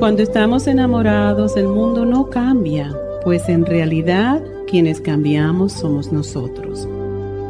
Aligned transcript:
Cuando 0.00 0.22
estamos 0.22 0.66
enamorados, 0.66 1.58
el 1.58 1.68
mundo 1.68 2.06
no 2.06 2.30
cambia, 2.30 2.90
pues 3.22 3.50
en 3.50 3.66
realidad 3.66 4.40
quienes 4.66 4.98
cambiamos 4.98 5.74
somos 5.74 6.10
nosotros. 6.10 6.88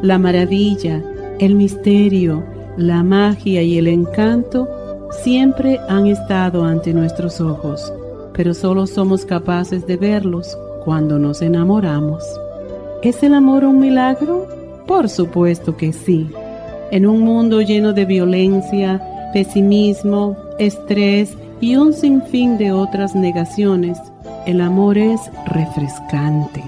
La 0.02 0.18
maravilla, 0.18 1.00
el 1.38 1.54
misterio, 1.54 2.42
la 2.76 3.04
magia 3.04 3.62
y 3.62 3.78
el 3.78 3.86
encanto 3.86 4.68
siempre 5.22 5.78
han 5.88 6.08
estado 6.08 6.64
ante 6.64 6.92
nuestros 6.92 7.40
ojos, 7.40 7.92
pero 8.32 8.52
solo 8.52 8.88
somos 8.88 9.24
capaces 9.24 9.86
de 9.86 9.96
verlos 9.96 10.58
cuando 10.84 11.20
nos 11.20 11.42
enamoramos. 11.42 12.24
¿Es 13.04 13.22
el 13.22 13.34
amor 13.34 13.64
un 13.64 13.78
milagro? 13.78 14.48
Por 14.88 15.08
supuesto 15.08 15.76
que 15.76 15.92
sí. 15.92 16.28
En 16.90 17.06
un 17.06 17.20
mundo 17.20 17.60
lleno 17.60 17.92
de 17.92 18.06
violencia, 18.06 19.00
pesimismo, 19.32 20.36
estrés 20.58 21.36
y 21.60 21.76
un 21.76 21.92
sinfín 21.92 22.56
de 22.58 22.72
otras 22.72 23.14
negaciones, 23.14 23.98
el 24.46 24.60
amor 24.60 24.96
es 24.96 25.20
refrescante. 25.46 26.62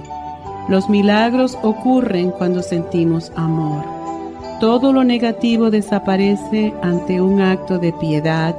Los 0.69 0.89
milagros 0.89 1.59
ocurren 1.63 2.31
cuando 2.31 2.63
sentimos 2.63 3.33
amor. 3.37 3.85
Todo 4.61 4.93
lo 4.93 5.03
negativo 5.03 5.71
desaparece 5.71 6.73
ante 6.83 7.21
un 7.21 7.41
acto 7.41 7.79
de 7.79 7.93
piedad, 7.95 8.55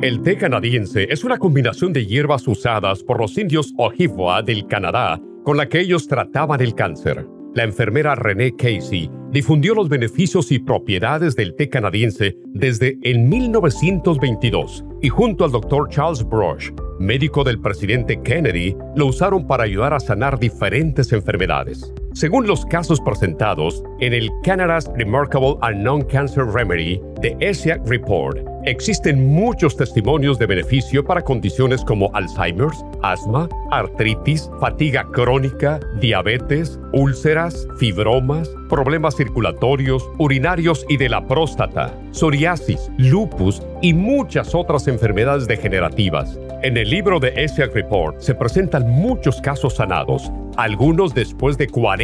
El 0.00 0.20
té 0.20 0.36
canadiense 0.36 1.06
es 1.08 1.24
una 1.24 1.38
combinación 1.38 1.92
de 1.94 2.04
hierbas 2.04 2.46
usadas 2.46 3.02
por 3.02 3.18
los 3.18 3.38
indios 3.38 3.72
Ojibwa 3.78 4.42
del 4.42 4.66
Canadá 4.66 5.18
con 5.44 5.56
la 5.56 5.66
que 5.66 5.80
ellos 5.80 6.06
trataban 6.06 6.60
el 6.60 6.74
cáncer. 6.74 7.26
La 7.54 7.62
enfermera 7.62 8.16
Renee 8.16 8.56
Casey 8.56 9.08
difundió 9.30 9.76
los 9.76 9.88
beneficios 9.88 10.50
y 10.50 10.58
propiedades 10.58 11.36
del 11.36 11.54
té 11.54 11.68
canadiense 11.68 12.36
desde 12.46 12.98
el 13.02 13.20
1922 13.20 14.84
y 15.00 15.08
junto 15.08 15.44
al 15.44 15.52
doctor 15.52 15.88
Charles 15.88 16.24
Brush, 16.28 16.70
médico 16.98 17.44
del 17.44 17.60
presidente 17.60 18.20
Kennedy, 18.22 18.76
lo 18.96 19.06
usaron 19.06 19.46
para 19.46 19.62
ayudar 19.62 19.94
a 19.94 20.00
sanar 20.00 20.40
diferentes 20.40 21.12
enfermedades. 21.12 21.94
Según 22.14 22.46
los 22.46 22.64
casos 22.66 23.00
presentados 23.00 23.82
en 23.98 24.12
el 24.12 24.30
Canada's 24.44 24.88
Remarkable 24.96 25.56
and 25.62 25.82
Non-Cancer 25.82 26.46
Remedy 26.46 27.00
de 27.20 27.36
ESIAC 27.40 27.84
Report, 27.88 28.38
existen 28.66 29.34
muchos 29.34 29.76
testimonios 29.76 30.38
de 30.38 30.46
beneficio 30.46 31.04
para 31.04 31.22
condiciones 31.22 31.84
como 31.84 32.14
Alzheimer's, 32.14 32.84
asma, 33.02 33.48
artritis, 33.72 34.48
fatiga 34.60 35.04
crónica, 35.10 35.80
diabetes, 36.00 36.78
úlceras, 36.92 37.66
fibromas, 37.78 38.48
problemas 38.68 39.16
circulatorios, 39.16 40.08
urinarios 40.18 40.86
y 40.88 40.96
de 40.96 41.08
la 41.08 41.26
próstata, 41.26 41.92
psoriasis, 42.12 42.92
lupus 42.96 43.60
y 43.82 43.92
muchas 43.92 44.54
otras 44.54 44.86
enfermedades 44.86 45.48
degenerativas. 45.48 46.38
En 46.62 46.76
el 46.76 46.88
libro 46.88 47.18
de 47.18 47.32
ESIAC 47.36 47.74
Report 47.74 48.20
se 48.20 48.36
presentan 48.36 48.88
muchos 48.88 49.40
casos 49.40 49.74
sanados, 49.74 50.30
algunos 50.56 51.12
después 51.12 51.58
de 51.58 51.66
40 51.66 52.03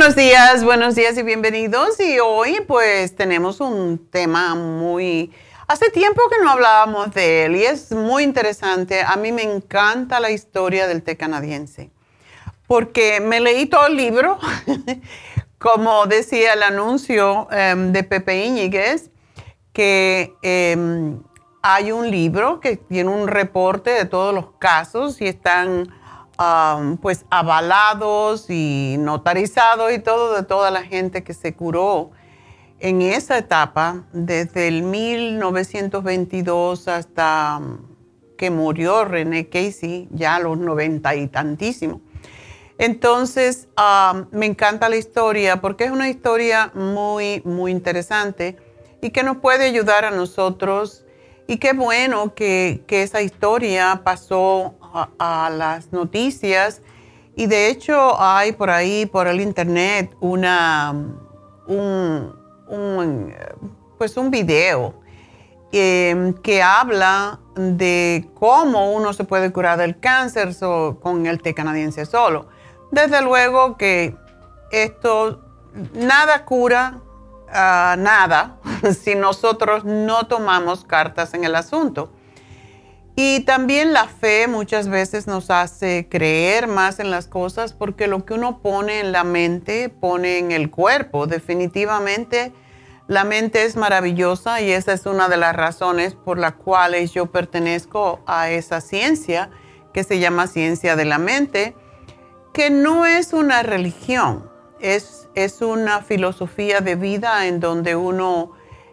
Buenos 0.00 0.16
días, 0.16 0.64
buenos 0.64 0.94
días 0.94 1.18
y 1.18 1.22
bienvenidos. 1.22 2.00
Y 2.00 2.18
hoy 2.20 2.62
pues 2.66 3.14
tenemos 3.14 3.60
un 3.60 3.98
tema 4.10 4.54
muy... 4.54 5.30
Hace 5.68 5.90
tiempo 5.90 6.22
que 6.30 6.42
no 6.42 6.52
hablábamos 6.52 7.12
de 7.12 7.44
él 7.44 7.56
y 7.56 7.64
es 7.64 7.92
muy 7.92 8.22
interesante. 8.22 9.02
A 9.02 9.16
mí 9.16 9.30
me 9.30 9.42
encanta 9.42 10.18
la 10.18 10.30
historia 10.30 10.86
del 10.86 11.02
té 11.02 11.18
canadiense 11.18 11.90
porque 12.66 13.20
me 13.20 13.40
leí 13.40 13.66
todo 13.66 13.88
el 13.88 13.96
libro, 13.96 14.38
como 15.58 16.06
decía 16.06 16.54
el 16.54 16.62
anuncio 16.62 17.46
em, 17.50 17.92
de 17.92 18.02
Pepe 18.02 18.46
Iñiguez, 18.46 19.10
que 19.74 20.32
em, 20.40 21.20
hay 21.60 21.92
un 21.92 22.10
libro 22.10 22.58
que 22.60 22.78
tiene 22.78 23.10
un 23.10 23.28
reporte 23.28 23.90
de 23.90 24.06
todos 24.06 24.34
los 24.34 24.52
casos 24.58 25.20
y 25.20 25.26
están 25.26 25.92
pues 27.02 27.26
avalados 27.30 28.46
y 28.48 28.96
notarizados 28.98 29.92
y 29.92 29.98
todo 29.98 30.34
de 30.34 30.42
toda 30.42 30.70
la 30.70 30.82
gente 30.82 31.22
que 31.22 31.34
se 31.34 31.54
curó 31.54 32.12
en 32.78 33.02
esa 33.02 33.36
etapa, 33.36 34.06
desde 34.14 34.68
el 34.68 34.82
1922 34.82 36.88
hasta 36.88 37.60
que 38.38 38.50
murió 38.50 39.04
René 39.04 39.50
Casey, 39.50 40.08
ya 40.12 40.36
a 40.36 40.40
los 40.40 40.56
noventa 40.56 41.14
y 41.14 41.28
tantísimo. 41.28 42.00
Entonces, 42.78 43.68
me 44.30 44.46
encanta 44.46 44.88
la 44.88 44.96
historia 44.96 45.60
porque 45.60 45.84
es 45.84 45.90
una 45.90 46.08
historia 46.08 46.72
muy, 46.74 47.42
muy 47.44 47.70
interesante 47.70 48.56
y 49.02 49.10
que 49.10 49.22
nos 49.22 49.36
puede 49.36 49.66
ayudar 49.66 50.06
a 50.06 50.10
nosotros 50.10 51.04
Y 51.50 51.58
qué 51.58 51.72
bueno 51.72 52.32
que, 52.36 52.84
esa 52.88 53.22
historia 53.22 54.02
pasó 54.04 54.76
a, 54.92 55.50
las 55.50 55.92
noticias. 55.92 56.82
Y 57.36 57.46
de 57.46 57.68
hecho 57.68 58.20
hay 58.20 58.52
por 58.52 58.70
ahí, 58.70 59.06
por 59.06 59.26
el 59.26 59.40
internet, 59.40 60.14
una, 60.20 60.94
un, 61.66 63.34
pues 63.98 64.16
un 64.16 64.30
video 64.30 64.94
em, 65.72 66.34
que 66.34 66.62
habla 66.62 67.38
de 67.54 68.28
cómo 68.34 68.92
uno 68.92 69.12
se 69.12 69.24
puede 69.24 69.52
curar 69.52 69.78
del 69.78 69.98
cáncer 70.00 70.54
con 71.00 71.26
el 71.26 71.40
té 71.40 71.54
canadiense 71.54 72.06
solo. 72.06 72.46
Desde 72.90 73.22
luego 73.22 73.76
que 73.76 74.16
esto 74.70 75.40
nada 75.94 76.44
cura 76.44 77.00
nada 77.52 78.56
si 79.00 79.14
nosotros 79.14 79.84
no 79.84 80.26
tomamos 80.26 80.84
cartas 80.84 81.34
en 81.34 81.44
el 81.44 81.54
asunto. 81.54 82.10
Y 83.16 83.40
también 83.40 83.92
la 83.92 84.06
fe 84.06 84.46
muchas 84.48 84.88
veces 84.88 85.26
nos 85.26 85.50
hace 85.50 86.08
creer 86.08 86.66
más 86.66 87.00
en 87.00 87.10
las 87.10 87.26
cosas 87.26 87.72
porque 87.72 88.06
lo 88.06 88.24
que 88.24 88.34
uno 88.34 88.60
pone 88.60 89.00
en 89.00 89.12
la 89.12 89.24
mente 89.24 89.88
pone 89.88 90.38
en 90.38 90.52
el 90.52 90.70
cuerpo. 90.70 91.26
Definitivamente 91.26 92.52
la 93.08 93.24
mente 93.24 93.64
es 93.64 93.76
maravillosa 93.76 94.60
y 94.60 94.70
esa 94.70 94.92
es 94.92 95.04
una 95.06 95.28
de 95.28 95.36
las 95.36 95.54
razones 95.54 96.14
por 96.14 96.38
las 96.38 96.54
cuales 96.54 97.12
yo 97.12 97.26
pertenezco 97.26 98.20
a 98.26 98.50
esa 98.50 98.80
ciencia 98.80 99.50
que 99.92 100.04
se 100.04 100.20
llama 100.20 100.46
ciencia 100.46 100.94
de 100.94 101.04
la 101.04 101.18
mente, 101.18 101.74
que 102.54 102.70
no 102.70 103.06
es 103.06 103.32
una 103.32 103.62
religión, 103.64 104.48
es 104.78 105.20
es 105.34 105.62
una 105.62 106.02
filosofía 106.02 106.80
de 106.80 106.96
vida 106.96 107.46
en 107.46 107.60
donde 107.60 107.96
uno 107.96 108.52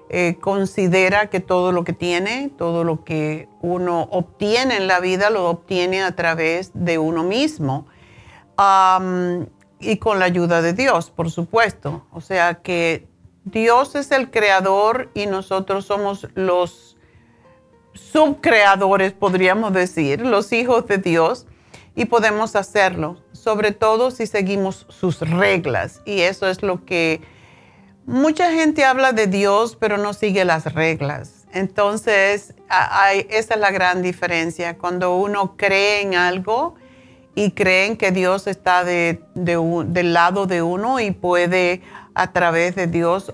eh, 0.09 0.37
considera 0.39 1.29
que 1.29 1.39
todo 1.39 1.71
lo 1.71 1.83
que 1.83 1.93
tiene, 1.93 2.51
todo 2.57 2.83
lo 2.83 3.03
que 3.03 3.49
uno 3.67 4.07
obtiene 4.11 4.77
en 4.77 4.87
la 4.87 4.99
vida, 4.99 5.29
lo 5.29 5.49
obtiene 5.49 6.01
a 6.01 6.15
través 6.15 6.71
de 6.73 6.97
uno 6.97 7.23
mismo. 7.23 7.87
y 9.79 9.97
con 9.97 10.17
la 10.17 10.25
ayuda 10.25 10.61
de 10.63 10.73
Dios, 10.73 11.11
por 11.11 11.29
supuesto. 11.29 12.07
O 12.11 12.21
sea 12.21 12.55
que 12.55 13.07
Dios 13.43 13.95
es 13.95 14.11
el 14.11 14.31
creador 14.31 15.11
y 15.13 15.27
nosotros 15.27 15.85
somos 15.85 16.27
los 16.33 16.97
subcreadores, 17.93 19.13
podríamos 19.13 19.73
decir, 19.73 20.21
los 20.21 20.51
hijos 20.51 20.87
de 20.87 20.97
Dios, 20.97 21.45
y 21.95 22.05
podemos 22.05 22.55
hacerlo 22.55 23.17
sobre 23.47 23.71
todo 23.71 24.11
si 24.11 24.27
seguimos 24.27 24.85
sus 24.89 25.21
reglas. 25.21 26.01
Y 26.03 26.19
eso 26.19 26.49
es 26.49 26.63
lo 26.63 26.83
que 26.83 27.21
mucha 28.05 28.51
gente 28.51 28.83
habla 28.83 29.13
de 29.13 29.27
Dios, 29.27 29.77
pero 29.79 29.97
no 29.97 30.11
sigue 30.11 30.43
las 30.43 30.73
reglas. 30.73 31.36
Entonces, 31.53 32.53
esa 33.29 33.53
es 33.53 33.59
la 33.59 33.71
gran 33.71 34.01
diferencia. 34.01 34.77
Cuando 34.77 35.15
uno 35.15 35.55
cree 35.57 36.01
en 36.01 36.15
algo 36.15 36.75
y 37.35 37.51
creen 37.51 37.97
que 37.97 38.11
Dios 38.11 38.47
está 38.47 38.83
de, 38.83 39.21
del 39.35 40.13
lado 40.13 40.45
de 40.45 40.61
uno 40.61 40.99
y 40.99 41.11
puede 41.11 41.81
a 42.13 42.31
través 42.31 42.75
de 42.75 42.87
Dios 42.87 43.31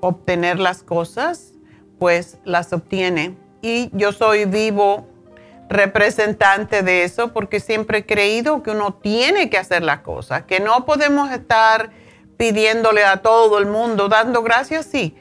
obtener 0.00 0.58
las 0.58 0.82
cosas, 0.82 1.52
pues 1.98 2.38
las 2.44 2.72
obtiene. 2.72 3.36
Y 3.62 3.90
yo 3.92 4.12
soy 4.12 4.44
vivo 4.44 5.06
representante 5.68 6.82
de 6.82 7.04
eso 7.04 7.32
porque 7.32 7.60
siempre 7.60 7.98
he 7.98 8.06
creído 8.06 8.62
que 8.62 8.70
uno 8.70 8.94
tiene 8.94 9.50
que 9.50 9.58
hacer 9.58 9.82
las 9.82 10.00
cosas, 10.00 10.44
que 10.44 10.60
no 10.60 10.86
podemos 10.86 11.30
estar 11.30 11.90
pidiéndole 12.36 13.04
a 13.04 13.18
todo 13.18 13.58
el 13.58 13.66
mundo, 13.66 14.08
dando 14.08 14.42
gracias, 14.42 14.86
sí, 14.86 15.14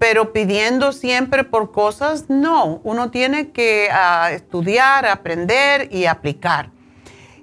pero 0.00 0.32
pidiendo 0.32 0.92
siempre 0.92 1.44
por 1.44 1.72
cosas, 1.72 2.30
no, 2.30 2.80
uno 2.84 3.10
tiene 3.10 3.50
que 3.50 3.90
ah, 3.92 4.30
estudiar, 4.32 5.04
aprender 5.04 5.94
y 5.94 6.06
aplicar. 6.06 6.70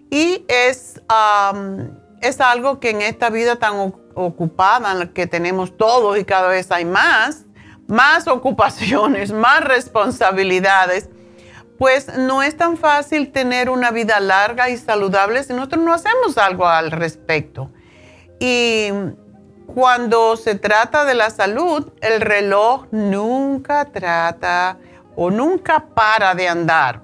Y 0.10 0.44
es, 0.48 1.00
es 2.20 2.42
algo 2.42 2.80
que 2.80 2.90
en 2.90 3.04
esta 3.04 3.30
vida 3.30 3.58
tan 3.58 3.94
ocupada 4.16 5.14
que 5.14 5.28
tenemos 5.28 5.78
todos 5.78 6.18
y 6.18 6.26
cada 6.26 6.48
vez 6.48 6.72
hay 6.72 6.84
más, 6.84 7.46
más 7.86 8.28
ocupaciones, 8.28 9.32
más 9.34 9.64
responsabilidades, 9.64 11.12
pues 11.78 12.18
no 12.18 12.42
es 12.42 12.58
tan 12.58 12.76
fácil 12.76 13.32
tener 13.32 13.70
una 13.70 13.92
vida 13.92 14.20
larga 14.20 14.72
y 14.72 14.78
saludable 14.78 15.44
si 15.44 15.54
nosotros 15.54 15.86
no 15.86 15.94
hacemos 15.94 16.40
algo 16.40 16.68
al 16.68 16.90
respecto. 16.90 17.70
Y 18.40 18.90
cuando 19.74 20.36
se 20.38 20.56
trata 20.56 21.06
de 21.06 21.14
la 21.14 21.30
salud, 21.30 21.92
el 22.02 22.22
reloj 22.22 22.88
nunca 22.92 23.86
trata 23.86 24.78
o 25.16 25.30
nunca 25.30 25.88
para 25.94 26.34
de 26.34 26.48
andar. 26.48 27.02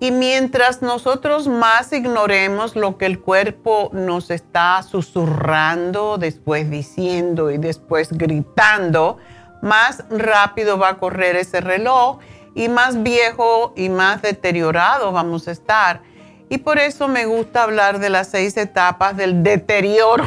Y 0.00 0.12
mientras 0.12 0.80
nosotros 0.80 1.48
más 1.48 1.92
ignoremos 1.92 2.76
lo 2.76 2.98
que 2.98 3.06
el 3.06 3.20
cuerpo 3.20 3.90
nos 3.92 4.30
está 4.30 4.82
susurrando, 4.84 6.18
después 6.18 6.70
diciendo 6.70 7.50
y 7.50 7.58
después 7.58 8.12
gritando, 8.12 9.18
más 9.60 10.04
rápido 10.08 10.78
va 10.78 10.90
a 10.90 10.98
correr 10.98 11.34
ese 11.36 11.60
reloj 11.60 12.18
y 12.54 12.68
más 12.68 13.02
viejo 13.02 13.72
y 13.76 13.88
más 13.88 14.22
deteriorado 14.22 15.10
vamos 15.10 15.48
a 15.48 15.50
estar. 15.50 16.00
Y 16.48 16.58
por 16.58 16.78
eso 16.78 17.08
me 17.08 17.26
gusta 17.26 17.64
hablar 17.64 17.98
de 17.98 18.08
las 18.08 18.28
seis 18.28 18.56
etapas 18.56 19.16
del 19.16 19.42
deterioro. 19.42 20.24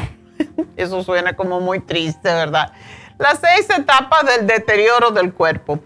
Eso 0.76 1.04
suena 1.04 1.36
como 1.36 1.60
muy 1.60 1.80
triste, 1.80 2.30
¿verdad? 2.30 2.74
Las 3.18 3.40
seis 3.40 3.70
etapas 3.70 4.26
del 4.26 4.48
deterioro 4.48 5.12
del 5.12 5.34
cuerpo. 5.34 5.80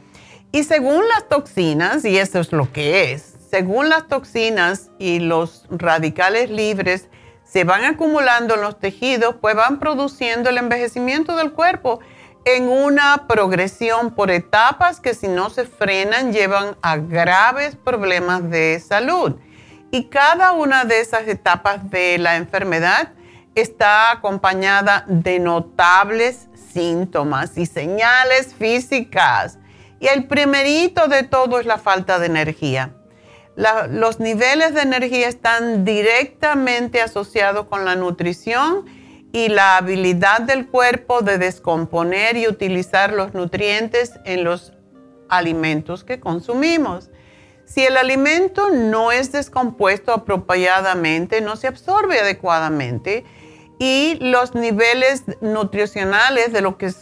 Y 0.51 0.63
según 0.63 1.07
las 1.09 1.27
toxinas, 1.27 2.05
y 2.05 2.17
eso 2.17 2.39
es 2.39 2.51
lo 2.53 2.71
que 2.71 3.11
es, 3.11 3.35
según 3.49 3.89
las 3.89 4.07
toxinas 4.07 4.89
y 4.99 5.19
los 5.19 5.65
radicales 5.69 6.49
libres 6.49 7.07
se 7.43 7.63
van 7.63 7.85
acumulando 7.85 8.55
en 8.55 8.61
los 8.61 8.79
tejidos, 8.79 9.35
pues 9.39 9.55
van 9.55 9.79
produciendo 9.79 10.49
el 10.49 10.57
envejecimiento 10.57 11.35
del 11.35 11.51
cuerpo 11.51 11.99
en 12.45 12.67
una 12.67 13.27
progresión 13.27 14.13
por 14.13 14.29
etapas 14.29 14.99
que 14.99 15.13
si 15.13 15.27
no 15.27 15.49
se 15.49 15.65
frenan 15.65 16.31
llevan 16.31 16.77
a 16.81 16.97
graves 16.97 17.75
problemas 17.75 18.49
de 18.49 18.79
salud. 18.79 19.35
Y 19.91 20.05
cada 20.05 20.51
una 20.51 20.85
de 20.85 20.99
esas 20.99 21.27
etapas 21.27 21.89
de 21.89 22.17
la 22.17 22.35
enfermedad 22.35 23.13
está 23.55 24.11
acompañada 24.11 25.05
de 25.07 25.39
notables 25.39 26.47
síntomas 26.73 27.57
y 27.57 27.65
señales 27.65 28.53
físicas. 28.53 29.57
Y 29.99 30.07
el 30.07 30.27
primerito 30.27 31.07
de 31.07 31.23
todo 31.23 31.59
es 31.59 31.65
la 31.65 31.77
falta 31.77 32.19
de 32.19 32.27
energía. 32.27 32.93
los 33.55 34.19
niveles 34.19 34.73
de 34.73 34.81
energía 34.81 35.29
están 35.29 35.85
directamente 35.85 37.01
asociados 37.01 37.67
con 37.67 37.85
la 37.85 37.95
nutrición 37.95 38.85
y 39.31 39.47
la 39.47 39.77
habilidad 39.77 40.41
del 40.41 40.67
cuerpo 40.67 41.21
de 41.21 41.37
descomponer 41.37 42.35
y 42.35 42.47
utilizar 42.47 43.13
los 43.13 43.33
nutrientes 43.33 44.19
en 44.25 44.43
los 44.43 44.73
alimentos 45.29 46.03
que 46.03 46.19
consumimos. 46.19 47.09
Si 47.65 47.83
el 47.83 47.97
alimento 47.97 48.69
no 48.69 49.11
es 49.11 49.31
descompuesto 49.31 50.13
apropiadamente, 50.13 51.41
no 51.41 51.55
se 51.55 51.67
absorbe 51.67 52.19
adecuadamente 52.19 53.23
y 53.79 54.17
los 54.21 54.55
niveles 54.55 55.23
nutricionales 55.41 56.53
de 56.53 56.61
lo 56.61 56.77
que, 56.77 56.93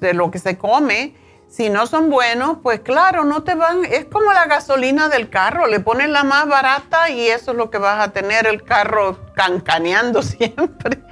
de 0.00 0.14
lo 0.14 0.30
que 0.30 0.38
se 0.38 0.58
come, 0.58 1.14
si 1.48 1.68
no 1.68 1.86
son 1.86 2.10
buenos, 2.10 2.58
pues 2.62 2.80
claro, 2.80 3.24
no 3.24 3.42
te 3.42 3.56
van, 3.56 3.84
es 3.84 4.04
como 4.04 4.32
la 4.32 4.46
gasolina 4.46 5.08
del 5.08 5.30
carro, 5.30 5.66
le 5.66 5.80
pones 5.80 6.08
la 6.08 6.22
más 6.22 6.46
barata 6.46 7.10
y 7.10 7.26
eso 7.26 7.50
es 7.50 7.56
lo 7.56 7.70
que 7.70 7.78
vas 7.78 8.06
a 8.06 8.12
tener 8.12 8.46
el 8.46 8.62
carro 8.62 9.18
cancaneando 9.34 10.22
siempre. 10.22 11.02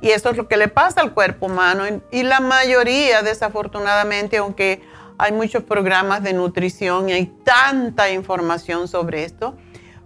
Y 0.00 0.10
eso 0.10 0.30
es 0.30 0.36
lo 0.36 0.48
que 0.48 0.56
le 0.56 0.68
pasa 0.68 1.00
al 1.00 1.12
cuerpo 1.12 1.46
humano. 1.46 1.84
Y 2.10 2.22
la 2.22 2.40
mayoría, 2.40 3.22
desafortunadamente, 3.22 4.38
aunque 4.38 4.82
hay 5.18 5.30
muchos 5.30 5.62
programas 5.62 6.22
de 6.22 6.32
nutrición 6.32 7.08
y 7.08 7.12
hay 7.12 7.26
tanta 7.44 8.10
información 8.10 8.88
sobre 8.88 9.24
esto, 9.24 9.56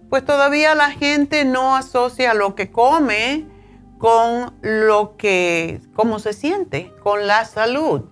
pues 0.09 0.23
todavía 0.23 0.75
la 0.75 0.91
gente 0.91 1.45
no 1.45 1.75
asocia 1.75 2.33
lo 2.33 2.55
que 2.55 2.71
come 2.71 3.45
con 3.97 4.53
lo 4.61 5.17
que, 5.17 5.81
cómo 5.95 6.19
se 6.19 6.33
siente, 6.33 6.93
con 7.03 7.27
la 7.27 7.45
salud. 7.45 8.03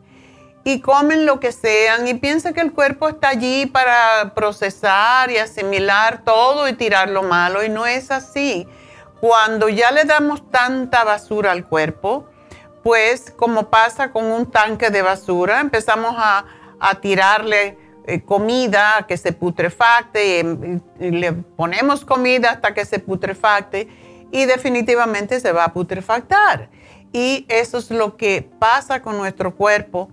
Y 0.63 0.81
comen 0.81 1.27
lo 1.27 1.39
que 1.39 1.51
sean 1.51 2.07
y 2.07 2.15
piensan 2.15 2.55
que 2.55 2.61
el 2.61 2.73
cuerpo 2.73 3.07
está 3.07 3.29
allí 3.29 3.67
para 3.67 4.33
procesar 4.33 5.29
y 5.29 5.37
asimilar 5.37 6.23
todo 6.23 6.67
y 6.67 6.73
tirar 6.73 7.09
lo 7.09 7.21
malo. 7.21 7.63
Y 7.63 7.69
no 7.69 7.85
es 7.85 8.09
así 8.09 8.67
cuando 9.19 9.69
ya 9.69 9.91
le 9.91 10.03
damos 10.03 10.51
tanta 10.51 11.03
basura 11.03 11.51
al 11.51 11.65
cuerpo, 11.65 12.27
pues 12.83 13.31
como 13.31 13.71
pasa 13.71 14.11
con 14.11 14.25
un 14.25 14.51
tanque 14.51 14.91
de 14.91 15.01
basura, 15.01 15.61
empezamos 15.61 16.13
a, 16.17 16.45
tirarle 17.01 17.79
eh, 18.05 18.21
comida 18.21 19.05
que 19.07 19.17
se 19.17 19.33
putrefacte, 19.33 20.81
y, 20.99 21.09
le 21.09 21.33
ponemos 21.33 22.05
comida 22.05 22.51
hasta 22.51 22.75
que 22.75 22.85
se 22.85 22.99
putrefacte 22.99 23.87
y 24.32 24.46
definitivamente 24.46 25.39
se 25.39 25.51
va 25.51 25.65
a 25.65 25.74
putrefactar. 25.74 26.70
Y 27.12 27.46
eso 27.48 27.77
es 27.77 27.91
lo 27.91 28.17
que 28.17 28.50
pasa 28.60 29.01
con 29.01 29.17
nuestro 29.17 29.55
cuerpo 29.55 30.10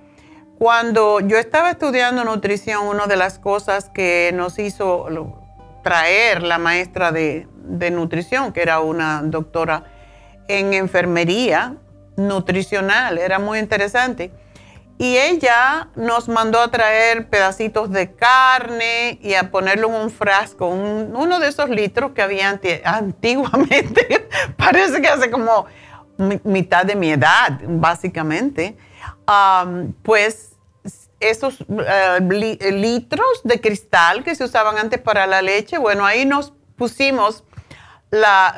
Cuando 0.59 1.19
yo 1.19 1.37
estaba 1.39 1.71
estudiando 1.71 2.23
nutrición, 2.23 2.87
una 2.87 3.09
de 3.09 3.17
las 3.17 3.41
cosas 3.41 3.91
que 3.93 4.31
nos 4.33 4.61
hizo 4.61 5.09
traer 5.83 6.45
la 6.45 6.59
maestra 6.59 7.11
de, 7.11 7.49
nutrición, 7.91 8.53
que 8.53 8.63
era 8.63 8.79
una 8.79 9.23
doctora 9.25 9.85
en 10.47 10.73
enfermería 10.73 11.75
nutricional, 12.17 13.19
era 13.19 13.41
muy 13.41 13.59
interesante. 13.59 14.31
Y 14.99 15.17
ella 15.17 15.89
nos 15.97 16.29
mandó 16.29 16.61
a 16.61 16.71
traer 16.71 17.29
pedacitos 17.29 17.91
de 17.91 18.15
carne 18.15 19.19
y 19.21 19.35
a 19.35 19.51
ponerlo 19.51 19.89
en 19.89 19.95
un 19.95 20.11
frasco, 20.11 20.69
uno 20.69 21.41
de 21.41 21.49
esos 21.49 21.69
litros 21.71 22.13
que 22.13 22.23
había 22.23 22.61
antiguamente, 22.85 24.29
parece 24.57 25.03
que 25.03 25.09
hace 25.09 25.31
como 25.31 25.67
mitad 26.45 26.85
de 26.85 26.95
mi 26.95 27.11
edad, 27.11 27.59
básicamente. 27.67 28.77
pues 30.03 30.51
esos 31.21 31.65
eh, 31.69 32.19
litros 32.73 33.43
de 33.45 33.61
cristal 33.61 34.25
que 34.25 34.35
se 34.35 34.45
usaban 34.45 34.77
antes 34.79 35.01
para 35.01 35.27
la 35.27 35.41
leche, 35.41 35.79
bueno, 35.79 36.05
ahí 36.05 36.25
nos 36.25 36.53
pusimos 36.77 37.45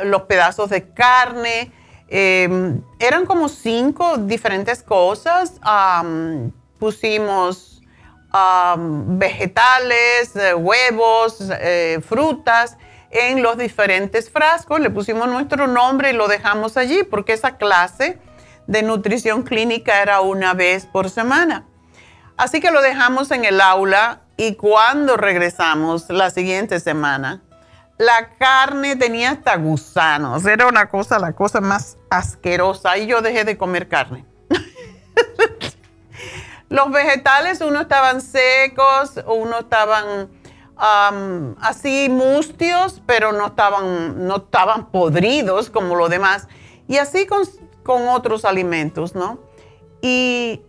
los 0.04 0.22
pedazos 0.22 0.70
de 0.70 0.88
carne, 0.92 1.72
Em, 2.08 2.82
eran 2.98 3.26
como 3.26 3.48
cinco 3.48 4.18
diferentes 4.18 4.82
cosas. 4.82 5.60
pusimos 6.78 7.74
vegetales, 9.16 10.34
eh, 10.34 10.54
huevos, 10.54 11.38
eh, 11.60 12.00
frutas 12.06 12.76
en 13.10 13.42
los 13.42 13.56
diferentes 13.56 14.28
frascos. 14.28 14.80
Le 14.80 14.90
pusimos 14.90 15.28
nuestro 15.28 15.66
nombre 15.66 16.10
y 16.10 16.12
lo 16.14 16.26
dejamos 16.26 16.76
allí 16.76 17.04
porque 17.04 17.32
esa 17.32 17.56
clase 17.56 18.18
de 18.66 18.82
nutrición 18.82 19.42
clínica 19.42 20.02
era 20.02 20.20
una 20.20 20.52
vez 20.52 20.86
por 20.86 21.10
semana. 21.10 21.64
Así 22.36 22.60
que 22.60 22.72
lo 22.72 22.82
dejamos 22.82 23.30
en 23.30 23.44
el 23.44 23.60
aula 23.60 24.22
y 24.36 24.56
cuando 24.56 25.16
regresamos 25.16 26.10
la 26.10 26.30
siguiente 26.30 26.80
semana, 26.80 27.43
la 27.98 28.30
carne 28.38 28.96
tenía 28.96 29.30
hasta 29.30 29.56
gusanos. 29.56 30.44
Era 30.46 30.66
una 30.66 30.88
cosa, 30.88 31.18
la 31.18 31.32
cosa 31.32 31.60
más 31.60 31.96
asquerosa. 32.10 32.96
Y 32.98 33.06
yo 33.06 33.22
dejé 33.22 33.44
de 33.44 33.56
comer 33.56 33.88
carne. 33.88 34.24
Los 36.68 36.90
vegetales, 36.90 37.60
uno 37.60 37.82
estaban 37.82 38.20
secos, 38.20 39.20
uno 39.26 39.60
estaban 39.60 40.28
así 40.76 42.08
mustios, 42.08 43.00
pero 43.06 43.32
no 43.32 43.46
estaban, 43.46 44.26
no 44.26 44.36
estaban 44.36 44.90
podridos 44.90 45.70
como 45.70 45.94
los 45.94 46.10
demás. 46.10 46.48
Y 46.88 46.96
así 46.96 47.26
con 47.26 48.08
otros 48.08 48.44
alimentos, 48.44 49.14
¿no? 49.14 49.38
Y 50.02 50.62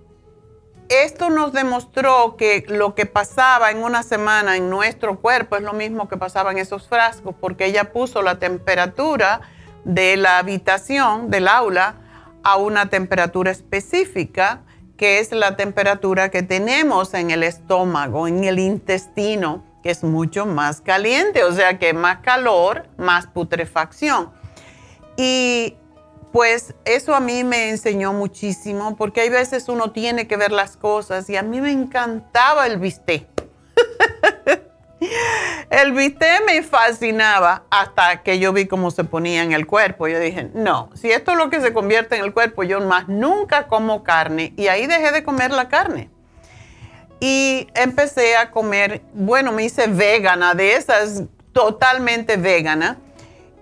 esto 0.90 1.30
nos 1.30 1.54
demostró 1.54 2.36
que 2.38 2.66
lo 2.68 2.96
que 2.96 3.06
pasaba 3.06 3.72
en 3.72 3.84
una 3.84 4.04
semana 4.04 4.56
en 4.58 4.70
nuestro 4.70 5.20
cuerpo 5.20 5.56
es 5.56 5.64
lo 5.64 5.74
mismo 5.74 6.08
que 6.08 6.18
pasaba 6.18 6.52
en 6.52 6.58
esos 6.58 6.88
frascos, 6.88 7.36
porque 7.40 7.66
ella 7.66 7.92
puso 7.92 8.22
la 8.22 8.40
temperatura 8.40 9.42
de 9.84 10.18
la 10.18 10.38
habitación, 10.38 11.30
del 11.30 11.48
aula, 11.48 11.96
a 12.44 12.58
una 12.58 12.90
temperatura 12.90 13.52
específica, 13.52 14.62
que 14.98 15.20
es 15.20 15.32
la 15.32 15.56
temperatura 15.56 16.30
que 16.30 16.44
tenemos 16.44 17.14
en 17.14 17.32
el 17.32 17.44
estómago, 17.44 18.28
en 18.28 18.44
el 18.44 18.60
intestino, 18.60 19.64
que 19.82 19.92
es 19.92 20.04
mucho 20.04 20.46
más 20.46 20.82
caliente, 20.82 21.44
o 21.44 21.52
sea 21.52 21.80
que 21.80 21.94
más 21.94 22.20
calor, 22.20 22.88
más 22.98 23.28
putrefacción. 23.28 24.32
Y 25.18 25.76
pues 26.36 26.76
eso 26.84 27.16
a 27.16 27.22
mí 27.22 27.46
me 27.46 27.70
enseñó 27.70 28.12
muchísimo 28.12 28.98
porque 28.98 29.22
hay 29.22 29.30
veces 29.30 29.70
uno 29.70 29.92
tiene 29.92 30.28
que 30.28 30.36
ver 30.36 30.52
las 30.52 30.76
cosas 30.76 31.30
y 31.30 31.38
a 31.38 31.44
mí 31.44 31.62
me 31.62 31.72
encantaba 31.72 32.68
el 32.68 32.78
bistec. 32.78 33.26
el 35.70 35.94
bistec 35.94 36.46
me 36.46 36.62
fascinaba 36.62 37.64
hasta 37.70 38.22
que 38.22 38.38
yo 38.38 38.52
vi 38.52 38.66
cómo 38.66 38.92
se 38.92 39.06
ponía 39.06 39.44
en 39.44 39.54
el 39.54 39.66
cuerpo. 39.66 40.10
Yo 40.10 40.20
dije, 40.20 40.50
no, 40.54 40.90
si 40.94 41.10
esto 41.10 41.32
es 41.32 41.38
lo 41.38 41.50
que 41.50 41.62
se 41.62 41.72
convierte 41.72 42.18
en 42.18 42.26
el 42.26 42.34
cuerpo, 42.34 42.64
yo 42.64 42.82
más 42.82 43.08
nunca 43.08 43.68
como 43.68 44.04
carne. 44.04 44.52
Y 44.58 44.68
ahí 44.68 44.88
dejé 44.88 45.14
de 45.14 45.24
comer 45.24 45.52
la 45.52 45.70
carne. 45.70 46.10
Y 47.22 47.70
empecé 47.76 48.36
a 48.36 48.52
comer, 48.52 49.04
bueno, 49.14 49.54
me 49.54 49.64
hice 49.64 49.88
vegana, 49.88 50.54
de 50.54 50.74
esas 50.74 51.24
totalmente 51.54 52.36
vegana. 52.36 52.98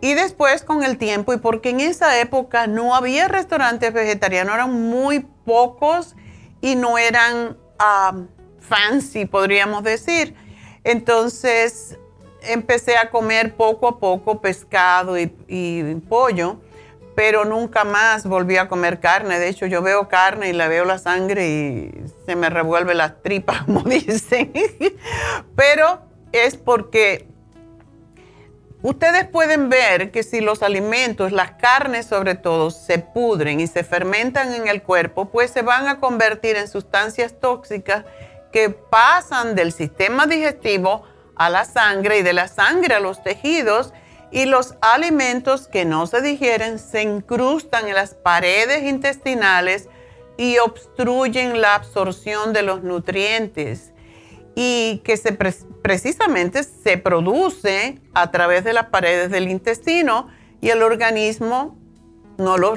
Y 0.04 0.16
después 0.16 0.64
con 0.64 0.84
el 0.84 0.98
tiempo, 0.98 1.34
y 1.34 1.38
porque 1.38 1.70
en 1.70 1.80
esa 1.80 2.20
época 2.20 2.68
no 2.68 2.94
había 2.94 3.30
restaurantes 3.30 3.94
vegetarianos, 3.94 4.54
eran 4.54 4.90
muy 4.90 5.22
pocos 5.46 6.18
y 6.60 6.76
no 6.76 6.98
eran 6.98 7.58
fancy, 8.60 9.24
podríamos 9.26 9.82
decir. 9.82 10.36
Entonces 10.84 11.98
empecé 12.42 12.98
a 12.98 13.12
comer 13.12 13.56
poco 13.56 13.88
a 13.88 14.00
poco 14.00 14.42
pescado 14.42 15.18
y, 15.18 16.02
pollo, 16.10 16.58
pero 17.16 17.46
nunca 17.46 17.86
más 17.86 18.26
volví 18.26 18.58
a 18.58 18.68
comer 18.68 19.00
carne. 19.00 19.40
De 19.40 19.48
hecho, 19.48 19.68
yo 19.68 19.82
veo 19.82 20.10
carne 20.10 20.50
y 20.50 20.52
la 20.52 20.68
veo 20.68 20.84
la 20.84 20.98
sangre 20.98 21.48
y 21.48 21.92
se 22.26 22.36
me 22.36 22.50
revuelve 22.50 22.94
la 22.94 23.22
tripa, 23.22 23.64
como 23.66 23.84
dicen. 23.84 24.52
pero 25.56 26.02
es 26.34 26.58
porque 26.58 27.33
Ustedes 28.84 29.26
pueden 29.26 29.70
ver 29.70 30.12
que 30.12 30.24
si 30.24 30.42
los 30.42 30.62
alimentos, 30.62 31.32
las 31.32 31.52
carnes 31.52 32.06
sobre 32.06 32.36
todo, 32.36 32.70
se 32.70 33.00
pudren 33.00 33.62
y 33.62 33.68
se 33.68 33.86
fermentan 33.86 34.54
en 34.54 34.68
el 34.68 34.84
cuerpo, 34.84 35.30
pues 35.30 35.52
se 35.52 35.62
van 35.62 35.88
a 35.88 36.02
convertir 36.02 36.58
en 36.58 36.68
sustancias 36.68 37.40
tóxicas 37.40 38.04
que 38.52 38.70
pasan 38.72 39.56
del 39.56 39.72
sistema 39.72 40.28
digestivo 40.28 41.04
a 41.38 41.50
la 41.50 41.64
sangre 41.64 42.18
y 42.18 42.24
de 42.24 42.34
la 42.34 42.50
sangre 42.50 42.96
a 42.96 43.00
los 43.00 43.24
tejidos 43.24 43.94
y 44.32 44.48
los 44.48 44.76
alimentos 44.82 45.70
que 45.70 45.86
no 45.86 46.06
se 46.06 46.20
digieren 46.20 46.78
se 46.78 47.04
incrustan 47.04 47.88
en 47.88 47.96
las 47.96 48.16
paredes 48.16 48.84
intestinales 48.84 49.88
y 50.36 50.58
obstruyen 50.58 51.62
la 51.62 51.76
absorción 51.76 52.52
de 52.52 52.64
los 52.64 52.84
nutrientes 52.84 53.93
y 54.56 55.02
que 55.04 55.18
se 55.18 55.34
precisamente 55.34 56.64
se 56.64 56.98
produce 56.98 58.00
a 58.14 58.32
través 58.32 58.64
de 58.64 58.74
las 58.74 58.86
paredes 58.86 59.32
del 59.32 59.50
intestino 59.50 60.28
y 60.62 60.70
el 60.70 60.82
organismo 60.82 61.78
no 62.38 62.58
lo, 62.58 62.74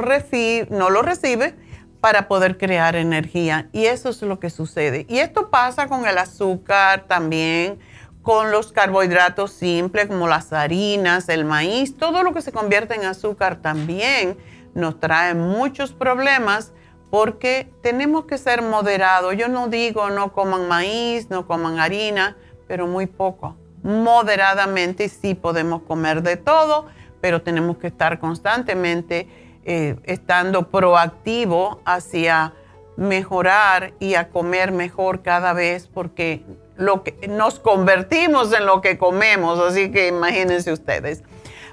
no 0.70 0.90
lo 0.90 1.02
recibe 1.02 1.54
para 2.00 2.28
poder 2.28 2.56
crear 2.58 2.96
energía. 2.96 3.68
Y 3.72 3.86
eso 3.86 4.10
es 4.10 4.22
lo 4.22 4.38
que 4.38 4.50
sucede. 4.50 5.06
Y 5.08 5.18
esto 5.18 5.50
pasa 5.50 5.88
con 5.88 6.06
el 6.06 6.18
azúcar 6.18 7.06
también, 7.06 7.78
con 8.22 8.50
los 8.50 8.72
carbohidratos 8.72 9.52
simples 9.52 10.06
como 10.06 10.26
las 10.26 10.52
harinas, 10.52 11.28
el 11.28 11.44
maíz, 11.44 11.96
todo 11.96 12.22
lo 12.22 12.32
que 12.32 12.42
se 12.42 12.52
convierte 12.52 12.94
en 12.94 13.04
azúcar 13.04 13.56
también 13.62 14.36
nos 14.74 15.00
trae 15.00 15.34
muchos 15.34 15.92
problemas 15.92 16.72
porque 17.16 17.66
tenemos 17.80 18.26
que 18.26 18.36
ser 18.36 18.60
moderados. 18.60 19.34
Yo 19.38 19.48
no 19.48 19.68
digo 19.68 20.10
no 20.10 20.34
coman 20.34 20.68
maíz, 20.68 21.30
no 21.30 21.46
coman 21.46 21.78
harina, 21.78 22.36
pero 22.68 22.86
muy 22.86 23.06
poco. 23.06 23.56
Moderadamente 23.82 25.08
sí 25.08 25.32
podemos 25.32 25.80
comer 25.80 26.22
de 26.22 26.36
todo, 26.36 26.88
pero 27.22 27.40
tenemos 27.40 27.78
que 27.78 27.86
estar 27.86 28.18
constantemente 28.18 29.28
eh, 29.64 29.96
estando 30.04 30.68
proactivo 30.70 31.80
hacia 31.86 32.52
mejorar 32.98 33.94
y 33.98 34.16
a 34.16 34.28
comer 34.28 34.70
mejor 34.70 35.22
cada 35.22 35.54
vez 35.54 35.88
porque 35.88 36.44
lo 36.76 37.02
que, 37.02 37.28
nos 37.30 37.58
convertimos 37.60 38.52
en 38.52 38.66
lo 38.66 38.82
que 38.82 38.98
comemos, 38.98 39.58
así 39.58 39.90
que 39.90 40.08
imagínense 40.08 40.70
ustedes. 40.70 41.22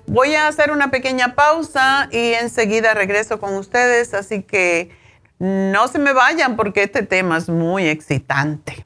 Voy 0.05 0.35
a 0.35 0.47
hacer 0.47 0.71
una 0.71 0.89
pequeña 0.89 1.35
pausa 1.35 2.07
y 2.13 2.31
enseguida 2.31 2.93
regreso 2.93 3.41
con 3.41 3.55
ustedes, 3.55 4.13
así 4.13 4.41
que 4.41 5.02
no 5.43 5.89
se 5.89 5.99
me 5.99 6.13
vayan 6.13 6.55
porque 6.55 6.83
este 6.83 7.03
tema 7.03 7.35
es 7.37 7.49
muy 7.49 7.87
excitante. 7.89 8.85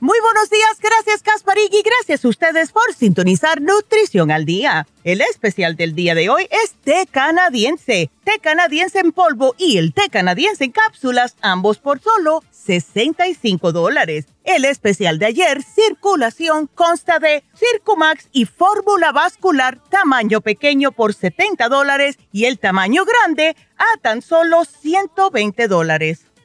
Muy 0.00 0.16
buenos 0.20 0.48
días, 0.48 0.78
gracias 0.80 1.24
Casparig 1.24 1.74
y 1.74 1.82
gracias 1.82 2.24
a 2.24 2.28
ustedes 2.28 2.70
por 2.70 2.94
sintonizar 2.94 3.60
Nutrición 3.60 4.30
al 4.30 4.44
Día. 4.44 4.86
El 5.02 5.20
especial 5.20 5.74
del 5.74 5.96
día 5.96 6.14
de 6.14 6.30
hoy 6.30 6.46
es 6.52 6.74
té 6.84 7.08
canadiense, 7.10 8.08
té 8.22 8.38
canadiense 8.40 9.00
en 9.00 9.10
polvo 9.10 9.56
y 9.58 9.76
el 9.76 9.92
té 9.92 10.08
canadiense 10.08 10.62
en 10.62 10.70
cápsulas, 10.70 11.34
ambos 11.40 11.78
por 11.78 11.98
solo 11.98 12.44
65 12.52 13.72
dólares. 13.72 14.26
El 14.44 14.66
especial 14.66 15.18
de 15.18 15.26
ayer, 15.26 15.64
circulación, 15.64 16.68
consta 16.72 17.18
de 17.18 17.42
Circumax 17.56 18.28
y 18.30 18.44
fórmula 18.44 19.10
vascular 19.10 19.82
tamaño 19.90 20.42
pequeño 20.42 20.92
por 20.92 21.12
70 21.12 21.68
dólares 21.68 22.20
y 22.30 22.44
el 22.44 22.60
tamaño 22.60 23.04
grande 23.04 23.56
a 23.76 24.00
tan 24.00 24.22
solo 24.22 24.64
120 24.64 25.66
dólares. 25.66 26.27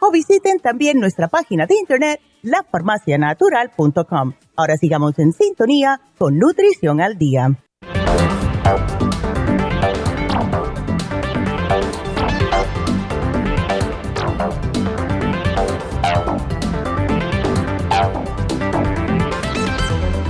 o 0.00 0.10
visiten 0.10 0.58
también 0.60 0.98
nuestra 0.98 1.28
página 1.28 1.66
de 1.66 1.74
internet 1.76 2.20
lafarmacianatural.com. 2.42 4.34
Ahora 4.56 4.76
sigamos 4.76 5.18
en 5.18 5.32
sintonía 5.32 6.00
con 6.18 6.38
Nutrición 6.38 7.00
al 7.00 7.18
Día. 7.18 7.50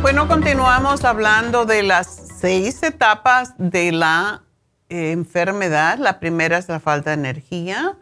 Bueno, 0.03 0.29
continuamos 0.29 1.05
hablando 1.05 1.65
de 1.67 1.83
las 1.83 2.07
seis 2.41 2.83
etapas 2.83 3.55
de 3.59 3.91
la 3.93 4.43
eh, 4.89 5.11
enfermedad. 5.11 5.99
La 5.99 6.21
primera 6.21 6.59
es 6.59 6.69
la 6.69 6.79
falta 6.79 7.11
de 7.11 7.15
energía. 7.15 7.97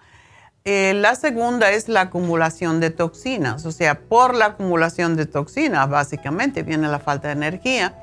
Eh, 0.67 0.95
la 0.95 1.15
segunda 1.15 1.73
es 1.73 1.91
la 1.91 2.01
acumulación 2.01 2.81
de 2.81 2.89
toxinas, 2.89 3.67
o 3.67 3.71
sea, 3.71 4.01
por 4.01 4.35
la 4.35 4.47
acumulación 4.47 5.15
de 5.15 5.27
toxinas 5.27 5.91
básicamente 5.91 6.63
viene 6.63 6.89
la 6.89 7.01
falta 7.01 7.29
de 7.29 7.35
energía. 7.35 7.95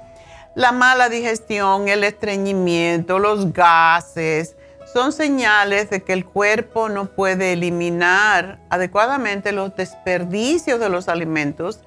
La 0.53 0.71
mala 0.71 1.09
digestión, 1.09 1.87
el 1.87 2.03
estreñimiento, 2.03 3.17
los 3.17 3.51
gases, 3.51 4.55
son 4.93 5.11
señales 5.11 5.89
de 5.89 6.03
que 6.03 6.13
el 6.13 6.23
cuerpo 6.23 6.87
no 6.87 7.07
puede 7.07 7.53
eliminar 7.53 8.59
adecuadamente 8.69 9.53
los 9.53 9.75
desperdicios 9.75 10.79
de 10.79 10.89
los 10.89 11.07
alimentos 11.07 11.79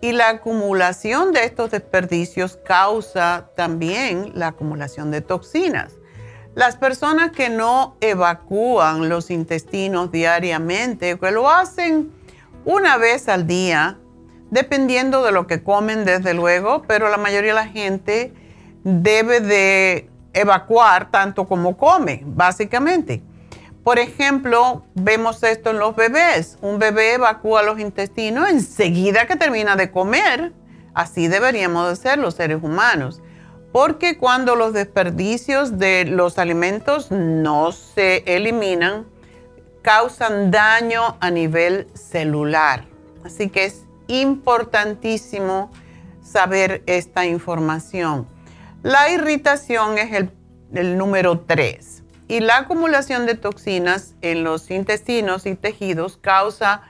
y 0.00 0.10
la 0.10 0.30
acumulación 0.30 1.32
de 1.32 1.44
estos 1.44 1.70
desperdicios 1.70 2.58
causa 2.66 3.50
también 3.54 4.32
la 4.34 4.48
acumulación 4.48 5.12
de 5.12 5.20
toxinas. 5.20 5.92
Las 6.56 6.76
personas 6.76 7.32
que 7.32 7.50
no 7.50 7.98
evacúan 8.00 9.10
los 9.10 9.30
intestinos 9.30 10.10
diariamente, 10.10 11.18
que 11.18 11.30
lo 11.30 11.50
hacen 11.50 12.10
una 12.64 12.96
vez 12.96 13.28
al 13.28 13.46
día, 13.46 13.98
dependiendo 14.50 15.22
de 15.22 15.32
lo 15.32 15.46
que 15.46 15.62
comen, 15.62 16.06
desde 16.06 16.32
luego, 16.32 16.80
pero 16.88 17.10
la 17.10 17.18
mayoría 17.18 17.50
de 17.50 17.60
la 17.60 17.68
gente 17.68 18.32
debe 18.84 19.40
de 19.40 20.08
evacuar 20.32 21.10
tanto 21.10 21.46
como 21.46 21.76
come, 21.76 22.22
básicamente. 22.24 23.22
Por 23.84 23.98
ejemplo, 23.98 24.86
vemos 24.94 25.42
esto 25.42 25.72
en 25.72 25.78
los 25.78 25.94
bebés. 25.94 26.56
Un 26.62 26.78
bebé 26.78 27.16
evacúa 27.16 27.64
los 27.64 27.78
intestinos 27.78 28.48
enseguida 28.48 29.26
que 29.26 29.36
termina 29.36 29.76
de 29.76 29.90
comer. 29.90 30.54
Así 30.94 31.28
deberíamos 31.28 31.90
de 31.90 31.96
ser 31.96 32.18
los 32.18 32.32
seres 32.32 32.62
humanos 32.62 33.20
porque 33.76 34.16
cuando 34.16 34.56
los 34.56 34.72
desperdicios 34.72 35.76
de 35.76 36.06
los 36.06 36.38
alimentos 36.38 37.10
no 37.10 37.72
se 37.72 38.22
eliminan, 38.24 39.04
causan 39.82 40.50
daño 40.50 41.18
a 41.20 41.30
nivel 41.30 41.86
celular. 41.92 42.86
Así 43.22 43.50
que 43.50 43.66
es 43.66 43.84
importantísimo 44.06 45.70
saber 46.22 46.84
esta 46.86 47.26
información. 47.26 48.26
La 48.82 49.10
irritación 49.10 49.98
es 49.98 50.26
el, 50.72 50.96
número 50.96 51.40
3 51.40 52.02
y 52.28 52.40
la 52.40 52.56
acumulación 52.56 53.26
de 53.26 53.34
toxinas 53.34 54.14
en 54.22 54.42
los 54.42 54.70
intestinos 54.70 55.44
y 55.44 55.54
tejidos 55.54 56.16
causa 56.16 56.80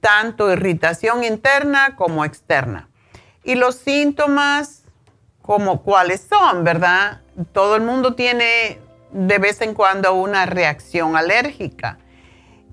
tanto 0.00 0.52
irritación 0.52 1.24
interna 1.24 1.96
como 1.96 2.26
externa. 2.26 2.90
Y 3.42 3.54
los 3.54 3.76
síntomas 3.76 4.82
como 5.46 5.82
cuáles 5.82 6.26
son, 6.28 6.64
¿verdad? 6.64 7.20
Todo 7.52 7.76
el 7.76 7.82
mundo 7.82 8.14
tiene 8.14 8.80
de 9.12 9.38
vez 9.38 9.60
en 9.62 9.74
cuando 9.74 10.14
una 10.14 10.44
reacción 10.44 11.16
alérgica. 11.16 11.98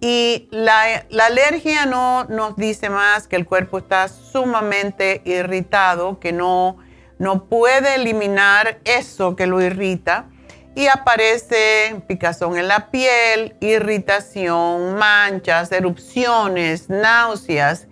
Y 0.02 0.50
la, 0.52 1.06
alergia 1.22 1.86
no 1.86 2.26
nos 2.26 2.58
dice 2.58 2.90
más 2.90 3.28
que 3.28 3.38
el 3.38 3.46
cuerpo 3.46 3.78
está 3.78 4.10
sumamente 4.10 5.22
irritado, 5.24 6.20
que 6.20 6.34
no, 6.34 6.78
no 7.20 7.46
puede 7.46 7.96
eliminar 7.96 8.80
eso 8.84 9.38
que 9.38 9.48
lo 9.48 9.62
irrita. 9.62 10.26
Y 10.76 10.88
aparece 10.88 12.02
picazón 12.08 12.58
en 12.58 12.68
la 12.68 12.90
piel, 12.90 13.56
irritación, 13.62 14.96
manchas, 14.96 15.72
erupciones, 15.72 16.90
náuseas, 16.90 17.88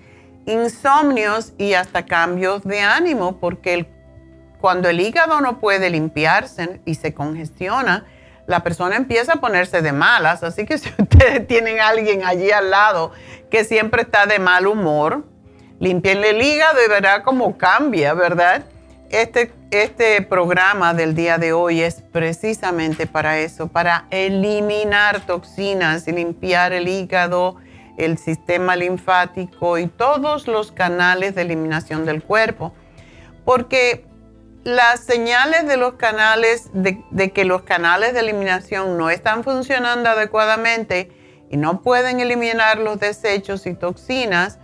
insomnios 0.47 1.53
y 1.59 1.75
hasta 1.75 2.05
cambios 2.05 2.63
de 2.63 2.81
ánimo, 2.81 3.39
porque 3.39 3.75
el 3.75 3.85
cuando 4.61 4.87
el 4.87 5.01
hígado 5.01 5.41
no 5.41 5.59
puede 5.59 5.89
limpiarse 5.89 6.79
y 6.85 6.95
se 6.95 7.13
congestiona, 7.13 8.05
la 8.45 8.61
persona 8.61 8.95
empieza 8.95 9.33
a 9.33 9.35
ponerse 9.37 9.81
de 9.81 9.91
malas. 9.91 10.43
Así 10.43 10.65
que 10.65 10.77
si 10.77 10.89
ustedes 10.97 11.47
tienen 11.47 11.79
a 11.79 11.89
alguien 11.89 12.23
allí 12.23 12.51
al 12.51 12.69
lado 12.69 13.11
que 13.49 13.63
siempre 13.63 14.03
está 14.03 14.27
de 14.27 14.39
mal 14.39 14.67
humor, 14.67 15.25
limpienle 15.79 16.29
el 16.29 16.41
hígado 16.41 16.77
y 16.85 16.89
verá 16.89 17.23
cómo 17.23 17.57
cambia, 17.57 18.13
¿verdad? 18.13 18.63
Este, 19.09 19.51
este 19.71 20.21
programa 20.21 20.93
del 20.93 21.15
día 21.15 21.37
de 21.37 21.51
hoy 21.51 21.81
es 21.81 21.95
precisamente 21.95 23.07
para 23.07 23.39
eso, 23.39 23.67
para 23.67 24.05
eliminar 24.09 25.25
toxinas 25.25 26.07
y 26.07 26.13
limpiar 26.13 26.71
el 26.71 26.87
hígado, 26.87 27.57
el 27.97 28.17
sistema 28.17 28.75
linfático 28.75 29.77
y 29.77 29.87
todos 29.87 30.47
los 30.47 30.71
canales 30.71 31.35
de 31.35 31.41
eliminación 31.41 32.05
del 32.05 32.23
cuerpo. 32.23 32.73
Porque 33.43 34.05
las 34.63 34.99
señales 34.99 35.67
de 35.67 35.77
los 35.77 35.93
canales, 35.93 36.69
de, 36.73 37.31
que 37.31 37.45
los 37.45 37.63
canales 37.63 38.13
de 38.13 38.19
eliminación 38.19 38.97
no 38.97 39.09
están 39.09 39.43
funcionando 39.43 40.09
adecuadamente 40.09 41.11
y 41.49 41.57
no 41.57 41.81
pueden 41.81 42.19
eliminar 42.19 42.77
los 42.77 42.99
desechos 42.99 43.65
y 43.65 43.73
toxinas, 43.73 44.59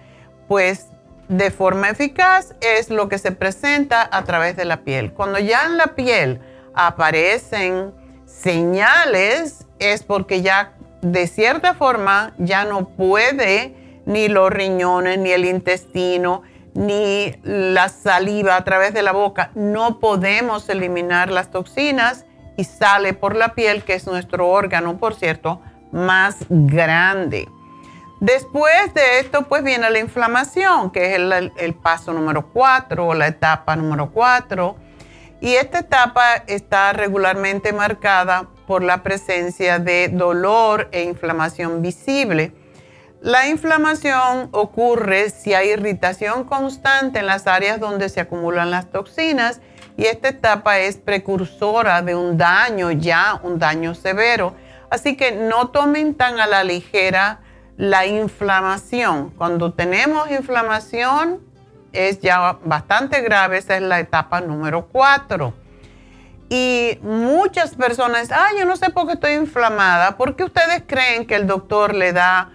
pues 0.48 0.88
de 1.28 1.52
forma 1.52 1.90
eficaz 1.90 2.56
es 2.62 2.90
lo 2.90 3.10
que 3.10 3.18
se 3.18 3.32
presenta 3.32 4.08
a 4.12 4.24
través 4.24 4.56
de 4.56 4.66
la 4.66 4.84
piel. 4.84 5.12
Cuando 5.14 5.40
ya 5.40 5.66
en 5.66 5.78
la 5.78 5.96
piel 5.96 6.40
aparecen 6.74 7.94
señales, 8.26 9.66
es 9.80 10.04
porque 10.04 10.42
ya 10.42 10.74
de 11.02 11.28
cierta 11.28 11.74
forma 11.74 12.34
ya 12.38 12.66
no 12.66 12.90
puede 12.90 13.76
ni 14.06 14.30
los 14.30 14.50
riñones, 14.52 15.18
ni 15.20 15.32
el 15.32 15.46
intestino, 15.46 16.44
ni 16.78 17.36
la 17.44 17.90
saliva 17.90 18.56
a 18.56 18.64
través 18.64 18.94
de 18.94 19.02
la 19.02 19.12
boca. 19.12 19.50
No 19.56 20.00
podemos 20.00 20.70
eliminar 20.70 21.32
las 21.32 21.50
toxinas 21.50 22.26
y 22.56 22.66
sale 22.66 23.14
por 23.14 23.36
la 23.36 23.56
piel, 23.56 23.84
que 23.84 23.96
es 23.96 24.06
nuestro 24.06 24.48
órgano, 24.48 24.98
por 24.98 25.16
cierto, 25.16 25.60
más 25.92 26.38
grande. 26.50 27.50
Después 28.20 28.94
de 28.94 29.20
esto, 29.20 29.48
pues 29.48 29.64
viene 29.64 29.90
la 29.90 29.98
inflamación, 29.98 30.92
que 30.92 31.16
es 31.16 31.20
el, 31.58 31.74
paso 31.74 32.14
número 32.14 32.48
4 32.54 33.08
o 33.08 33.14
la 33.16 33.26
etapa 33.26 33.76
número 33.76 34.12
4. 34.12 34.76
Y 35.42 35.56
esta 35.56 35.80
etapa 35.80 36.44
está 36.46 36.94
regularmente 36.94 37.74
marcada 37.74 38.50
por 38.68 38.84
la 38.84 39.02
presencia 39.02 39.80
de 39.80 40.10
dolor 40.10 40.90
e 40.92 41.04
inflamación 41.04 41.82
visible. 41.82 42.54
La 43.22 43.48
inflamación 43.48 44.50
ocurre 44.52 45.32
si 45.32 45.56
hay 45.56 45.70
irritación 45.70 46.44
constante 46.44 47.20
en 47.20 47.26
las 47.26 47.48
áreas 47.48 47.80
donde 47.80 48.10
se 48.10 48.20
acumulan 48.20 48.70
las 48.70 48.92
toxinas 48.92 49.60
y 49.98 50.06
esta 50.06 50.30
etapa 50.30 50.78
es 50.78 50.98
precursora 50.98 52.04
de 52.04 52.14
un 52.14 52.38
daño 52.38 52.92
ya, 52.92 53.40
un 53.42 53.58
daño 53.58 53.96
severo. 53.96 54.54
Así 54.92 55.18
que 55.18 55.32
no 55.32 55.70
tomen 55.70 56.14
tan 56.14 56.40
a 56.40 56.46
la 56.46 56.64
ligera 56.64 57.40
la 57.76 58.06
inflamación. 58.06 59.32
Cuando 59.32 59.74
tenemos 59.74 60.30
inflamación 60.30 61.42
es 61.94 62.20
ya 62.22 62.60
bastante 62.64 63.22
grave, 63.22 63.58
esa 63.58 63.78
es 63.78 63.82
la 63.82 64.00
etapa 64.00 64.42
número 64.42 64.88
4. 64.92 65.54
Y 66.50 67.00
muchas 67.02 67.76
personas, 67.76 68.32
ay, 68.32 68.60
yo 68.60 68.66
no 68.66 68.78
sé 68.78 68.92
por 68.92 69.08
qué 69.08 69.14
estoy 69.14 69.34
inflamada. 69.34 70.16
¿Por 70.18 70.36
qué 70.36 70.44
ustedes 70.44 70.84
creen 70.86 71.26
que 71.26 71.36
el 71.36 71.48
doctor 71.48 71.96
le 71.96 72.14
da 72.14 72.52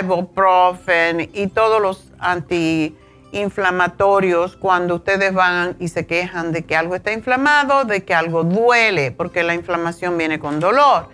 ibuprofen 0.00 1.30
y 1.32 1.46
todos 1.48 1.80
los 1.80 2.12
antiinflamatorios 2.18 4.56
cuando 4.56 4.96
ustedes 4.96 5.32
van 5.32 5.76
y 5.78 5.88
se 5.88 6.06
quejan 6.06 6.52
de 6.52 6.64
que 6.64 6.76
algo 6.76 6.94
está 6.94 7.12
inflamado, 7.12 7.84
de 7.84 8.04
que 8.04 8.14
algo 8.14 8.44
duele, 8.44 9.10
porque 9.10 9.42
la 9.42 9.54
inflamación 9.54 10.18
viene 10.18 10.38
con 10.38 10.60
dolor? 10.60 11.08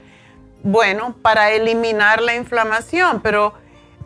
bueno 0.67 1.15
para 1.23 1.53
eliminar 1.53 2.21
la 2.21 2.35
inflamación, 2.35 3.21
pero 3.21 3.55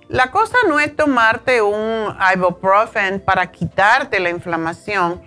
la 0.09 0.31
cosa 0.31 0.57
no 0.69 0.79
es 0.79 0.95
tomarte 0.95 1.63
un 1.63 2.15
ibuprofen 2.35 3.21
para 3.21 3.51
quitarte 3.51 4.21
la 4.21 4.31
inflamación. 4.31 5.23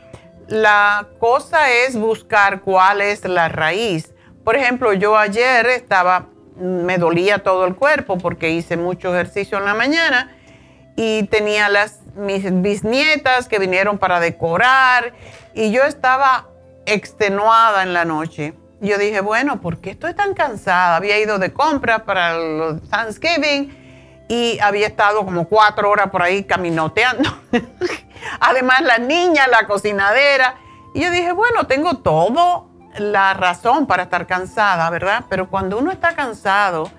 La 0.47 1.07
cosa 1.19 1.71
es 1.71 1.95
buscar 1.95 2.61
cuál 2.61 3.01
es 3.01 3.23
la 3.23 3.47
raíz. 3.47 4.13
Por 4.43 4.57
ejemplo, 4.57 4.93
yo 4.93 5.17
ayer 5.17 5.65
estaba, 5.67 6.27
me 6.57 6.97
dolía 6.97 7.39
todo 7.39 7.65
el 7.65 7.75
cuerpo 7.75 8.17
porque 8.17 8.51
hice 8.51 8.77
mucho 8.77 9.13
ejercicio 9.13 9.57
en 9.57 9.65
la 9.65 9.73
mañana 9.73 10.35
y 10.95 11.23
tenía 11.23 11.69
las 11.69 12.01
mis 12.15 12.43
bisnietas 12.61 13.47
que 13.47 13.59
vinieron 13.59 13.97
para 13.97 14.19
decorar 14.19 15.13
y 15.53 15.71
yo 15.71 15.83
estaba 15.83 16.47
extenuada 16.85 17.83
en 17.83 17.93
la 17.93 18.05
noche 18.05 18.53
yo 18.83 18.97
dije, 18.97 19.21
bueno, 19.21 19.61
¿por 19.61 19.77
qué 19.77 19.91
estoy 19.91 20.13
tan 20.13 20.33
cansada? 20.33 20.97
Había 20.97 21.17
ido 21.17 21.39
de 21.39 21.53
compra 21.53 22.03
para 22.03 22.37
los 22.37 22.81
Thanksgiving 22.89 24.25
y 24.27 24.59
había 24.59 24.87
estado 24.87 25.23
como 25.23 25.47
cuatro 25.47 25.89
horas 25.89 26.09
por 26.09 26.21
ahí 26.21 26.43
caminoteando. 26.43 27.29
Además, 28.41 28.81
la 28.81 28.97
niña, 28.97 29.47
la 29.47 29.67
cocinadera. 29.67 30.55
Y 30.93 31.01
yo 31.01 31.11
dije, 31.11 31.31
bueno, 31.31 31.65
tengo 31.65 31.99
todo 31.99 32.67
la 32.97 33.33
razón 33.33 33.87
para 33.87 34.03
estar 34.03 34.27
cansada, 34.27 34.89
¿verdad? 34.89 35.25
Pero 35.29 35.49
cuando 35.49 35.77
uno 35.77 35.91
está 35.91 36.15
cansado 36.15 36.89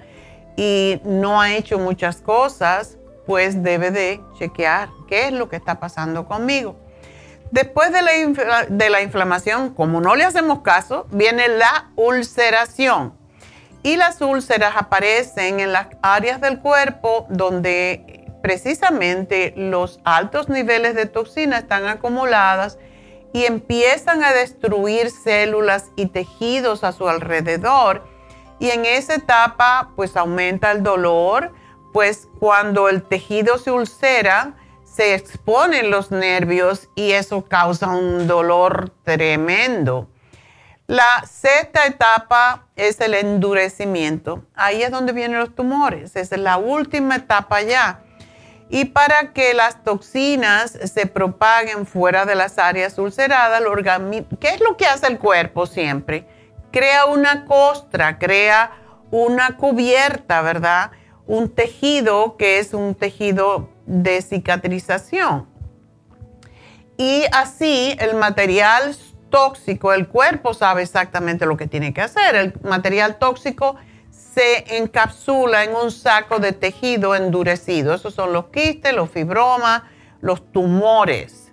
y 0.56 1.00
no 1.04 1.40
ha 1.40 1.52
hecho 1.52 1.78
muchas 1.78 2.16
cosas, 2.16 2.98
pues 3.26 3.62
debe 3.62 3.90
de 3.90 4.20
chequear 4.38 4.88
qué 5.08 5.26
es 5.26 5.32
lo 5.32 5.48
que 5.48 5.56
está 5.56 5.80
pasando 5.80 6.26
conmigo. 6.26 6.76
Después 7.50 7.92
de 7.92 8.02
la, 8.90 9.00
inflamación, 9.02 9.74
como 9.74 10.00
no 10.00 10.16
le 10.16 10.24
hacemos 10.24 10.62
caso, 10.62 11.06
viene 11.10 11.48
la 11.48 11.90
ulceración. 11.94 13.14
Y 13.82 13.96
las 13.96 14.20
úlceras 14.20 14.74
aparecen 14.76 15.60
en 15.60 15.72
las 15.72 15.88
áreas 16.02 16.40
del 16.40 16.58
cuerpo 16.58 17.26
donde 17.28 18.24
precisamente 18.42 19.54
los 19.56 20.00
altos 20.04 20.48
niveles 20.48 20.94
de 20.94 21.06
toxina 21.06 21.58
están 21.58 21.86
acumuladas 21.86 22.78
y 23.34 23.46
empiezan 23.46 24.22
a 24.22 24.32
destruir 24.32 25.10
células 25.10 25.90
y 25.96 26.06
tejidos 26.06 26.84
a 26.84 26.92
su 26.92 27.08
alrededor. 27.08 28.04
Y 28.60 28.70
en 28.70 28.86
esa 28.86 29.16
etapa 29.16 29.90
pues 29.96 30.16
aumenta 30.16 30.70
el 30.70 30.84
dolor, 30.84 31.52
pues 31.92 32.28
cuando 32.38 32.88
el 32.88 33.02
tejido 33.02 33.58
se 33.58 33.72
ulcera, 33.72 34.54
se 34.84 35.14
exponen 35.14 35.90
los 35.90 36.12
nervios 36.12 36.88
y 36.94 37.10
eso 37.10 37.44
causa 37.44 37.88
un 37.88 38.28
dolor 38.28 38.92
tremendo. 39.02 40.08
La 40.86 41.24
sexta 41.26 41.86
etapa 41.86 42.68
es 42.76 43.00
el 43.00 43.14
endurecimiento. 43.14 44.44
Ahí 44.54 44.84
es 44.84 44.92
donde 44.92 45.12
vienen 45.12 45.40
los 45.40 45.56
tumores. 45.56 46.14
Es 46.14 46.30
la 46.30 46.56
última 46.56 47.16
etapa 47.16 47.62
ya. 47.62 48.03
Y 48.74 48.86
para 48.86 49.32
que 49.32 49.54
las 49.54 49.84
toxinas 49.84 50.72
se 50.72 51.06
propaguen 51.06 51.86
fuera 51.86 52.26
de 52.26 52.34
las 52.34 52.58
áreas 52.58 52.98
ulceradas, 52.98 53.62
¿qué 54.40 54.48
es 54.48 54.60
lo 54.60 54.76
que 54.76 54.84
hace 54.86 55.06
el 55.06 55.20
cuerpo 55.20 55.66
siempre? 55.66 56.26
Crea 56.72 57.04
una 57.04 57.44
costra, 57.44 58.18
crea 58.18 58.72
una 59.12 59.56
cubierta, 59.58 60.42
¿verdad? 60.42 60.90
Un 61.28 61.50
tejido 61.50 62.36
que 62.36 62.58
es 62.58 62.74
un 62.74 62.96
tejido 62.96 63.68
de 63.86 64.20
cicatrización. 64.22 65.46
Y 66.96 67.26
así 67.30 67.94
el 68.00 68.16
material 68.16 68.96
tóxico, 69.30 69.92
el 69.92 70.08
cuerpo 70.08 70.52
sabe 70.52 70.82
exactamente 70.82 71.46
lo 71.46 71.56
que 71.56 71.68
tiene 71.68 71.94
que 71.94 72.00
hacer. 72.00 72.34
El 72.34 72.54
material 72.64 73.18
tóxico 73.20 73.76
se 74.34 74.78
encapsula 74.78 75.64
en 75.64 75.76
un 75.76 75.92
saco 75.92 76.40
de 76.40 76.52
tejido 76.52 77.14
endurecido. 77.14 77.94
Esos 77.94 78.14
son 78.14 78.32
los 78.32 78.46
quistes, 78.46 78.92
los 78.92 79.10
fibromas, 79.10 79.82
los 80.20 80.50
tumores. 80.52 81.52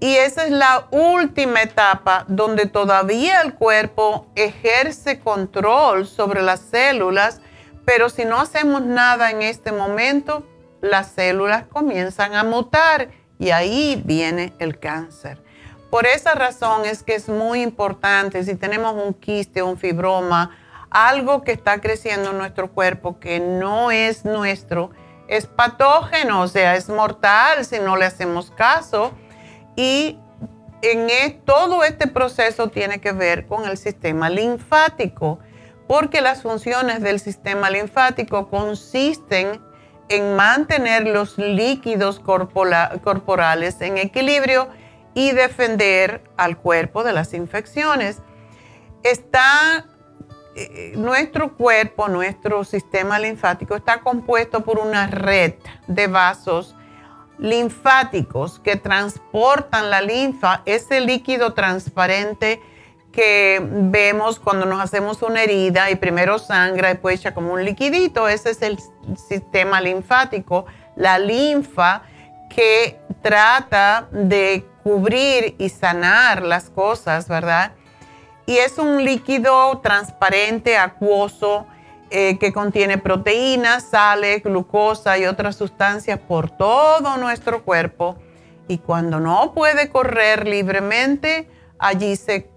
Y 0.00 0.16
esa 0.16 0.44
es 0.44 0.50
la 0.50 0.88
última 0.90 1.62
etapa 1.62 2.24
donde 2.28 2.66
todavía 2.66 3.40
el 3.42 3.54
cuerpo 3.54 4.26
ejerce 4.34 5.20
control 5.20 6.06
sobre 6.06 6.42
las 6.42 6.60
células, 6.60 7.40
pero 7.84 8.08
si 8.08 8.24
no 8.24 8.40
hacemos 8.40 8.82
nada 8.82 9.30
en 9.30 9.42
este 9.42 9.72
momento, 9.72 10.46
las 10.80 11.10
células 11.12 11.66
comienzan 11.66 12.34
a 12.34 12.44
mutar 12.44 13.08
y 13.38 13.50
ahí 13.50 14.00
viene 14.04 14.52
el 14.58 14.78
cáncer. 14.78 15.42
Por 15.90 16.06
esa 16.06 16.34
razón 16.34 16.84
es 16.84 17.02
que 17.02 17.14
es 17.14 17.28
muy 17.28 17.62
importante 17.62 18.44
si 18.44 18.54
tenemos 18.54 18.94
un 18.94 19.14
quiste, 19.14 19.62
un 19.62 19.78
fibroma, 19.78 20.56
algo 20.90 21.42
que 21.42 21.52
está 21.52 21.80
creciendo 21.80 22.30
en 22.30 22.38
nuestro 22.38 22.70
cuerpo 22.72 23.18
que 23.18 23.40
no 23.40 23.90
es 23.90 24.24
nuestro, 24.24 24.90
es 25.28 25.46
patógeno, 25.46 26.42
o 26.42 26.48
sea, 26.48 26.76
es 26.76 26.88
mortal 26.88 27.64
si 27.64 27.78
no 27.78 27.96
le 27.96 28.06
hacemos 28.06 28.50
caso. 28.50 29.12
Y 29.76 30.18
en 30.82 31.10
e, 31.10 31.40
todo 31.44 31.84
este 31.84 32.06
proceso 32.06 32.68
tiene 32.68 33.00
que 33.00 33.12
ver 33.12 33.46
con 33.46 33.66
el 33.66 33.76
sistema 33.76 34.30
linfático, 34.30 35.38
porque 35.86 36.20
las 36.20 36.42
funciones 36.42 37.02
del 37.02 37.20
sistema 37.20 37.70
linfático 37.70 38.48
consisten 38.48 39.60
en 40.08 40.36
mantener 40.36 41.06
los 41.06 41.36
líquidos 41.36 42.18
corporales 42.20 43.80
en 43.80 43.98
equilibrio 43.98 44.68
y 45.14 45.32
defender 45.32 46.22
al 46.36 46.56
cuerpo 46.56 47.04
de 47.04 47.12
las 47.12 47.34
infecciones. 47.34 48.22
Está 49.02 49.84
nuestro 50.96 51.56
cuerpo, 51.56 52.08
nuestro 52.08 52.64
sistema 52.64 53.18
linfático 53.18 53.76
está 53.76 54.00
compuesto 54.00 54.64
por 54.64 54.78
una 54.78 55.06
red 55.06 55.54
de 55.86 56.06
vasos 56.06 56.74
linfáticos 57.38 58.58
que 58.58 58.76
transportan 58.76 59.90
la 59.90 60.00
linfa, 60.00 60.62
ese 60.64 61.00
líquido 61.00 61.54
transparente 61.54 62.60
que 63.12 63.60
vemos 63.62 64.38
cuando 64.38 64.66
nos 64.66 64.80
hacemos 64.80 65.22
una 65.22 65.42
herida 65.42 65.90
y 65.90 65.96
primero 65.96 66.38
sangra, 66.38 66.88
después 66.88 67.20
echa 67.20 67.34
como 67.34 67.52
un 67.52 67.64
liquidito, 67.64 68.28
ese 68.28 68.50
es 68.50 68.62
el 68.62 68.78
sistema 69.28 69.80
linfático, 69.80 70.66
la 70.96 71.18
linfa 71.18 72.02
que 72.48 73.00
trata 73.22 74.08
de 74.10 74.66
cubrir 74.82 75.54
y 75.58 75.68
sanar 75.68 76.42
las 76.42 76.70
cosas, 76.70 77.28
¿verdad? 77.28 77.72
Y 78.48 78.56
es 78.56 78.78
un 78.78 79.04
líquido 79.04 79.78
transparente, 79.82 80.78
acuoso, 80.78 81.66
eh, 82.08 82.38
que 82.38 82.50
contiene 82.50 82.96
proteínas, 82.96 83.90
sales, 83.90 84.42
glucosa 84.42 85.18
y 85.18 85.26
otras 85.26 85.54
sustancias 85.56 86.18
por 86.18 86.48
todo 86.48 87.18
nuestro 87.18 87.62
cuerpo. 87.62 88.16
Y 88.66 88.78
cuando 88.78 89.20
no 89.20 89.52
puede 89.52 89.90
correr 89.90 90.48
libremente, 90.48 91.46
allí 91.78 92.16
se, 92.16 92.48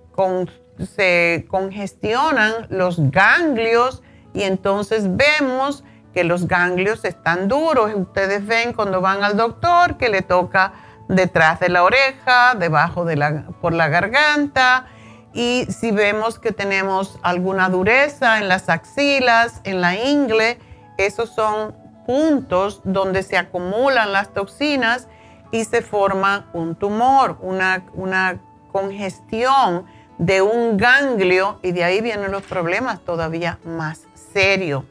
se 0.95 1.45
congestionan 1.49 2.67
los 2.69 3.11
ganglios 3.11 4.01
y 4.33 4.43
entonces 4.43 5.17
vemos 5.17 5.83
que 6.13 6.23
los 6.23 6.47
ganglios 6.47 7.03
están 7.03 7.49
duros. 7.49 7.91
Ustedes 7.93 8.47
ven 8.47 8.71
cuando 8.71 9.01
van 9.01 9.25
al 9.25 9.35
doctor 9.35 9.97
que 9.97 10.07
le 10.07 10.21
toca 10.21 10.71
detrás 11.09 11.59
de 11.59 11.67
la 11.67 11.83
oreja, 11.83 12.55
debajo 12.55 13.03
de 13.03 13.17
la, 13.17 13.43
por 13.59 13.73
la 13.73 13.89
garganta. 13.89 14.87
Y 15.33 15.65
si 15.69 15.91
vemos 15.91 16.39
que 16.39 16.51
tenemos 16.51 17.17
alguna 17.21 17.69
dureza 17.69 18.39
en 18.39 18.49
las 18.49 18.69
axilas, 18.69 19.61
en 19.63 19.79
la 19.79 19.95
ingle, 19.95 20.57
esos 20.97 21.29
son 21.29 21.73
puntos 22.05 22.81
donde 22.83 23.23
se 23.23 23.37
acumulan 23.37 24.11
las 24.11 24.33
toxinas 24.33 25.07
y 25.51 25.63
se 25.63 25.81
forma 25.81 26.49
un 26.53 26.75
tumor, 26.75 27.37
una, 27.41 27.85
una 27.93 28.39
congestión 28.71 29.85
de 30.17 30.41
un 30.41 30.77
ganglio 30.77 31.59
y 31.63 31.71
de 31.71 31.83
ahí 31.83 32.01
vienen 32.01 32.31
los 32.31 32.43
problemas 32.43 32.99
todavía 33.01 33.59
más 33.63 34.01
serios. 34.33 34.83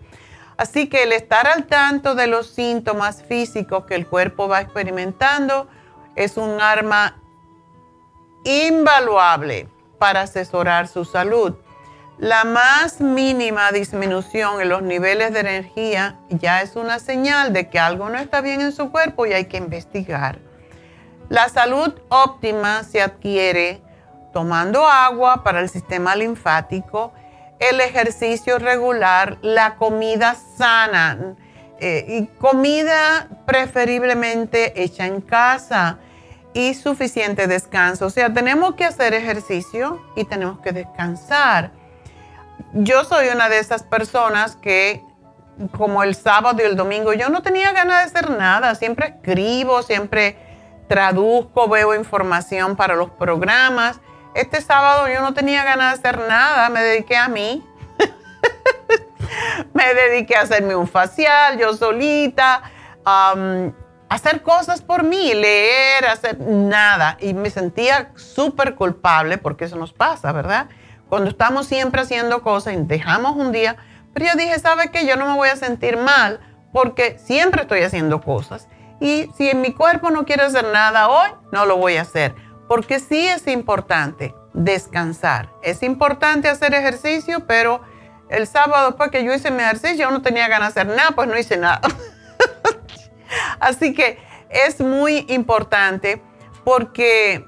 Así 0.56 0.88
que 0.88 1.04
el 1.04 1.12
estar 1.12 1.46
al 1.46 1.64
tanto 1.64 2.14
de 2.14 2.26
los 2.26 2.48
síntomas 2.48 3.22
físicos 3.22 3.84
que 3.84 3.94
el 3.94 4.06
cuerpo 4.06 4.48
va 4.48 4.60
experimentando 4.60 5.68
es 6.16 6.36
un 6.36 6.60
arma 6.60 7.16
invaluable 8.44 9.68
para 10.00 10.22
asesorar 10.22 10.88
su 10.88 11.04
salud. 11.04 11.54
La 12.16 12.44
más 12.44 13.02
mínima 13.02 13.70
disminución 13.70 14.62
en 14.62 14.70
los 14.70 14.82
niveles 14.82 15.32
de 15.34 15.40
energía 15.40 16.18
ya 16.30 16.62
es 16.62 16.74
una 16.74 16.98
señal 16.98 17.52
de 17.52 17.68
que 17.68 17.78
algo 17.78 18.08
no 18.08 18.18
está 18.18 18.40
bien 18.40 18.62
en 18.62 18.72
su 18.72 18.90
cuerpo 18.90 19.26
y 19.26 19.34
hay 19.34 19.44
que 19.44 19.58
investigar. 19.58 20.38
La 21.28 21.50
salud 21.50 21.94
óptima 22.08 22.82
se 22.82 23.02
adquiere 23.02 23.82
tomando 24.32 24.86
agua 24.86 25.44
para 25.44 25.60
el 25.60 25.68
sistema 25.68 26.16
linfático, 26.16 27.12
el 27.58 27.80
ejercicio 27.82 28.58
regular, 28.58 29.36
la 29.42 29.76
comida 29.76 30.34
sana 30.56 31.36
eh, 31.78 32.06
y 32.08 32.26
comida 32.38 33.28
preferiblemente 33.44 34.82
hecha 34.82 35.06
en 35.06 35.20
casa 35.20 35.98
y 36.52 36.74
suficiente 36.74 37.46
descanso. 37.46 38.06
O 38.06 38.10
sea, 38.10 38.32
tenemos 38.32 38.74
que 38.74 38.84
hacer 38.84 39.14
ejercicio 39.14 40.02
y 40.16 40.24
tenemos 40.24 40.60
que 40.60 40.72
descansar. 40.72 41.72
Yo 42.72 43.04
soy 43.04 43.28
una 43.28 43.48
de 43.48 43.58
esas 43.58 43.82
personas 43.82 44.56
que, 44.56 45.02
como 45.76 46.02
el 46.02 46.14
sábado 46.14 46.60
y 46.62 46.66
el 46.66 46.76
domingo, 46.76 47.12
yo 47.12 47.28
no 47.28 47.42
tenía 47.42 47.72
ganas 47.72 48.12
de 48.12 48.18
hacer 48.18 48.30
nada. 48.30 48.74
Siempre 48.74 49.08
escribo, 49.08 49.82
siempre 49.82 50.36
traduzco, 50.88 51.68
veo 51.68 51.94
información 51.94 52.76
para 52.76 52.96
los 52.96 53.10
programas 53.10 54.00
este 54.34 54.60
sábado 54.60 55.08
yo 55.08 55.20
no 55.20 55.34
tenía 55.34 55.64
ganas 55.64 56.00
de 56.00 56.08
hacer 56.08 56.28
nada, 56.28 56.68
me 56.68 56.80
dediqué 56.82 57.16
a 57.16 57.28
mí. 57.28 57.66
me 59.74 59.94
dediqué 59.94 60.36
a 60.36 60.42
hacerme 60.42 60.76
un 60.76 60.86
facial 60.86 61.58
yo 61.58 61.74
solita, 61.74 62.62
hacer 64.10 64.42
cosas 64.42 64.82
por 64.82 65.02
mí, 65.02 65.32
leer, 65.32 66.04
hacer 66.04 66.38
nada. 66.38 67.16
Y 67.20 67.32
me 67.32 67.48
sentía 67.48 68.10
súper 68.16 68.74
culpable 68.74 69.38
porque 69.38 69.64
eso 69.64 69.76
nos 69.76 69.94
pasa, 69.94 70.32
¿verdad? 70.32 70.68
Cuando 71.08 71.30
estamos 71.30 71.66
siempre 71.66 72.02
haciendo 72.02 72.42
cosas 72.42 72.74
y 72.74 72.76
dejamos 72.76 73.36
un 73.36 73.52
día, 73.52 73.76
pero 74.12 74.26
yo 74.26 74.32
dije, 74.34 74.58
¿sabe 74.58 74.90
qué? 74.90 75.06
Yo 75.06 75.16
no 75.16 75.26
me 75.26 75.34
voy 75.34 75.48
a 75.48 75.56
sentir 75.56 75.96
mal 75.96 76.40
porque 76.72 77.18
siempre 77.18 77.62
estoy 77.62 77.80
haciendo 77.80 78.20
cosas. 78.20 78.68
Y 79.00 79.30
si 79.34 79.48
en 79.48 79.62
mi 79.62 79.72
cuerpo 79.72 80.10
no 80.10 80.26
quiere 80.26 80.42
hacer 80.42 80.66
nada 80.66 81.08
hoy, 81.08 81.30
no 81.52 81.64
lo 81.64 81.78
voy 81.78 81.96
a 81.96 82.02
hacer 82.02 82.34
porque 82.70 83.00
sí 83.00 83.26
es 83.26 83.48
importante 83.48 84.32
descansar. 84.54 85.50
Es 85.60 85.82
importante 85.82 86.48
hacer 86.48 86.72
ejercicio, 86.72 87.44
pero 87.44 87.80
el 88.28 88.46
sábado 88.46 88.86
después 88.86 89.10
que 89.10 89.24
yo 89.24 89.34
hice 89.34 89.50
mi 89.50 89.60
ejercicio, 89.60 90.08
yo 90.08 90.10
no 90.12 90.22
tenía 90.22 90.46
ganas 90.46 90.74
de 90.74 90.82
hacer 90.82 90.94
nada, 90.94 91.10
pues 91.10 91.26
no 91.26 91.36
hice 91.36 91.56
nada. 91.56 91.80
Así 93.60 93.94
que 93.94 94.18
es 94.50 94.80
muy 94.80 95.24
importante 95.28 96.22
porque 96.64 97.46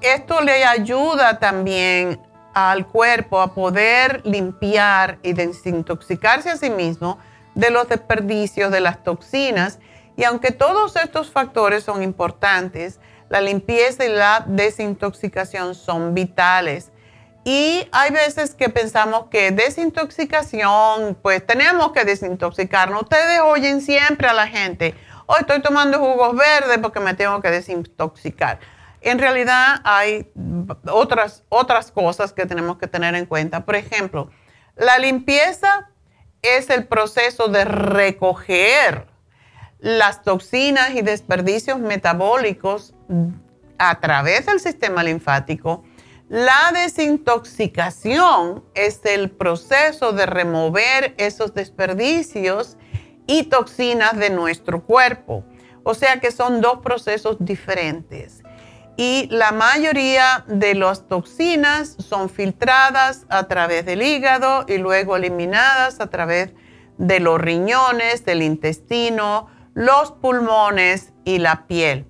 esto 0.00 0.40
le 0.40 0.64
ayuda 0.64 1.38
también 1.38 2.20
al 2.54 2.86
cuerpo 2.86 3.40
a 3.40 3.54
poder 3.54 4.22
limpiar 4.24 5.18
y 5.22 5.32
desintoxicarse 5.32 6.50
a 6.50 6.56
sí 6.56 6.70
mismo 6.70 7.18
de 7.54 7.70
los 7.70 7.88
desperdicios 7.88 8.70
de 8.70 8.80
las 8.80 9.02
toxinas. 9.02 9.78
Y 10.16 10.24
aunque 10.24 10.52
todos 10.52 10.96
estos 10.96 11.30
factores 11.30 11.84
son 11.84 12.02
importantes, 12.02 12.98
la 13.28 13.40
limpieza 13.40 14.04
y 14.04 14.08
la 14.08 14.44
desintoxicación 14.46 15.74
son 15.74 16.14
vitales. 16.14 16.92
Y 17.48 17.88
hay 17.92 18.10
veces 18.10 18.56
que 18.56 18.70
pensamos 18.70 19.26
que 19.30 19.52
desintoxicación, 19.52 21.16
pues 21.22 21.46
tenemos 21.46 21.92
que 21.92 22.04
desintoxicarnos. 22.04 23.02
Ustedes 23.02 23.40
oyen 23.40 23.82
siempre 23.82 24.26
a 24.26 24.32
la 24.32 24.48
gente, 24.48 24.96
hoy 25.26 25.36
estoy 25.42 25.62
tomando 25.62 26.00
jugos 26.00 26.34
verdes 26.34 26.78
porque 26.78 26.98
me 26.98 27.14
tengo 27.14 27.40
que 27.40 27.52
desintoxicar. 27.52 28.58
En 29.00 29.20
realidad 29.20 29.80
hay 29.84 30.28
otras, 30.90 31.44
otras 31.48 31.92
cosas 31.92 32.32
que 32.32 32.46
tenemos 32.46 32.78
que 32.78 32.88
tener 32.88 33.14
en 33.14 33.26
cuenta. 33.26 33.64
Por 33.64 33.76
ejemplo, 33.76 34.28
la 34.74 34.98
limpieza 34.98 35.88
es 36.42 36.68
el 36.68 36.88
proceso 36.88 37.46
de 37.46 37.64
recoger 37.64 39.06
las 39.78 40.24
toxinas 40.24 40.96
y 40.96 41.02
desperdicios 41.02 41.78
metabólicos 41.78 42.92
a 43.78 44.00
través 44.00 44.46
del 44.46 44.58
sistema 44.58 45.04
linfático. 45.04 45.84
La 46.28 46.72
desintoxicación 46.74 48.64
es 48.74 49.00
el 49.04 49.30
proceso 49.30 50.10
de 50.10 50.26
remover 50.26 51.14
esos 51.18 51.54
desperdicios 51.54 52.76
y 53.28 53.44
toxinas 53.44 54.18
de 54.18 54.30
nuestro 54.30 54.82
cuerpo. 54.82 55.44
O 55.84 55.94
sea 55.94 56.18
que 56.18 56.32
son 56.32 56.60
dos 56.60 56.80
procesos 56.80 57.36
diferentes. 57.38 58.42
Y 58.96 59.28
la 59.30 59.52
mayoría 59.52 60.44
de 60.48 60.74
las 60.74 61.06
toxinas 61.06 61.94
son 62.00 62.28
filtradas 62.28 63.24
a 63.28 63.46
través 63.46 63.86
del 63.86 64.02
hígado 64.02 64.64
y 64.66 64.78
luego 64.78 65.14
eliminadas 65.14 66.00
a 66.00 66.08
través 66.08 66.54
de 66.98 67.20
los 67.20 67.40
riñones, 67.40 68.24
del 68.24 68.42
intestino, 68.42 69.46
los 69.74 70.10
pulmones 70.10 71.12
y 71.24 71.38
la 71.38 71.68
piel. 71.68 72.04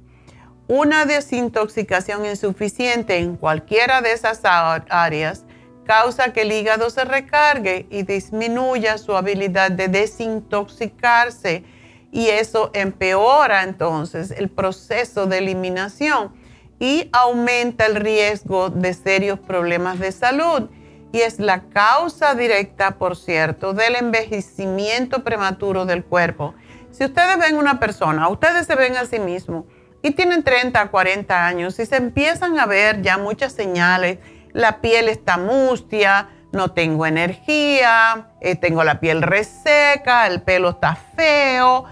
Una 0.69 1.07
desintoxicación 1.07 2.27
insuficiente 2.27 3.19
en 3.19 3.37
cualquiera 3.37 4.03
de 4.03 4.13
esas 4.13 4.41
áreas 4.45 5.45
causa 5.85 6.33
que 6.33 6.43
el 6.43 6.51
hígado 6.51 6.91
se 6.91 7.05
recargue 7.05 7.87
y 7.89 8.03
disminuya 8.03 8.99
su 8.99 9.17
habilidad 9.17 9.71
de 9.71 9.87
desintoxicarse 9.87 11.63
y 12.11 12.31
eso 12.31 12.71
empeora 12.75 13.63
entonces 13.63 14.33
el 14.33 14.49
proceso 14.49 15.27
de 15.27 15.39
eliminación 15.39 16.33
y 16.81 17.11
aumenta 17.13 17.87
el 17.87 17.95
riesgo 17.95 18.69
de 18.69 18.93
serios 18.93 19.39
problemas 19.39 20.01
de 20.01 20.11
salud 20.11 20.69
y 21.13 21.21
es 21.21 21.39
la 21.39 21.63
causa 21.69 22.35
directa, 22.35 22.99
por 22.99 23.17
cierto, 23.17 23.73
del 23.73 23.95
envejecimiento 23.95 25.23
prematuro 25.23 25.87
del 25.87 26.05
cuerpo. 26.05 26.55
Si 26.91 27.05
ustedes 27.05 27.39
ven 27.39 27.57
una 27.57 27.79
persona, 27.79 28.29
ustedes 28.29 28.67
se 28.67 28.75
ven 28.75 28.97
a 28.97 29.07
sí 29.07 29.21
mismos 29.21 29.65
y 30.07 30.13
tienen 30.13 30.45
30, 30.45 30.87
40 30.87 31.49
años 31.49 31.81
y 31.81 31.85
se 31.85 31.97
empiezan 31.97 32.61
a 32.61 32.67
ver 32.67 33.03
ya 33.03 33.19
muchas 33.19 33.53
señales, 33.53 34.19
la 34.53 34.81
piel 34.81 35.09
está 35.09 35.37
mustia, 35.37 36.29
no 36.53 36.71
tengo 36.71 37.07
energía, 37.07 38.29
eh, 38.41 38.55
tengo 38.55 38.85
la 38.85 39.01
piel 39.01 39.21
reseca, 39.21 40.29
el 40.29 40.43
pelo 40.43 40.71
está 40.71 40.95
feo, 40.95 41.87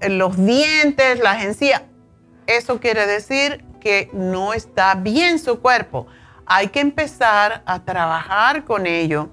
eh, 0.00 0.08
los 0.10 0.36
dientes, 0.36 1.18
las 1.18 1.42
encías, 1.42 1.82
eso 2.46 2.78
quiere 2.78 3.04
decir 3.04 3.64
que 3.80 4.10
no 4.12 4.54
está 4.54 4.94
bien 4.94 5.40
su 5.40 5.58
cuerpo. 5.58 6.06
Hay 6.46 6.68
que 6.68 6.78
empezar 6.78 7.64
a 7.66 7.84
trabajar 7.84 8.62
con 8.62 8.86
ello. 8.86 9.30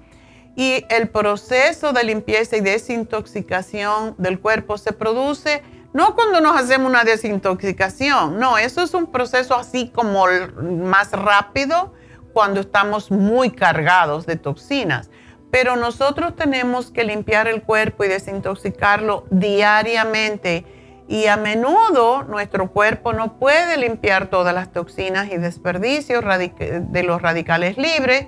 Y 0.56 0.86
el 0.90 1.08
proceso 1.10 1.94
de 1.94 2.04
limpieza 2.04 2.58
y 2.58 2.62
desintoxicación 2.62 4.16
del 4.18 4.40
cuerpo 4.40 4.80
se 4.80 4.92
produce 4.92 5.62
no 5.94 6.16
cuando 6.16 6.42
nos 6.42 6.60
hacemos 6.60 6.90
una 6.90 7.04
desintoxicación, 7.04 8.40
no, 8.40 8.58
eso 8.58 8.82
es 8.82 8.94
un 8.94 9.12
proceso 9.12 9.56
así 9.56 9.90
como 9.94 10.26
más 10.62 11.12
rápido 11.12 11.94
cuando 12.34 12.62
estamos 12.62 13.12
muy 13.12 13.52
cargados 13.52 14.26
de 14.26 14.36
toxinas. 14.36 15.10
Pero 15.52 15.76
nosotros 15.76 16.36
tenemos 16.36 16.90
que 16.90 17.04
limpiar 17.04 17.48
el 17.48 17.62
cuerpo 17.62 18.04
y 18.04 18.08
desintoxicarlo 18.08 19.26
diariamente. 19.30 20.66
Y 21.08 21.28
a 21.28 21.38
menudo 21.38 22.24
nuestro 22.24 22.72
cuerpo 22.72 23.14
no 23.14 23.38
puede 23.38 23.78
limpiar 23.78 24.28
todas 24.28 24.56
las 24.56 24.72
toxinas 24.72 25.32
y 25.32 25.38
desperdicios 25.38 26.24
de 26.26 27.04
los 27.04 27.22
radicales 27.22 27.78
libres 27.78 28.26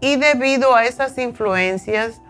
y 0.00 0.16
debido 0.16 0.74
a 0.74 0.84
esas 0.84 1.16
influencias, 1.16 2.20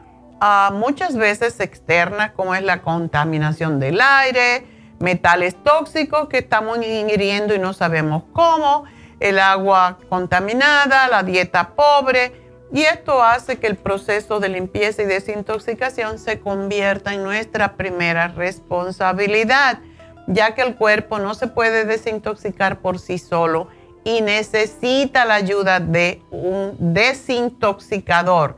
muchas 0.72 1.16
veces 1.16 1.60
externas, 1.60 2.32
como 2.32 2.54
es 2.54 2.62
la 2.62 2.82
contaminación 2.82 3.80
del 3.80 4.00
aire, 4.00 4.66
metales 4.98 5.56
tóxicos 5.62 6.28
que 6.28 6.38
estamos 6.38 6.78
ingiriendo 6.78 7.54
y 7.54 7.58
no 7.58 7.72
sabemos 7.72 8.24
cómo, 8.32 8.84
el 9.20 9.38
agua 9.38 9.98
contaminada, 10.08 11.08
la 11.08 11.22
dieta 11.22 11.70
pobre, 11.74 12.32
y 12.72 12.82
esto 12.82 13.22
hace 13.22 13.58
que 13.58 13.66
el 13.66 13.76
proceso 13.76 14.40
de 14.40 14.50
limpieza 14.50 15.02
y 15.02 15.06
desintoxicación 15.06 16.18
se 16.18 16.38
convierta 16.38 17.14
en 17.14 17.22
nuestra 17.22 17.76
primera 17.76 18.28
responsabilidad, 18.28 19.80
ya 20.26 20.54
que 20.54 20.62
el 20.62 20.76
cuerpo 20.76 21.18
no 21.18 21.34
se 21.34 21.46
puede 21.46 21.86
desintoxicar 21.86 22.80
por 22.80 22.98
sí 22.98 23.18
solo 23.18 23.68
y 24.04 24.20
necesita 24.20 25.24
la 25.24 25.34
ayuda 25.34 25.80
de 25.80 26.22
un 26.30 26.76
desintoxicador. 26.78 28.56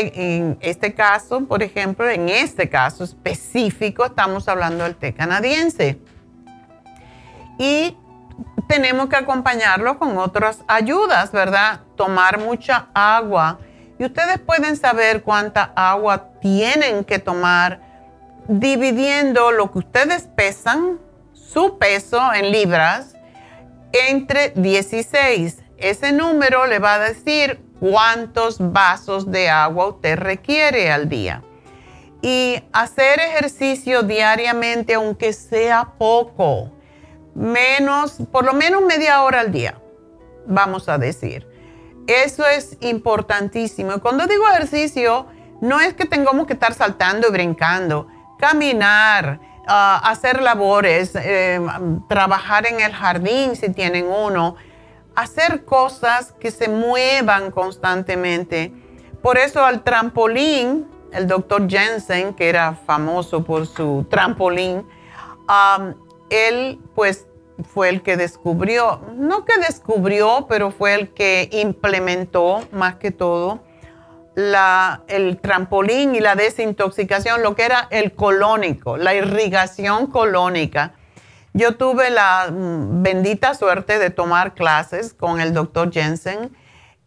En 0.00 0.58
este 0.60 0.94
caso, 0.94 1.44
por 1.46 1.62
ejemplo, 1.62 2.08
en 2.08 2.28
este 2.28 2.68
caso 2.68 3.04
específico, 3.04 4.04
estamos 4.04 4.48
hablando 4.48 4.84
del 4.84 4.94
té 4.94 5.14
canadiense. 5.14 5.98
Y 7.58 7.96
tenemos 8.68 9.08
que 9.08 9.16
acompañarlo 9.16 9.98
con 9.98 10.18
otras 10.18 10.58
ayudas, 10.68 11.32
¿verdad? 11.32 11.80
Tomar 11.96 12.38
mucha 12.38 12.88
agua. 12.92 13.58
Y 13.98 14.04
ustedes 14.04 14.38
pueden 14.38 14.76
saber 14.76 15.22
cuánta 15.22 15.72
agua 15.74 16.30
tienen 16.40 17.04
que 17.04 17.18
tomar 17.18 17.80
dividiendo 18.48 19.50
lo 19.52 19.72
que 19.72 19.78
ustedes 19.78 20.28
pesan, 20.36 20.98
su 21.32 21.78
peso 21.78 22.32
en 22.34 22.52
libras, 22.52 23.14
entre 23.92 24.50
16. 24.50 25.62
Ese 25.78 26.12
número 26.12 26.66
le 26.66 26.78
va 26.78 26.94
a 26.94 26.98
decir 26.98 27.65
cuántos 27.80 28.56
vasos 28.72 29.30
de 29.30 29.48
agua 29.48 29.88
usted 29.88 30.16
requiere 30.16 30.90
al 30.90 31.08
día. 31.08 31.42
Y 32.22 32.62
hacer 32.72 33.20
ejercicio 33.20 34.02
diariamente, 34.02 34.94
aunque 34.94 35.32
sea 35.32 35.92
poco 35.98 36.72
menos, 37.34 38.16
por 38.32 38.44
lo 38.44 38.54
menos 38.54 38.82
media 38.82 39.22
hora 39.22 39.40
al 39.40 39.52
día, 39.52 39.80
vamos 40.46 40.88
a 40.88 40.98
decir. 40.98 41.46
Eso 42.06 42.46
es 42.46 42.78
importantísimo. 42.80 43.94
Y 43.94 44.00
cuando 44.00 44.26
digo 44.26 44.48
ejercicio, 44.48 45.26
no 45.60 45.80
es 45.80 45.94
que 45.94 46.06
tengamos 46.06 46.46
que 46.46 46.54
estar 46.54 46.72
saltando 46.74 47.28
y 47.28 47.32
brincando. 47.32 48.06
Caminar, 48.38 49.40
ah, 49.66 50.00
hacer 50.04 50.40
labores, 50.40 51.12
eh, 51.14 51.60
trabajar 52.08 52.66
en 52.66 52.80
el 52.80 52.92
jardín 52.92 53.56
si 53.56 53.70
tienen 53.70 54.06
uno, 54.06 54.56
hacer 55.16 55.64
cosas 55.64 56.32
que 56.32 56.50
se 56.50 56.68
muevan 56.68 57.50
constantemente. 57.50 58.72
Por 59.22 59.38
eso 59.38 59.64
al 59.64 59.82
trampolín, 59.82 60.86
el 61.12 61.26
doctor 61.26 61.68
Jensen, 61.68 62.34
que 62.34 62.48
era 62.48 62.74
famoso 62.74 63.42
por 63.42 63.66
su 63.66 64.06
trampolín, 64.08 64.86
él 66.30 66.78
pues 66.94 67.26
fue 67.72 67.88
el 67.88 68.02
que 68.02 68.18
descubrió, 68.18 69.00
no 69.14 69.46
que 69.46 69.56
descubrió, 69.58 70.46
pero 70.48 70.70
fue 70.70 70.94
el 70.94 71.14
que 71.14 71.48
implementó 71.52 72.62
más 72.70 72.96
que 72.96 73.10
todo 73.10 73.60
el 74.36 75.38
trampolín 75.40 76.14
y 76.14 76.20
la 76.20 76.34
desintoxicación, 76.34 77.42
lo 77.42 77.54
que 77.54 77.64
era 77.64 77.88
el 77.90 78.12
colónico, 78.12 78.98
la 78.98 79.14
irrigación 79.14 80.08
colónica. 80.08 80.95
Yo 81.56 81.74
tuve 81.74 82.10
la 82.10 82.50
mm, 82.50 83.02
bendita 83.02 83.54
suerte 83.54 83.98
de 83.98 84.10
tomar 84.10 84.52
clases 84.52 85.14
con 85.14 85.40
el 85.40 85.54
doctor 85.54 85.90
Jensen 85.90 86.54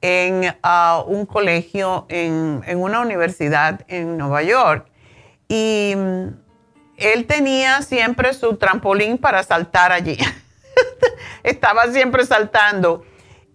en 0.02 0.56
ah, 0.64 1.04
un 1.06 1.28
colegio, 1.28 2.08
en, 2.10 2.64
en 2.66 2.82
una 2.82 3.02
universidad 3.02 3.82
en 3.88 4.18
Nueva 4.18 4.42
York. 4.42 4.88
Y 5.48 5.94
mm, 5.96 6.28
él 6.98 7.28
tenía 7.28 7.84
siempre 7.84 8.34
su 8.34 8.58
trampolín 8.58 9.20
para 9.20 9.44
saltar 9.44 9.92
allí. 9.92 10.18
Estaba 11.44 11.86
siempre 11.92 12.26
saltando. 12.26 13.06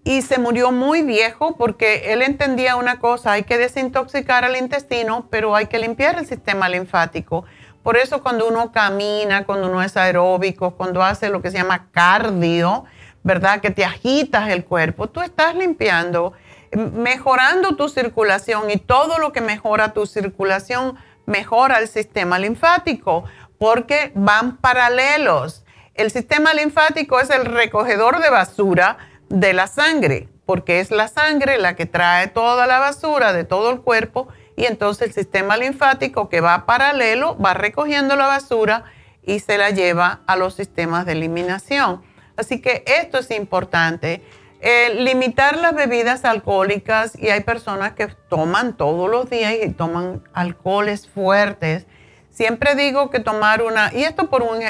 Y 0.05 0.23
se 0.23 0.39
murió 0.39 0.71
muy 0.71 1.03
viejo 1.03 1.57
porque 1.57 2.13
él 2.13 2.23
entendía 2.23 2.77
una 2.77 3.01
cosa, 3.01 3.33
hay 3.33 3.43
que 3.43 3.59
desintoxicar 3.59 4.45
el 4.45 4.55
intestino, 4.55 5.27
pero 5.29 5.57
hay 5.57 5.67
que 5.67 5.81
limpiar 5.81 6.21
el 6.21 6.27
sistema 6.27 6.69
linfático. 6.69 7.47
Por 7.85 7.99
eso 7.99 8.23
cuando 8.23 8.49
uno 8.49 8.73
camina, 8.73 9.44
cuando 9.44 9.68
uno 9.68 9.83
es 9.83 9.97
aeróbico, 9.99 10.70
cuando 10.70 11.03
hace 11.03 11.29
lo 11.29 11.42
que 11.42 11.51
se 11.51 11.59
llama 11.59 11.90
cardio, 11.92 12.87
¿verdad? 13.23 13.61
Que 13.61 13.70
te 13.70 13.85
agitas 13.85 14.49
el 14.49 14.64
cuerpo, 14.64 15.11
tú 15.11 15.20
estás 15.20 15.55
limpiando, 15.55 16.33
mejorando 16.73 17.77
tu 17.77 17.90
circulación 17.90 18.70
y 18.70 18.79
todo 18.79 19.18
lo 19.18 19.33
que 19.33 19.42
mejora 19.42 19.92
tu 19.92 20.07
circulación 20.07 20.97
mejora 21.27 21.79
el 21.79 21.88
sistema 21.88 22.38
linfático 22.38 23.25
porque 23.59 24.12
van 24.14 24.57
paralelos. 24.57 25.66
El 25.92 26.11
sistema 26.11 26.55
linfático 26.55 27.20
es 27.20 27.29
el 27.29 27.44
recogedor 27.44 28.20
de 28.20 28.31
basura 28.31 28.97
de 29.29 29.53
la 29.53 29.66
sangre, 29.66 30.31
porque 30.47 30.81
es 30.81 30.90
la 30.90 31.09
sangre 31.09 31.59
la 31.59 31.77
que 31.77 31.85
trae 31.85 32.29
toda 32.29 32.66
la 32.66 32.79
basura 32.79 33.35
de 33.35 33.44
todo 33.44 33.70
el 33.70 33.83
cuerpo 33.83 34.29
y 34.57 34.67
entonces 34.67 35.09
el 35.09 35.14
sistema 35.14 35.57
linfático 35.57 36.29
que 36.29 36.40
va 36.40 36.67
paralelo 36.67 37.37
va 37.38 37.55
recogiendo 37.55 38.17
la 38.17 38.27
basura 38.27 38.85
y 39.23 39.40
se 39.40 39.59
la 39.59 39.71
lleva 39.71 40.21
a 40.27 40.37
los 40.37 40.55
sistemas 40.55 41.07
de 41.07 41.12
eliminación. 41.12 42.03
Así 42.37 42.61
que 42.61 42.85
esto 42.87 43.19
es 43.19 43.31
importante. 43.31 44.23
Eh, 44.61 44.95
limitar 44.95 45.59
las 45.59 45.75
bebidas 45.75 46.25
alcohólicas 46.25 47.19
y 47.19 47.29
hay 47.29 47.40
personas 47.40 47.93
que 47.93 48.07
toman 48.07 48.77
todos 48.77 49.11
los 49.11 49.29
días 49.29 49.53
y 49.62 49.69
toman 49.71 50.23
alcoholes 50.33 51.07
fuertes. 51.07 51.87
Siempre 52.31 52.75
digo 52.75 53.11
que 53.11 53.21
tomar 53.21 53.62
una, 53.62 53.93
y 53.95 54.05
esto 54.05 54.31
por 54.31 54.43
un, 54.43 54.62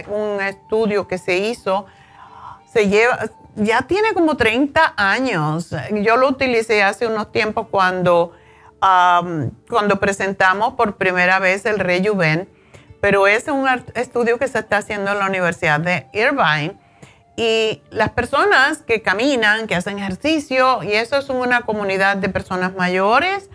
estudio 0.42 1.06
que 1.06 1.16
se 1.16 1.38
hizo, 1.38 1.86
se 2.70 2.88
lleva, 2.88 3.30
ya 3.54 3.82
tiene 3.82 4.12
como 4.14 4.36
30 4.36 4.94
años. 4.96 5.70
Yo 6.02 6.16
lo 6.16 6.28
utilicé 6.28 6.82
hace 6.82 7.06
unos 7.06 7.30
tiempos 7.30 7.68
cuando, 7.70 8.32
cuando 9.68 9.98
presentamos 10.00 10.74
por 10.74 10.96
primera 10.96 11.38
vez 11.38 11.64
el 11.64 11.78
Rejuven, 11.78 12.48
pero 13.00 13.26
es 13.26 13.48
un 13.48 13.66
estudio 13.94 14.38
que 14.38 14.48
se 14.48 14.58
está 14.58 14.78
haciendo 14.78 15.12
en 15.12 15.18
la 15.18 15.26
Universidad 15.26 15.80
de 15.80 16.06
Irvine 16.12 16.78
y 17.36 17.82
las 17.90 18.10
personas 18.10 18.78
que 18.78 19.02
caminan, 19.02 19.66
que 19.66 19.74
hacen 19.74 19.98
ejercicio, 19.98 20.82
y 20.82 20.92
eso 20.92 21.16
es 21.16 21.28
una 21.28 21.62
comunidad 21.62 22.16
de 22.16 22.28
personas 22.28 22.74
mayores, 22.74 23.50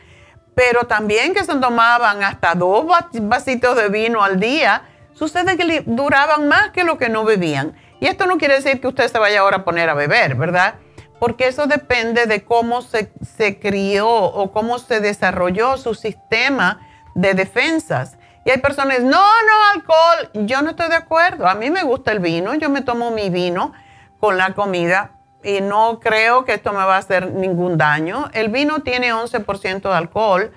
pero 0.54 0.86
también 0.88 1.34
que 1.34 1.44
se 1.44 1.56
tomaban 1.56 2.22
hasta 2.24 2.56
dos 2.56 2.86
vasitos 3.22 3.78
de 3.78 3.88
vino 3.90 4.24
al 4.24 4.40
día, 4.40 4.84
sucede 5.14 5.56
que 5.56 5.84
duraban 5.86 6.48
más 6.48 6.72
que 6.72 6.84
lo 6.84 6.98
que 6.98 7.08
no 7.08 7.24
bebían. 7.24 7.76
Y 8.02 8.08
esto 8.08 8.26
no 8.26 8.38
quiere 8.38 8.56
decir 8.56 8.82
que 8.82 8.88
usted 8.88 9.10
se 9.10 9.20
vaya 9.20 9.40
ahora 9.42 9.58
a 9.58 9.64
poner 9.64 9.90
a 9.90 9.94
beber, 9.94 10.36
¿verdad? 10.36 10.76
Porque 11.20 11.48
eso 11.48 11.68
depende 11.68 12.26
de 12.26 12.44
cómo 12.44 12.82
se, 12.82 13.12
se 13.36 13.60
crió 13.60 14.10
o 14.10 14.52
cómo 14.52 14.80
se 14.80 15.02
desarrolló 15.02 15.78
su 15.78 15.94
sistema 15.94 16.88
de 17.16 17.34
defensas. 17.34 18.18
Y 18.46 18.52
hay 18.52 18.58
personas, 18.60 19.02
no, 19.02 19.10
no, 19.12 19.70
alcohol. 19.74 20.46
Yo 20.46 20.62
no 20.62 20.72
estoy 20.72 20.90
de 20.90 20.96
acuerdo. 20.96 21.48
A 21.48 21.56
mí 21.56 21.70
me 21.70 21.84
gusta 21.84 22.12
el 22.12 22.20
vino, 22.20 22.56
yo 22.56 22.70
me 22.70 22.82
tomo 22.82 23.12
mi 23.12 23.30
vino 23.30 23.74
con 24.20 24.38
la 24.38 24.54
comida 24.54 25.20
y 25.44 25.62
no 25.62 26.00
creo 26.00 26.46
que 26.46 26.54
esto 26.54 26.72
me 26.72 26.80
va 26.80 26.96
a 26.96 27.00
hacer 27.00 27.32
ningún 27.32 27.78
daño. 27.78 28.30
El 28.34 28.50
vino 28.50 28.82
tiene 28.82 29.14
11% 29.14 29.82
de 29.82 29.94
alcohol, 29.94 30.52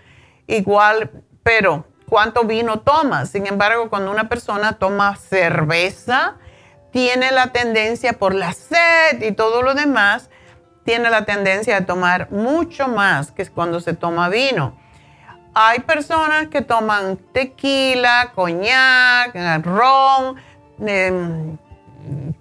igual, 0.46 1.10
pero 1.42 1.86
¿cuánto 2.08 2.44
vino 2.44 2.80
tomas? 2.80 3.30
Sin 3.30 3.46
embargo, 3.46 3.88
cuando 3.88 4.10
una 4.10 4.28
persona 4.28 4.78
toma 4.78 5.16
cerveza, 5.16 6.36
tiene 6.90 7.30
la 7.32 7.52
tendencia 7.52 8.14
por 8.14 8.34
la 8.34 8.52
sed 8.52 9.22
y 9.22 9.32
todo 9.32 9.62
lo 9.62 9.74
demás, 9.74 10.30
tiene 10.84 11.10
la 11.10 11.24
tendencia 11.24 11.80
de 11.80 11.86
tomar 11.86 12.30
mucho 12.30 12.88
más 12.88 13.30
que 13.30 13.46
cuando 13.46 13.80
se 13.80 13.94
toma 13.94 14.28
vino. 14.28 14.74
Hay 15.54 15.80
personas 15.80 16.48
que 16.48 16.62
toman 16.62 17.18
tequila, 17.32 18.32
coñac, 18.34 19.34
ron, 19.64 20.36
em, 20.80 21.58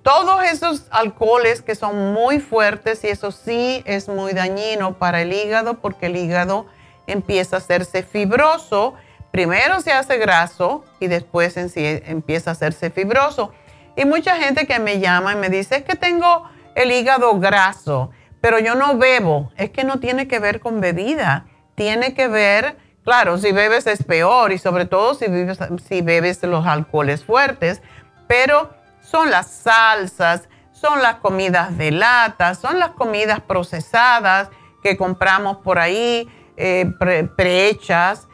todos 0.02 0.44
esos 0.44 0.88
alcoholes 0.92 1.62
que 1.62 1.76
son 1.76 2.14
muy 2.14 2.40
fuertes 2.40 3.04
y 3.04 3.10
eso 3.10 3.32
sí 3.32 3.84
es 3.86 4.08
muy 4.08 4.34
dañino 4.34 4.98
para 4.98 5.22
el 5.22 5.34
hígado 5.34 5.76
porque 5.76 6.08
el 6.08 6.16
hígado 6.16 6.66
empieza 7.06 7.58
a 7.58 7.60
hacerse 7.60 8.02
fibroso. 8.02 8.96
Primero 9.32 9.82
se 9.82 9.92
hace 9.92 10.18
graso 10.18 10.84
y 11.00 11.08
después 11.08 11.56
empieza 11.58 12.52
a 12.52 12.54
hacerse 12.54 12.90
fibroso. 12.90 13.52
Y 13.96 14.06
mucha 14.06 14.38
gente 14.38 14.66
que 14.66 14.80
me 14.80 15.00
llama 15.00 15.34
y 15.34 15.36
me 15.36 15.50
dice, 15.50 15.78
es 15.78 15.84
que 15.84 15.96
tengo 15.96 16.50
el 16.76 16.92
hígado 16.92 17.38
graso, 17.40 18.12
pero 18.42 18.60
yo 18.60 18.76
no 18.76 18.98
bebo. 18.98 19.52
Es 19.56 19.70
que 19.70 19.84
no 19.84 20.00
tiene 20.00 20.28
que 20.28 20.40
ver 20.40 20.60
con 20.60 20.82
bebida, 20.82 21.46
tiene 21.76 22.14
que 22.14 22.28
ver 22.28 22.76
Claro, 23.04 23.40
si 23.40 23.52
bebes 23.52 23.88
es 23.88 24.04
peor 24.04 24.52
y 24.52 24.60
sobre 24.60 24.86
todo 24.86 25.16
si, 25.16 26.02
bebes 26.02 26.44
los 26.44 26.68
alcoholes 26.68 27.24
fuertes, 27.24 27.82
pero 28.28 28.70
son 29.02 29.32
las 29.32 29.48
salsas, 29.48 30.48
son 30.72 31.02
las 31.02 31.16
comidas 31.16 31.78
de 31.78 31.92
lata, 31.92 32.54
son 32.54 32.78
las 32.78 32.92
comidas 32.92 33.40
procesadas 33.40 34.50
que 34.84 34.98
compramos 34.98 35.58
por 35.58 35.80
ahí, 35.80 36.30
eh, 36.58 36.92
prehechas. 37.36 38.28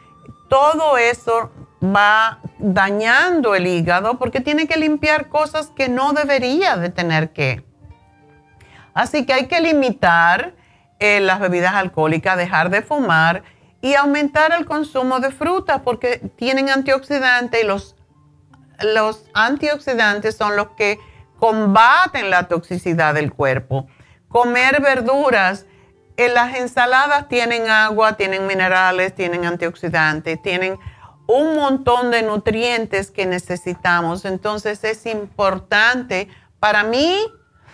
Todo 0.50 0.98
eso 0.98 1.50
va 1.82 2.40
dañando 2.58 3.54
el 3.54 3.66
hígado 3.66 4.18
porque 4.18 4.40
tiene 4.40 4.66
que 4.66 4.76
limpiar 4.76 5.28
cosas 5.28 5.72
que 5.74 5.88
no 5.88 6.12
debería 6.12 6.76
de 6.76 6.90
tener 6.90 7.32
que. 7.32 7.64
Así 8.98 9.24
que 9.24 9.32
hay 9.32 9.46
que 9.46 9.60
limitar 9.60 10.54
eh, 10.98 11.20
las 11.20 11.38
bebidas 11.38 11.72
alcohólicas, 11.74 12.36
dejar 12.36 12.68
de 12.68 12.82
fumar 12.82 13.44
y 13.80 13.94
aumentar 13.94 14.52
el 14.58 14.66
consumo 14.66 15.20
de 15.20 15.30
frutas 15.30 15.82
porque 15.84 16.18
tienen 16.34 16.68
antioxidantes 16.68 17.62
y 17.62 17.64
los, 17.64 17.94
los 18.82 19.24
antioxidantes 19.34 20.36
son 20.36 20.56
los 20.56 20.70
que 20.70 20.98
combaten 21.38 22.28
la 22.28 22.48
toxicidad 22.48 23.14
del 23.14 23.32
cuerpo. 23.32 23.86
Comer 24.26 24.82
verduras. 24.82 25.66
En 26.16 26.34
las 26.34 26.56
ensaladas 26.56 27.28
tienen 27.28 27.70
agua, 27.70 28.16
tienen 28.16 28.48
minerales, 28.48 29.14
tienen 29.14 29.44
antioxidantes, 29.44 30.42
tienen 30.42 30.76
un 31.28 31.54
montón 31.54 32.10
de 32.10 32.24
nutrientes 32.24 33.12
que 33.12 33.26
necesitamos. 33.26 34.24
Entonces 34.24 34.82
es 34.82 35.06
importante, 35.06 36.26
para 36.58 36.82
mí, 36.82 37.16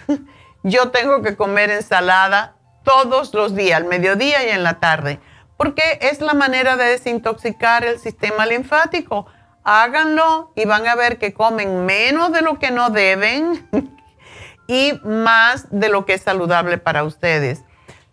yo 0.65 0.91
tengo 0.91 1.23
que 1.23 1.37
comer 1.37 1.71
ensalada 1.71 2.57
todos 2.83 3.33
los 3.33 3.55
días, 3.55 3.81
al 3.81 3.87
mediodía 3.87 4.45
y 4.45 4.51
en 4.51 4.65
la 4.65 4.81
tarde, 4.81 5.21
porque 5.57 6.01
es 6.03 6.21
la 6.21 6.35
manera 6.35 6.77
de 6.77 6.87
desintoxicar 6.87 7.85
el 7.85 8.01
sistema 8.01 8.45
linfático. 8.45 9.27
Háganlo 9.63 10.53
y 10.57 10.65
van 10.65 10.89
a 10.89 10.97
ver 10.97 11.19
que 11.19 11.33
comen 11.33 11.87
menos 11.87 12.33
de 12.33 12.43
lo 12.43 12.59
que 12.59 12.73
no 12.73 12.91
deben 12.91 13.69
y 14.67 14.99
más 15.05 15.69
de 15.71 15.89
lo 15.89 16.05
que 16.05 16.15
es 16.15 16.23
saludable 16.23 16.79
para 16.79 17.05
ustedes. 17.05 17.63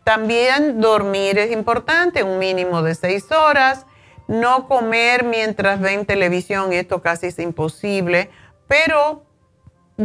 También 0.04 0.80
dormir 0.80 1.40
es 1.40 1.52
importante, 1.52 2.22
un 2.22 2.38
mínimo 2.38 2.84
de 2.84 2.94
seis 2.94 3.32
horas 3.32 3.86
no 4.32 4.70
comer 4.70 5.26
mientras 5.26 5.82
ven 5.82 6.06
televisión, 6.06 6.72
esto 6.72 7.02
casi 7.02 7.28
es 7.28 7.40
imposible, 7.40 8.30
pero 8.66 9.26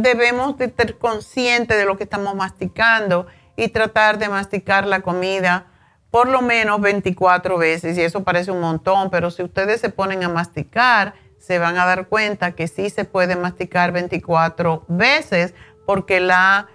debemos 0.01 0.57
de 0.57 0.65
estar 0.65 0.97
conscientes 0.97 1.77
de 1.77 1.85
lo 1.85 1.97
que 1.97 2.03
estamos 2.03 2.35
masticando 2.35 3.27
y 3.55 3.69
tratar 3.69 4.17
de 4.17 4.29
masticar 4.29 4.85
la 4.85 5.01
comida 5.01 5.67
por 6.11 6.27
lo 6.27 6.41
menos 6.41 6.79
24 6.79 7.57
veces. 7.57 7.97
Y 7.97 8.01
eso 8.01 8.23
parece 8.23 8.51
un 8.51 8.61
montón, 8.61 9.09
pero 9.09 9.31
si 9.31 9.43
ustedes 9.43 9.81
se 9.81 9.89
ponen 9.89 10.23
a 10.23 10.29
masticar, 10.29 11.15
se 11.39 11.59
van 11.59 11.77
a 11.77 11.85
dar 11.85 12.07
cuenta 12.07 12.53
que 12.53 12.67
sí 12.67 12.89
se 12.89 13.05
puede 13.05 13.35
masticar 13.35 13.91
24 13.91 14.85
veces 14.87 15.53
porque 15.85 16.19
la, 16.19 16.67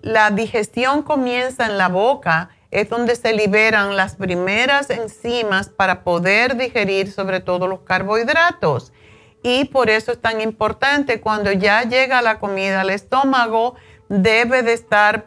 la 0.00 0.30
digestión 0.30 1.02
comienza 1.02 1.66
en 1.66 1.78
la 1.78 1.88
boca 1.88 2.50
es 2.70 2.88
donde 2.88 3.16
se 3.16 3.34
liberan 3.34 3.96
las 3.96 4.16
primeras 4.16 4.88
enzimas 4.90 5.68
para 5.68 6.02
poder 6.04 6.56
digerir 6.56 7.12
sobre 7.12 7.40
todo 7.40 7.68
los 7.68 7.80
carbohidratos. 7.80 8.92
Y 9.42 9.64
por 9.66 9.90
eso 9.90 10.12
es 10.12 10.20
tan 10.20 10.40
importante 10.40 11.20
cuando 11.20 11.50
ya 11.52 11.82
llega 11.82 12.22
la 12.22 12.38
comida 12.38 12.80
al 12.80 12.90
estómago, 12.90 13.74
debe 14.08 14.62
de 14.62 14.72
estar 14.72 15.26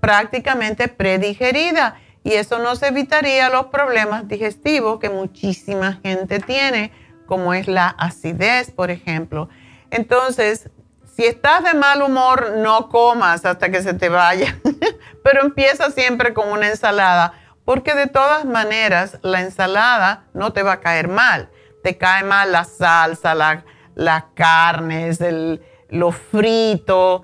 prácticamente 0.00 0.88
predigerida. 0.88 1.96
Y 2.24 2.34
eso 2.34 2.58
nos 2.58 2.82
evitaría 2.82 3.50
los 3.50 3.66
problemas 3.66 4.28
digestivos 4.28 4.98
que 5.00 5.10
muchísima 5.10 6.00
gente 6.02 6.38
tiene, 6.38 6.92
como 7.26 7.52
es 7.52 7.68
la 7.68 7.88
acidez, 7.88 8.70
por 8.70 8.90
ejemplo. 8.90 9.48
Entonces, 9.90 10.70
si 11.14 11.24
estás 11.24 11.62
de 11.64 11.74
mal 11.74 12.00
humor, 12.00 12.52
no 12.56 12.88
comas 12.88 13.44
hasta 13.44 13.70
que 13.70 13.82
se 13.82 13.92
te 13.92 14.08
vaya, 14.08 14.58
pero 15.24 15.42
empieza 15.42 15.90
siempre 15.90 16.32
con 16.32 16.48
una 16.48 16.68
ensalada, 16.68 17.34
porque 17.64 17.94
de 17.94 18.06
todas 18.06 18.44
maneras 18.44 19.18
la 19.22 19.40
ensalada 19.40 20.24
no 20.32 20.52
te 20.52 20.62
va 20.62 20.72
a 20.72 20.80
caer 20.80 21.08
mal. 21.08 21.50
Te 21.82 21.96
cae 21.96 22.24
mal 22.24 22.52
la 22.52 22.64
salsa, 22.64 23.34
las 23.94 24.24
carnes, 24.34 25.20
el, 25.20 25.60
lo 25.90 26.10
frito, 26.10 27.22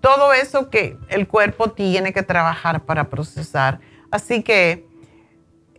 todo 0.00 0.32
eso 0.32 0.70
que 0.70 0.96
el 1.08 1.28
cuerpo 1.28 1.70
tiene 1.70 2.12
que 2.12 2.22
trabajar 2.22 2.84
para 2.84 3.08
procesar. 3.08 3.80
Así 4.10 4.42
que 4.42 4.86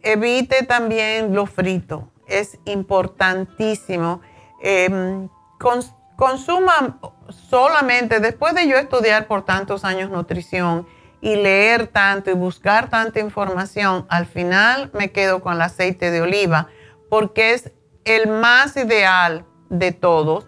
evite 0.01 0.63
también 0.63 1.35
lo 1.35 1.45
frito, 1.45 2.09
es 2.27 2.57
importantísimo. 2.65 4.21
Eh, 4.63 5.27
consuma 6.15 6.99
solamente, 7.49 8.19
después 8.19 8.55
de 8.55 8.67
yo 8.67 8.77
estudiar 8.77 9.27
por 9.27 9.43
tantos 9.43 9.83
años 9.83 10.09
nutrición 10.09 10.87
y 11.19 11.35
leer 11.35 11.87
tanto 11.87 12.31
y 12.31 12.33
buscar 12.33 12.89
tanta 12.89 13.19
información, 13.19 14.05
al 14.09 14.25
final 14.25 14.91
me 14.93 15.11
quedo 15.11 15.41
con 15.41 15.53
el 15.53 15.61
aceite 15.61 16.09
de 16.09 16.21
oliva 16.21 16.69
porque 17.11 17.51
es 17.51 17.73
el 18.05 18.29
más 18.29 18.77
ideal 18.77 19.43
de 19.69 19.91
todos 19.91 20.47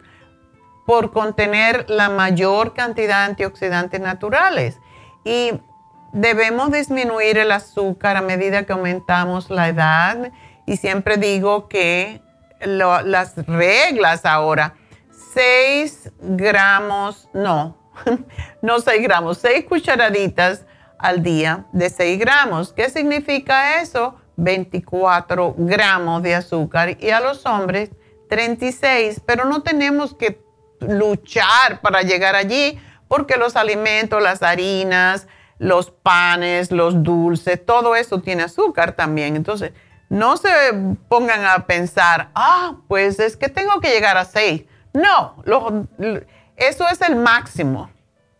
por 0.85 1.11
contener 1.11 1.89
la 1.89 2.07
mayor 2.07 2.73
cantidad 2.73 3.17
de 3.17 3.31
antioxidantes 3.31 3.99
naturales. 3.99 4.79
Y 5.25 5.59
debemos 6.13 6.71
disminuir 6.71 7.37
el 7.37 7.51
azúcar 7.51 8.15
a 8.15 8.21
medida 8.21 8.65
que 8.65 8.71
aumentamos 8.71 9.49
la 9.49 9.67
edad. 9.67 10.31
Y 10.65 10.77
siempre 10.77 11.17
digo 11.17 11.67
que 11.67 12.21
las 12.61 13.35
reglas 13.45 14.25
ahora 14.25 14.75
6 15.33 16.13
gramos, 16.21 17.27
no, 17.33 17.75
no 18.61 18.79
6 18.79 19.03
gramos, 19.03 19.37
6 19.39 19.65
cucharaditas 19.65 20.65
al 20.97 21.23
día 21.23 21.65
de 21.73 21.89
6 21.89 22.19
gramos. 22.19 22.71
¿Qué 22.71 22.89
significa 22.89 23.81
eso? 23.81 24.15
24 24.35 25.55
gramos 25.57 26.23
de 26.23 26.35
azúcar 26.35 26.97
y 26.99 27.09
a 27.09 27.19
los 27.19 27.45
hombres 27.45 27.91
36, 28.29 29.21
pero 29.25 29.45
no 29.45 29.61
tenemos 29.61 30.15
que 30.15 30.41
luchar 30.79 31.81
para 31.81 32.01
llegar 32.01 32.35
allí 32.35 32.79
porque 33.07 33.37
los 33.37 33.55
alimentos, 33.55 34.21
las 34.21 34.41
harinas, 34.41 35.27
los 35.59 35.91
panes, 35.91 36.71
los 36.71 37.03
dulces, 37.03 37.63
todo 37.63 37.95
eso 37.95 38.21
tiene 38.21 38.43
azúcar 38.43 38.93
también. 38.93 39.35
Entonces, 39.35 39.71
no 40.09 40.37
se 40.37 40.49
pongan 41.07 41.45
a 41.45 41.65
pensar, 41.65 42.31
ah, 42.35 42.77
pues 42.87 43.19
es 43.19 43.37
que 43.37 43.49
tengo 43.49 43.79
que 43.79 43.89
llegar 43.89 44.17
a 44.17 44.25
6. 44.25 44.63
No, 44.93 45.43
eso 46.55 46.87
es 46.89 47.01
el 47.01 47.15
máximo, 47.15 47.89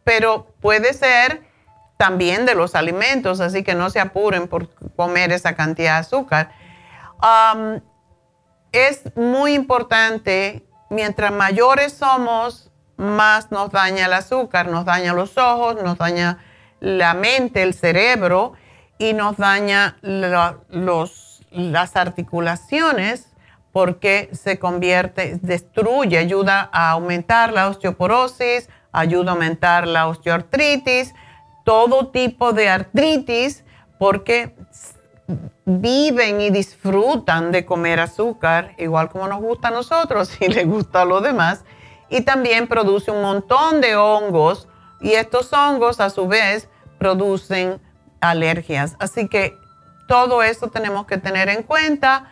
pero 0.03 0.47
puede 0.59 0.93
ser 0.93 1.41
también 2.04 2.45
de 2.45 2.54
los 2.54 2.76
alimentos, 2.76 3.39
así 3.39 3.64
que 3.64 3.76
no 3.76 3.89
se 3.89 4.01
apuren 4.01 4.49
por 4.49 4.68
comer 4.97 5.32
esa 5.32 5.56
cantidad 5.56 5.93
de 5.93 5.99
azúcar. 5.99 6.51
es 8.74 9.16
muy 9.16 9.54
importante, 9.54 10.68
mientras 10.89 11.32
mayores 11.32 11.93
somos, 11.93 12.74
más 12.97 13.51
nos 13.51 13.72
daña 13.72 14.08
el 14.08 14.12
azúcar, 14.12 14.68
nos 14.68 14.84
daña 14.84 15.14
los 15.14 15.38
ojos, 15.38 15.82
nos 15.82 15.97
daña 15.97 16.43
la 16.82 17.14
mente, 17.14 17.64
el 17.64 17.74
cerebro 17.74 18.51
y 18.97 19.14
nos 19.14 19.38
daña 19.38 19.97
las 20.01 21.95
articulaciones 21.95 23.30
porque 23.72 24.30
se 24.34 24.60
convierte, 24.60 25.39
destruye, 25.41 26.18
ayuda 26.18 26.70
a 26.74 26.89
aumentar 26.89 27.54
la 27.54 27.70
osteoporosis, 27.70 28.68
ayuda 28.91 29.32
a 29.32 29.36
aumentar 29.36 29.88
la 29.88 30.08
osteoartritis, 30.08 31.14
todo 31.64 32.07
tipo 32.07 32.53
de 32.53 32.70
artritis, 32.70 33.64
porque 33.97 34.55
viven 35.66 36.41
y 36.41 36.49
disfrutan 36.49 37.51
de 37.51 37.66
comer 37.66 37.99
azúcar, 37.99 38.76
igual 38.78 39.09
como 39.09 39.28
nos 39.28 39.39
gusta 39.39 39.70
a 39.70 39.72
nosotros 39.72 40.36
y 40.41 40.47
les 40.47 40.68
gusta 40.68 41.01
a 41.01 41.05
los 41.05 41.24
demás. 41.24 41.64
Y 42.09 42.22
también 42.22 42.68
produce 42.68 43.11
un 43.11 43.22
montón 43.22 43.82
de 43.82 43.95
hongos 43.95 44.68
y 44.99 45.14
estos 45.14 45.51
hongos 45.53 45.99
a 45.99 46.09
su 46.09 46.28
vez 46.28 46.70
producen 46.99 47.82
alergias. 48.22 48.95
Así 48.99 49.28
que 49.28 49.57
todo 50.07 50.43
eso 50.43 50.68
tenemos 50.68 51.05
que 51.05 51.18
tener 51.18 51.49
en 51.49 51.64
cuenta 51.64 52.30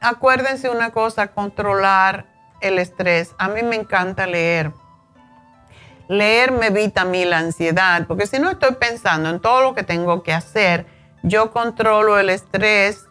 acuérdense 0.00 0.68
una 0.68 0.90
cosa, 0.90 1.28
controlar 1.28 2.26
el 2.60 2.78
estrés. 2.78 3.34
A 3.38 3.48
mí 3.48 3.62
me 3.62 3.76
encanta 3.76 4.26
leer. 4.26 4.72
Leer 6.08 6.52
me 6.52 6.66
evita 6.68 7.02
a 7.02 7.04
mí 7.04 7.24
la 7.24 7.38
ansiedad, 7.38 8.06
porque 8.06 8.26
si 8.26 8.38
no 8.38 8.50
estoy 8.50 8.74
pensando 8.74 9.28
en 9.28 9.40
todo 9.40 9.62
lo 9.62 9.74
que 9.74 9.82
tengo 9.82 10.22
que 10.22 10.32
hacer, 10.32 10.86
yo 11.22 11.50
controlo 11.50 12.18
el 12.18 12.30
estrés 12.30 13.06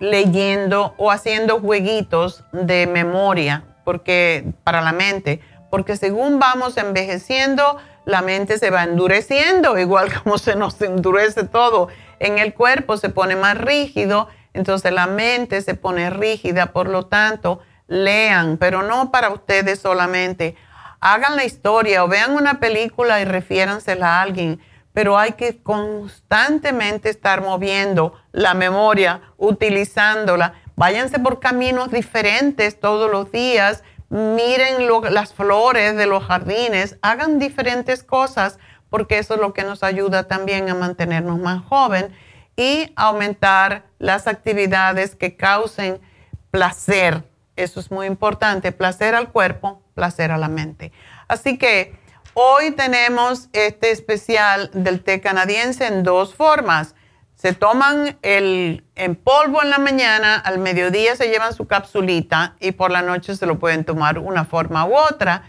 leyendo 0.00 0.94
o 0.96 1.10
haciendo 1.10 1.60
jueguitos 1.60 2.44
de 2.52 2.86
memoria 2.86 3.64
porque 3.84 4.52
para 4.64 4.80
la 4.80 4.92
mente, 4.92 5.40
porque 5.70 5.96
según 5.96 6.38
vamos 6.38 6.78
envejeciendo, 6.78 7.76
la 8.06 8.22
mente 8.22 8.58
se 8.58 8.70
va 8.70 8.84
endureciendo, 8.84 9.78
igual 9.78 10.10
como 10.22 10.38
se 10.38 10.56
nos 10.56 10.80
endurece 10.80 11.44
todo 11.44 11.88
en 12.18 12.38
el 12.38 12.54
cuerpo, 12.54 12.96
se 12.96 13.10
pone 13.10 13.36
más 13.36 13.58
rígido 13.58 14.28
entonces 14.54 14.92
la 14.92 15.08
mente 15.08 15.60
se 15.60 15.74
pone 15.74 16.08
rígida, 16.10 16.66
por 16.66 16.88
lo 16.88 17.06
tanto, 17.06 17.60
lean, 17.88 18.56
pero 18.56 18.82
no 18.82 19.10
para 19.10 19.30
ustedes 19.30 19.80
solamente. 19.80 20.56
Hagan 21.06 21.36
la 21.36 21.44
historia 21.44 22.02
o 22.02 22.08
vean 22.08 22.34
una 22.34 22.60
película 22.60 23.20
y 23.20 23.26
refiéransela 23.26 24.06
a 24.06 24.22
alguien, 24.22 24.58
pero 24.94 25.18
hay 25.18 25.32
que 25.32 25.62
constantemente 25.62 27.10
estar 27.10 27.42
moviendo 27.42 28.14
la 28.32 28.54
memoria, 28.54 29.20
utilizándola. 29.36 30.54
Váyanse 30.76 31.18
por 31.18 31.40
caminos 31.40 31.90
diferentes 31.90 32.80
todos 32.80 33.10
los 33.10 33.30
días, 33.30 33.84
miren 34.08 34.88
las 35.12 35.34
flores 35.34 35.94
de 35.94 36.06
los 36.06 36.24
jardines, 36.24 36.96
hagan 37.02 37.38
diferentes 37.38 38.02
cosas 38.02 38.58
porque 38.88 39.18
eso 39.18 39.34
es 39.34 39.40
lo 39.40 39.52
que 39.52 39.64
nos 39.64 39.82
ayuda 39.82 40.26
también 40.26 40.70
a 40.70 40.74
mantenernos 40.74 41.38
más 41.38 41.62
joven 41.66 42.16
y 42.56 42.90
aumentar 42.96 43.84
las 43.98 44.26
actividades 44.26 45.16
que 45.16 45.36
causen 45.36 46.00
placer. 46.50 47.24
Eso 47.56 47.78
es 47.78 47.90
muy 47.90 48.06
importante, 48.06 48.72
placer 48.72 49.14
al 49.14 49.30
cuerpo, 49.30 49.83
placer 49.94 50.30
a 50.32 50.38
la 50.38 50.48
mente. 50.48 50.92
Así 51.28 51.58
que 51.58 51.98
hoy 52.34 52.72
tenemos 52.72 53.48
este 53.52 53.90
especial 53.90 54.70
del 54.74 55.02
té 55.02 55.20
canadiense 55.20 55.86
en 55.86 56.02
dos 56.02 56.34
formas. 56.34 56.94
Se 57.34 57.52
toman 57.52 58.18
el 58.22 58.84
en 58.94 59.16
polvo 59.16 59.62
en 59.62 59.70
la 59.70 59.78
mañana, 59.78 60.36
al 60.36 60.58
mediodía 60.58 61.16
se 61.16 61.28
llevan 61.28 61.52
su 61.52 61.66
capsulita 61.66 62.56
y 62.60 62.72
por 62.72 62.90
la 62.90 63.02
noche 63.02 63.36
se 63.36 63.46
lo 63.46 63.58
pueden 63.58 63.84
tomar 63.84 64.18
una 64.18 64.44
forma 64.44 64.86
u 64.86 64.96
otra. 64.96 65.42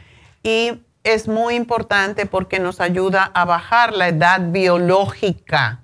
Y 0.44 0.82
es 1.04 1.28
muy 1.28 1.56
importante 1.56 2.26
porque 2.26 2.60
nos 2.60 2.82
ayuda 2.82 3.32
a 3.34 3.46
bajar 3.46 3.94
la 3.94 4.08
edad 4.08 4.42
biológica. 4.42 5.84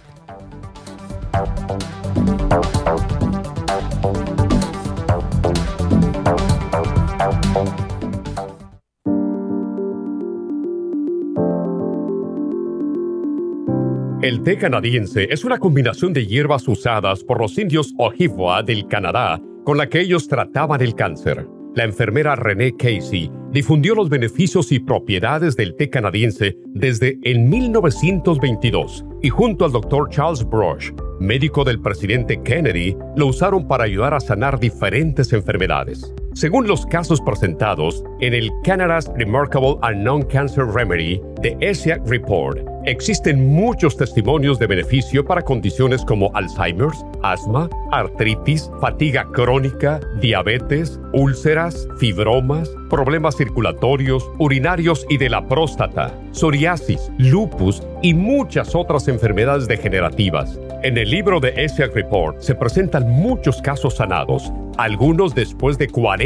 El 14.22 14.42
té 14.42 14.57
canadiense 14.59 15.28
es 15.30 15.44
una 15.44 15.59
combinación 15.59 16.12
de 16.12 16.26
hierbas 16.26 16.66
usadas 16.66 17.22
por 17.22 17.40
los 17.40 17.57
indios 17.59 17.94
Ojibwa 17.97 18.64
del 18.64 18.88
Canadá 18.88 19.40
con 19.64 19.78
la 19.78 19.88
que 19.88 20.01
ellos 20.01 20.26
trataban 20.26 20.80
el 20.80 20.97
cáncer 20.97 21.47
la 21.77 21.85
enfermera 21.85 22.35
Renee 22.35 22.74
Casey 22.74 23.31
difundió 23.53 23.95
los 23.95 24.09
beneficios 24.09 24.72
y 24.72 24.81
propiedades 24.81 25.57
del 25.57 25.77
té 25.77 25.91
canadiense 25.91 26.57
desde 26.68 27.18
el 27.22 27.41
1922 27.41 29.05
y 29.22 29.29
junto 29.29 29.66
al 29.66 29.72
doctor 29.72 30.09
Charles 30.09 30.43
Brush, 30.49 30.91
médico 31.20 31.64
del 31.64 31.81
presidente 31.81 32.43
Kennedy, 32.43 32.97
lo 33.16 33.27
usaron 33.27 33.68
para 33.68 33.85
ayudar 33.85 34.14
a 34.14 34.20
sanar 34.20 34.59
diferentes 34.59 35.33
enfermedades. 35.35 36.14
Según 36.37 36.66
los 36.68 36.84
casos 36.84 37.22
presentados 37.22 38.05
en 38.20 38.34
el 38.34 38.51
Canada's 38.62 39.11
Remarkable 39.16 39.78
and 39.80 40.03
Non-Cancer 40.03 40.66
Remedy 40.66 41.18
de 41.41 41.57
ESIAC 41.61 42.07
Report, 42.07 42.59
existen 42.84 43.55
muchos 43.55 43.97
testimonios 43.97 44.59
de 44.59 44.66
beneficio 44.66 45.24
para 45.24 45.41
condiciones 45.41 46.05
como 46.05 46.30
Alzheimer's, 46.34 47.03
asma, 47.22 47.70
artritis, 47.91 48.70
fatiga 48.82 49.26
crónica, 49.32 49.99
diabetes, 50.20 51.01
úlceras, 51.14 51.89
fibromas, 51.99 52.68
problemas 52.91 53.34
circulatorios, 53.39 54.22
urinarios 54.39 55.07
y 55.09 55.16
de 55.16 55.30
la 55.30 55.49
próstata, 55.49 56.12
psoriasis, 56.32 57.11
lupus 57.16 57.82
y 58.03 58.12
muchas 58.12 58.74
otras 58.74 59.09
enfermedades 59.09 59.68
degenerativas. 59.68 60.61
En 60.82 60.99
el 60.99 61.11
libro 61.11 61.41
de 61.41 61.55
ESIAC 61.57 61.95
Report 61.95 62.41
se 62.41 62.55
presentan 62.55 63.09
muchos 63.11 63.62
casos 63.62 63.97
sanados, 63.97 64.53
algunos 64.76 65.34
después 65.34 65.78
de 65.78 65.89
40 65.89 66.26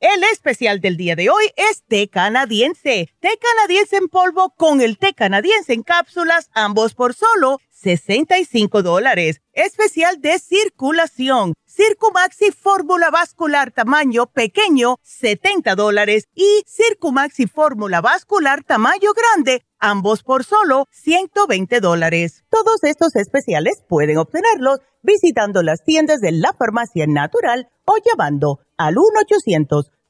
El 0.00 0.22
especial 0.24 0.80
del 0.80 0.96
día 0.96 1.16
de 1.16 1.30
hoy 1.30 1.44
es 1.56 1.84
té 1.86 2.08
canadiense. 2.08 3.08
Té 3.20 3.38
canadiense 3.40 3.96
en 3.96 4.08
polvo 4.08 4.54
con 4.56 4.80
el 4.80 4.98
té 4.98 5.14
canadiense 5.14 5.72
en 5.72 5.82
cápsulas, 5.82 6.50
ambos 6.52 6.94
por 6.94 7.14
solo 7.14 7.60
65 7.84 8.82
dólares. 8.82 9.42
Especial 9.52 10.20
de 10.20 10.38
circulación. 10.38 11.52
Circumaxi 11.66 12.50
fórmula 12.50 13.10
vascular 13.10 13.72
tamaño 13.72 14.26
pequeño, 14.26 14.96
70 15.02 15.74
dólares. 15.74 16.24
Y 16.34 16.62
Circumaxi 16.66 17.46
fórmula 17.46 18.00
vascular 18.00 18.64
tamaño 18.64 19.10
grande, 19.12 19.62
ambos 19.78 20.22
por 20.22 20.44
solo 20.44 20.86
120 20.92 21.80
dólares. 21.80 22.44
Todos 22.48 22.82
estos 22.84 23.14
especiales 23.16 23.82
pueden 23.86 24.16
obtenerlos 24.16 24.78
visitando 25.02 25.62
las 25.62 25.84
tiendas 25.84 26.20
de 26.20 26.32
la 26.32 26.54
farmacia 26.54 27.06
natural 27.06 27.68
o 27.84 27.96
llamando 28.02 28.60
al 28.78 28.94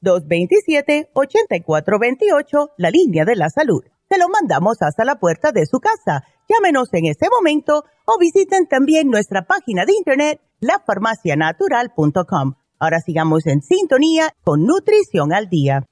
1-800-227-8428, 0.01 2.69
la 2.77 2.89
línea 2.89 3.25
de 3.25 3.35
la 3.35 3.49
salud. 3.49 3.83
Se 4.07 4.17
lo 4.17 4.29
mandamos 4.29 4.81
hasta 4.81 5.03
la 5.03 5.19
puerta 5.19 5.51
de 5.51 5.65
su 5.65 5.79
casa. 5.79 6.23
Llámenos 6.47 6.93
en 6.93 7.05
este 7.05 7.27
momento 7.29 7.85
o 8.05 8.19
visiten 8.19 8.67
también 8.67 9.09
nuestra 9.09 9.47
página 9.47 9.83
de 9.85 9.93
internet 9.93 10.39
lafarmacianatural.com. 10.59 12.53
Ahora 12.77 12.99
sigamos 12.99 13.47
en 13.47 13.63
sintonía 13.63 14.31
con 14.43 14.63
Nutrición 14.63 15.33
al 15.33 15.49
Día. 15.49 15.83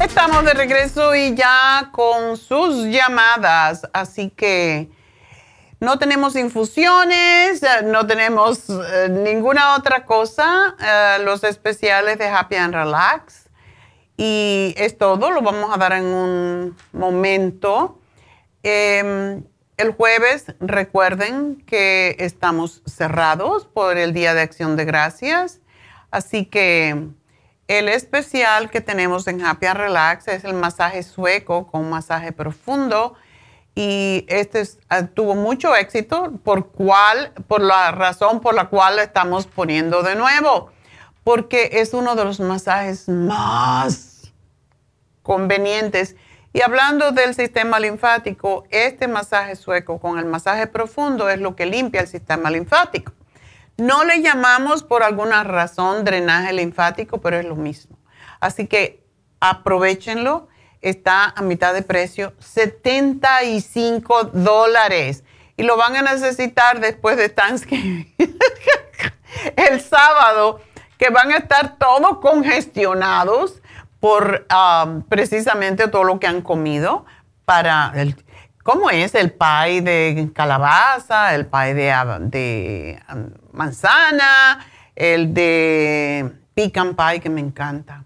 Estamos 0.00 0.44
de 0.44 0.54
regreso 0.54 1.14
y 1.14 1.34
ya 1.34 1.90
con 1.92 2.38
sus 2.38 2.86
llamadas, 2.86 3.86
así 3.92 4.30
que 4.30 4.88
no 5.80 5.98
tenemos 5.98 6.36
infusiones, 6.36 7.62
eh, 7.62 7.82
no 7.84 8.06
tenemos 8.06 8.68
eh, 8.68 9.08
ninguna 9.10 9.76
otra 9.76 10.04
cosa, 10.04 10.76
eh, 10.80 11.22
los 11.24 11.44
especiales 11.44 12.18
de 12.18 12.28
Happy 12.28 12.56
and 12.56 12.74
Relax. 12.74 13.50
Y 14.16 14.74
es 14.76 14.96
todo, 14.96 15.30
lo 15.30 15.42
vamos 15.42 15.74
a 15.74 15.76
dar 15.76 15.92
en 15.92 16.04
un 16.04 16.76
momento. 16.92 17.98
Em, 18.62 19.42
el 19.76 19.92
jueves, 19.92 20.54
recuerden 20.60 21.56
que 21.66 22.16
estamos 22.20 22.82
cerrados 22.86 23.66
por 23.66 23.98
el 23.98 24.12
Día 24.12 24.32
de 24.34 24.42
Acción 24.42 24.76
de 24.76 24.84
Gracias, 24.84 25.60
así 26.12 26.46
que 26.46 27.08
el 27.66 27.88
especial 27.88 28.70
que 28.70 28.80
tenemos 28.80 29.26
en 29.26 29.44
Happy 29.44 29.66
and 29.66 29.80
Relax 29.80 30.28
es 30.28 30.44
el 30.44 30.54
masaje 30.54 31.02
sueco 31.02 31.66
con 31.66 31.90
masaje 31.90 32.30
profundo 32.30 33.14
y 33.74 34.24
este 34.28 34.62
ah, 34.88 35.06
tuvo 35.06 35.34
mucho 35.34 35.74
éxito, 35.74 36.32
por, 36.44 36.68
cual, 36.68 37.32
por 37.48 37.60
la 37.60 37.90
razón 37.90 38.40
por 38.40 38.54
la 38.54 38.68
cual 38.68 38.98
estamos 38.98 39.46
poniendo 39.46 40.02
de 40.02 40.14
nuevo, 40.14 40.70
porque 41.24 41.70
es 41.72 41.92
uno 41.92 42.14
de 42.14 42.24
los 42.24 42.38
masajes 42.38 43.08
más 43.08 44.32
convenientes 45.22 46.16
Y 46.52 46.60
hablando 46.60 47.10
del 47.10 47.34
sistema 47.34 47.80
linfático, 47.80 48.64
este 48.70 49.08
masaje 49.08 49.56
sueco 49.56 49.98
con 49.98 50.20
el 50.20 50.26
masaje 50.26 50.68
profundo 50.68 51.28
es 51.28 51.40
lo 51.40 51.56
que 51.56 51.66
limpia 51.66 52.02
el 52.02 52.06
sistema 52.06 52.48
linfático. 52.48 53.12
No 53.76 54.04
le 54.04 54.22
llamamos 54.22 54.84
por 54.84 55.02
alguna 55.02 55.42
razón 55.42 56.04
drenaje 56.04 56.52
linfático, 56.52 57.20
pero 57.20 57.38
es 57.38 57.44
lo 57.44 57.56
mismo. 57.56 57.98
Así 58.38 58.68
que 58.68 59.02
aprovechenlo. 59.40 60.46
Está 60.84 61.32
a 61.34 61.40
mitad 61.40 61.72
de 61.72 61.80
precio, 61.80 62.34
75 62.40 64.24
dólares. 64.24 65.24
Y 65.56 65.62
lo 65.62 65.78
van 65.78 65.96
a 65.96 66.02
necesitar 66.02 66.78
después 66.78 67.16
de 67.16 67.30
Thanksgiving. 67.30 68.14
el 69.56 69.80
sábado, 69.80 70.60
que 70.98 71.08
van 71.08 71.32
a 71.32 71.38
estar 71.38 71.76
todos 71.78 72.18
congestionados 72.18 73.62
por 73.98 74.46
um, 74.52 75.02
precisamente 75.04 75.88
todo 75.88 76.04
lo 76.04 76.20
que 76.20 76.26
han 76.26 76.42
comido 76.42 77.06
para 77.46 77.92
el, 77.94 78.22
¿cómo 78.62 78.90
es? 78.90 79.14
El 79.14 79.32
pie 79.32 79.80
de 79.80 80.30
calabaza, 80.34 81.34
el 81.34 81.46
pie 81.46 81.72
de, 81.72 81.94
de 82.20 83.02
um, 83.10 83.30
manzana, 83.52 84.66
el 84.94 85.32
de 85.32 86.30
pecan 86.54 86.94
pie 86.94 87.20
que 87.20 87.30
me 87.30 87.40
encanta. 87.40 88.03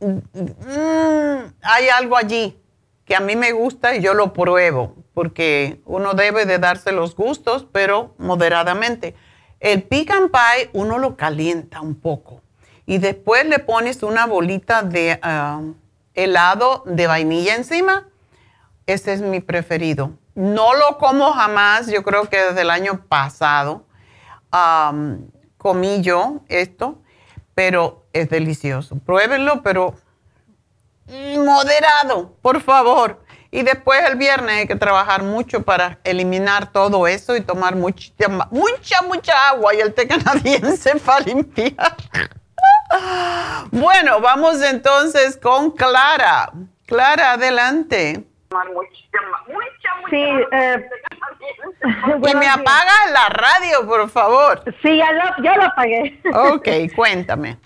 Mm, 0.00 1.44
hay 1.62 1.88
algo 1.88 2.16
allí 2.16 2.60
que 3.04 3.14
a 3.14 3.20
mí 3.20 3.36
me 3.36 3.52
gusta 3.52 3.94
y 3.94 4.00
yo 4.00 4.14
lo 4.14 4.32
pruebo, 4.32 4.96
porque 5.12 5.80
uno 5.84 6.14
debe 6.14 6.46
de 6.46 6.58
darse 6.58 6.92
los 6.92 7.14
gustos, 7.14 7.66
pero 7.70 8.14
moderadamente. 8.18 9.14
El 9.60 9.82
pecan 9.82 10.30
pie 10.30 10.70
uno 10.72 10.98
lo 10.98 11.16
calienta 11.16 11.80
un 11.80 11.94
poco 11.94 12.40
y 12.86 12.98
después 12.98 13.46
le 13.46 13.58
pones 13.58 14.02
una 14.02 14.26
bolita 14.26 14.82
de 14.82 15.18
ah, 15.22 15.62
helado 16.14 16.82
de 16.86 17.06
vainilla 17.06 17.54
encima. 17.54 18.08
Ese 18.86 19.14
es 19.14 19.22
mi 19.22 19.40
preferido. 19.40 20.12
No 20.34 20.74
lo 20.74 20.98
como 20.98 21.32
jamás, 21.32 21.86
yo 21.86 22.02
creo 22.02 22.28
que 22.28 22.38
desde 22.38 22.62
el 22.62 22.70
año 22.70 23.06
pasado 23.08 23.86
comí 25.56 26.02
yo 26.02 26.42
esto, 26.48 27.02
pero 27.54 28.03
es 28.14 28.30
delicioso. 28.30 28.96
Pruébenlo, 29.04 29.62
pero 29.62 29.94
moderado, 31.38 32.34
por 32.40 32.62
favor. 32.62 33.20
Y 33.50 33.62
después 33.62 34.02
el 34.08 34.16
viernes 34.16 34.56
hay 34.56 34.66
que 34.66 34.76
trabajar 34.76 35.22
mucho 35.22 35.62
para 35.62 35.98
eliminar 36.02 36.72
todo 36.72 37.06
eso 37.06 37.36
y 37.36 37.40
tomar 37.40 37.76
mucha, 37.76 38.10
mucha, 38.50 39.02
mucha 39.02 39.48
agua 39.50 39.74
y 39.74 39.80
el 39.80 39.94
té 39.94 40.08
canadiense 40.08 40.96
para 41.06 41.20
limpiar. 41.20 41.96
bueno, 43.70 44.20
vamos 44.20 44.60
entonces 44.62 45.36
con 45.36 45.70
Clara. 45.70 46.50
Clara, 46.86 47.32
adelante. 47.32 48.24
Sí, 50.10 50.24
eh, 50.52 50.88
y 52.28 52.34
me 52.36 52.48
apaga 52.48 52.92
la 53.12 53.28
radio, 53.28 53.86
por 53.86 54.08
favor. 54.10 54.62
Sí, 54.82 54.96
ya 54.96 55.12
lo, 55.12 55.42
ya 55.42 55.56
lo 55.56 55.64
apagué. 55.64 56.20
Ok, 56.52 56.94
cuéntame. 56.94 57.58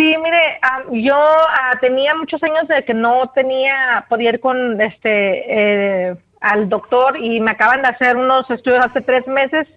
Sí, 0.00 0.16
mire, 0.16 0.58
yo 0.92 1.14
ah, 1.14 1.76
tenía 1.78 2.14
muchos 2.14 2.42
años 2.42 2.66
de 2.68 2.86
que 2.86 2.94
no 2.94 3.30
tenía, 3.34 4.06
podía 4.08 4.30
ir 4.30 4.40
con 4.40 4.80
este, 4.80 6.08
eh, 6.08 6.16
al 6.40 6.70
doctor 6.70 7.18
y 7.18 7.38
me 7.38 7.50
acaban 7.50 7.82
de 7.82 7.88
hacer 7.88 8.16
unos 8.16 8.48
estudios 8.50 8.82
hace 8.82 9.02
tres 9.02 9.26
meses 9.26 9.68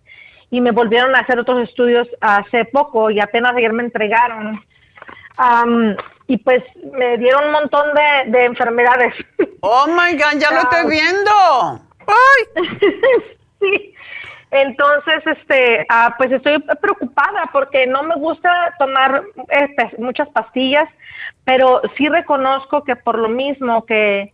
y 0.49 0.61
me 0.61 0.71
volvieron 0.71 1.13
a 1.13 1.19
hacer 1.19 1.39
otros 1.39 1.67
estudios 1.67 2.07
hace 2.21 2.63
poco 2.63 3.11
y 3.11 3.19
apenas 3.19 3.53
ayer 3.53 3.73
me 3.73 3.83
entregaron. 3.83 4.63
y 6.27 6.37
pues 6.37 6.63
me 6.93 7.17
dieron 7.17 7.47
un 7.47 7.51
montón 7.51 7.87
de, 8.25 8.45
enfermedades. 8.45 9.13
Oh 9.59 9.87
my 9.87 10.13
God, 10.13 10.39
ya 10.39 10.51
lo 10.51 10.59
estoy 10.59 10.89
viendo. 10.89 11.31
¡Ay! 12.07 12.63
sí. 13.59 13.92
Entonces, 14.53 15.25
este, 15.25 15.83
ah, 15.89 16.13
pues 16.15 16.31
estoy 16.31 16.59
preocupada 16.79 17.49
porque 17.51 17.87
no 17.87 18.03
me 18.03 18.13
gusta 18.15 18.75
tomar 18.77 19.23
este, 19.49 19.97
muchas 19.97 20.29
pastillas, 20.29 20.87
pero 21.43 21.81
sí 21.97 22.07
reconozco 22.07 22.83
que 22.83 22.95
por 22.95 23.17
lo 23.17 23.29
mismo 23.29 23.83
que, 23.87 24.31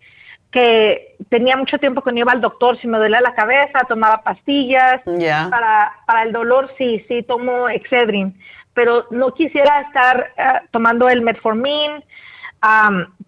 que 0.51 1.15
tenía 1.29 1.55
mucho 1.55 1.77
tiempo 1.77 2.01
que 2.01 2.11
no 2.11 2.19
iba 2.19 2.33
al 2.33 2.41
doctor, 2.41 2.77
si 2.81 2.87
me 2.87 2.97
dolía 2.97 3.21
la 3.21 3.33
cabeza, 3.33 3.79
tomaba 3.87 4.21
pastillas. 4.21 5.01
Para, 5.49 5.93
para 6.05 6.23
el 6.23 6.33
dolor 6.33 6.69
sí, 6.77 7.05
sí 7.07 7.23
tomo 7.23 7.69
Excedrin, 7.69 8.37
pero 8.73 9.05
no 9.11 9.33
quisiera 9.33 9.79
estar 9.83 10.33
ah, 10.37 10.63
tomando 10.71 11.07
el 11.07 11.21
Metformin, 11.21 12.03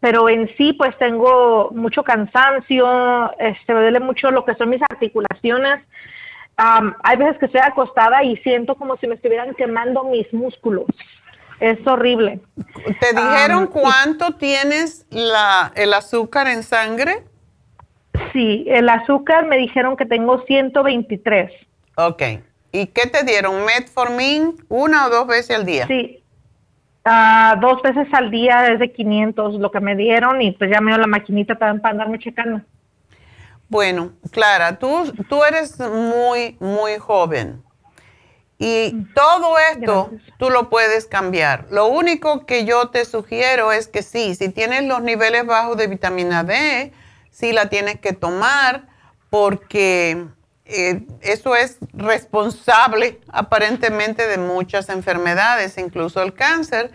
pero 0.02 0.28
en 0.28 0.50
sí 0.58 0.74
pues 0.74 0.98
tengo 0.98 1.70
mucho 1.74 2.04
cansancio, 2.04 3.32
este, 3.39 3.74
me 3.74 3.80
duele 3.80 4.02
mucho 4.02 4.30
lo 4.30 4.44
que 4.44 4.56
son 4.56 4.70
mis 4.70 4.82
articulaciones 4.82 5.86
hay 6.58 7.18
veces 7.18 7.38
que 7.39 7.45
estoy 7.47 7.62
acostada 7.62 8.24
y 8.24 8.38
siento 8.38 8.76
como 8.76 8.97
si 8.97 9.08
me 9.08 9.16
estuvieran 9.16 9.54
quemando 9.56 10.04
mis 10.04 10.32
músculos. 10.34 10.86
Es 11.60 11.86
horrible. 11.86 12.39
¿Te 12.99 13.14
dijeron 13.14 13.68
cuánto 13.68 14.36
tienes 14.36 15.06
la, 15.12 15.72
el 15.76 15.93
azúcar 15.93 16.47
en 16.47 16.64
sangre? 16.64 17.24
Sí, 18.34 18.66
el 18.68 18.89
azúcar 18.89 19.45
me 19.45 19.58
dijeron 19.58 19.95
que 19.95 20.06
tengo 20.06 20.43
123. 20.45 21.52
Ok. 21.95 22.24
¿Y 22.72 22.88
qué 22.88 23.08
te 23.08 23.24
dieron? 23.24 23.66
¿Metformin 23.66 24.56
una 24.70 25.08
o 25.08 25.10
dos 25.10 25.28
veces 25.28 25.56
al 25.56 25.66
día? 25.66 25.86
Sí, 25.88 26.24
uh, 27.06 27.60
dos 27.60 27.82
veces 27.82 28.08
al 28.14 28.32
día 28.32 28.62
desde 28.62 28.91
500 28.91 29.56
lo 29.56 29.72
que 29.72 29.80
me 29.80 29.95
dieron 29.95 30.41
y 30.41 30.52
pues 30.52 30.72
ya 30.72 30.82
me 30.82 30.91
dio 30.91 30.99
la 30.99 31.08
maquinita 31.08 31.56
también 31.56 31.82
para 31.82 31.91
andarme 31.91 32.20
checando. 32.20 32.62
Bueno, 33.72 34.12
Clara, 34.32 34.80
tú, 34.80 35.14
tú 35.30 35.46
eres 35.46 35.80
muy, 35.80 36.58
muy 36.60 36.98
joven. 36.98 37.64
Y 38.58 39.06
todo 39.16 39.58
esto 39.58 40.12
tú 40.38 40.50
lo 40.50 40.70
puedes 40.70 41.06
cambiar. 41.06 41.68
Lo 41.72 41.88
único 41.88 42.46
que 42.46 42.66
yo 42.66 42.90
te 42.90 43.06
sugiero 43.06 43.72
es 43.72 43.88
que 43.88 44.04
sí, 44.04 44.36
si 44.36 44.50
tienes 44.50 44.84
los 44.84 45.02
niveles 45.02 45.46
bajos 45.46 45.78
de 45.78 45.88
vitamina 45.88 46.44
D, 46.44 46.92
sí 47.32 47.54
la 47.54 47.70
tienes 47.70 47.98
que 48.02 48.12
tomar 48.12 48.90
porque 49.30 50.26
eh, 50.66 51.08
eso 51.22 51.56
es 51.56 51.78
responsable 51.94 53.22
aparentemente 53.30 54.28
de 54.28 54.38
muchas 54.38 54.90
enfermedades, 54.90 55.78
incluso 55.78 56.22
el 56.22 56.34
cáncer. 56.34 56.92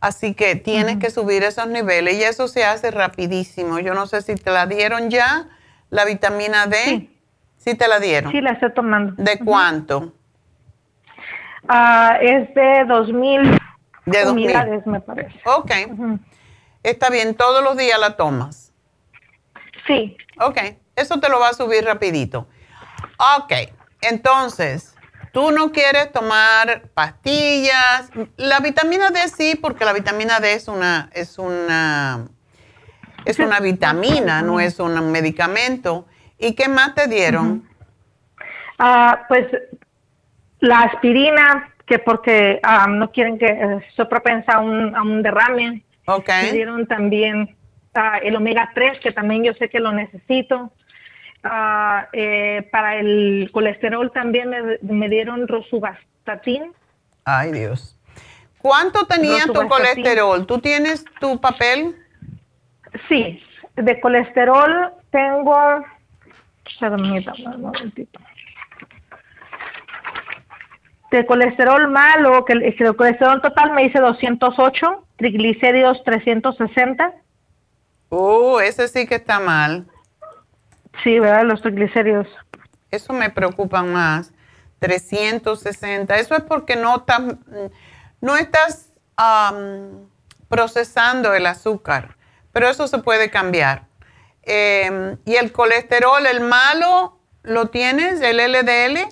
Así 0.00 0.32
que 0.32 0.56
tienes 0.56 0.96
que 0.96 1.10
subir 1.10 1.44
esos 1.44 1.68
niveles 1.68 2.14
y 2.14 2.22
eso 2.22 2.48
se 2.48 2.64
hace 2.64 2.90
rapidísimo. 2.90 3.78
Yo 3.78 3.92
no 3.92 4.06
sé 4.06 4.22
si 4.22 4.36
te 4.36 4.50
la 4.50 4.64
dieron 4.64 5.10
ya 5.10 5.50
la 5.94 6.04
vitamina 6.04 6.66
D, 6.66 7.08
sí. 7.56 7.76
te 7.76 7.86
la 7.86 8.00
dieron? 8.00 8.32
Sí, 8.32 8.40
la 8.40 8.50
estoy 8.50 8.74
tomando. 8.74 9.14
¿De 9.16 9.38
cuánto? 9.38 10.12
Ah, 11.68 12.18
es 12.20 12.52
de 12.52 12.84
2000 12.88 13.56
de 14.06 14.28
unidades, 14.28 14.84
me 14.86 15.00
parece. 15.00 15.40
Ok. 15.46 15.70
Está 16.82 17.10
bien, 17.10 17.36
todos 17.36 17.62
los 17.62 17.76
días 17.76 17.98
la 18.00 18.16
tomas. 18.16 18.72
Sí. 19.86 20.16
Ok, 20.40 20.58
eso 20.96 21.20
te 21.20 21.28
lo 21.28 21.38
va 21.38 21.50
a 21.50 21.54
subir 21.54 21.84
rapidito. 21.84 22.48
Ok, 23.38 23.52
entonces, 24.00 24.96
tú 25.32 25.52
no 25.52 25.70
quieres 25.70 26.10
tomar 26.10 26.88
pastillas. 26.92 28.10
La 28.36 28.58
vitamina 28.58 29.10
D 29.10 29.28
sí, 29.28 29.54
porque 29.54 29.84
la 29.84 29.92
vitamina 29.92 30.40
D 30.40 30.54
es 30.54 30.66
una, 30.66 31.08
es 31.12 31.38
una 31.38 32.26
es 33.24 33.38
una 33.38 33.60
vitamina, 33.60 34.42
no 34.42 34.60
es 34.60 34.78
un 34.80 35.12
medicamento. 35.12 36.06
¿Y 36.38 36.54
qué 36.54 36.68
más 36.68 36.94
te 36.94 37.08
dieron? 37.08 37.68
Ah, 38.78 39.24
pues 39.28 39.46
la 40.60 40.80
aspirina, 40.80 41.72
que 41.86 41.98
porque 41.98 42.60
ah, 42.62 42.86
no 42.88 43.10
quieren 43.12 43.38
que 43.38 43.80
soy 43.94 44.06
propensa 44.06 44.54
a 44.54 44.60
un, 44.60 44.94
a 44.94 45.02
un 45.02 45.22
derrame. 45.22 45.84
Me 46.06 46.52
dieron 46.52 46.86
también 46.86 47.56
ah, 47.94 48.18
el 48.22 48.36
omega 48.36 48.70
3, 48.74 48.98
que 49.00 49.12
también 49.12 49.44
yo 49.44 49.54
sé 49.54 49.68
que 49.68 49.80
lo 49.80 49.92
necesito. 49.92 50.72
Eh, 52.12 52.68
para 52.72 52.96
el 52.96 53.50
colesterol 53.52 54.10
también 54.12 54.50
me, 54.80 55.08
dieron 55.08 55.46
rosuvastatin. 55.46 56.72
Ay, 57.24 57.52
Dios. 57.52 57.98
¿Cuánto 58.58 59.06
tenía 59.06 59.44
tu 59.44 59.68
colesterol? 59.68 60.46
¿Tú 60.46 60.58
tienes 60.58 61.04
tu 61.20 61.38
papel? 61.38 61.94
Sí, 63.08 63.42
de 63.76 64.00
colesterol 64.00 64.92
tengo... 65.10 65.84
De 71.10 71.26
colesterol 71.26 71.88
malo, 71.90 72.44
que 72.44 72.54
el, 72.54 72.96
colesterol 72.96 73.40
total 73.42 73.72
me 73.72 73.84
dice 73.84 74.00
208, 74.00 75.06
triglicéridos 75.16 76.02
360. 76.04 77.12
Uh, 78.08 78.58
ese 78.60 78.88
sí 78.88 79.06
que 79.06 79.16
está 79.16 79.38
mal. 79.38 79.86
Sí, 81.02 81.18
¿verdad? 81.18 81.44
Los 81.44 81.62
triglicéridos. 81.62 82.26
Eso 82.90 83.12
me 83.12 83.30
preocupa 83.30 83.82
más. 83.82 84.32
360. 84.78 86.16
Eso 86.16 86.34
es 86.34 86.42
porque 86.42 86.76
no, 86.76 87.04
no 88.20 88.36
estás 88.36 88.92
procesando 90.48 91.34
el 91.34 91.46
azúcar 91.46 92.16
pero 92.54 92.70
eso 92.70 92.86
se 92.88 92.98
puede 92.98 93.28
cambiar. 93.28 93.82
Em, 94.44 95.18
¿Y 95.26 95.34
el 95.34 95.52
colesterol, 95.52 96.24
el 96.24 96.40
malo, 96.40 97.18
lo 97.42 97.66
tienes, 97.66 98.20
el 98.22 98.38
LDL? 98.38 99.08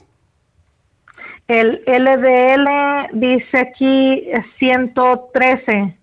El 1.48 1.82
LDL 1.86 3.10
dice 3.12 3.58
aquí 3.58 4.28
113. 4.58 5.98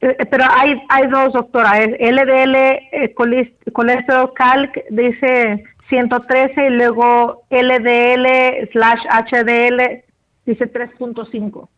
Eh, 0.00 0.16
pero 0.30 0.44
hay, 0.50 0.82
hay 0.88 1.06
dos, 1.06 1.32
doctora. 1.32 1.78
El 1.78 2.16
LDL, 2.16 2.56
eh, 2.56 3.14
colesterol 3.72 4.32
calc, 4.34 4.72
dice 4.90 5.64
113 5.88 6.66
y 6.66 6.70
luego 6.70 7.44
LDL 7.50 8.68
slash 8.72 9.00
HDL 9.08 10.02
dice 10.46 10.66
3.5. 10.66 11.68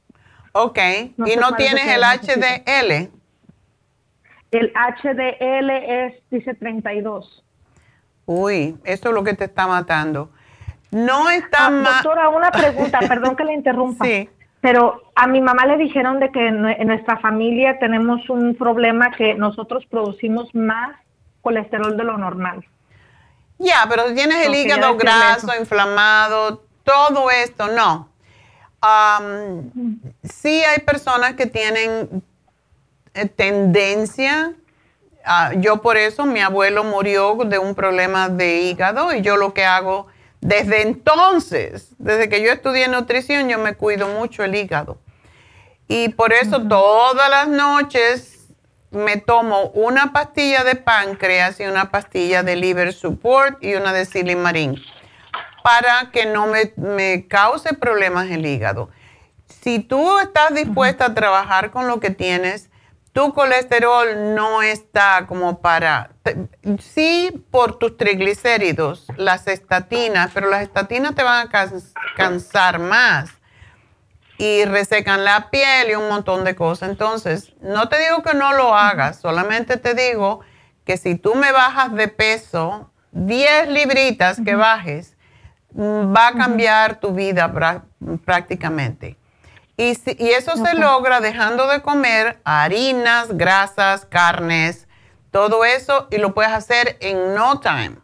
Ok. 0.52 0.78
¿Y 1.26 1.36
no 1.36 1.54
tienes 1.56 1.86
el 1.88 2.02
HDL? 2.02 3.21
El 4.52 4.72
HDL 4.74 5.70
es, 5.70 6.14
dice 6.30 6.54
32. 6.54 7.42
Uy, 8.26 8.76
eso 8.84 9.08
es 9.08 9.14
lo 9.14 9.24
que 9.24 9.34
te 9.34 9.46
está 9.46 9.66
matando. 9.66 10.30
No 10.90 11.30
está 11.30 11.68
ah, 11.68 11.70
Doctora, 11.70 12.28
una 12.28 12.50
pregunta, 12.50 13.00
perdón 13.08 13.34
que 13.34 13.44
le 13.44 13.54
interrumpa. 13.54 14.04
Sí. 14.04 14.28
Pero 14.60 15.02
a 15.16 15.26
mi 15.26 15.40
mamá 15.40 15.66
le 15.66 15.76
dijeron 15.76 16.20
de 16.20 16.30
que 16.30 16.46
en 16.46 16.86
nuestra 16.86 17.18
familia 17.18 17.78
tenemos 17.80 18.28
un 18.30 18.54
problema 18.54 19.10
que 19.10 19.34
nosotros 19.34 19.84
producimos 19.86 20.54
más 20.54 20.96
colesterol 21.40 21.96
de 21.96 22.04
lo 22.04 22.16
normal. 22.16 22.64
Ya, 23.58 23.86
pero 23.88 24.08
si 24.08 24.14
tienes 24.14 24.46
el 24.46 24.54
hígado 24.54 24.96
graso, 24.96 25.48
inflamado, 25.58 26.62
todo 26.84 27.30
esto, 27.30 27.68
no. 27.68 28.08
sí 30.22 30.62
hay 30.62 30.80
personas 30.80 31.34
que 31.34 31.46
tienen 31.46 32.22
eh, 33.14 33.26
tendencia, 33.26 34.54
yo 35.58 35.82
por 35.82 35.96
eso 35.96 36.26
mi 36.26 36.40
abuelo 36.40 36.84
murió 36.84 37.36
de 37.44 37.58
un 37.58 37.74
problema 37.74 38.28
de 38.28 38.60
hígado 38.60 39.14
y 39.14 39.22
yo 39.22 39.36
lo 39.36 39.54
que 39.54 39.64
hago 39.64 40.08
desde 40.40 40.82
entonces, 40.82 41.90
desde 41.98 42.28
que 42.28 42.42
yo 42.42 42.50
estudié 42.50 42.88
nutrición, 42.88 43.48
yo 43.48 43.58
me 43.60 43.74
cuido 43.74 44.08
mucho 44.08 44.42
el 44.42 44.56
hígado. 44.56 44.98
Y 45.86 46.08
por 46.08 46.32
eso 46.32 46.60
todas 46.66 47.30
las 47.30 47.46
noches 47.46 48.48
me 48.90 49.18
tomo 49.18 49.66
una 49.68 50.12
pastilla 50.12 50.64
de 50.64 50.74
páncreas 50.74 51.60
y 51.60 51.64
una 51.64 51.90
pastilla 51.90 52.42
de 52.42 52.56
liver 52.56 52.92
support 52.92 53.62
y 53.62 53.74
una 53.74 53.92
de 53.92 54.04
silimarín 54.04 54.82
para 55.62 56.10
que 56.10 56.26
no 56.26 56.48
me, 56.48 56.72
me 56.76 57.28
cause 57.28 57.74
problemas 57.74 58.28
el 58.30 58.44
hígado. 58.44 58.90
Si 59.46 59.78
tú 59.78 60.18
estás 60.18 60.54
dispuesta 60.54 61.06
a 61.06 61.14
trabajar 61.14 61.70
con 61.70 61.86
lo 61.86 62.00
que 62.00 62.10
tienes, 62.10 62.68
tu 63.12 63.34
colesterol 63.34 64.34
no 64.34 64.62
está 64.62 65.26
como 65.26 65.60
para, 65.60 66.12
sí 66.80 67.44
por 67.50 67.78
tus 67.78 67.96
triglicéridos, 67.96 69.06
las 69.16 69.46
estatinas, 69.48 70.30
pero 70.32 70.48
las 70.48 70.62
estatinas 70.62 71.14
te 71.14 71.22
van 71.22 71.46
a 71.46 71.70
cansar 72.16 72.78
más 72.78 73.30
y 74.38 74.64
resecan 74.64 75.24
la 75.24 75.50
piel 75.50 75.90
y 75.90 75.94
un 75.94 76.08
montón 76.08 76.44
de 76.44 76.56
cosas. 76.56 76.88
Entonces, 76.88 77.52
no 77.60 77.88
te 77.88 77.98
digo 77.98 78.22
que 78.22 78.34
no 78.34 78.54
lo 78.54 78.74
hagas, 78.74 79.20
solamente 79.20 79.76
te 79.76 79.94
digo 79.94 80.40
que 80.86 80.96
si 80.96 81.14
tú 81.14 81.34
me 81.34 81.52
bajas 81.52 81.94
de 81.94 82.08
peso, 82.08 82.90
10 83.12 83.68
libritas 83.68 84.40
que 84.42 84.54
bajes, 84.54 85.16
va 85.76 86.28
a 86.28 86.32
cambiar 86.32 86.98
tu 86.98 87.12
vida 87.12 87.52
prácticamente. 88.24 89.18
Y, 89.76 89.96
eso 90.18 90.56
se 90.56 90.74
logra 90.74 91.20
dejando 91.20 91.66
de 91.66 91.82
comer 91.82 92.40
harinas, 92.44 93.36
grasas, 93.36 94.04
carnes, 94.04 94.86
todo 95.30 95.64
eso, 95.64 96.08
y 96.10 96.18
lo 96.18 96.34
puedes 96.34 96.52
hacer 96.52 96.98
en 97.00 97.34
no 97.34 97.60
time. 97.60 97.96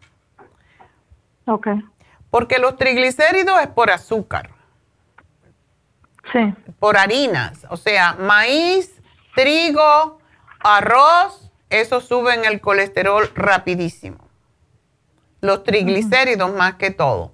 Ok. 1.46 1.68
Porque 2.30 2.58
los 2.58 2.76
triglicéridos 2.76 3.60
es 3.60 3.68
por 3.68 3.90
azúcar. 3.90 4.50
Sí. 6.32 6.54
Por 6.78 6.96
harinas. 6.96 7.66
O 7.70 7.76
sea, 7.76 8.14
maíz, 8.14 9.00
trigo, 9.34 10.18
arroz, 10.60 11.50
eso 11.70 12.00
suben 12.00 12.44
el 12.44 12.60
colesterol 12.60 13.30
rapidísimo. 13.34 14.18
Los 15.40 15.64
triglicéridos 15.64 16.52
más 16.52 16.74
que 16.74 16.90
todo. 16.90 17.32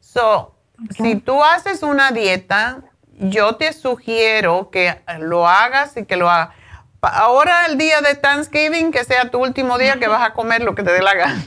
So, 0.00 0.54
si 0.90 1.16
tú 1.16 1.42
haces 1.42 1.82
una 1.82 2.10
dieta 2.12 2.82
yo 3.18 3.56
te 3.56 3.72
sugiero 3.72 4.70
que 4.70 4.94
lo 5.18 5.48
hagas 5.48 5.96
y 5.96 6.04
que 6.04 6.16
lo 6.16 6.30
hagas. 6.30 6.54
Ahora 7.00 7.66
el 7.66 7.78
día 7.78 8.00
de 8.00 8.14
Thanksgiving, 8.14 8.92
que 8.92 9.04
sea 9.04 9.30
tu 9.30 9.38
último 9.42 9.76
día 9.78 9.98
que 9.98 10.08
vas 10.08 10.22
a 10.22 10.32
comer 10.32 10.62
lo 10.62 10.74
que 10.74 10.82
te 10.82 10.92
dé 10.92 11.02
la 11.02 11.14
gana. 11.14 11.42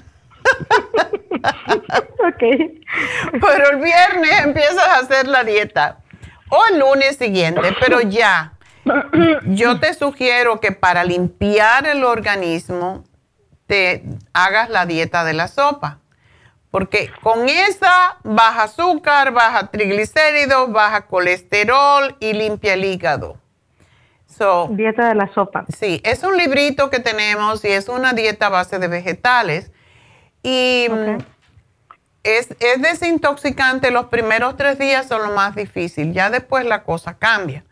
ok. 2.19 2.43
Pero 3.41 3.69
el 3.71 3.77
viernes 3.77 4.41
empiezas 4.43 4.87
a 4.87 4.99
hacer 4.99 5.27
la 5.27 5.43
dieta. 5.43 5.99
O 6.49 6.63
el 6.71 6.79
lunes 6.79 7.17
siguiente, 7.17 7.75
pero 7.79 8.01
ya. 8.01 8.53
Yo 9.45 9.79
te 9.79 9.95
sugiero 9.95 10.59
que 10.59 10.71
para 10.71 11.03
limpiar 11.03 11.87
el 11.87 12.03
organismo 12.03 13.03
te 13.65 14.03
hagas 14.31 14.69
la 14.69 14.85
dieta 14.85 15.23
de 15.23 15.33
la 15.33 15.47
sopa. 15.47 15.99
Porque 16.75 17.09
con 17.21 17.47
esa 17.47 18.17
baja 18.21 18.63
azúcar, 18.63 19.31
baja 19.31 19.67
triglicéridos, 19.67 20.73
baja 20.73 21.07
colesterol 21.07 22.17
y 22.19 22.33
limpia 22.33 22.73
el 22.73 22.83
hígado. 22.83 23.37
dieta 24.71 25.07
de 25.07 25.15
la 25.15 25.33
sopa. 25.33 25.63
Sí, 25.69 26.01
es 26.03 26.21
un 26.23 26.35
librito 26.35 26.89
que 26.89 26.99
tenemos 26.99 27.63
y 27.63 27.69
es 27.69 27.87
una 27.87 28.11
dieta 28.11 28.47
a 28.47 28.49
base 28.49 28.77
de 28.77 28.89
vegetales. 28.89 29.71
Y 30.43 30.87
mm, 30.91 31.19
es, 32.23 32.49
desintoxicante. 32.59 33.89
Los 33.89 34.07
primeros 34.07 34.57
tres 34.57 34.77
días 34.77 35.07
son 35.07 35.21
lo 35.21 35.33
más 35.33 35.55
difícil. 35.55 36.11
Ya 36.11 36.29
después 36.29 36.65
la 36.65 36.83
cosa 36.83 37.17
cambia. 37.17 37.63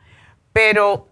Pero 0.53 1.09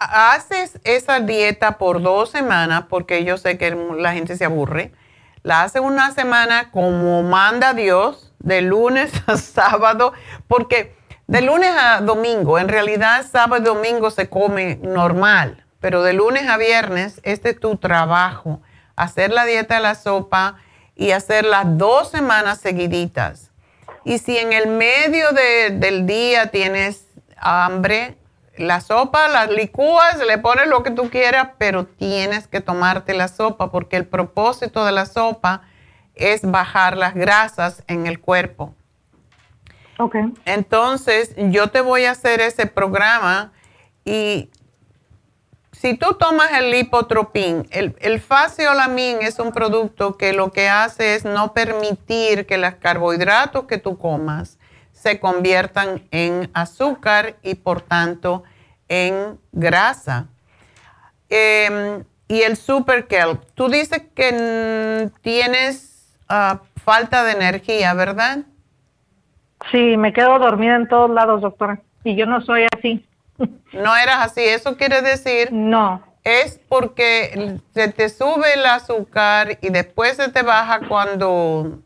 haces 0.00 0.80
esa 0.82 1.20
dieta 1.20 1.78
por 1.78 2.02
dos 2.02 2.30
semanas 2.30 2.86
porque 2.88 3.22
yo 3.22 3.38
sé 3.38 3.58
que 3.58 3.76
la 3.96 4.12
gente 4.12 4.36
se 4.36 4.44
aburre 4.44 4.90
la 5.42 5.62
hace 5.62 5.80
una 5.80 6.12
semana 6.12 6.70
como 6.70 7.22
manda 7.22 7.74
Dios, 7.74 8.32
de 8.38 8.62
lunes 8.62 9.12
a 9.26 9.36
sábado, 9.36 10.12
porque 10.48 10.96
de 11.26 11.42
lunes 11.42 11.70
a 11.78 12.00
domingo, 12.00 12.58
en 12.58 12.68
realidad 12.68 13.24
sábado 13.30 13.62
y 13.62 13.64
domingo 13.64 14.10
se 14.10 14.28
come 14.28 14.78
normal, 14.82 15.64
pero 15.80 16.02
de 16.02 16.12
lunes 16.12 16.48
a 16.48 16.56
viernes, 16.56 17.20
este 17.22 17.50
es 17.50 17.60
tu 17.60 17.76
trabajo, 17.76 18.60
hacer 18.96 19.30
la 19.30 19.44
dieta 19.44 19.76
de 19.76 19.80
la 19.80 19.94
sopa 19.94 20.56
y 20.96 21.12
hacer 21.12 21.44
las 21.44 21.78
dos 21.78 22.10
semanas 22.10 22.60
seguiditas. 22.60 23.50
Y 24.04 24.18
si 24.18 24.36
en 24.38 24.52
el 24.52 24.68
medio 24.68 25.26
del 25.32 26.06
día 26.06 26.50
tienes 26.50 27.06
hambre, 27.36 28.16
la 28.56 28.80
sopa, 28.80 29.28
las 29.28 29.50
licúas, 29.50 30.18
le 30.26 30.38
pones 30.38 30.66
lo 30.66 30.82
que 30.82 30.90
tú 30.90 31.08
quieras, 31.10 31.50
pero 31.58 31.86
tienes 31.86 32.46
que 32.46 32.60
tomarte 32.60 33.14
la 33.14 33.28
sopa 33.28 33.70
porque 33.70 33.96
el 33.96 34.06
propósito 34.06 34.84
de 34.84 34.92
la 34.92 35.06
sopa 35.06 35.62
es 36.14 36.42
bajar 36.42 36.96
las 36.96 37.14
grasas 37.14 37.82
en 37.86 38.06
el 38.06 38.20
cuerpo. 38.20 38.74
Ok. 39.98 40.16
Entonces, 40.44 41.34
yo 41.36 41.68
te 41.68 41.80
voy 41.80 42.04
a 42.04 42.12
hacer 42.12 42.40
ese 42.40 42.66
programa 42.66 43.52
y 44.04 44.50
si 45.72 45.94
tú 45.94 46.14
tomas 46.14 46.52
el 46.52 46.70
lipotropín, 46.70 47.66
el, 47.70 47.96
el 48.00 48.20
faciolamin 48.20 49.22
es 49.22 49.38
un 49.38 49.52
producto 49.52 50.18
que 50.18 50.34
lo 50.34 50.52
que 50.52 50.68
hace 50.68 51.14
es 51.14 51.24
no 51.24 51.54
permitir 51.54 52.46
que 52.46 52.58
los 52.58 52.74
carbohidratos 52.74 53.64
que 53.64 53.78
tú 53.78 53.96
comas 53.96 54.58
se 55.00 55.18
conviertan 55.18 56.02
en 56.10 56.50
azúcar 56.52 57.36
y 57.42 57.54
por 57.54 57.80
tanto 57.80 58.42
en 58.86 59.38
grasa. 59.50 60.26
Em, 61.30 62.04
y 62.28 62.42
el 62.42 62.58
super 62.58 63.06
kelp, 63.06 63.42
tú 63.54 63.70
dices 63.70 64.02
que 64.14 65.10
tienes 65.22 66.18
ah, 66.28 66.60
falta 66.84 67.24
de 67.24 67.32
energía, 67.32 67.94
¿verdad? 67.94 68.40
Sí, 69.70 69.96
me 69.96 70.12
quedo 70.12 70.38
dormida 70.38 70.76
en 70.76 70.86
todos 70.86 71.10
lados, 71.10 71.40
doctora. 71.40 71.80
Y 72.04 72.14
yo 72.14 72.26
no 72.26 72.42
soy 72.42 72.66
así. 72.76 73.06
No 73.72 73.96
eras 73.96 74.18
así, 74.26 74.42
eso 74.42 74.76
quiere 74.76 75.00
decir... 75.00 75.50
No. 75.50 76.02
Es 76.24 76.60
porque 76.68 77.58
se 77.72 77.88
te 77.88 78.10
sube 78.10 78.52
el 78.54 78.66
azúcar 78.66 79.56
y 79.62 79.70
después 79.70 80.16
se 80.16 80.28
te 80.28 80.42
baja 80.42 80.80
cuando 80.86 81.78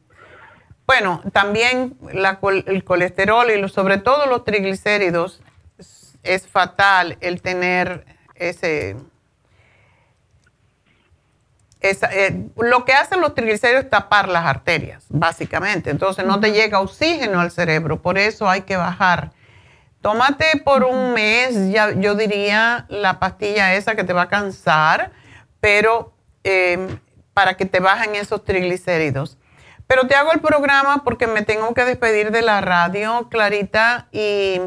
bueno, 0.87 1.23
también 1.33 1.97
el 2.13 2.85
colesterol 2.85 3.51
y 3.51 3.69
sobre 3.69 3.99
todo 3.99 4.27
los 4.27 4.45
triglicéridos 4.45 5.41
es, 6.23 6.47
fatal 6.47 7.17
el 7.21 7.41
tener 7.41 8.05
ese... 8.35 8.97
Eh, 11.81 12.49
lo 12.57 12.85
que 12.87 12.95
hacen 12.95 13.21
los 13.21 13.35
triglicéridos 13.35 13.85
es 13.85 13.91
tapar 13.91 14.29
las 14.29 14.47
arterias, 14.47 15.05
básicamente. 15.11 15.91
Entonces 15.91 16.25
no 16.25 16.41
te 16.41 16.53
llega 16.53 16.81
oxígeno 16.81 17.41
al 17.41 17.51
cerebro, 17.51 18.01
por 18.01 18.17
eso 18.17 18.49
hay 18.49 18.63
que 18.63 18.77
bajar. 18.77 19.33
Tómate 20.01 20.63
por 20.65 20.85
un 20.85 21.15
mes, 21.15 21.71
ya, 21.71 21.93
yo 21.93 22.15
diría, 22.15 22.87
la 22.89 23.19
pastilla 23.19 23.75
esa 23.75 23.95
que 23.95 24.05
te 24.05 24.13
va 24.13 24.23
a 24.23 24.29
cansar, 24.29 25.13
pero 25.61 26.13
em, 26.43 26.99
para 27.33 27.55
que 27.55 27.65
te 27.65 27.81
bajen 27.81 28.15
esos 28.15 28.45
triglicéridos. 28.45 29.39
Pero 29.87 30.07
te 30.07 30.15
hago 30.15 30.33
el 30.33 30.41
programa 30.41 31.05
porque 31.05 31.27
me 31.27 31.43
tengo 31.43 31.75
que 31.75 31.85
despedir 31.85 32.31
de 32.31 32.43
la 32.43 32.61
radio, 32.61 33.29
Clarita, 33.31 34.09
y, 34.13 34.61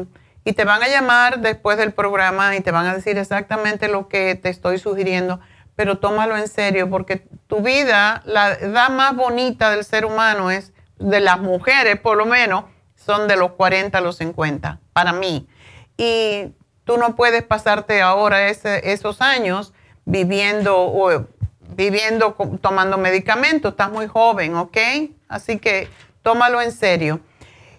y, 0.44 0.52
te 0.52 0.64
van 0.64 0.82
a 0.82 0.88
llamar 0.88 1.40
después 1.40 1.76
del 1.76 1.92
programa 1.92 2.56
y 2.56 2.60
te 2.60 2.70
van 2.70 2.86
a 2.86 2.94
decir 2.94 3.18
exactamente 3.18 3.88
lo 3.88 4.08
que 4.08 4.34
te 4.36 4.48
estoy 4.48 4.78
sugiriendo, 4.78 5.40
pero 5.74 5.98
tómalo 5.98 6.36
en 6.36 6.48
serio 6.48 6.88
porque 6.88 7.26
tu 7.46 7.60
vida, 7.60 8.22
la 8.24 8.52
edad 8.52 8.90
más 8.90 9.14
bonita 9.16 9.70
del 9.70 9.84
ser 9.84 10.04
humano 10.04 10.50
es, 10.50 10.72
de 10.98 11.20
las 11.20 11.40
mujeres 11.40 11.98
por 12.00 12.16
lo 12.16 12.26
menos, 12.26 12.64
son 12.94 13.28
de 13.28 13.36
los 13.36 13.52
40 13.52 13.96
a 13.96 14.00
los 14.00 14.16
50, 14.16 14.80
para 14.92 15.12
mí. 15.12 15.48
Y 15.96 16.52
tú 16.84 16.98
no 16.98 17.16
puedes 17.16 17.42
pasarte 17.42 18.02
ahora 18.02 18.48
esos 18.48 19.20
años 19.20 19.72
viviendo 20.04 20.78
o 20.78 21.26
viviendo, 21.78 22.34
tomando 22.60 22.98
medicamentos, 22.98 23.70
estás 23.70 23.90
muy 23.90 24.08
joven, 24.08 24.56
¿ok? 24.56 24.76
Así 25.28 25.58
que 25.58 25.88
tómalo 26.22 26.60
en 26.60 26.72
serio. 26.72 27.20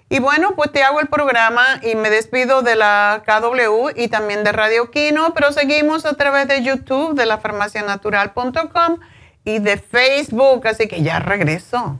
Y 0.07 0.19
bueno, 0.19 0.55
pues 0.55 0.71
te 0.71 0.81
hago 0.81 1.01
el 1.01 1.07
programa 1.07 1.81
y 1.83 1.95
me 1.95 2.09
despido 2.09 2.61
de 2.61 2.75
la 2.75 3.21
KW 3.25 3.89
y 3.95 4.07
también 4.07 4.43
de 4.45 4.53
Radio 4.53 4.89
Kino, 4.89 5.33
pero 5.35 5.51
seguimos 5.51 6.05
a 6.05 6.13
través 6.13 6.47
de 6.47 6.63
YouTube, 6.63 7.13
de 7.13 7.25
la 7.25 7.39
farmacianatural.com 7.39 8.99
y 9.43 9.59
de 9.59 9.77
Facebook, 9.77 10.65
así 10.65 10.87
que 10.87 11.03
ya 11.03 11.19
regreso. 11.19 11.99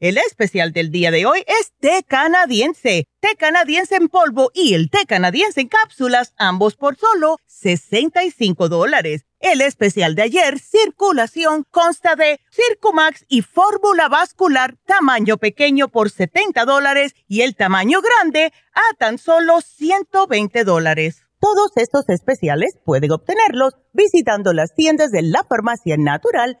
El 0.00 0.16
especial 0.16 0.72
del 0.72 0.92
día 0.92 1.10
de 1.10 1.26
hoy 1.26 1.42
es 1.48 1.72
té 1.80 2.04
canadiense, 2.06 3.08
té 3.18 3.34
canadiense 3.36 3.96
en 3.96 4.08
polvo 4.08 4.52
y 4.54 4.74
el 4.74 4.90
té 4.90 5.06
canadiense 5.08 5.62
en 5.62 5.66
cápsulas, 5.66 6.34
ambos 6.38 6.76
por 6.76 6.96
solo 6.96 7.38
65 7.46 8.68
dólares. 8.68 9.24
El 9.40 9.60
especial 9.60 10.14
de 10.14 10.22
ayer, 10.22 10.60
circulación, 10.60 11.64
consta 11.72 12.14
de 12.14 12.38
Circumax 12.48 13.24
y 13.28 13.42
fórmula 13.42 14.08
vascular 14.08 14.76
tamaño 14.86 15.36
pequeño 15.36 15.88
por 15.88 16.10
70 16.10 16.64
dólares 16.64 17.16
y 17.26 17.40
el 17.40 17.56
tamaño 17.56 17.98
grande 18.00 18.52
a 18.74 18.96
tan 18.98 19.18
solo 19.18 19.60
120 19.60 20.62
dólares. 20.62 21.24
Todos 21.40 21.72
estos 21.74 22.08
especiales 22.08 22.78
pueden 22.84 23.10
obtenerlos 23.10 23.74
visitando 23.92 24.52
las 24.52 24.74
tiendas 24.76 25.10
de 25.10 25.22
la 25.22 25.42
farmacia 25.42 25.96
natural 25.96 26.60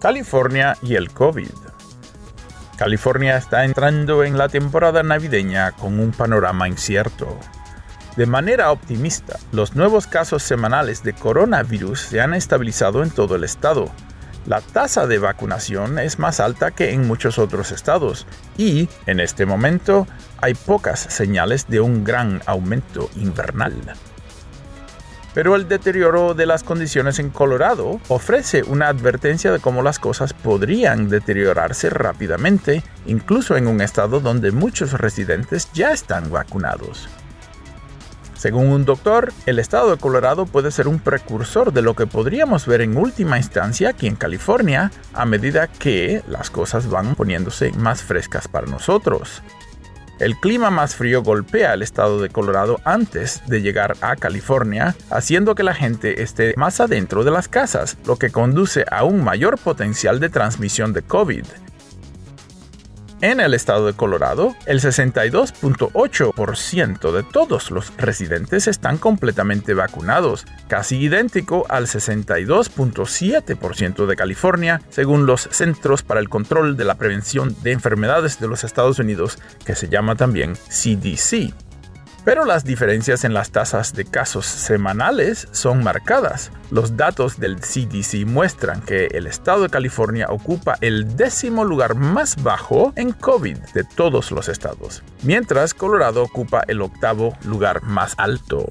California 0.00 0.78
y 0.80 0.94
el 0.94 1.10
COVID. 1.10 1.50
California 2.78 3.36
está 3.36 3.66
entrando 3.66 4.24
en 4.24 4.38
la 4.38 4.48
temporada 4.48 5.02
navideña 5.02 5.72
con 5.72 6.00
un 6.00 6.12
panorama 6.12 6.66
incierto. 6.66 7.38
De 8.16 8.24
manera 8.24 8.72
optimista, 8.72 9.38
los 9.52 9.76
nuevos 9.76 10.06
casos 10.06 10.42
semanales 10.42 11.02
de 11.02 11.12
coronavirus 11.12 12.00
se 12.00 12.22
han 12.22 12.32
estabilizado 12.32 13.02
en 13.02 13.10
todo 13.10 13.36
el 13.36 13.44
estado. 13.44 13.90
La 14.46 14.62
tasa 14.62 15.06
de 15.06 15.18
vacunación 15.18 15.98
es 15.98 16.18
más 16.18 16.40
alta 16.40 16.70
que 16.70 16.92
en 16.92 17.06
muchos 17.06 17.38
otros 17.38 17.70
estados 17.70 18.26
y, 18.56 18.88
en 19.04 19.20
este 19.20 19.44
momento, 19.44 20.06
hay 20.40 20.54
pocas 20.54 20.98
señales 20.98 21.68
de 21.68 21.80
un 21.80 22.04
gran 22.04 22.40
aumento 22.46 23.10
invernal. 23.16 23.74
Pero 25.32 25.54
el 25.54 25.68
deterioro 25.68 26.34
de 26.34 26.46
las 26.46 26.64
condiciones 26.64 27.18
en 27.18 27.30
Colorado 27.30 28.00
ofrece 28.08 28.64
una 28.64 28.88
advertencia 28.88 29.52
de 29.52 29.60
cómo 29.60 29.82
las 29.82 29.98
cosas 29.98 30.32
podrían 30.32 31.08
deteriorarse 31.08 31.88
rápidamente, 31.88 32.82
incluso 33.06 33.56
en 33.56 33.68
un 33.68 33.80
estado 33.80 34.20
donde 34.20 34.50
muchos 34.50 34.92
residentes 34.92 35.70
ya 35.72 35.92
están 35.92 36.30
vacunados. 36.30 37.08
Según 38.40 38.68
un 38.68 38.86
doctor, 38.86 39.34
el 39.44 39.58
estado 39.58 39.90
de 39.90 39.98
Colorado 39.98 40.46
puede 40.46 40.70
ser 40.70 40.88
un 40.88 40.98
precursor 40.98 41.74
de 41.74 41.82
lo 41.82 41.94
que 41.94 42.06
podríamos 42.06 42.64
ver 42.64 42.80
en 42.80 42.96
última 42.96 43.36
instancia 43.36 43.90
aquí 43.90 44.06
en 44.06 44.16
California 44.16 44.90
a 45.12 45.26
medida 45.26 45.66
que 45.66 46.22
las 46.26 46.48
cosas 46.48 46.88
van 46.88 47.14
poniéndose 47.16 47.70
más 47.72 48.02
frescas 48.02 48.48
para 48.48 48.66
nosotros. 48.66 49.42
El 50.20 50.36
clima 50.36 50.70
más 50.70 50.94
frío 50.94 51.22
golpea 51.22 51.72
el 51.72 51.80
estado 51.80 52.20
de 52.20 52.28
Colorado 52.28 52.78
antes 52.84 53.40
de 53.46 53.62
llegar 53.62 53.96
a 54.02 54.16
California, 54.16 54.94
haciendo 55.08 55.54
que 55.54 55.62
la 55.62 55.72
gente 55.72 56.22
esté 56.22 56.52
más 56.58 56.78
adentro 56.78 57.24
de 57.24 57.30
las 57.30 57.48
casas, 57.48 57.96
lo 58.04 58.16
que 58.16 58.30
conduce 58.30 58.84
a 58.90 59.04
un 59.04 59.24
mayor 59.24 59.56
potencial 59.56 60.20
de 60.20 60.28
transmisión 60.28 60.92
de 60.92 61.00
COVID. 61.00 61.46
En 63.22 63.38
el 63.38 63.52
estado 63.52 63.84
de 63.84 63.92
Colorado, 63.92 64.56
el 64.64 64.80
62.8% 64.80 67.12
de 67.12 67.22
todos 67.22 67.70
los 67.70 67.94
residentes 67.98 68.66
están 68.66 68.96
completamente 68.96 69.74
vacunados, 69.74 70.46
casi 70.68 70.96
idéntico 70.96 71.66
al 71.68 71.86
62.7% 71.86 74.06
de 74.06 74.16
California, 74.16 74.80
según 74.88 75.26
los 75.26 75.50
Centros 75.50 76.02
para 76.02 76.20
el 76.20 76.30
Control 76.30 76.78
de 76.78 76.86
la 76.86 76.94
Prevención 76.94 77.54
de 77.62 77.72
Enfermedades 77.72 78.40
de 78.40 78.48
los 78.48 78.64
Estados 78.64 78.98
Unidos, 78.98 79.36
que 79.66 79.74
se 79.74 79.90
llama 79.90 80.16
también 80.16 80.54
CDC. 80.54 81.52
Pero 82.24 82.44
las 82.44 82.64
diferencias 82.64 83.24
en 83.24 83.32
las 83.32 83.50
tasas 83.50 83.94
de 83.94 84.04
casos 84.04 84.44
semanales 84.44 85.48
son 85.52 85.82
marcadas. 85.82 86.52
Los 86.70 86.96
datos 86.96 87.40
del 87.40 87.56
CDC 87.56 88.26
muestran 88.26 88.82
que 88.82 89.06
el 89.06 89.26
estado 89.26 89.62
de 89.62 89.70
California 89.70 90.26
ocupa 90.28 90.76
el 90.82 91.16
décimo 91.16 91.64
lugar 91.64 91.94
más 91.94 92.42
bajo 92.42 92.92
en 92.96 93.12
COVID 93.12 93.56
de 93.74 93.84
todos 93.84 94.30
los 94.32 94.48
estados, 94.48 95.02
mientras 95.22 95.72
Colorado 95.72 96.22
ocupa 96.22 96.62
el 96.68 96.82
octavo 96.82 97.36
lugar 97.44 97.82
más 97.82 98.14
alto. 98.18 98.66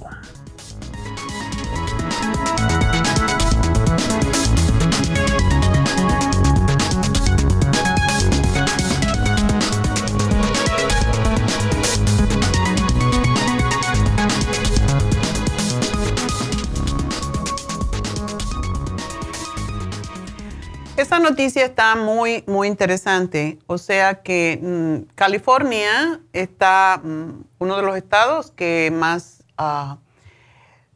Esta 21.10 21.18
noticia 21.18 21.66
está 21.66 21.96
muy, 21.96 22.44
muy 22.46 22.68
interesante. 22.68 23.58
O 23.66 23.80
sea 23.80 24.22
que 24.22 24.60
mm, 24.62 25.16
California 25.16 26.20
está 26.34 27.02
mm, 27.04 27.46
uno 27.58 27.78
de 27.78 27.82
los 27.82 27.98
estados 27.98 28.52
que 28.52 28.92
más... 28.94 29.44
ah, 29.58 29.98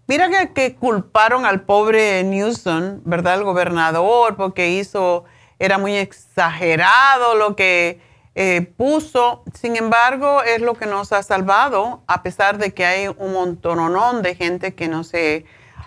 mira 0.05 0.29
que, 0.29 0.53
que 0.53 0.75
culparon 0.75 1.47
al 1.47 1.61
pobre 1.61 2.23
Newsom, 2.25 3.01
¿verdad? 3.05 3.39
El 3.39 3.43
gobernador, 3.43 4.35
porque 4.35 4.69
hizo, 4.69 5.23
era 5.57 5.79
muy 5.79 5.95
exagerado 5.95 7.33
lo 7.33 7.55
que 7.55 7.99
eh, 8.35 8.71
puso. 8.77 9.43
Sin 9.55 9.75
embargo, 9.77 10.43
es 10.43 10.61
lo 10.61 10.75
que 10.75 10.85
nos 10.85 11.11
ha 11.11 11.23
salvado, 11.23 12.03
a 12.05 12.21
pesar 12.21 12.59
de 12.59 12.71
que 12.71 12.85
hay 12.85 13.07
un 13.07 13.33
montononón 13.33 14.21
de 14.21 14.35
gente 14.35 14.75
que 14.75 14.87
no 14.87 15.03
se 15.03 15.45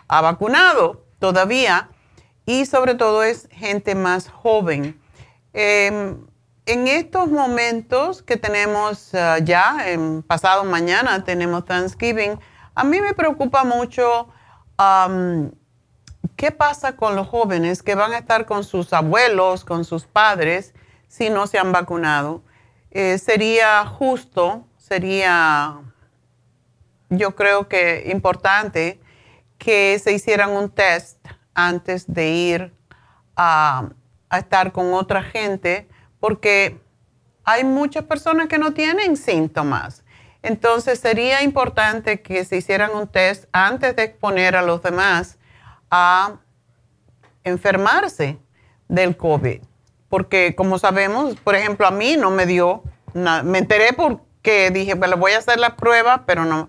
ha 0.08 0.20
vacunado 0.20 1.04
todavía 1.20 1.90
y 2.46 2.64
sobre 2.64 2.94
todo 2.94 3.22
es 3.22 3.48
gente 3.50 3.94
más 3.94 4.28
joven. 4.28 4.98
Em, 5.52 6.26
en 6.64 6.88
estos 6.88 7.28
momentos 7.28 8.22
que 8.22 8.36
tenemos 8.36 9.14
ah, 9.14 9.38
ya, 9.38 9.84
pasado 10.26 10.64
mañana 10.64 11.24
tenemos 11.24 11.64
Thanksgiving, 11.64 12.38
a 12.74 12.84
mí 12.84 13.00
me 13.00 13.14
preocupa 13.14 13.64
mucho 13.64 14.28
qué 16.36 16.50
pasa 16.50 16.96
con 16.96 17.16
los 17.16 17.26
jóvenes 17.26 17.82
que 17.82 17.94
van 17.94 18.12
a 18.12 18.18
estar 18.18 18.46
con 18.46 18.64
sus 18.64 18.92
abuelos, 18.92 19.64
con 19.64 19.84
sus 19.84 20.04
padres, 20.04 20.74
si 21.08 21.30
no 21.30 21.46
se 21.46 21.58
han 21.58 21.72
vacunado. 21.72 22.42
Eh, 22.90 23.18
sería 23.18 23.86
justo, 23.86 24.66
sería, 24.76 25.78
yo 27.08 27.34
creo 27.34 27.68
que 27.68 28.10
importante 28.12 29.00
que 29.58 29.98
se 30.02 30.12
hicieran 30.12 30.50
un 30.50 30.70
test 30.70 31.25
antes 31.56 32.04
de 32.06 32.28
ir 32.28 32.74
a, 33.34 33.88
estar 34.30 34.70
con 34.72 34.92
otra 34.92 35.22
gente, 35.22 35.88
porque 36.20 36.78
hay 37.44 37.64
muchas 37.64 38.04
personas 38.04 38.48
que 38.48 38.58
no 38.58 38.74
tienen 38.74 39.16
síntomas. 39.16 40.04
Entonces 40.42 41.00
sería 41.00 41.42
importante 41.42 42.20
que 42.20 42.44
se 42.44 42.58
hicieran 42.58 42.90
un 42.94 43.08
test 43.08 43.46
antes 43.52 43.96
de 43.96 44.04
exponer 44.04 44.54
a 44.54 44.62
los 44.62 44.82
demás 44.82 45.38
a 45.90 46.36
enfermarse 47.44 48.38
del 48.88 49.16
COVID. 49.16 49.62
Porque 50.08 50.54
como 50.54 50.78
sabemos, 50.78 51.36
por 51.36 51.54
ejemplo, 51.54 51.86
a 51.86 51.90
mí 51.90 52.16
no 52.16 52.30
me 52.30 52.46
dio, 52.46 52.82
na- 53.14 53.42
me 53.42 53.58
enteré 53.58 53.92
porque 53.92 54.70
dije, 54.70 54.94
bueno, 54.94 55.16
voy 55.16 55.32
a 55.32 55.38
hacer 55.38 55.58
la 55.58 55.76
prueba, 55.76 56.24
pero 56.26 56.44
no, 56.44 56.68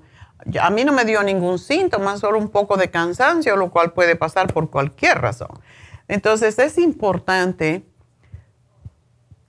a 0.61 0.69
mí 0.69 0.83
no 0.83 0.93
me 0.93 1.05
dio 1.05 1.23
ningún 1.23 1.59
síntoma, 1.59 2.17
solo 2.17 2.37
un 2.37 2.49
poco 2.49 2.77
de 2.77 2.89
cansancio, 2.89 3.55
lo 3.55 3.69
cual 3.69 3.93
puede 3.93 4.15
pasar 4.15 4.53
por 4.53 4.69
cualquier 4.69 5.19
razón. 5.19 5.59
Entonces 6.07 6.57
es 6.59 6.77
importante 6.77 7.83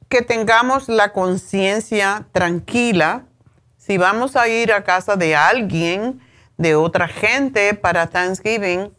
que 0.09 0.23
tengamos 0.23 0.89
la 0.89 1.13
conciencia 1.13 2.27
tranquila. 2.33 3.27
Si 3.77 3.99
vamos 3.99 4.37
a 4.37 4.49
ir 4.49 4.73
a 4.73 4.85
casa 4.85 5.17
de 5.17 5.37
alguien, 5.37 6.21
de 6.57 6.75
otra 6.75 7.07
gente 7.07 7.75
para 7.75 8.09
Thanksgiving, 8.09 8.93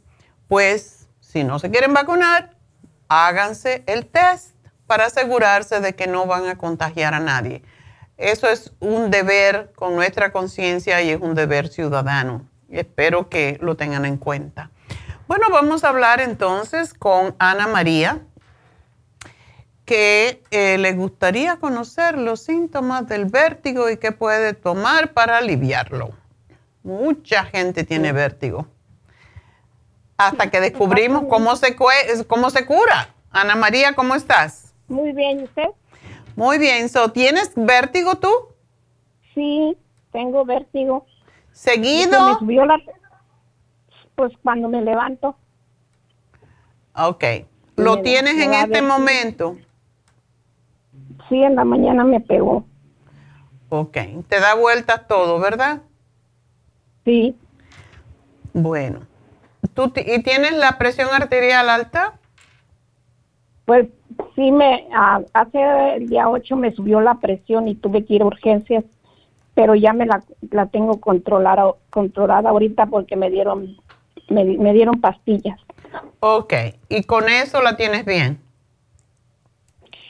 pues 0.47 1.07
si 1.19 1.43
no 1.43 1.59
se 1.59 1.69
quieren 1.69 1.93
vacunar, 1.93 2.55
háganse 3.07 3.83
el 3.85 4.05
test 4.05 4.55
para 4.87 5.05
asegurarse 5.05 5.79
de 5.81 5.93
que 5.93 6.07
no 6.07 6.25
van 6.25 6.47
a 6.47 6.57
contagiar 6.57 7.13
a 7.13 7.19
nadie. 7.19 7.61
Eso 8.19 8.49
es 8.49 8.73
un 8.81 9.11
deber 9.11 9.71
con 9.75 9.95
nuestra 9.95 10.33
conciencia 10.33 11.01
y 11.01 11.09
es 11.09 11.21
un 11.21 11.35
deber 11.35 11.69
ciudadano. 11.69 12.45
Espero 12.69 13.29
que 13.29 13.57
lo 13.61 13.77
tengan 13.77 14.03
en 14.03 14.17
cuenta. 14.17 14.71
Bueno, 15.25 15.47
vamos 15.49 15.85
a 15.85 15.89
hablar 15.89 16.19
entonces 16.19 16.93
con 16.93 17.33
Ana 17.39 17.67
María, 17.67 18.19
que 19.85 20.43
eh, 20.51 20.77
le 20.77 20.91
gustaría 20.93 21.55
conocer 21.57 22.17
los 22.17 22.41
síntomas 22.41 23.07
del 23.07 23.23
vértigo 23.23 23.89
y 23.89 23.95
qué 23.95 24.11
puede 24.11 24.53
tomar 24.53 25.13
para 25.13 25.37
aliviarlo. 25.37 26.11
Mucha 26.83 27.45
gente 27.45 27.85
tiene 27.85 28.11
vértigo. 28.11 28.67
Hasta 30.17 30.51
que 30.51 30.59
descubrimos 30.59 31.23
cómo 31.29 31.55
se, 31.55 31.77
cómo 32.27 32.49
se 32.49 32.65
cura. 32.65 33.15
Ana 33.31 33.55
María, 33.55 33.95
¿cómo 33.95 34.13
estás? 34.13 34.73
Muy 34.89 35.13
bien, 35.13 35.39
¿y 35.39 35.43
usted? 35.45 35.69
Muy 36.39 36.57
bien. 36.57 36.89
So, 36.89 37.11
¿Tienes 37.11 37.51
vértigo 37.55 38.15
tú? 38.15 38.29
Sí, 39.35 39.77
tengo 40.11 40.45
vértigo. 40.45 41.05
Se 41.51 41.77
me 41.77 41.83
¿Seguido? 41.83 42.39
subió 42.39 42.65
la... 42.65 42.77
Pues 44.15 44.31
cuando 44.43 44.69
me 44.69 44.81
levanto. 44.81 45.35
Ok. 46.95 47.23
¿Lo 47.75 47.97
Me- 47.97 48.01
tienes 48.03 48.35
me 48.35 48.43
en 48.45 48.53
este 48.53 48.81
momento? 48.81 49.57
Sí, 51.27 51.41
en 51.43 51.55
la 51.55 51.63
mañana 51.65 52.03
me 52.03 52.19
pegó. 52.19 52.65
Ok. 53.69 53.97
Te 54.27 54.39
da 54.39 54.55
vueltas 54.55 55.07
todo, 55.07 55.39
¿verdad? 55.39 55.81
Sí, 57.05 57.35
Bueno. 58.53 59.01
¿Tú 59.73 59.89
ti- 59.89 60.03
¿Y 60.05 60.23
tienes 60.23 60.53
la 60.53 60.77
presión 60.77 61.09
arterial 61.13 61.69
alta? 61.69 62.17
pues 63.65 63.87
sí 64.39 64.53
me... 64.53 64.87
ah, 64.93 65.19
hace 65.33 65.95
el 65.97 66.07
día 66.07 66.29
8 66.29 66.55
me 66.55 66.71
subió 66.71 67.01
la 67.01 67.15
presión 67.15 67.67
y 67.67 67.75
tuve 67.75 68.05
que 68.05 68.13
ir 68.13 68.21
a 68.21 68.25
urgencias, 68.27 68.85
pero 69.53 69.75
ya 69.75 69.91
me 69.91 70.05
la, 70.05 70.23
la 70.51 70.67
tengo 70.67 71.01
controlada, 71.01 71.73
controlada 71.89 72.49
ahorita 72.49 72.85
porque 72.85 73.17
me 73.17 73.29
dieron, 73.29 73.75
me, 74.29 74.45
me 74.45 74.71
dieron 74.71 75.01
pastillas. 75.01 75.59
Ok. 76.21 76.53
¿Y 76.87 77.03
con 77.03 77.27
eso 77.27 77.61
la 77.61 77.75
tienes 77.75 78.05
bien? 78.05 78.39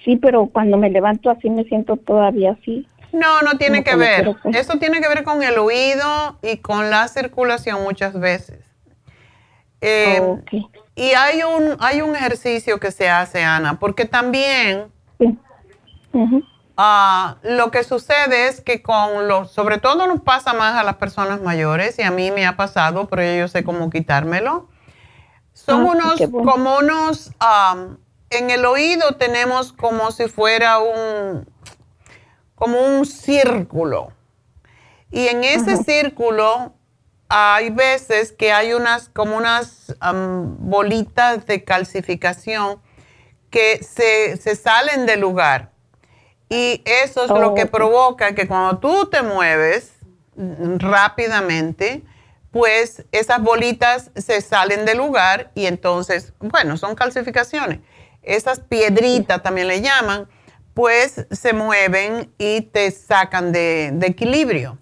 Sí, 0.06 0.18
pero 0.18 0.46
cuando 0.46 0.78
me 0.78 0.92
levanto 0.92 1.32
así 1.32 1.50
me 1.50 1.64
siento 1.64 1.98
todavía 1.98 2.52
así. 2.52 2.88
No, 3.12 3.42
no 3.42 3.58
tiene 3.58 3.84
que 3.84 3.96
ver. 3.96 4.36
Eso 4.54 4.78
tiene 4.78 5.02
que 5.02 5.08
ver 5.10 5.24
con 5.24 5.42
el 5.42 5.58
oído 5.58 6.38
y 6.44 6.58
con 6.58 6.92
la 6.92 7.08
circulación 7.08 7.82
muchas 7.82 8.20
veces. 8.20 8.60
Eh, 9.82 10.20
Ok. 10.22 10.70
Y 11.00 11.14
hay 11.14 11.44
un, 11.44 11.78
hay 11.80 12.02
un 12.02 12.16
ejercicio 12.16 12.80
que 12.80 12.92
se 12.92 13.10
hace, 13.10 13.44
Ana, 13.44 13.80
porque 13.80 14.06
también 14.06 14.92
Sí. 15.18 15.38
Ah, 16.82 17.36
lo 17.44 17.72
que 17.72 17.84
sucede 17.84 18.48
es 18.48 18.62
que 18.62 18.82
con 18.82 19.28
los, 19.28 19.52
sobre 19.52 19.80
todo 19.80 20.08
nos 20.08 20.22
pasa 20.22 20.54
más 20.54 20.76
a 20.76 20.84
las 20.84 20.96
personas 20.96 21.42
mayores 21.42 22.00
y 22.00 22.04
a 22.04 22.10
mí 22.12 22.32
me 22.32 22.46
ha 22.48 22.56
pasado, 22.56 23.08
pero 23.10 23.22
yo 23.24 23.48
sé 23.50 23.64
cómo 23.66 23.90
quitármelo. 23.90 24.70
Son 25.54 25.82
Ah, 25.82 25.92
unos, 25.92 26.30
bueno. 26.32 26.52
como 26.52 26.78
unos, 26.78 27.32
am, 27.40 27.98
en 28.30 28.50
el 28.50 28.66
oído 28.66 29.16
tenemos 29.16 29.74
como 29.74 30.12
si 30.12 30.30
fuera 30.30 30.80
un, 30.80 31.46
como 32.56 32.80
un 32.80 33.06
círculo. 33.06 34.14
Y 35.12 35.28
en 35.28 35.44
ese 35.44 35.76
círculo 35.84 36.74
hay 37.30 37.70
veces 37.70 38.32
que 38.32 38.52
hay 38.52 38.74
unas, 38.74 39.10
como 39.10 39.38
unas 39.38 39.96
bolitas 40.60 41.46
de 41.46 41.64
calcificación 41.64 42.82
que 43.52 43.84
se, 43.84 44.38
se 44.38 44.56
salen 44.56 45.06
del 45.06 45.22
lugar. 45.22 45.72
Y 46.50 46.82
eso 46.86 47.24
es 47.26 47.30
lo 47.30 47.50
Oh, 47.50 47.54
que 47.54 47.64
ok. 47.64 47.72
provoca 47.72 48.34
que 48.34 48.48
cuando 48.48 48.80
tú 48.80 49.08
te 49.10 49.22
mueves 49.22 49.94
mm, 50.36 50.78
rápidamente, 50.80 52.04
pues 52.52 53.06
esas 53.12 53.42
bolitas 53.42 54.10
se 54.16 54.42
salen 54.42 54.86
del 54.86 54.98
lugar 54.98 55.52
y 55.54 55.68
entonces, 55.68 56.34
bueno, 56.40 56.78
son 56.78 56.96
calcificaciones. 56.96 57.80
Esas 58.24 58.60
piedritas 58.60 59.44
también 59.44 59.68
le 59.68 59.82
llaman, 59.82 60.28
pues 60.74 61.28
se 61.30 61.54
mueven 61.54 62.34
y 62.40 62.62
te 62.62 62.90
sacan 62.90 63.52
de, 63.52 63.92
de 63.94 64.08
equilibrio. 64.08 64.80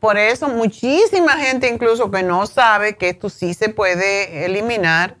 Por 0.00 0.18
eso 0.18 0.48
muchísima 0.48 1.32
gente 1.32 1.68
incluso 1.68 2.10
que 2.10 2.22
no 2.22 2.46
sabe 2.46 2.96
que 2.96 3.10
esto 3.10 3.30
sí 3.30 3.54
se 3.54 3.68
puede 3.68 4.44
eliminar, 4.44 5.16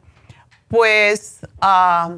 pues 0.68 1.40
ah, 1.60 2.10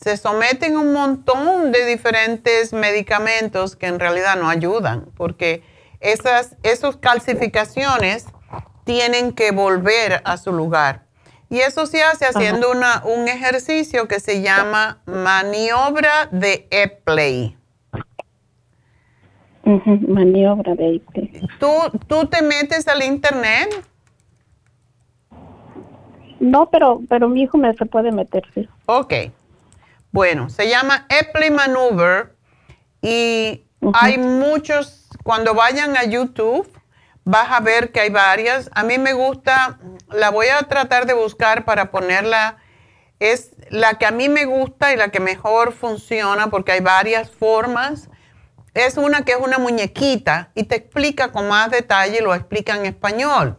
se 0.00 0.16
someten 0.16 0.76
a 0.76 0.80
un 0.80 0.92
montón 0.92 1.72
de 1.72 1.86
diferentes 1.86 2.72
medicamentos 2.72 3.74
que 3.74 3.86
en 3.86 3.98
realidad 3.98 4.36
no 4.36 4.48
ayudan, 4.48 5.06
porque 5.16 5.64
esas 5.98 6.56
esas 6.62 6.96
calcificaciones 6.96 8.26
tienen 8.84 9.32
que 9.32 9.50
volver 9.50 10.22
a 10.24 10.36
su 10.36 10.52
lugar. 10.52 11.04
Y 11.48 11.58
eso 11.60 11.86
se 11.86 12.02
hace 12.04 12.26
haciendo 12.26 12.70
una, 12.70 13.02
un 13.04 13.26
ejercicio 13.26 14.06
que 14.06 14.20
se 14.20 14.40
llama 14.40 15.02
maniobra 15.04 16.28
de 16.30 16.68
Epley. 16.70 17.59
Maniobra 20.08 20.74
de. 20.74 21.00
¿Tú, 21.58 21.68
tú 22.06 22.26
te 22.26 22.42
metes 22.42 22.86
al 22.88 23.02
internet? 23.02 23.68
No, 26.40 26.70
pero 26.70 27.00
pero 27.08 27.28
mi 27.28 27.42
hijo 27.42 27.58
me 27.58 27.72
se 27.74 27.86
puede 27.86 28.12
meter, 28.12 28.44
sí. 28.54 28.68
Ok. 28.86 29.14
Bueno, 30.12 30.48
se 30.50 30.68
llama 30.68 31.06
Epley 31.08 31.50
Maneuver 31.50 32.34
y 33.00 33.62
hay 33.94 34.18
muchos, 34.18 35.08
cuando 35.22 35.54
vayan 35.54 35.96
a 35.96 36.04
YouTube, 36.04 36.68
vas 37.24 37.50
a 37.50 37.60
ver 37.60 37.92
que 37.92 38.00
hay 38.00 38.10
varias. 38.10 38.70
A 38.74 38.82
mí 38.82 38.98
me 38.98 39.12
gusta, 39.12 39.78
la 40.10 40.30
voy 40.30 40.48
a 40.48 40.62
tratar 40.64 41.06
de 41.06 41.14
buscar 41.14 41.64
para 41.64 41.90
ponerla, 41.90 42.56
es 43.20 43.52
la 43.70 43.94
que 43.94 44.06
a 44.06 44.10
mí 44.10 44.28
me 44.28 44.46
gusta 44.46 44.92
y 44.92 44.96
la 44.96 45.10
que 45.10 45.20
mejor 45.20 45.72
funciona 45.72 46.48
porque 46.48 46.72
hay 46.72 46.80
varias 46.80 47.30
formas. 47.30 48.10
Es 48.86 48.96
una 48.96 49.24
que 49.24 49.32
es 49.32 49.38
una 49.38 49.58
muñequita 49.58 50.50
y 50.54 50.64
te 50.64 50.76
explica 50.76 51.32
con 51.32 51.48
más 51.48 51.70
detalle, 51.70 52.22
lo 52.22 52.34
explica 52.34 52.74
en 52.76 52.86
español. 52.86 53.58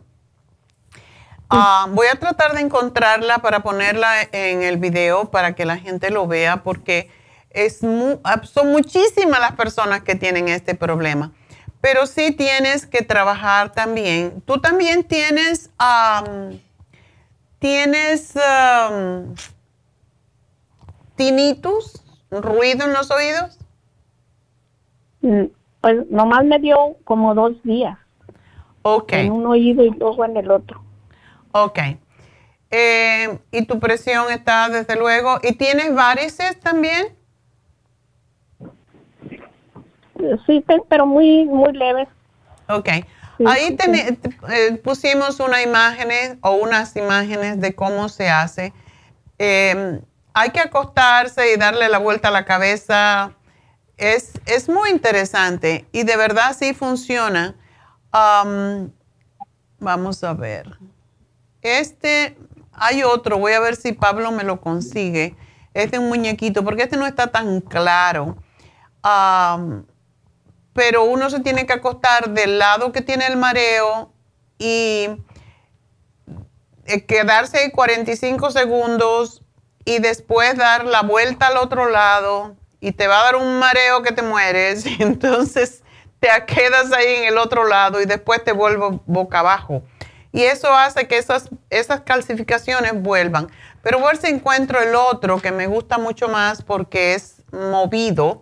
Ah, 1.49 1.87
voy 1.91 2.07
a 2.07 2.15
tratar 2.17 2.53
de 2.53 2.61
encontrarla 2.61 3.39
para 3.39 3.61
ponerla 3.61 4.09
en 4.31 4.63
el 4.63 4.77
video 4.77 5.29
para 5.31 5.53
que 5.53 5.65
la 5.65 5.77
gente 5.77 6.09
lo 6.09 6.25
vea 6.25 6.63
porque 6.63 7.11
es 7.49 7.83
mu- 7.83 8.19
ah, 8.23 8.41
son 8.43 8.71
muchísimas 8.71 9.39
las 9.39 9.51
personas 9.53 10.01
que 10.01 10.15
tienen 10.15 10.47
este 10.47 10.75
problema. 10.75 11.33
Pero 11.81 12.07
sí 12.07 12.31
tienes 12.31 12.85
que 12.85 13.01
trabajar 13.01 13.73
también. 13.73 14.41
Tú 14.45 14.61
también 14.61 15.03
tienes, 15.03 15.69
tienes 17.59 18.33
tinnitus, 21.15 22.01
ruido 22.31 22.85
en 22.85 22.93
los 22.93 23.11
oídos. 23.11 23.57
Mm, 25.21 25.45
Pues 25.81 26.07
nomás 26.11 26.45
me 26.45 26.59
dio 26.59 26.95
como 27.05 27.33
dos 27.33 27.53
días 27.63 27.97
Ok. 28.83 29.13
en 29.13 29.31
un 29.31 29.45
oído 29.47 29.83
y 29.83 29.89
luego 29.89 30.23
en 30.25 30.37
el 30.37 30.51
otro. 30.51 30.83
Ok. 31.53 31.79
Eh, 32.69 33.39
y 33.51 33.65
tu 33.65 33.79
presión 33.79 34.31
está 34.31 34.69
desde 34.69 34.95
luego. 34.95 35.39
¿Y 35.41 35.53
tienes 35.55 35.93
varices 35.95 36.59
también? 36.59 37.07
Sí, 40.45 40.63
pero 40.87 41.05
muy 41.05 41.45
muy 41.45 41.73
leves. 41.73 42.07
Ok. 42.69 42.89
Sí, 43.37 43.43
Ahí 43.47 43.67
sí, 43.69 43.75
tene- 43.75 44.11
t- 44.13 44.29
eh, 44.53 44.73
pusimos 44.83 45.39
una 45.39 45.63
imágenes 45.63 46.37
o 46.41 46.51
unas 46.51 46.95
imágenes 46.95 47.59
de 47.59 47.73
cómo 47.73 48.07
se 48.07 48.29
hace. 48.29 48.71
Eh, 49.39 49.99
hay 50.33 50.49
que 50.51 50.59
acostarse 50.59 51.53
y 51.53 51.57
darle 51.57 51.89
la 51.89 51.97
vuelta 51.97 52.27
a 52.27 52.31
la 52.31 52.45
cabeza. 52.45 53.31
Es, 54.01 54.31
es 54.47 54.67
muy 54.67 54.89
interesante 54.89 55.85
y 55.91 56.01
de 56.01 56.17
verdad 56.17 56.55
sí 56.57 56.73
funciona. 56.73 57.55
Am, 58.11 58.91
vamos 59.77 60.23
a 60.23 60.33
ver. 60.33 60.79
Este, 61.61 62.35
hay 62.73 63.03
otro, 63.03 63.37
voy 63.37 63.53
a 63.53 63.59
ver 63.59 63.75
si 63.75 63.93
Pablo 63.93 64.31
me 64.31 64.43
lo 64.43 64.59
consigue. 64.59 65.35
Este 65.75 65.97
es 65.97 66.01
un 66.01 66.09
muñequito, 66.09 66.63
porque 66.63 66.81
este 66.81 66.97
no 66.97 67.05
está 67.05 67.27
tan 67.27 67.61
claro. 67.61 68.37
Pero 70.73 71.03
uno 71.03 71.29
se 71.29 71.41
tiene 71.41 71.67
que 71.67 71.73
acostar 71.73 72.31
del 72.31 72.57
lado 72.57 72.91
que 72.91 73.01
tiene 73.01 73.27
el 73.27 73.37
mareo 73.37 74.11
y 74.57 75.09
eh, 76.85 77.05
quedarse 77.05 77.59
ahí 77.59 77.69
45 77.69 78.49
segundos 78.49 79.43
y 79.85 79.99
después 79.99 80.57
dar 80.57 80.85
la 80.85 81.03
vuelta 81.03 81.47
al 81.47 81.57
otro 81.57 81.87
lado 81.87 82.59
y 82.81 82.91
te 82.91 83.07
va 83.07 83.21
a 83.21 83.23
dar 83.23 83.35
un 83.37 83.59
mareo 83.59 84.01
que 84.03 84.11
te 84.11 84.21
mueres 84.21 84.85
y 84.85 84.97
entonces 85.01 85.83
te 86.19 86.27
quedas 86.45 86.91
ahí 86.91 87.15
en 87.15 87.23
el 87.25 87.37
otro 87.37 87.65
lado 87.65 88.01
y 88.01 88.05
después 88.05 88.43
te 88.43 88.51
vuelvo 88.51 89.01
boca 89.05 89.39
abajo. 89.39 89.83
Y 90.33 90.43
eso 90.43 90.73
hace 90.73 91.07
que 91.07 91.17
esas, 91.17 91.49
esas 91.69 92.01
calcificaciones 92.01 92.93
vuelvan. 93.01 93.49
Pero 93.81 93.99
a 93.99 94.07
ver 94.07 94.17
si 94.17 94.27
encuentro 94.27 94.79
el 94.81 94.95
otro 94.95 95.41
que 95.41 95.51
me 95.51 95.67
gusta 95.67 95.97
mucho 95.97 96.27
más 96.29 96.61
porque 96.61 97.15
es 97.15 97.41
movido 97.51 98.41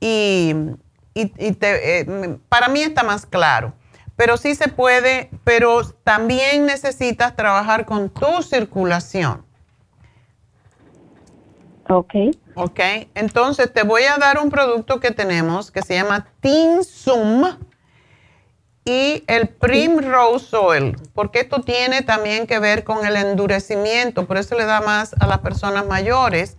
y, 0.00 0.54
y- 1.14 1.52
te- 1.52 2.00
eh, 2.00 2.38
para 2.48 2.68
mí 2.68 2.82
está 2.82 3.02
más 3.02 3.26
claro. 3.26 3.74
Pero 4.16 4.36
sí 4.36 4.54
se 4.54 4.68
puede, 4.68 5.30
pero 5.44 5.82
también 6.04 6.66
necesitas 6.66 7.36
trabajar 7.36 7.84
con 7.86 8.10
tu 8.10 8.42
circulación. 8.42 9.44
Ok. 11.90 12.14
¿Ok? 12.54 12.80
Entonces 13.14 13.72
te 13.72 13.82
voy 13.82 14.04
a 14.04 14.16
dar 14.16 14.38
un 14.38 14.48
producto 14.48 15.00
que 15.00 15.10
tenemos 15.10 15.72
que 15.72 15.82
se 15.82 15.94
llama 15.94 16.28
Tinsum 16.40 17.44
y 18.84 19.24
el 19.26 19.48
Primrose 19.48 20.56
Oil, 20.56 20.96
porque 21.14 21.40
esto 21.40 21.60
tiene 21.62 22.02
también 22.02 22.46
que 22.46 22.58
ver 22.60 22.84
con 22.84 23.04
el 23.04 23.16
endurecimiento, 23.16 24.26
por 24.26 24.38
eso 24.38 24.56
le 24.56 24.64
da 24.64 24.80
más 24.80 25.14
a 25.20 25.26
las 25.26 25.40
personas 25.40 25.84
mayores, 25.86 26.56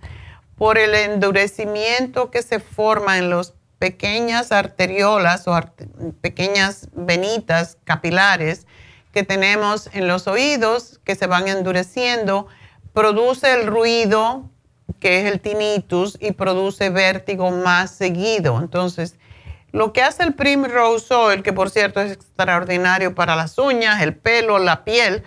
por 0.55 0.77
el 0.77 0.93
endurecimiento 0.93 2.29
que 2.29 2.43
se 2.43 2.59
forma 2.59 3.17
en 3.17 3.29
las 3.29 3.53
pequeñas 3.79 4.51
arteriolas 4.51 5.47
o 5.47 5.53
arte- 5.55 5.87
pequeñas 6.21 6.89
venitas 6.93 7.77
capilares 7.85 8.67
que 9.13 9.23
tenemos 9.23 9.89
en 9.93 10.07
los 10.07 10.27
oídos 10.27 10.99
que 11.03 11.15
se 11.15 11.25
van 11.25 11.47
endureciendo, 11.47 12.47
produce 12.93 13.51
el 13.53 13.65
ruido 13.65 14.50
que 14.99 15.21
es 15.21 15.31
el 15.31 15.39
tinnitus 15.39 16.17
y 16.19 16.31
produce 16.31 16.89
vértigo 16.89 17.51
más 17.51 17.91
seguido. 17.91 18.59
Entonces, 18.59 19.15
lo 19.71 19.93
que 19.93 20.01
hace 20.01 20.23
el 20.23 20.33
Primrose 20.33 21.13
Oil, 21.13 21.43
que 21.43 21.53
por 21.53 21.69
cierto 21.69 22.01
es 22.01 22.11
extraordinario 22.11 23.15
para 23.15 23.35
las 23.35 23.57
uñas, 23.57 24.01
el 24.01 24.15
pelo, 24.15 24.59
la 24.59 24.83
piel, 24.83 25.23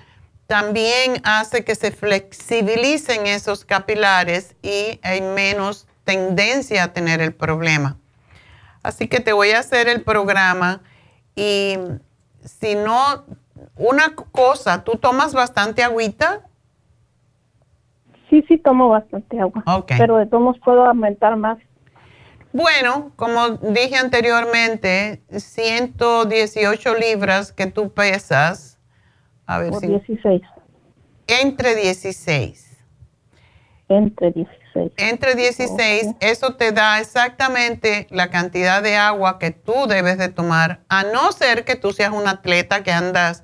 también 0.46 1.20
hace 1.24 1.64
que 1.64 1.74
se 1.74 1.90
flexibilicen 1.90 3.26
esos 3.26 3.64
capilares 3.64 4.54
y 4.62 5.00
hay 5.02 5.22
menos 5.22 5.86
tendencia 6.04 6.84
a 6.84 6.92
tener 6.92 7.22
el 7.22 7.32
problema. 7.32 7.96
Así 8.82 9.08
que 9.08 9.20
te 9.20 9.32
voy 9.32 9.52
a 9.52 9.60
hacer 9.60 9.88
el 9.88 10.02
programa 10.02 10.82
y 11.34 11.78
si 12.44 12.74
no, 12.74 13.24
una 13.76 14.14
cosa, 14.14 14.84
tú 14.84 14.96
tomas 14.96 15.32
bastante 15.32 15.82
agüita. 15.82 16.42
Sí, 18.34 18.44
sí 18.48 18.58
tomo 18.58 18.88
bastante 18.88 19.38
agua. 19.38 19.62
Ok. 19.66 19.92
Pero 19.96 20.16
de 20.16 20.26
todos 20.26 20.58
puedo 20.64 20.84
aumentar 20.84 21.36
más. 21.36 21.58
Bueno, 22.52 23.12
como 23.16 23.50
dije 23.50 23.96
anteriormente, 23.96 25.22
118 25.30 26.94
libras 26.94 27.52
que 27.52 27.66
tú 27.66 27.92
pesas, 27.92 28.80
a 29.46 29.58
ver 29.58 29.70
Por 29.70 29.80
si 29.80 29.86
16. 29.88 30.42
entre 31.26 31.74
16. 31.74 32.76
Entre 33.88 34.32
16. 34.32 34.64
16. 34.74 34.92
Entre 34.96 35.34
16, 35.34 36.14
eso 36.20 36.54
te 36.54 36.72
da 36.72 37.00
exactamente 37.00 38.06
la 38.10 38.30
cantidad 38.30 38.82
de 38.82 38.96
agua 38.96 39.38
que 39.38 39.50
tú 39.50 39.86
debes 39.88 40.18
de 40.18 40.28
tomar, 40.28 40.80
a 40.88 41.04
no 41.04 41.32
ser 41.32 41.64
que 41.64 41.76
tú 41.76 41.92
seas 41.92 42.12
un 42.12 42.26
atleta 42.26 42.82
que 42.82 42.92
andas, 42.92 43.42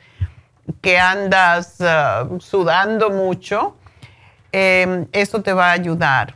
que 0.81 0.99
andas 0.99 1.81
ah, 1.81 2.29
sudando 2.39 3.11
mucho. 3.11 3.77
Em, 4.52 5.06
eso 5.12 5.43
te 5.43 5.52
va 5.52 5.70
a 5.70 5.72
ayudar 5.72 6.35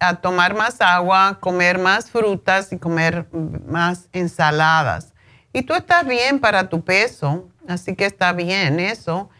a 0.00 0.16
tomar 0.16 0.54
más 0.54 0.80
agua, 0.80 1.38
comer 1.40 1.78
más 1.78 2.10
frutas 2.10 2.72
y 2.72 2.78
comer 2.78 3.26
más 3.66 4.08
ensaladas. 4.12 5.14
Y 5.52 5.62
tú 5.62 5.74
estás 5.74 6.06
bien 6.06 6.40
para 6.40 6.68
tu 6.68 6.82
peso, 6.84 7.48
así 7.66 7.94
que 7.94 8.04
está 8.04 8.32
bien 8.32 8.80
eso 8.80 9.30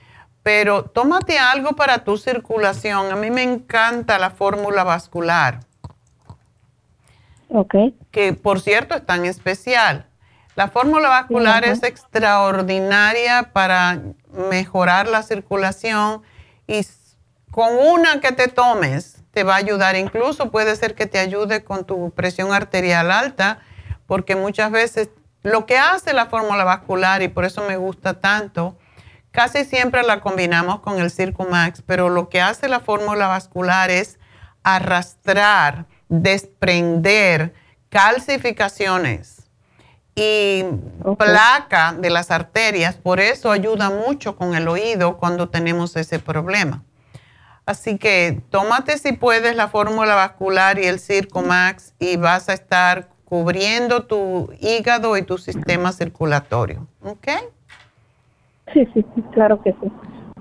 pero 0.45 0.85
tómate 0.85 1.39
algo 1.39 1.73
para 1.73 2.05
tu 2.05 2.19
circulación. 2.19 3.11
A 3.11 3.17
mí 3.17 3.31
me 3.31 3.43
encanta 3.43 4.19
la 4.19 4.31
fórmula 4.31 4.85
vascular. 4.85 5.61
Ok. 7.49 7.75
Que 8.11 8.35
por 8.35 8.61
cierto 8.61 8.95
es 8.95 9.07
tan 9.07 9.25
especial. 9.25 10.07
La 10.55 10.69
fórmula 10.69 11.09
vascular 11.09 11.65
es 11.65 11.83
extraordinaria 11.83 13.55
para 13.55 14.03
mejorar 14.51 15.09
la 15.09 15.23
circulación 15.23 16.23
y 16.67 16.87
con 17.55 17.79
una 17.79 18.21
que 18.21 18.33
te 18.33 18.49
tomes 18.49 19.23
te 19.31 19.45
va 19.45 19.55
a 19.55 19.59
ayudar. 19.59 19.95
Incluso 19.95 20.51
puede 20.51 20.75
ser 20.75 20.97
que 20.97 21.07
te 21.07 21.21
ayude 21.21 21.63
con 21.63 21.85
tu 21.85 22.11
presión 22.11 22.53
arterial 22.53 23.13
alta, 23.13 23.61
porque 24.09 24.35
muchas 24.35 24.73
veces 24.73 25.11
lo 25.45 25.65
que 25.65 25.79
hace 25.79 26.13
la 26.15 26.27
fórmula 26.27 26.65
vascular, 26.65 27.23
y 27.23 27.29
por 27.29 27.45
eso 27.45 27.63
me 27.63 27.77
gusta 27.77 28.19
tanto, 28.19 28.77
Casi 29.31 29.65
siempre 29.65 30.05
la 30.05 30.21
combinamos 30.21 30.79
con 30.79 31.01
el 31.01 31.11
Circumax, 31.11 31.83
pero 31.83 32.09
lo 32.09 32.29
que 32.29 32.41
hace 32.41 32.69
la 32.69 32.79
fórmula 32.79 33.27
vascular 33.27 33.91
es 33.91 34.21
arrastrar, 34.63 35.87
desprender 36.09 37.53
calcificaciones 37.89 39.49
y 40.15 40.65
placa 41.19 41.97
de 41.99 42.11
las 42.11 42.31
arterias. 42.31 42.95
Por 42.95 43.19
eso 43.19 43.51
ayuda 43.51 43.91
mucho 43.91 44.37
con 44.37 44.55
el 44.55 44.69
oído 44.69 45.17
cuando 45.17 45.49
tenemos 45.49 45.97
ese 45.97 46.21
problema. 46.21 46.85
Así 47.67 47.97
que 47.97 48.41
tómate 48.51 48.99
si 48.99 49.13
puedes 49.13 49.57
la 49.57 49.69
fórmula 49.69 50.15
vascular 50.15 50.79
y 50.79 50.85
el 50.85 51.01
Circumax 51.01 51.95
y 51.99 52.17
vas 52.17 52.49
a 52.49 52.53
estar 52.53 53.09
cubriendo 53.25 54.05
tu 54.05 54.53
hígado 54.61 55.17
y 55.17 55.23
tu 55.23 55.39
sistema 55.39 55.93
circulatorio. 55.93 56.87
¿Ok? 57.03 57.29
Sí, 58.73 58.87
sí, 58.93 59.05
sí, 59.15 59.23
claro 59.33 59.63
que 59.63 59.73
sí. 59.73 59.91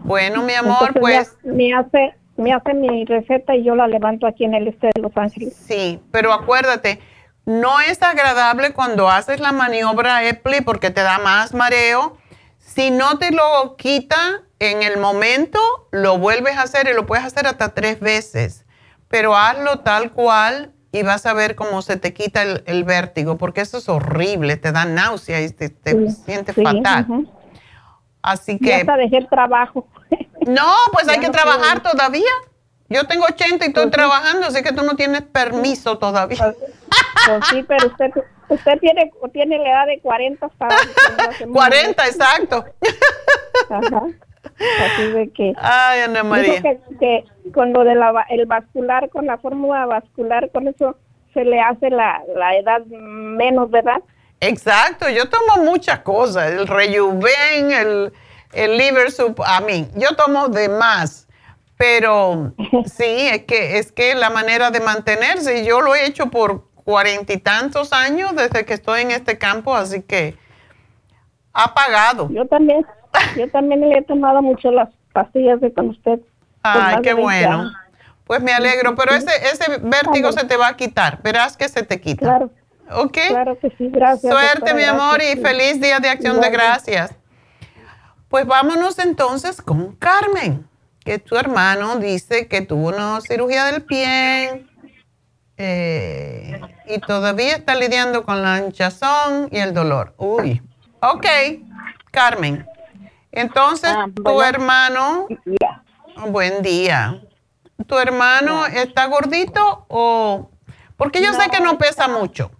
Bueno, 0.03 0.43
mi 0.43 0.53
amor, 0.53 0.93
pues... 0.99 1.37
Me, 1.43 1.73
hace, 1.73 2.13
me 2.35 2.53
hace 2.53 2.73
mi 2.73 3.05
receta 3.05 3.55
y 3.55 3.63
yo 3.63 3.75
la 3.75 3.87
levanto 3.87 4.27
aquí 4.27 4.43
en 4.43 4.53
el 4.53 4.67
este 4.67 4.89
de 4.93 5.01
Los 5.01 5.15
Ángeles. 5.15 5.55
Sí, 5.55 6.01
pero 6.11 6.33
acuérdate, 6.33 6.99
no 7.45 7.79
es 7.79 8.01
agradable 8.03 8.73
cuando 8.73 9.09
haces 9.09 9.39
la 9.39 9.53
maniobra 9.53 10.27
EPLI 10.27 10.61
porque 10.61 10.89
te 10.89 11.01
da 11.01 11.19
más 11.19 11.53
mareo. 11.53 12.17
Si 12.59 12.91
no 12.91 13.17
te 13.17 13.31
lo 13.31 13.75
quita 13.77 14.43
en 14.59 14.83
el 14.83 14.97
momento, 14.97 15.59
lo 15.91 16.17
vuelves 16.17 16.57
a 16.57 16.63
hacer 16.63 16.87
y 16.87 16.93
lo 16.93 17.05
puedes 17.05 17.25
hacer 17.25 17.47
hasta 17.47 17.73
tres 17.73 17.99
veces. 17.99 18.65
Pero 19.07 19.35
hazlo 19.35 19.79
tal 19.79 20.11
cual 20.11 20.73
y 20.91 21.01
vas 21.01 21.25
a 21.25 21.33
ver 21.33 21.55
cómo 21.55 21.81
se 21.81 21.97
te 21.97 22.13
quita 22.13 22.43
el, 22.43 22.83
vértigo, 22.83 23.37
porque 23.37 23.61
eso 23.61 23.79
es 23.79 23.89
horrible, 23.89 24.57
te 24.57 24.71
da 24.71 24.85
náusea 24.85 25.41
y 25.41 25.49
te, 25.49 25.69
sientes 26.11 26.55
fatal. 26.55 27.27
Así 28.21 28.59
que... 28.59 28.69
Ya 28.69 28.77
hasta 28.77 28.97
dejé 28.97 29.17
el 29.17 29.27
trabajo. 29.27 29.87
No, 30.45 30.73
pues 30.91 31.07
hay 31.07 31.21
que 31.21 31.29
trabajar 31.29 31.81
todavía. 31.81 32.29
Yo 32.89 33.07
tengo 33.07 33.23
80 33.23 33.63
y 33.63 33.69
estoy 33.69 33.83
pues 33.83 33.91
trabajando, 33.91 34.47
así 34.47 34.61
que 34.61 34.73
tú 34.73 34.83
no 34.83 34.97
tienes 34.97 35.21
permiso 35.21 35.97
todavía. 35.97 36.37
Pues, 36.37 36.57
pues 37.25 37.45
sí, 37.49 37.63
pero 37.65 37.87
usted, 37.87 38.11
usted 38.49 38.79
tiene, 38.81 39.09
tiene 39.31 39.57
la 39.59 39.69
edad 39.69 39.87
de 39.87 40.01
40 40.01 40.45
hasta... 40.45 40.67
40, 41.49 42.05
exacto. 42.07 42.65
Ajá. 43.69 44.03
Así 44.59 45.07
de 45.11 45.29
que... 45.29 45.53
Ay, 45.57 46.01
Ana 46.01 46.23
María. 46.23 46.61
Que, 46.61 46.79
que, 46.99 47.51
con 47.51 47.73
lo 47.73 47.83
del 47.83 47.99
el 48.29 48.45
vascular, 48.45 49.09
con 49.09 49.25
la 49.25 49.37
fórmula 49.37 49.85
vascular, 49.85 50.49
con 50.51 50.67
eso 50.67 50.97
se 51.33 51.43
le 51.43 51.59
hace 51.59 51.89
la, 51.89 52.21
la 52.35 52.55
edad 52.55 52.85
menos, 52.85 53.69
¿verdad? 53.71 54.01
Exacto, 54.39 55.09
yo 55.09 55.29
tomo 55.29 55.63
muchas 55.63 55.99
cosas, 55.99 56.51
el 56.51 56.67
rejuven, 56.67 57.71
el, 57.71 58.13
el 58.51 58.77
liver 58.77 59.09
soup, 59.11 59.41
a 59.45 59.61
mí, 59.61 59.87
yo 59.95 60.15
tomo 60.15 60.49
de 60.49 60.67
más, 60.67 61.27
pero 61.77 62.53
sí, 62.85 63.29
es 63.31 63.43
que, 63.45 63.77
es 63.77 63.91
que 63.91 64.15
la 64.15 64.29
manera 64.29 64.69
de 64.69 64.81
mantenerse, 64.81 65.65
yo 65.65 65.81
lo 65.81 65.95
he 65.95 66.05
hecho 66.05 66.29
por 66.29 66.65
cuarenta 66.83 67.31
y 67.33 67.37
tantos 67.37 67.93
años 67.93 68.35
desde 68.35 68.65
que 68.65 68.73
estoy 68.73 69.01
en 69.01 69.11
este 69.11 69.37
campo, 69.37 69.73
así 69.73 70.01
que 70.01 70.37
ha 71.53 71.73
pagado. 71.73 72.29
Yo 72.31 72.45
también, 72.45 72.85
yo 73.37 73.49
también 73.49 73.81
le 73.81 73.97
he 73.97 74.01
tomado 74.01 74.41
mucho 74.41 74.71
las 74.71 74.89
pastillas 75.11 75.61
de 75.61 75.73
con 75.73 75.89
usted. 75.89 76.19
Ay, 76.63 76.97
qué 77.01 77.13
bueno. 77.13 77.71
Pues 78.25 78.41
me 78.41 78.53
alegro, 78.53 78.95
pero 78.95 79.13
ese, 79.13 79.31
ese 79.51 79.79
vértigo 79.81 80.31
se 80.31 80.45
te 80.45 80.55
va 80.55 80.69
a 80.69 80.77
quitar, 80.77 81.21
verás 81.21 81.57
que 81.57 81.67
se 81.67 81.83
te 81.83 81.99
quita. 81.99 82.25
Claro. 82.25 82.51
¿Ok? 82.91 83.17
Claro 83.29 83.57
que 83.59 83.69
sí, 83.77 83.89
gracias. 83.89 84.31
Suerte, 84.33 84.73
mi 84.73 84.83
amor, 84.83 85.21
y 85.21 85.35
feliz 85.41 85.81
día 85.81 85.99
de 85.99 86.09
acción 86.09 86.39
de 86.39 86.49
gracias. 86.49 87.15
Pues 88.29 88.45
vámonos 88.45 88.97
entonces 88.99 89.61
con 89.61 89.95
Carmen, 89.95 90.67
que 91.03 91.19
tu 91.19 91.35
hermano 91.35 91.97
dice 91.97 92.47
que 92.47 92.61
tuvo 92.61 92.89
una 92.89 93.21
cirugía 93.21 93.65
del 93.65 93.83
pie 93.83 94.65
eh, 95.57 96.59
y 96.87 96.99
todavía 96.99 97.55
está 97.55 97.75
lidiando 97.75 98.23
con 98.23 98.41
la 98.41 98.59
hinchazón 98.59 99.49
y 99.51 99.59
el 99.59 99.73
dolor. 99.73 100.13
Uy, 100.17 100.61
ok, 101.01 101.25
Carmen. 102.11 102.65
Entonces, 103.33 103.89
ah, 103.89 104.07
tu 104.15 104.41
hermano, 104.41 105.27
buen 106.27 106.61
día. 106.61 107.19
¿Tu 107.87 107.97
hermano 107.97 108.65
está 108.67 109.07
gordito 109.07 109.85
o...? 109.89 110.49
Porque 110.95 111.21
yo 111.21 111.33
sé 111.33 111.49
que 111.49 111.59
no 111.59 111.77
pesa 111.77 112.07
mucho. 112.07 112.51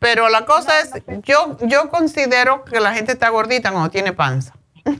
Pero 0.00 0.28
la 0.28 0.44
cosa 0.44 0.80
es, 0.80 0.92
yo, 1.22 1.56
yo 1.62 1.88
considero 1.88 2.64
que 2.64 2.80
la 2.80 2.92
gente 2.92 3.12
está 3.12 3.28
gordita 3.30 3.70
cuando 3.70 3.90
tiene 3.90 4.12
panza. 4.12 4.54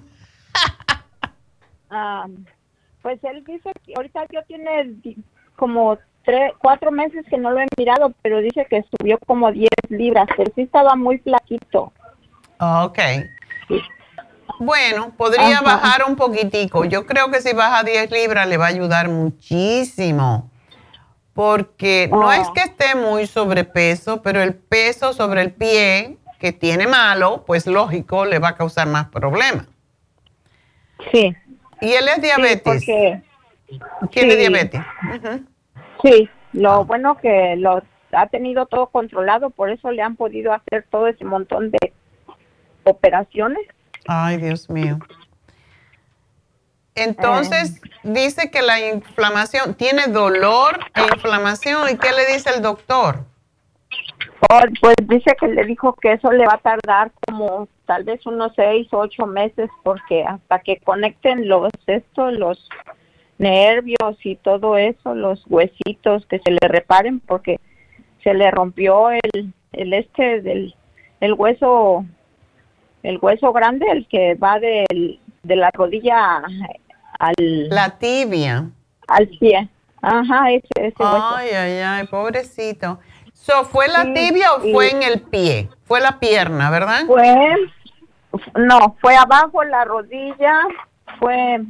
Ah, 1.88 2.26
pues 3.00 3.22
él 3.22 3.44
dice 3.44 3.70
que 3.84 3.94
ahorita 3.94 4.24
yo 4.32 4.42
tiene 4.48 4.96
como 5.54 5.96
tres, 6.24 6.52
cuatro 6.58 6.90
meses 6.90 7.24
que 7.30 7.38
no 7.38 7.52
lo 7.52 7.60
he 7.60 7.66
mirado, 7.78 8.12
pero 8.22 8.38
dice 8.38 8.66
que 8.68 8.84
subió 8.90 9.18
como 9.24 9.52
10 9.52 9.70
libras, 9.90 10.26
pero 10.36 10.50
sí 10.56 10.62
estaba 10.62 10.96
muy 10.96 11.18
flaquito. 11.18 11.92
Ok. 12.58 12.98
Bueno, 14.58 15.12
podría 15.16 15.60
bajar 15.60 16.04
un 16.08 16.16
poquitico. 16.16 16.84
Yo 16.84 17.06
creo 17.06 17.30
que 17.30 17.40
si 17.40 17.52
baja 17.52 17.82
10 17.82 18.10
libras 18.10 18.48
le 18.48 18.56
va 18.56 18.66
a 18.66 18.68
ayudar 18.68 19.08
muchísimo 19.08 20.50
porque 21.36 22.08
no 22.10 22.32
es 22.32 22.48
oh. 22.48 22.52
que 22.54 22.60
esté 22.62 22.94
muy 22.94 23.26
sobrepeso, 23.26 24.22
pero 24.22 24.42
el 24.42 24.54
peso 24.54 25.12
sobre 25.12 25.42
el 25.42 25.52
pie 25.52 26.16
que 26.40 26.52
tiene 26.52 26.86
malo, 26.86 27.44
pues 27.46 27.66
lógico, 27.66 28.24
le 28.24 28.38
va 28.38 28.48
a 28.48 28.56
causar 28.56 28.88
más 28.88 29.08
problemas. 29.08 29.66
Sí. 31.12 31.36
¿Y 31.82 31.92
él 31.92 32.08
es 32.08 32.22
diabetes? 32.22 32.84
Sí, 32.84 33.22
¿Tiene 34.10 34.36
diabetes? 34.36 34.80
Sí, 36.02 36.28
lo 36.54 36.70
ah. 36.70 36.78
bueno 36.84 37.18
que 37.18 37.56
lo 37.56 37.82
ha 38.12 38.26
tenido 38.28 38.64
todo 38.64 38.86
controlado, 38.86 39.50
por 39.50 39.68
eso 39.68 39.90
le 39.90 40.00
han 40.00 40.16
podido 40.16 40.54
hacer 40.54 40.86
todo 40.90 41.06
ese 41.06 41.26
montón 41.26 41.70
de 41.70 41.92
operaciones. 42.84 43.66
Ay, 44.06 44.36
Dios 44.38 44.70
mío. 44.70 44.98
Entonces, 46.94 47.80
dice 48.02 48.50
que 48.50 48.62
la 48.62 48.80
inflamación, 48.80 49.74
tiene 49.74 50.06
dolor 50.06 50.78
e 50.94 51.02
inflamación. 51.14 51.90
¿Y 51.90 51.98
qué 51.98 52.12
le 52.12 52.32
dice 52.32 52.50
el 52.54 52.62
doctor? 52.62 53.24
Oh, 54.50 54.60
pues 54.80 54.96
dice 55.02 55.36
que 55.38 55.48
le 55.48 55.64
dijo 55.64 55.94
que 55.94 56.12
eso 56.12 56.30
le 56.30 56.46
va 56.46 56.54
a 56.54 56.58
tardar 56.58 57.10
como 57.26 57.68
tal 57.84 58.04
vez 58.04 58.24
unos 58.26 58.52
seis 58.54 58.86
o 58.92 58.98
ocho 58.98 59.26
meses 59.26 59.70
porque 59.82 60.24
hasta 60.24 60.60
que 60.60 60.78
conecten 60.78 61.48
los 61.48 61.72
estos, 61.86 62.32
los 62.34 62.68
nervios 63.38 64.16
y 64.24 64.36
todo 64.36 64.76
eso, 64.76 65.14
los 65.14 65.44
huesitos 65.48 66.26
que 66.26 66.38
se 66.38 66.50
le 66.50 66.68
reparen 66.68 67.20
porque 67.20 67.60
se 68.22 68.34
le 68.34 68.50
rompió 68.50 69.10
el, 69.10 69.52
el 69.72 69.92
este 69.92 70.42
del 70.42 70.74
el 71.20 71.32
hueso 71.32 72.04
el 73.06 73.18
hueso 73.22 73.52
grande 73.52 73.86
el 73.88 74.06
que 74.08 74.34
va 74.34 74.58
del, 74.58 75.20
de 75.44 75.56
la 75.56 75.70
rodilla 75.70 76.42
al... 77.20 77.68
La 77.68 77.90
tibia. 77.98 78.68
Al 79.06 79.28
pie. 79.28 79.68
Ajá, 80.02 80.50
ese, 80.50 80.68
ese 80.74 80.96
Ay, 80.98 81.50
ay, 81.50 81.78
ay, 81.78 82.06
pobrecito. 82.08 82.98
So, 83.32 83.64
¿Fue 83.64 83.86
la 83.86 84.12
tibia 84.12 84.54
o 84.54 84.60
fue 84.60 84.90
en 84.90 85.04
el 85.04 85.20
pie? 85.20 85.68
Fue 85.84 86.00
la 86.00 86.18
pierna, 86.18 86.68
¿verdad? 86.70 87.06
Fue, 87.06 87.54
no, 88.56 88.96
fue 89.00 89.16
abajo 89.16 89.62
la 89.62 89.84
rodilla, 89.84 90.62
fue 91.20 91.60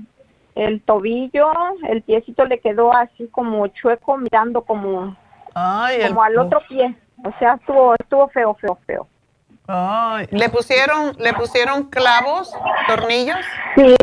el 0.55 0.81
tobillo, 0.83 1.53
el 1.89 2.01
piecito 2.01 2.47
le 2.47 2.61
quedó 2.61 2.95
así 2.95 3.29
como 3.29 3.67
chueco, 3.69 4.17
mirando 4.17 4.63
como, 4.63 5.15
como 5.53 6.23
al 6.23 6.39
otro 6.39 6.63
pie. 6.67 6.97
O 7.25 7.39
sea, 7.39 7.55
estuvo, 7.55 7.95
estuvo 7.95 8.29
feo, 8.29 8.55
feo, 8.55 8.79
feo. 8.87 9.07
Ay, 9.69 10.29
¿Le 10.31 10.49
pusieron, 10.49 11.17
le 11.19 11.33
pusieron 11.35 11.85
clavos, 11.85 12.53
tornillos? 12.87 13.39
Sí, 13.75 13.97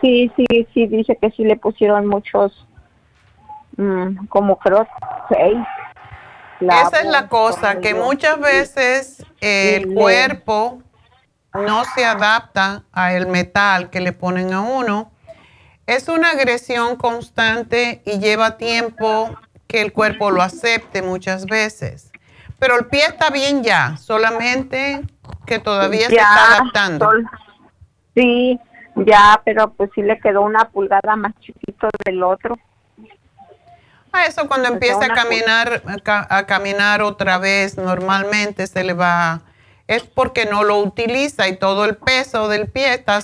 sí, 0.00 0.32
sí, 0.36 0.68
sí, 0.72 0.86
dice 0.86 1.16
que 1.20 1.30
sí 1.32 1.44
le 1.44 1.56
pusieron 1.56 2.06
muchos, 2.06 2.66
mm, 3.76 4.26
como 4.26 4.58
creo 4.58 4.86
seis. 5.28 5.58
Esa 6.60 7.00
es 7.00 7.06
la 7.06 7.28
cosa, 7.28 7.80
que 7.80 7.94
muchas 7.94 8.38
veces 8.38 9.24
el 9.40 9.94
cuerpo 9.94 10.82
no 11.54 11.84
se 11.84 12.04
adapta 12.04 12.84
al 12.92 13.26
metal 13.26 13.90
que 13.90 14.00
le 14.00 14.12
ponen 14.12 14.52
a 14.52 14.60
uno. 14.60 15.10
Es 15.86 16.08
una 16.08 16.30
agresión 16.30 16.96
constante 16.96 18.02
y 18.04 18.18
lleva 18.18 18.58
tiempo 18.58 19.34
que 19.66 19.80
el 19.80 19.92
cuerpo 19.92 20.30
lo 20.30 20.42
acepte 20.42 21.02
muchas 21.02 21.46
veces. 21.46 22.09
Pero 22.60 22.78
el 22.78 22.86
pie 22.86 23.06
está 23.06 23.30
bien 23.30 23.64
ya, 23.64 23.96
solamente 23.96 25.00
que 25.46 25.58
todavía 25.58 26.08
se 26.08 26.16
está 26.16 26.56
adaptando. 26.56 27.10
sí, 28.14 28.60
ya, 28.94 29.40
pero 29.44 29.72
pues 29.72 29.90
sí 29.94 30.02
le 30.02 30.20
quedó 30.20 30.42
una 30.42 30.68
pulgada 30.68 31.16
más 31.16 31.32
chiquito 31.40 31.88
del 32.04 32.22
otro. 32.22 32.58
A 34.12 34.26
eso 34.26 34.46
cuando 34.46 34.68
empieza 34.68 35.06
a 35.06 35.14
caminar, 35.14 35.82
a 36.04 36.46
caminar 36.46 37.00
otra 37.00 37.38
vez, 37.38 37.78
normalmente 37.78 38.66
se 38.66 38.84
le 38.84 38.92
va, 38.92 39.40
es 39.86 40.02
porque 40.02 40.46
no 40.46 40.62
lo 40.64 40.78
utiliza 40.78 41.48
y 41.48 41.56
todo 41.56 41.84
el 41.84 41.96
peso 41.96 42.48
del 42.48 42.68
pie 42.68 42.92
está 42.92 43.20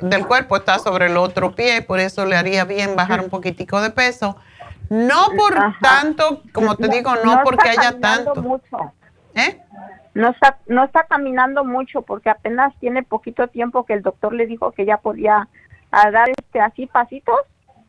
del 0.00 0.26
cuerpo 0.26 0.56
está 0.56 0.78
sobre 0.78 1.06
el 1.06 1.16
otro 1.16 1.54
pie, 1.54 1.82
por 1.82 2.00
eso 2.00 2.24
le 2.24 2.36
haría 2.36 2.64
bien 2.64 2.96
bajar 2.96 3.20
un 3.20 3.28
poquitico 3.28 3.82
de 3.82 3.90
peso. 3.90 4.36
No 4.90 5.28
por 5.36 5.54
tanto, 5.80 6.42
como 6.52 6.76
te 6.76 6.88
digo, 6.88 7.12
no, 7.24 7.42
porque 7.44 7.70
haya 7.70 7.98
tanto. 8.00 8.42
Mucho. 8.42 8.92
¿Eh? 9.34 9.60
No 10.14 10.30
está, 10.30 10.58
no 10.66 10.84
está 10.84 11.04
caminando 11.04 11.64
mucho 11.64 12.02
porque 12.02 12.30
apenas 12.30 12.74
tiene 12.80 13.02
poquito 13.02 13.48
tiempo 13.48 13.84
que 13.84 13.92
el 13.94 14.02
doctor 14.02 14.32
le 14.32 14.46
dijo 14.46 14.72
que 14.72 14.84
ya 14.84 14.96
podía 14.98 15.48
dar 15.92 16.28
este 16.30 16.60
así 16.60 16.86
pasitos. 16.86 17.40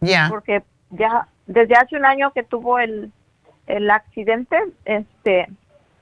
Ya. 0.01 0.27
Porque 0.29 0.63
ya 0.91 1.27
desde 1.47 1.75
hace 1.75 1.95
un 1.95 2.05
año 2.05 2.31
que 2.31 2.43
tuvo 2.43 2.79
el, 2.79 3.11
el 3.67 3.89
accidente, 3.89 4.57
este, 4.85 5.47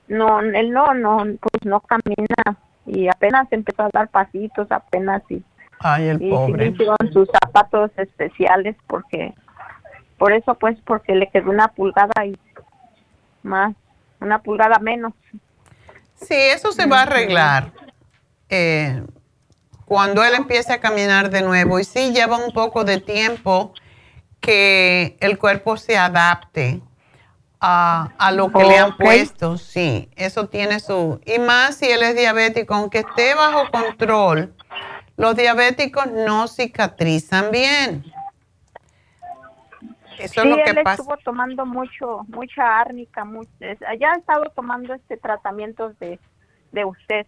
no, 0.08 0.40
él 0.40 0.72
no, 0.72 0.94
no, 0.94 1.18
pues 1.40 1.64
no 1.64 1.80
camina 1.80 2.58
y 2.86 3.08
apenas 3.08 3.46
empezó 3.50 3.84
a 3.84 3.90
dar 3.92 4.08
pasitos, 4.08 4.70
apenas 4.70 5.22
y, 5.30 5.42
Ay, 5.80 6.08
el 6.08 6.22
y 6.22 6.30
pobre. 6.30 6.66
hicieron 6.68 6.96
sus 7.12 7.28
zapatos 7.30 7.90
especiales 7.96 8.76
porque, 8.86 9.34
por 10.18 10.32
eso 10.32 10.54
pues, 10.54 10.78
porque 10.84 11.14
le 11.14 11.28
quedó 11.30 11.50
una 11.50 11.68
pulgada 11.68 12.26
y 12.26 12.36
más, 13.42 13.74
una 14.20 14.42
pulgada 14.42 14.78
menos. 14.78 15.12
Sí, 16.14 16.34
eso 16.34 16.72
se 16.72 16.86
va 16.86 17.00
a 17.00 17.02
arreglar 17.02 17.72
eh, 18.48 19.02
cuando 19.84 20.24
él 20.24 20.34
empiece 20.34 20.72
a 20.72 20.80
caminar 20.80 21.30
de 21.30 21.42
nuevo 21.42 21.78
y 21.78 21.84
sí 21.84 22.12
lleva 22.12 22.36
un 22.36 22.52
poco 22.52 22.84
de 22.84 23.00
tiempo 23.00 23.72
que 24.40 25.16
el 25.20 25.38
cuerpo 25.38 25.76
se 25.76 25.96
adapte 25.96 26.82
a, 27.60 28.30
lo 28.34 28.52
que 28.52 28.64
le 28.64 28.78
han 28.78 28.96
puesto. 28.96 29.58
Sí, 29.58 30.10
eso 30.16 30.48
tiene 30.48 30.80
su... 30.80 31.20
Y 31.24 31.38
más 31.38 31.76
si 31.76 31.86
él 31.86 32.02
es 32.02 32.14
diabético, 32.14 32.74
aunque 32.74 32.98
esté 32.98 33.34
bajo 33.34 33.70
control, 33.70 34.54
los 35.16 35.34
diabéticos 35.36 36.06
no 36.06 36.46
cicatrizan 36.46 37.50
bien. 37.50 38.04
Eso 40.18 40.42
sí, 40.42 40.48
es 40.48 40.56
lo 40.56 40.64
que 40.64 40.70
él 40.70 40.78
estuvo 40.84 41.16
tomando 41.18 41.64
mucho, 41.64 42.24
mucha 42.28 42.80
árnica, 42.80 43.24
mucho, 43.24 43.50
ya 43.98 44.12
ha 44.12 44.16
estado 44.16 44.44
tomando 44.54 44.94
este 44.94 45.16
tratamiento 45.16 45.90
de, 46.00 46.18
de 46.72 46.84
usted, 46.84 47.26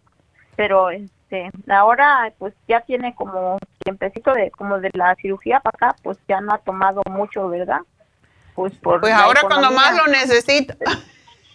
pero 0.56 0.90
este, 0.90 1.50
ahora 1.68 2.32
pues 2.38 2.54
ya 2.66 2.80
tiene 2.80 3.14
como 3.14 3.58
tiempecito 3.78 4.32
de 4.34 4.50
como 4.50 4.80
de 4.80 4.90
la 4.94 5.14
cirugía 5.16 5.60
para 5.60 5.88
acá, 5.88 5.96
pues 6.02 6.18
ya 6.28 6.40
no 6.40 6.52
ha 6.52 6.58
tomado 6.58 7.02
mucho, 7.08 7.48
¿verdad? 7.48 7.80
Pues 8.54 8.74
por 8.74 9.00
Pues 9.00 9.12
ahora 9.14 9.42
cuando 9.42 9.70
más 9.70 9.96
lo 9.96 10.06
necesita. 10.08 10.76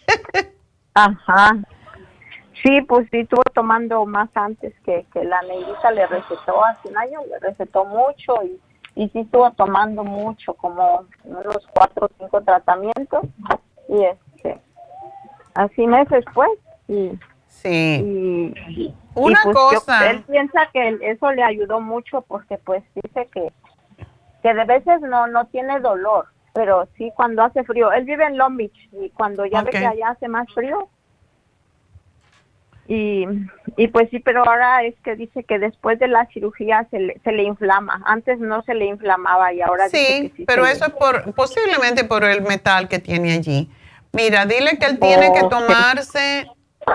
Ajá. 0.94 1.56
Sí, 2.62 2.80
pues 2.80 3.06
sí, 3.10 3.20
estuvo 3.20 3.42
tomando 3.54 4.06
más 4.06 4.30
antes 4.34 4.74
que, 4.84 5.06
que 5.12 5.24
la 5.24 5.40
negrita 5.42 5.90
le 5.90 6.06
recetó 6.06 6.64
hace 6.64 6.88
un 6.88 6.96
año, 6.96 7.20
le 7.28 7.38
recetó 7.38 7.84
mucho 7.84 8.42
y, 8.42 8.58
y 8.96 9.08
sí 9.10 9.20
estuvo 9.20 9.50
tomando 9.52 10.02
mucho, 10.02 10.54
como 10.54 11.04
unos 11.24 11.66
cuatro 11.72 12.06
o 12.06 12.10
cinco 12.18 12.40
tratamientos 12.40 13.24
y 13.88 14.02
este, 14.02 14.60
así 15.54 15.86
meses 15.86 16.24
pues 16.34 16.50
y 16.88 17.16
Sí. 17.62 18.52
Y, 18.68 18.94
Una 19.14 19.40
pues 19.42 19.56
cosa. 19.56 20.10
él 20.10 20.22
piensa 20.24 20.68
que 20.72 20.98
eso 21.00 21.32
le 21.32 21.42
ayudó 21.42 21.80
mucho 21.80 22.22
porque 22.22 22.58
pues 22.58 22.82
dice 22.94 23.28
que, 23.32 23.52
que 24.42 24.54
de 24.54 24.64
veces 24.64 25.00
no, 25.00 25.26
no 25.26 25.46
tiene 25.46 25.80
dolor, 25.80 26.26
pero 26.52 26.86
sí 26.96 27.10
cuando 27.16 27.42
hace 27.42 27.64
frío. 27.64 27.92
Él 27.92 28.04
vive 28.04 28.26
en 28.26 28.36
Long 28.36 28.56
Beach 28.56 28.88
y 28.92 29.10
cuando 29.10 29.46
ya 29.46 29.62
ve 29.62 29.70
que 29.70 29.86
allá 29.86 30.10
hace 30.10 30.28
más 30.28 30.46
frío. 30.52 30.88
Y, 32.88 33.26
y 33.76 33.88
pues 33.88 34.08
sí, 34.10 34.20
pero 34.20 34.44
ahora 34.44 34.84
es 34.84 34.94
que 35.04 35.16
dice 35.16 35.44
que 35.44 35.58
después 35.58 35.98
de 35.98 36.08
la 36.08 36.26
cirugía 36.32 36.86
se 36.90 37.00
le, 37.00 37.20
se 37.24 37.32
le 37.32 37.42
inflama. 37.42 38.02
Antes 38.06 38.38
no 38.38 38.62
se 38.62 38.74
le 38.74 38.86
inflamaba 38.86 39.52
y 39.52 39.60
ahora 39.60 39.88
sí, 39.88 39.98
dice 39.98 40.30
que 40.30 40.36
sí 40.36 40.44
pero 40.46 40.66
eso 40.66 40.86
es 40.86 40.92
por 40.92 41.34
posiblemente 41.34 42.04
por 42.04 42.24
el 42.24 42.42
metal 42.42 42.88
que 42.88 42.98
tiene 42.98 43.32
allí. 43.32 43.68
Mira, 44.12 44.46
dile 44.46 44.78
que 44.78 44.86
él 44.86 44.98
tiene 44.98 45.32
que 45.32 45.42
tomarse 45.48 46.48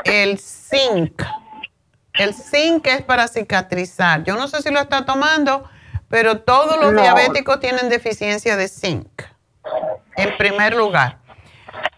el 0.06 0.40
zinc. 0.40 1.22
El 2.14 2.34
zinc 2.34 2.88
es 2.88 3.02
para 3.04 3.28
cicatrizar. 3.28 4.24
Yo 4.24 4.36
no 4.36 4.48
sé 4.48 4.62
si 4.62 4.72
lo 4.72 4.80
está 4.80 5.06
tomando, 5.06 5.70
pero 6.10 6.40
todos 6.40 6.80
los 6.82 6.94
diabéticos 6.94 7.60
tienen 7.60 7.90
deficiencia 7.90 8.58
de 8.58 8.68
zinc. 8.68 9.24
En 10.18 10.36
primer 10.38 10.76
lugar. 10.76 11.21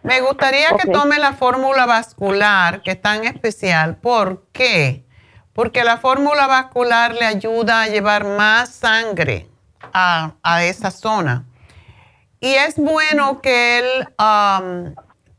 Me 0.03 0.21
gustaría 0.21 0.69
que 0.77 0.91
tome 0.91 1.17
la 1.17 1.33
fórmula 1.33 1.85
vascular, 1.85 2.81
que 2.81 2.91
es 2.91 3.01
tan 3.01 3.25
especial. 3.25 3.95
¿Por 3.95 4.45
qué? 4.51 5.05
Porque 5.53 5.83
la 5.83 5.97
fórmula 5.97 6.47
vascular 6.47 7.13
le 7.13 7.25
ayuda 7.25 7.83
a 7.83 7.87
llevar 7.87 8.25
más 8.25 8.69
sangre 8.69 9.47
a, 9.93 10.33
esa 10.63 10.91
zona. 10.91 11.45
Y 12.39 12.53
es 12.53 12.75
bueno 12.75 13.41
que 13.41 13.79
él 13.79 14.07
um, 14.19 14.93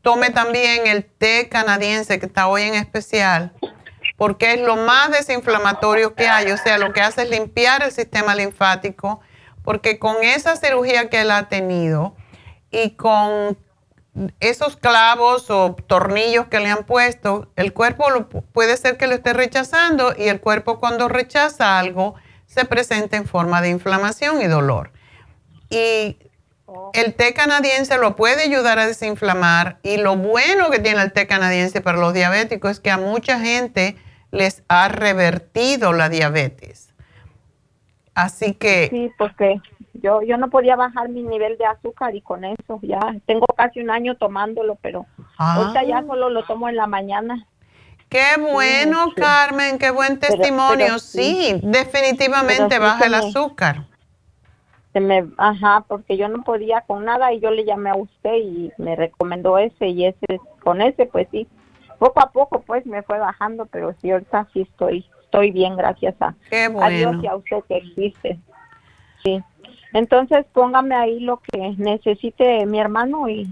Tome 0.05 0.29
también 0.29 0.85
el 0.85 1.03
té 1.03 1.49
canadiense 1.49 2.19
que 2.19 2.27
está 2.27 2.45
hoy 2.45 2.61
en 2.61 2.75
especial, 2.75 3.53
porque 4.17 4.53
es 4.53 4.61
lo 4.61 4.75
más 4.75 5.09
desinflamatorio 5.09 6.13
que 6.13 6.27
hay. 6.27 6.51
O 6.51 6.57
sea, 6.57 6.77
lo 6.77 6.93
que 6.93 7.01
hace 7.01 7.23
es 7.23 7.31
limpiar 7.31 7.81
el 7.81 7.91
sistema 7.91 8.35
linfático, 8.35 9.19
porque 9.63 9.97
con 9.97 10.17
esa 10.23 10.57
cirugía 10.57 11.09
que 11.09 11.21
él 11.21 11.31
ha 11.31 11.49
tenido 11.49 12.15
y 12.69 12.91
con 12.91 13.57
esos 14.39 14.77
clavos 14.77 15.49
o 15.49 15.75
tornillos 15.87 16.47
que 16.47 16.59
le 16.59 16.69
han 16.69 16.85
puesto, 16.85 17.51
el 17.55 17.73
cuerpo 17.73 18.05
puede 18.53 18.77
ser 18.77 18.97
que 18.97 19.07
lo 19.07 19.13
esté 19.13 19.33
rechazando 19.33 20.13
y 20.17 20.29
el 20.29 20.39
cuerpo 20.39 20.79
cuando 20.79 21.09
rechaza 21.09 21.79
algo 21.79 22.15
se 22.45 22.65
presenta 22.65 23.17
en 23.17 23.25
forma 23.25 23.61
de 23.61 23.69
inflamación 23.69 24.41
y 24.41 24.47
dolor. 24.47 24.91
Y 25.69 26.17
el 26.93 27.13
té 27.13 27.33
canadiense 27.33 27.97
lo 27.97 28.15
puede 28.15 28.43
ayudar 28.43 28.79
a 28.79 28.87
desinflamar 28.87 29.79
y 29.83 29.97
lo 29.97 30.15
bueno 30.15 30.69
que 30.69 30.79
tiene 30.79 31.01
el 31.01 31.11
té 31.11 31.27
canadiense 31.27 31.81
para 31.81 31.97
los 31.97 32.13
diabéticos 32.13 32.71
es 32.71 32.79
que 32.79 32.91
a 32.91 32.97
mucha 32.97 33.39
gente 33.39 33.97
les 34.31 34.63
ha 34.67 34.87
revertido 34.87 35.93
la 35.93 36.09
diabetes. 36.09 36.93
Así 38.13 38.53
que... 38.53 38.87
Sí, 38.89 39.11
porque 39.17 39.61
yo, 40.01 40.21
yo 40.21 40.37
no 40.37 40.49
podía 40.49 40.75
bajar 40.75 41.09
mi 41.09 41.23
nivel 41.23 41.57
de 41.57 41.65
azúcar 41.65 42.15
y 42.15 42.21
con 42.21 42.45
eso 42.45 42.79
ya 42.81 42.99
tengo 43.25 43.45
casi 43.55 43.81
un 43.81 43.89
año 43.89 44.15
tomándolo, 44.15 44.75
pero 44.81 45.05
ahorita 45.37 45.83
ya 45.83 45.99
ah. 45.99 46.03
solo 46.07 46.29
lo 46.29 46.43
tomo 46.43 46.69
en 46.69 46.75
la 46.75 46.87
mañana. 46.87 47.47
Qué 48.09 48.39
bueno, 48.39 49.13
Carmen, 49.15 49.79
qué 49.79 49.91
buen 49.91 50.19
testimonio. 50.19 50.99
sí, 50.99 51.59
definitivamente 51.63 52.79
baja 52.79 53.05
el 53.05 53.15
azúcar 53.15 53.85
me, 54.99 55.27
ajá, 55.37 55.83
porque 55.87 56.17
yo 56.17 56.27
no 56.27 56.43
podía 56.43 56.81
con 56.81 57.05
nada 57.05 57.33
y 57.33 57.39
yo 57.39 57.51
le 57.51 57.65
llamé 57.65 57.89
a 57.89 57.95
usted 57.95 58.35
y 58.35 58.71
me 58.77 58.95
recomendó 58.95 59.57
ese 59.57 59.87
y 59.87 60.05
ese, 60.05 60.39
con 60.63 60.81
ese 60.81 61.05
pues 61.05 61.27
sí, 61.31 61.47
poco 61.99 62.21
a 62.21 62.31
poco 62.31 62.61
pues 62.61 62.85
me 62.85 63.03
fue 63.03 63.19
bajando, 63.19 63.65
pero 63.65 63.93
sí, 64.01 64.11
ahorita 64.11 64.47
sí 64.53 64.61
estoy, 64.61 65.05
estoy 65.23 65.51
bien 65.51 65.75
gracias 65.75 66.15
a, 66.19 66.35
Dios 66.89 67.15
y 67.21 67.27
a 67.27 67.35
usted 67.35 67.63
que 67.67 67.77
existe. 67.77 68.39
Sí. 69.23 69.43
Entonces 69.95 70.45
póngame 70.51 70.93
ahí 70.93 71.21
lo 71.21 71.37
que 71.37 71.73
necesite 71.77 72.65
mi 72.65 72.81
hermano 72.81 73.29
y 73.29 73.47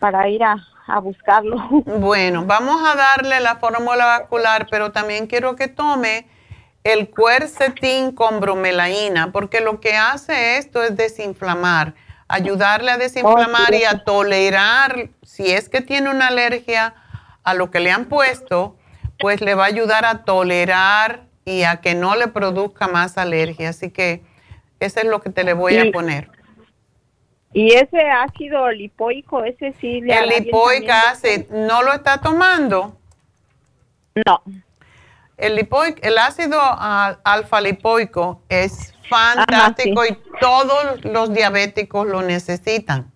para 0.00 0.28
ir 0.28 0.42
a, 0.42 0.56
a 0.88 0.98
buscarlo. 0.98 1.56
Bueno, 1.86 2.44
vamos 2.46 2.82
a 2.84 2.96
darle 2.96 3.38
la 3.38 3.54
fórmula 3.56 4.04
vascular, 4.04 4.66
pero 4.68 4.90
también 4.90 5.28
quiero 5.28 5.54
que 5.54 5.68
tome 5.68 6.26
el 6.82 7.10
cuercetín 7.10 8.10
con 8.10 8.40
bromelaína, 8.40 9.30
porque 9.30 9.60
lo 9.60 9.78
que 9.78 9.94
hace 9.94 10.58
esto 10.58 10.82
es 10.82 10.96
desinflamar, 10.96 11.94
ayudarle 12.26 12.90
a 12.90 12.98
desinflamar 12.98 13.72
y 13.74 13.84
a 13.84 14.02
tolerar, 14.02 15.10
si 15.22 15.52
es 15.52 15.68
que 15.68 15.80
tiene 15.80 16.10
una 16.10 16.26
alergia 16.26 16.94
a 17.44 17.54
lo 17.54 17.70
que 17.70 17.78
le 17.78 17.92
han 17.92 18.06
puesto, 18.06 18.76
pues 19.20 19.40
le 19.42 19.54
va 19.54 19.62
a 19.62 19.68
ayudar 19.68 20.04
a 20.04 20.24
tolerar 20.24 21.22
y 21.44 21.62
a 21.62 21.76
que 21.76 21.94
no 21.94 22.16
le 22.16 22.26
produzca 22.26 22.88
más 22.88 23.16
alergia. 23.16 23.68
Así 23.68 23.90
que 23.90 24.31
eso 24.84 25.00
es 25.00 25.06
lo 25.06 25.20
que 25.20 25.30
te 25.30 25.44
le 25.44 25.54
voy 25.54 25.76
a 25.76 25.90
poner. 25.92 26.28
Y 27.52 27.74
ese 27.74 28.00
ácido 28.08 28.70
lipoico, 28.70 29.44
ese 29.44 29.74
sí 29.80 30.00
le 30.00 30.18
El 30.18 30.28
lipoic 30.28 30.88
acid, 30.88 31.48
¿no 31.50 31.82
lo 31.82 31.92
está 31.92 32.18
tomando? 32.18 32.96
No. 34.26 34.42
El, 35.36 35.56
lipoic, 35.56 36.04
el 36.04 36.16
ácido 36.18 36.58
alfa 36.60 37.60
lipoico 37.60 38.42
es 38.48 38.94
fantástico 39.08 40.04
y 40.06 40.16
todos 40.40 41.04
los 41.04 41.32
diabéticos 41.34 42.06
lo 42.06 42.22
necesitan. 42.22 43.10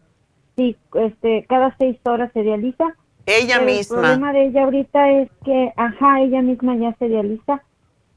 Sí, 0.55 0.75
este, 0.95 1.45
cada 1.47 1.75
seis 1.77 1.99
horas 2.03 2.31
se 2.33 2.41
dializa. 2.41 2.95
Ella 3.25 3.59
misma. 3.59 3.97
El 3.97 4.01
problema 4.01 4.33
de 4.33 4.45
ella 4.47 4.63
ahorita 4.63 5.11
es 5.11 5.29
que, 5.45 5.71
ajá, 5.77 6.21
ella 6.21 6.41
misma 6.41 6.75
ya 6.77 6.95
se 6.97 7.09
dializa. 7.09 7.61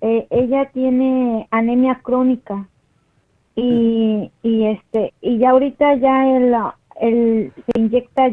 Eh, 0.04 0.26
ella 0.30 0.68
tiene 0.72 1.46
anemia 1.52 2.00
crónica 2.02 2.66
y, 3.54 4.32
y 4.42 4.66
este 4.66 5.14
y 5.20 5.38
ya 5.38 5.50
ahorita 5.50 5.94
ya 5.94 6.26
el, 6.28 6.52
el 7.00 7.52
se 7.54 7.80
inyecta 7.80 8.30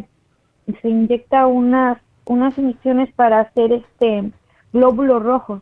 se 0.81 0.89
inyecta 0.89 1.45
unas 1.45 1.99
unas 2.25 2.57
inyecciones 2.57 3.13
para 3.13 3.41
hacer 3.41 3.71
este 3.71 4.31
glóbulos 4.73 5.21
rojos 5.21 5.61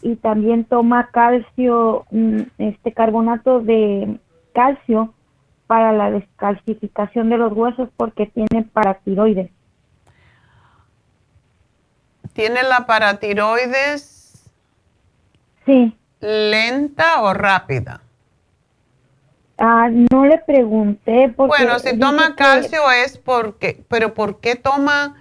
y 0.00 0.16
también 0.16 0.64
toma 0.64 1.10
calcio 1.10 2.06
mm, 2.10 2.40
este 2.56 2.92
carbonato 2.92 3.60
de 3.60 4.18
calcio 4.54 5.12
para 5.66 5.92
la 5.92 6.10
descalcificación 6.10 7.28
de 7.28 7.36
los 7.36 7.52
huesos 7.52 7.90
porque 7.98 8.24
tiene 8.26 8.64
paratiroides. 8.72 9.50
¿Tiene 12.32 12.62
la 12.62 12.86
paratiroides? 12.86 14.15
Sí. 15.66 15.96
¿Lenta 16.20 17.20
o 17.22 17.34
rápida? 17.34 18.00
Ah, 19.58 19.88
no 19.90 20.26
le 20.26 20.38
pregunté. 20.38 21.32
Porque 21.36 21.64
bueno, 21.64 21.78
si 21.78 21.98
toma 21.98 22.34
calcio 22.36 22.90
es 22.90 23.18
porque, 23.18 23.84
pero 23.88 24.14
¿por 24.14 24.40
qué 24.40 24.54
toma? 24.54 25.16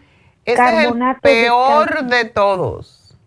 Ese 0.45 0.63
es 0.63 0.91
el 0.91 1.15
peor 1.22 2.05
de, 2.05 2.26
todos. 2.26 3.17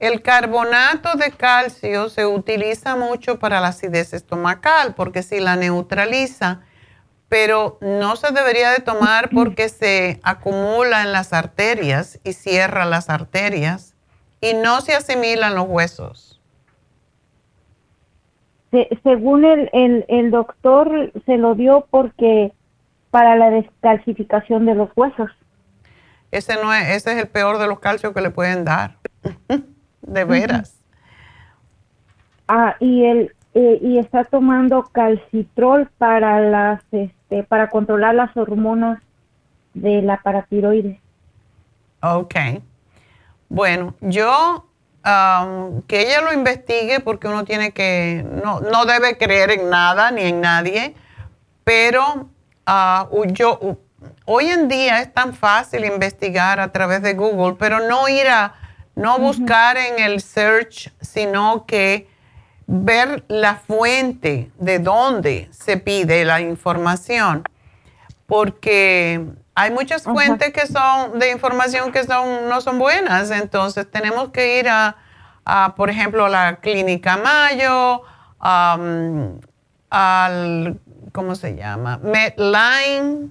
El 0.00 0.22
carbonato 0.22 1.16
de 1.16 1.30
calcio 1.30 2.08
se 2.08 2.26
utiliza 2.26 2.96
mucho 2.96 3.38
para 3.38 3.60
la 3.60 3.68
acidez 3.68 4.12
estomacal 4.12 4.94
porque 4.94 5.22
si 5.22 5.38
la 5.38 5.54
neutraliza, 5.54 6.62
pero 7.28 7.78
no 7.80 8.16
se 8.16 8.32
debería 8.32 8.70
de 8.70 8.80
tomar 8.80 9.30
porque 9.30 9.68
se 9.68 10.20
acumula 10.24 11.02
en 11.02 11.12
las 11.12 11.32
arterias 11.32 12.18
y 12.24 12.32
cierra 12.32 12.84
las 12.86 13.08
arterias 13.08 13.93
y 14.44 14.54
no 14.54 14.80
se 14.80 14.94
asimilan 14.94 15.54
los 15.54 15.66
huesos 15.68 16.34
según 19.02 19.44
el, 19.44 19.70
el, 19.72 20.04
el, 20.08 20.30
doctor, 20.30 21.12
se 21.26 21.36
lo 21.36 21.54
dio 21.54 21.86
porque 21.90 22.52
para 23.10 23.36
la 23.36 23.50
descalcificación 23.50 24.66
de 24.66 24.74
los 24.74 24.90
huesos. 24.96 25.30
Ese, 26.30 26.54
no 26.56 26.74
es, 26.74 26.88
ese 26.88 27.12
es 27.12 27.18
el 27.18 27.28
peor 27.28 27.58
de 27.58 27.68
los 27.68 27.78
calcios 27.78 28.12
que 28.12 28.20
le 28.20 28.30
pueden 28.30 28.64
dar. 28.64 28.96
de 30.02 30.24
veras. 30.24 30.80
Ah, 32.48 32.74
y 32.80 33.04
él 33.04 33.34
eh, 33.54 33.78
y 33.80 33.98
está 33.98 34.24
tomando 34.24 34.82
calcitrol 34.92 35.88
para 35.96 36.40
las 36.40 36.82
este 36.90 37.44
para 37.44 37.70
controlar 37.70 38.16
las 38.16 38.36
hormonas 38.36 39.00
de 39.74 40.02
la 40.02 40.18
paratiroides. 40.18 40.98
Ok. 42.02 42.34
Bueno, 43.54 43.94
yo 44.00 44.66
que 45.86 46.00
ella 46.00 46.22
lo 46.22 46.32
investigue 46.32 46.98
porque 46.98 47.28
uno 47.28 47.44
tiene 47.44 47.70
que, 47.70 48.26
no, 48.42 48.60
no 48.60 48.84
debe 48.84 49.16
creer 49.16 49.52
en 49.52 49.70
nada 49.70 50.10
ni 50.10 50.22
en 50.22 50.40
nadie, 50.40 50.96
pero 51.62 52.28
ah, 52.66 53.08
yo, 53.26 53.78
hoy 54.24 54.46
en 54.46 54.66
día 54.66 55.00
es 55.02 55.14
tan 55.14 55.34
fácil 55.34 55.84
investigar 55.84 56.58
a 56.58 56.72
través 56.72 57.00
de 57.02 57.14
Google, 57.14 57.54
pero 57.56 57.86
no 57.86 58.08
ir 58.08 58.26
a, 58.26 58.54
no 58.96 59.20
buscar 59.20 59.76
en 59.76 60.00
el 60.00 60.20
search, 60.20 60.92
sino 61.00 61.64
que 61.64 62.08
ver 62.66 63.24
la 63.28 63.54
fuente 63.54 64.50
de 64.58 64.80
dónde 64.80 65.48
se 65.52 65.76
pide 65.76 66.24
la 66.24 66.40
información, 66.40 67.44
porque 68.34 69.24
hay 69.54 69.70
muchas 69.70 70.02
fuentes 70.02 70.52
que 70.52 70.66
son 70.66 71.20
de 71.20 71.30
información 71.30 71.92
que 71.92 72.02
son, 72.02 72.48
no 72.48 72.60
son 72.60 72.80
buenas, 72.80 73.30
entonces 73.30 73.88
tenemos 73.88 74.30
que 74.30 74.58
ir 74.58 74.66
a, 74.68 74.96
por 75.76 75.88
ejemplo, 75.88 76.26
la 76.26 76.56
Clínica 76.56 77.16
Mayo, 77.16 78.02
al, 78.40 79.38
¿cómo 81.12 81.36
se 81.36 81.54
llama? 81.54 81.98
Medline, 81.98 83.30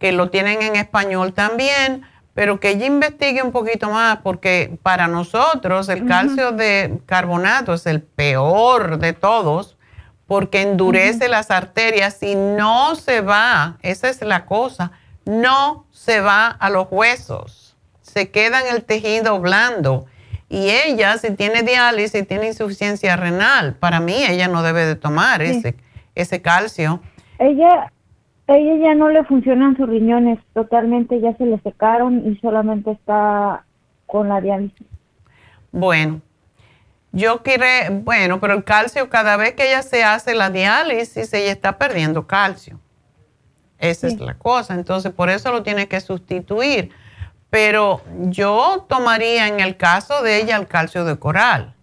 que 0.00 0.10
lo 0.10 0.30
tienen 0.30 0.62
en 0.62 0.74
español 0.74 1.32
también, 1.32 2.02
pero 2.34 2.58
que 2.58 2.70
ella 2.70 2.86
investigue 2.86 3.44
un 3.44 3.52
poquito 3.52 3.88
más, 3.88 4.16
porque 4.16 4.80
para 4.82 5.06
nosotros 5.06 5.88
el 5.88 6.08
calcio 6.08 6.50
de 6.50 7.00
carbonato 7.06 7.72
es 7.72 7.86
el 7.86 8.02
peor 8.02 8.98
de 8.98 9.12
todos, 9.12 9.76
porque 10.30 10.62
endurece 10.62 11.28
las 11.28 11.50
arterias 11.50 12.22
y 12.22 12.36
no 12.36 12.94
se 12.94 13.20
va, 13.20 13.78
esa 13.82 14.08
es 14.08 14.22
la 14.22 14.46
cosa, 14.46 14.92
no 15.24 15.86
se 15.90 16.20
va 16.20 16.46
a 16.46 16.70
los 16.70 16.86
huesos, 16.88 17.76
se 18.00 18.30
queda 18.30 18.60
en 18.60 18.76
el 18.76 18.84
tejido 18.84 19.40
blando. 19.40 20.06
Y 20.48 20.68
ella, 20.70 21.18
si 21.18 21.34
tiene 21.34 21.64
diálisis, 21.64 22.28
tiene 22.28 22.46
insuficiencia 22.46 23.16
renal, 23.16 23.74
para 23.74 23.98
mí 23.98 24.22
ella 24.24 24.46
no 24.46 24.62
debe 24.62 24.86
de 24.86 24.94
tomar 24.94 25.42
ese, 25.42 25.74
ese 26.14 26.40
calcio. 26.40 27.00
Ella, 27.40 27.90
ella 28.46 28.76
ya 28.84 28.94
no 28.94 29.08
le 29.08 29.24
funcionan 29.24 29.76
sus 29.76 29.88
riñones, 29.88 30.38
totalmente 30.54 31.20
ya 31.20 31.36
se 31.38 31.44
le 31.44 31.58
secaron 31.62 32.24
y 32.24 32.36
solamente 32.36 32.92
está 32.92 33.64
con 34.06 34.28
la 34.28 34.40
diálisis. 34.40 34.86
Bueno, 35.72 36.20
yo 37.12 37.42
quiero, 37.42 37.64
bueno, 38.02 38.40
pero 38.40 38.54
el 38.54 38.64
calcio, 38.64 39.10
cada 39.10 39.36
vez 39.36 39.54
que 39.54 39.68
ella 39.68 39.82
se 39.82 40.04
hace 40.04 40.34
la 40.34 40.50
diálisis, 40.50 41.32
ella 41.32 41.50
está 41.50 41.76
perdiendo 41.76 42.26
calcio. 42.26 42.78
Esa 43.78 44.08
es 44.08 44.20
la 44.20 44.34
cosa. 44.34 44.74
Entonces, 44.74 45.12
por 45.12 45.30
eso 45.30 45.50
lo 45.50 45.62
tiene 45.62 45.88
que 45.88 46.00
sustituir. 46.00 46.90
Pero 47.48 48.02
yo 48.28 48.86
tomaría 48.88 49.48
en 49.48 49.58
el 49.58 49.76
caso 49.76 50.22
de 50.22 50.40
ella 50.40 50.56
el 50.56 50.68
calcio 50.68 51.04
de 51.04 51.18
coral. 51.18 51.74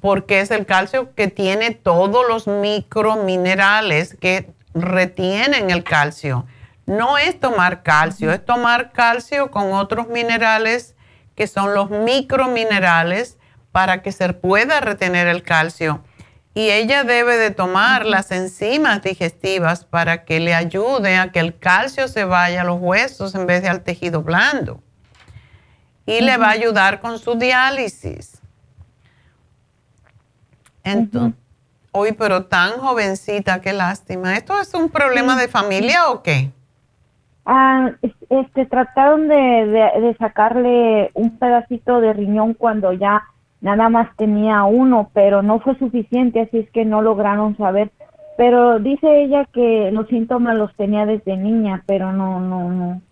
Porque 0.00 0.40
es 0.40 0.50
el 0.50 0.64
calcio 0.64 1.14
que 1.14 1.28
tiene 1.28 1.72
todos 1.72 2.26
los 2.26 2.46
microminerales 2.46 4.16
que 4.18 4.50
retienen 4.72 5.70
el 5.70 5.84
calcio. 5.84 6.46
No 6.86 7.18
es 7.18 7.38
tomar 7.38 7.82
calcio, 7.82 8.32
es 8.32 8.44
tomar 8.44 8.92
calcio 8.92 9.50
con 9.50 9.72
otros 9.72 10.08
minerales 10.08 10.94
que 11.34 11.46
son 11.46 11.74
los 11.74 11.90
microminerales 11.90 13.38
para 13.72 14.02
que 14.02 14.12
se 14.12 14.32
pueda 14.32 14.80
retener 14.80 15.26
el 15.26 15.42
calcio. 15.42 16.02
Y 16.54 16.70
ella 16.70 17.02
debe 17.02 17.36
de 17.36 17.50
tomar 17.50 18.06
las 18.06 18.30
enzimas 18.30 19.02
digestivas 19.02 19.84
para 19.84 20.24
que 20.24 20.38
le 20.38 20.54
ayude 20.54 21.16
a 21.16 21.32
que 21.32 21.40
el 21.40 21.58
calcio 21.58 22.06
se 22.06 22.24
vaya 22.24 22.60
a 22.60 22.64
los 22.64 22.80
huesos 22.80 23.34
en 23.34 23.46
vez 23.46 23.62
de 23.62 23.68
al 23.68 23.82
tejido 23.82 24.22
blando. 24.22 24.80
Y 26.06 26.20
le 26.20 26.36
va 26.36 26.48
a 26.48 26.50
ayudar 26.50 27.00
con 27.00 27.18
su 27.18 27.34
diálisis. 27.34 28.38
Entonces, 30.84 31.36
hoy, 31.90 32.12
pero 32.12 32.44
tan 32.44 32.78
jovencita, 32.78 33.60
qué 33.60 33.72
lástima. 33.72 34.36
¿Esto 34.36 34.60
es 34.60 34.72
un 34.74 34.90
problema 34.90 35.36
de 35.36 35.48
familia 35.48 36.08
o 36.10 36.22
qué? 36.22 36.52
Ah, 37.46 37.90
este, 38.30 38.64
trataron 38.66 39.28
de, 39.28 39.36
de, 39.36 40.16
sacarle 40.18 41.10
un 41.12 41.38
pedacito 41.38 42.00
de 42.00 42.14
riñón 42.14 42.54
cuando 42.54 42.92
ya 42.94 43.22
nada 43.60 43.90
más 43.90 44.08
tenía 44.16 44.64
uno, 44.64 45.10
pero 45.12 45.42
no 45.42 45.60
fue 45.60 45.78
suficiente, 45.78 46.40
así 46.40 46.58
es 46.58 46.70
que 46.70 46.86
no 46.86 47.02
lograron 47.02 47.56
saber. 47.58 47.90
Pero 48.38 48.78
dice 48.78 49.22
ella 49.22 49.44
que 49.52 49.90
los 49.92 50.08
síntomas 50.08 50.56
los 50.56 50.74
tenía 50.74 51.04
desde 51.04 51.36
niña, 51.36 51.82
pero 51.86 52.12
no, 52.12 52.40
no, 52.40 52.70
no, 52.70 53.02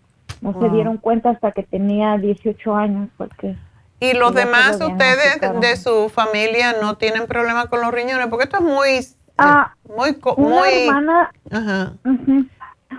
no 0.41 0.59
se 0.59 0.69
dieron 0.69 0.97
cuenta 0.97 1.29
hasta 1.29 1.51
que 1.51 1.63
tenía 1.63 2.17
18 2.17 2.75
años, 2.75 3.09
porque. 3.17 3.55
¿Y 3.99 4.13
los 4.13 4.33
demás, 4.33 4.81
ustedes 4.81 5.39
de 5.61 5.77
su 5.77 6.09
familia, 6.09 6.73
no 6.81 6.97
tienen 6.97 7.27
problema 7.27 7.67
con 7.67 7.81
los 7.81 7.91
riñones? 7.93 8.27
Porque 8.27 8.45
esto 8.45 8.57
es 8.57 8.63
muy, 8.63 9.07
ah, 9.37 9.73
muy, 9.87 10.17
muy. 10.37 10.87
hermana, 10.87 11.31
ajá. 11.51 11.93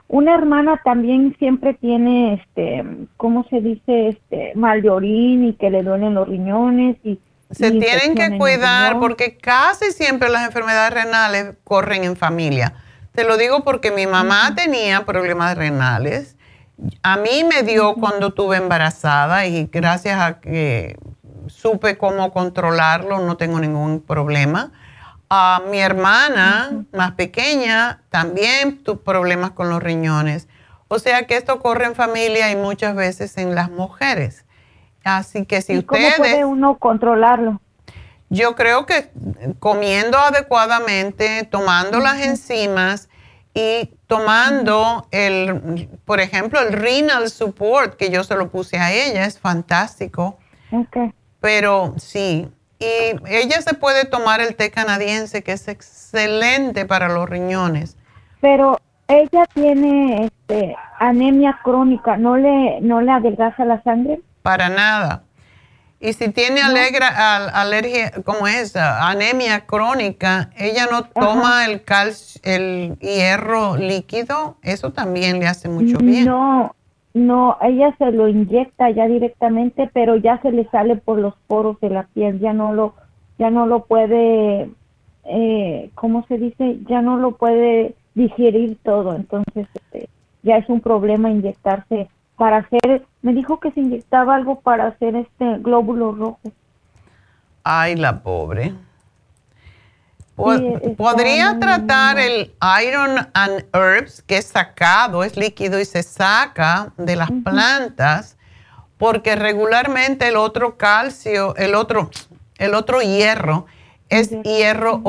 Una 0.08 0.34
hermana 0.34 0.80
también 0.84 1.34
siempre 1.38 1.74
tiene, 1.74 2.34
este, 2.34 2.84
¿cómo 3.16 3.44
se 3.50 3.60
dice? 3.60 4.08
Este, 4.08 4.52
mal 4.54 4.82
de 4.82 4.90
orín 4.90 5.44
y 5.44 5.54
que 5.54 5.70
le 5.70 5.82
duelen 5.82 6.14
los 6.14 6.28
riñones 6.28 6.96
y 7.04 7.18
se 7.50 7.70
tienen 7.70 8.14
que 8.14 8.36
cuidar 8.38 8.98
porque 8.98 9.36
casi 9.36 9.92
siempre 9.92 10.28
las 10.28 10.46
enfermedades 10.46 10.92
renales 10.92 11.54
corren 11.62 12.04
en 12.04 12.16
familia. 12.16 12.74
Te 13.12 13.24
lo 13.24 13.36
digo 13.36 13.62
porque 13.62 13.90
mi 13.90 14.06
mamá 14.06 14.54
tenía 14.56 15.04
problemas 15.04 15.56
renales. 15.56 16.36
A 17.02 17.16
mí 17.16 17.44
me 17.44 17.62
dio 17.62 17.94
cuando 17.94 18.32
tuve 18.32 18.56
embarazada 18.56 19.46
y 19.46 19.68
gracias 19.70 20.20
a 20.20 20.40
que 20.40 20.96
supe 21.46 21.96
cómo 21.96 22.32
controlarlo 22.32 23.20
no 23.20 23.36
tengo 23.36 23.60
ningún 23.60 24.00
problema 24.00 24.72
mi 25.70 25.78
hermana 25.78 26.84
más 26.92 27.12
pequeña 27.12 28.02
también 28.10 28.82
tuvo 28.82 29.00
problemas 29.00 29.52
con 29.52 29.68
los 29.68 29.82
riñones. 29.82 30.48
O 30.88 30.98
sea 30.98 31.26
que 31.26 31.36
esto 31.36 31.60
corre 31.60 31.86
en 31.86 31.94
familia 31.94 32.50
y 32.50 32.56
muchas 32.56 32.94
veces 32.94 33.36
en 33.38 33.54
las 33.54 33.70
mujeres. 33.70 34.44
Así 35.02 35.44
que 35.44 35.60
si 35.60 35.78
ustedes... 35.78 36.14
¿Cómo 36.14 36.28
puede 36.28 36.44
uno 36.44 36.78
controlarlo? 36.78 37.60
Yo 38.30 38.54
creo 38.54 38.86
que 38.86 39.10
comiendo 39.60 40.18
adecuadamente, 40.18 41.44
tomando 41.50 42.00
las 42.00 42.20
enzimas 42.20 43.08
y 43.52 43.90
tomando 44.06 45.06
el, 45.10 45.88
por 46.04 46.20
ejemplo, 46.20 46.60
el 46.60 46.72
renal 46.72 47.30
support 47.30 47.96
que 47.96 48.10
yo 48.10 48.24
se 48.24 48.34
lo 48.34 48.50
puse 48.50 48.78
a 48.78 48.92
ella, 48.92 49.26
es 49.26 49.38
fantástico. 49.38 50.38
Okay. 50.72 51.12
Pero 51.40 51.94
sí, 51.98 52.48
y 52.84 53.34
ella 53.34 53.60
se 53.62 53.74
puede 53.74 54.04
tomar 54.04 54.40
el 54.40 54.54
té 54.56 54.70
canadiense, 54.70 55.42
que 55.42 55.52
es 55.52 55.68
excelente 55.68 56.84
para 56.84 57.08
los 57.08 57.28
riñones. 57.28 57.96
Pero 58.40 58.78
ella 59.08 59.44
tiene 59.52 60.26
este, 60.26 60.76
anemia 60.98 61.60
crónica, 61.62 62.16
¿no 62.16 62.36
le, 62.36 62.80
¿no 62.80 63.00
le 63.00 63.12
adelgaza 63.12 63.64
la 63.64 63.82
sangre? 63.82 64.20
Para 64.42 64.68
nada. 64.68 65.24
Y 66.00 66.12
si 66.12 66.28
tiene 66.28 66.60
alegra, 66.60 67.08
alergia, 67.58 68.12
como 68.24 68.46
es? 68.46 68.76
Anemia 68.76 69.64
crónica, 69.64 70.50
ella 70.56 70.86
no 70.90 71.04
toma 71.04 71.64
el, 71.64 71.82
el 72.42 72.98
hierro 72.98 73.78
líquido, 73.78 74.58
eso 74.62 74.92
también 74.92 75.40
le 75.40 75.46
hace 75.46 75.70
mucho 75.70 75.96
bien. 75.96 76.26
No, 76.26 76.74
no, 77.14 77.56
ella 77.62 77.94
se 77.96 78.10
lo 78.10 78.28
inyecta 78.28 78.90
ya 78.90 79.06
directamente, 79.06 79.88
pero 79.92 80.16
ya 80.16 80.42
se 80.42 80.50
le 80.50 80.68
sale 80.70 80.96
por 80.96 81.18
los 81.18 81.34
poros 81.46 81.80
de 81.80 81.90
la 81.90 82.02
piel, 82.12 82.40
ya 82.40 82.52
no 82.52 82.72
lo, 82.72 82.94
ya 83.38 83.50
no 83.50 83.66
lo 83.66 83.84
puede, 83.84 84.68
eh, 85.24 85.90
¿cómo 85.94 86.26
se 86.26 86.38
dice? 86.38 86.80
Ya 86.88 87.02
no 87.02 87.16
lo 87.16 87.36
puede 87.36 87.94
digerir 88.14 88.78
todo, 88.82 89.14
entonces 89.14 89.68
este, 89.74 90.08
ya 90.42 90.56
es 90.56 90.68
un 90.68 90.80
problema 90.80 91.30
inyectarse 91.30 92.08
para 92.36 92.58
hacer, 92.58 93.06
me 93.22 93.32
dijo 93.32 93.60
que 93.60 93.70
se 93.70 93.80
inyectaba 93.80 94.34
algo 94.34 94.60
para 94.60 94.88
hacer 94.88 95.14
este 95.14 95.58
glóbulo 95.58 96.12
rojo. 96.12 96.40
Ay, 97.62 97.94
la 97.94 98.22
pobre. 98.22 98.72
Podría 100.36 101.58
tratar 101.60 102.18
el 102.18 102.54
Iron 102.84 103.28
and 103.34 103.66
Herbs, 103.72 104.22
que 104.22 104.38
es 104.38 104.46
sacado, 104.46 105.22
es 105.22 105.36
líquido 105.36 105.78
y 105.78 105.84
se 105.84 106.02
saca 106.02 106.92
de 106.96 107.14
las 107.14 107.30
plantas, 107.44 108.36
porque 108.98 109.36
regularmente 109.36 110.28
el 110.28 110.36
otro 110.36 110.76
calcio, 110.76 111.54
el 111.56 111.74
otro, 111.74 112.10
el 112.58 112.74
otro 112.74 113.00
hierro, 113.00 113.66
es 114.08 114.30
hierro. 114.42 115.02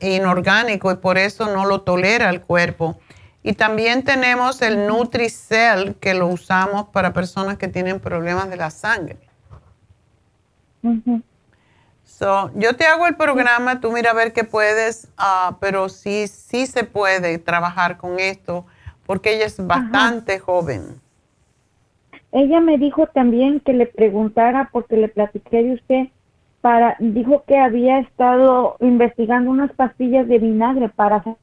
inorgánico 0.00 0.92
y 0.92 0.96
por 0.96 1.16
eso 1.16 1.46
no 1.46 1.64
lo 1.64 1.80
tolera 1.80 2.28
el 2.28 2.42
cuerpo. 2.42 2.98
Y 3.42 3.54
también 3.54 4.04
tenemos 4.04 4.60
el 4.62 4.86
Nutricell, 4.86 5.96
que 5.96 6.14
lo 6.14 6.28
usamos 6.28 6.88
para 6.88 7.12
personas 7.12 7.56
que 7.56 7.68
tienen 7.68 8.00
problemas 8.00 8.50
de 8.50 8.56
la 8.56 8.70
sangre 8.70 9.18
yo 12.54 12.76
te 12.76 12.84
hago 12.86 13.06
el 13.06 13.16
programa, 13.16 13.80
tú 13.80 13.90
mira 13.92 14.10
a 14.10 14.14
ver 14.14 14.32
qué 14.32 14.44
puedes, 14.44 15.08
uh, 15.18 15.54
pero 15.60 15.88
sí, 15.88 16.28
sí 16.28 16.66
se 16.66 16.84
puede 16.84 17.38
trabajar 17.38 17.96
con 17.96 18.20
esto 18.20 18.64
porque 19.06 19.34
ella 19.34 19.46
es 19.46 19.64
bastante 19.66 20.38
joven. 20.38 21.00
Ella 22.30 22.60
me 22.60 22.78
dijo 22.78 23.06
también 23.08 23.60
que 23.60 23.72
le 23.72 23.86
preguntara, 23.86 24.70
porque 24.72 24.96
le 24.96 25.08
platiqué 25.08 25.62
de 25.62 25.74
usted, 25.74 26.08
para, 26.60 26.96
dijo 26.98 27.44
que 27.46 27.58
había 27.58 27.98
estado 27.98 28.76
investigando 28.80 29.50
unas 29.50 29.72
pastillas 29.72 30.28
de 30.28 30.38
vinagre 30.38 30.88
para 30.88 31.16
hacer 31.16 31.34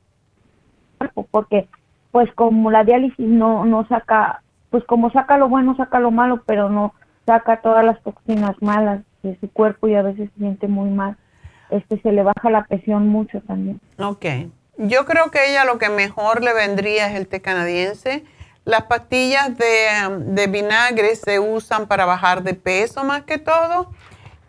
porque 1.32 1.68
pues 2.12 2.32
como 2.34 2.72
la 2.72 2.84
diálisis 2.84 3.28
no, 3.28 3.66
no 3.66 3.88
saca, 3.88 4.42
pues 4.70 4.84
como 4.86 5.12
saca 5.12 5.38
lo 5.38 5.48
bueno, 5.48 5.76
saca 5.76 6.00
lo 6.00 6.12
malo, 6.12 6.44
pero 6.46 6.70
no 6.70 6.94
saca 7.26 7.62
todas 7.62 7.86
las 7.86 8.02
toxinas 8.02 8.56
malas 8.62 9.02
de 9.24 9.38
su 9.40 9.52
cuerpo 9.52 9.88
y 9.88 9.96
a 9.96 10.02
veces 10.02 10.30
se 10.34 10.40
siente 10.40 10.68
muy 10.68 10.90
mal. 10.90 11.18
Este 11.70 12.02
se 12.02 12.12
le 12.12 12.24
baja 12.24 12.50
la 12.50 12.66
presión 12.66 13.08
mucho 13.08 13.42
también. 13.42 13.80
Ok. 13.98 14.26
Yo 14.78 15.06
creo 15.06 15.30
que 15.30 15.50
ella 15.50 15.66
lo 15.66 15.78
que 15.78 15.90
mejor 15.90 16.44
le 16.44 16.54
vendría 16.54 17.08
es 17.10 17.16
el 17.16 17.28
té 17.28 17.42
canadiense. 17.42 18.24
Las 18.66 18.84
pastillas 18.84 19.58
de, 19.58 20.48
vinagre 20.48 21.16
se 21.16 21.40
usan 21.40 21.88
para 21.88 22.06
bajar 22.06 22.44
de 22.44 22.54
peso 22.54 23.04
más 23.04 23.24
que 23.24 23.38
todo 23.38 23.92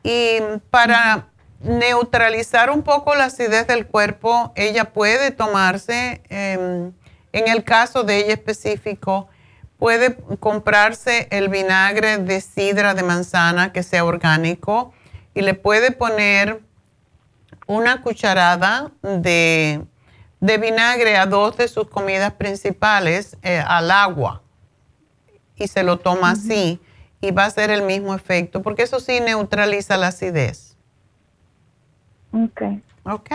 y 0.03 0.39
para 0.71 1.27
neutralizar 1.63 2.71
un 2.71 2.83
poco 2.83 3.15
la 3.15 3.25
acidez 3.25 3.67
del 3.67 3.87
cuerpo, 3.87 4.53
ella 4.57 4.93
puede 4.93 5.31
tomarse, 5.31 6.23
em, 6.29 6.93
en 7.33 7.49
el 7.49 7.65
caso 7.65 8.03
de 8.03 8.19
ella 8.19 8.35
específico, 8.35 9.29
puede 9.81 10.15
comprarse 10.39 11.27
el 11.31 11.49
vinagre 11.49 12.19
de 12.19 12.41
sidra 12.43 12.95
de 12.95 13.03
manzana 13.03 13.73
que 13.73 13.83
sea 13.83 14.05
orgánico 14.05 14.93
y 15.35 15.41
le 15.41 15.55
puede 15.55 15.91
poner 15.91 16.61
una 17.67 18.03
cucharada 18.03 18.93
de, 19.03 19.85
vinagre 20.41 21.17
a 21.17 21.25
dos 21.25 21.57
de 21.57 21.67
sus 21.67 21.89
comidas 21.89 22.35
principales 22.35 23.39
eh, 23.43 23.65
al 23.67 23.91
agua 23.91 24.43
y 25.57 25.67
se 25.67 25.83
lo 25.83 25.99
toma 25.99 26.33
así 26.33 26.79
y 27.23 27.31
va 27.31 27.47
a 27.47 27.51
ser 27.51 27.71
el 27.71 27.83
mismo 27.83 28.15
efecto, 28.15 28.63
porque 28.63 28.83
eso 28.83 29.01
sí 29.01 29.21
neutraliza 29.21 29.97
la 29.97 30.09
acidez. 30.09 30.77
Ok. 32.33 32.63
Ok. 33.05 33.31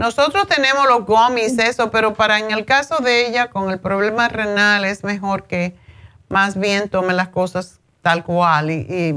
Nosotros 0.00 0.46
tenemos 0.48 0.86
los 0.88 1.04
gummies, 1.04 1.58
eso, 1.58 1.90
pero 1.90 2.14
para 2.14 2.38
en 2.38 2.50
el 2.50 2.64
caso 2.64 3.02
de 3.02 3.28
ella, 3.28 3.50
con 3.50 3.70
el 3.70 3.78
problema 3.78 4.28
renal, 4.28 4.86
es 4.86 5.04
mejor 5.04 5.42
que 5.42 5.74
más 6.30 6.58
bien 6.58 6.88
tome 6.88 7.12
las 7.12 7.28
cosas 7.28 7.80
tal 8.00 8.24
cual. 8.24 8.70
Y, 8.70 9.14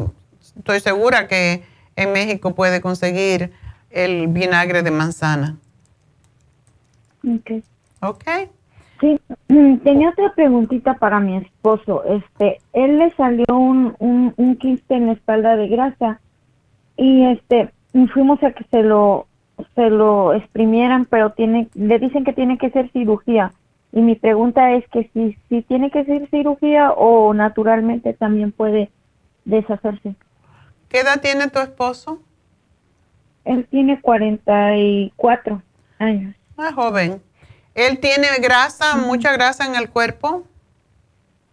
estoy 0.58 0.82
segura 0.82 1.30
que 1.30 1.64
en 1.96 2.12
México 2.12 2.54
puede 2.54 2.82
conseguir 2.82 3.54
el 3.92 4.28
vinagre 4.28 4.84
de 4.84 4.92
manzana. 4.92 5.56
Ok. 7.26 7.64
Ok. 8.02 8.26
Sí, 9.00 9.22
tenía 9.86 10.10
otra 10.10 10.34
preguntita 10.36 10.96
para 10.96 11.22
mi 11.22 11.38
esposo. 11.38 12.04
Este, 12.04 12.60
él 12.74 13.00
le 13.00 13.16
salió 13.16 13.46
un, 13.48 13.96
un, 14.00 14.34
un 14.36 14.58
quiste 14.58 14.96
en 14.96 15.08
la 15.08 15.14
espalda 15.14 15.56
de 15.56 15.70
grasa 15.70 16.20
y 16.98 17.24
este, 17.28 17.72
fuimos 18.14 18.44
a 18.44 18.52
que 18.52 18.66
se 18.66 18.84
lo 18.84 19.28
se 19.76 19.90
lo 19.90 20.34
exprimieran, 20.34 21.06
pero 21.06 21.32
tiene, 21.32 21.68
le 21.74 22.00
dicen 22.00 22.24
que 22.24 22.34
tiene 22.34 22.58
que 22.58 22.70
ser 22.72 22.92
cirugía. 22.92 23.54
Y 23.92 24.02
mi 24.02 24.16
pregunta 24.16 24.74
es 24.74 24.88
que 24.90 25.10
si, 25.14 25.38
si 25.50 25.62
tiene 25.62 25.92
que 25.92 26.04
ser 26.06 26.28
cirugía 26.30 26.92
o 26.92 27.34
naturalmente 27.34 28.14
también 28.14 28.52
puede 28.52 28.90
deshacerse. 29.46 30.16
¿Qué 30.90 31.00
edad 31.00 31.22
tiene 31.22 31.48
tu 31.50 31.60
esposo? 31.60 32.20
Él 33.46 33.68
tiene 33.70 34.02
44 34.02 35.62
años. 36.00 36.36
Ah, 36.58 36.72
joven. 36.74 37.22
¿Él 37.76 38.00
tiene 38.00 38.28
grasa, 38.40 38.96
mucha 38.96 39.34
grasa 39.34 39.66
en 39.66 39.76
el 39.76 39.90
cuerpo? 39.90 40.44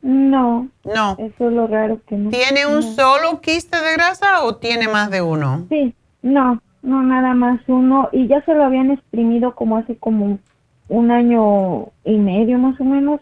No. 0.03 0.69
No. 0.85 1.17
Eso 1.19 1.49
es 1.49 1.53
lo 1.53 1.67
raro 1.67 2.01
que 2.07 2.17
no. 2.17 2.31
¿Tiene 2.31 2.67
un 2.67 2.83
solo 2.83 3.41
quiste 3.41 3.81
de 3.81 3.93
grasa 3.95 4.45
o 4.45 4.57
tiene 4.57 4.89
más 4.89 5.11
de 5.11 5.23
uno? 5.23 5.67
Sí, 5.69 5.95
no, 6.23 6.61
no, 6.83 7.03
nada 7.03 7.35
más 7.35 7.61
uno. 7.67 8.09
Y 8.13 8.27
ya 8.27 8.45
se 8.45 8.55
lo 8.55 8.65
habían 8.65 8.91
exprimido 8.91 9.55
como 9.55 9.77
hace 9.77 9.97
como 9.97 10.39
un 10.89 11.11
año 11.11 11.89
y 12.05 12.17
medio 12.19 12.59
más 12.59 12.81
o 12.81 12.85
menos. 12.85 13.21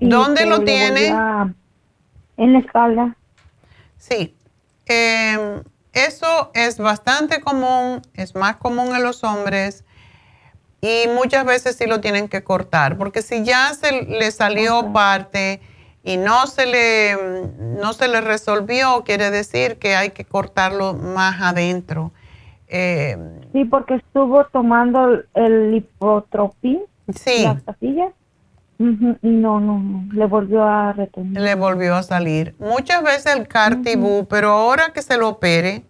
¿Dónde 0.00 0.46
lo 0.46 0.60
tiene? 0.60 1.14
en 2.36 2.52
la 2.52 2.58
espalda. 2.58 3.16
Sí. 3.96 4.34
Em, 4.86 5.62
eso 5.92 6.50
es 6.54 6.78
bastante 6.78 7.40
común, 7.40 8.02
es 8.14 8.34
más 8.34 8.56
común 8.56 8.94
en 8.94 9.02
los 9.02 9.22
hombres 9.24 9.84
y 10.80 11.08
muchas 11.14 11.46
veces 11.46 11.76
sí 11.76 11.86
lo 11.86 12.00
tienen 12.00 12.28
que 12.28 12.44
cortar, 12.44 12.98
porque 12.98 13.22
si 13.22 13.44
ya 13.44 13.72
se 13.72 14.02
le 14.02 14.30
salió 14.30 14.92
parte 14.92 15.60
y 16.02 16.18
no 16.18 16.46
se 16.46 16.66
le 16.66 17.16
no 17.58 17.94
se 17.94 18.08
le 18.08 18.20
resolvió, 18.20 19.02
quiere 19.04 19.30
decir 19.30 19.78
que 19.78 19.96
hay 19.96 20.10
que 20.10 20.26
cortarlo 20.26 20.92
más 20.92 21.40
adentro. 21.40 22.12
Eh, 22.68 23.16
sí, 23.52 23.64
porque 23.64 23.96
estuvo 23.96 24.44
tomando 24.46 25.22
el 25.34 25.74
hipotropín, 25.74 26.80
sí. 27.14 27.44
las 27.44 27.62
pastillas, 27.62 28.12
y 28.78 28.84
no, 29.28 29.60
no, 29.60 29.78
no, 29.78 30.12
le 30.12 30.26
volvió 30.26 30.64
a 30.64 30.92
retener. 30.92 31.40
Le 31.40 31.54
volvió 31.54 31.94
a 31.94 32.02
salir. 32.02 32.54
Muchas 32.58 33.02
veces 33.02 33.36
el 33.36 33.46
Cartibú, 33.46 34.26
pero 34.28 34.50
ahora 34.50 34.92
que 34.92 35.02
se 35.02 35.16
lo 35.16 35.28
opere, 35.28 35.84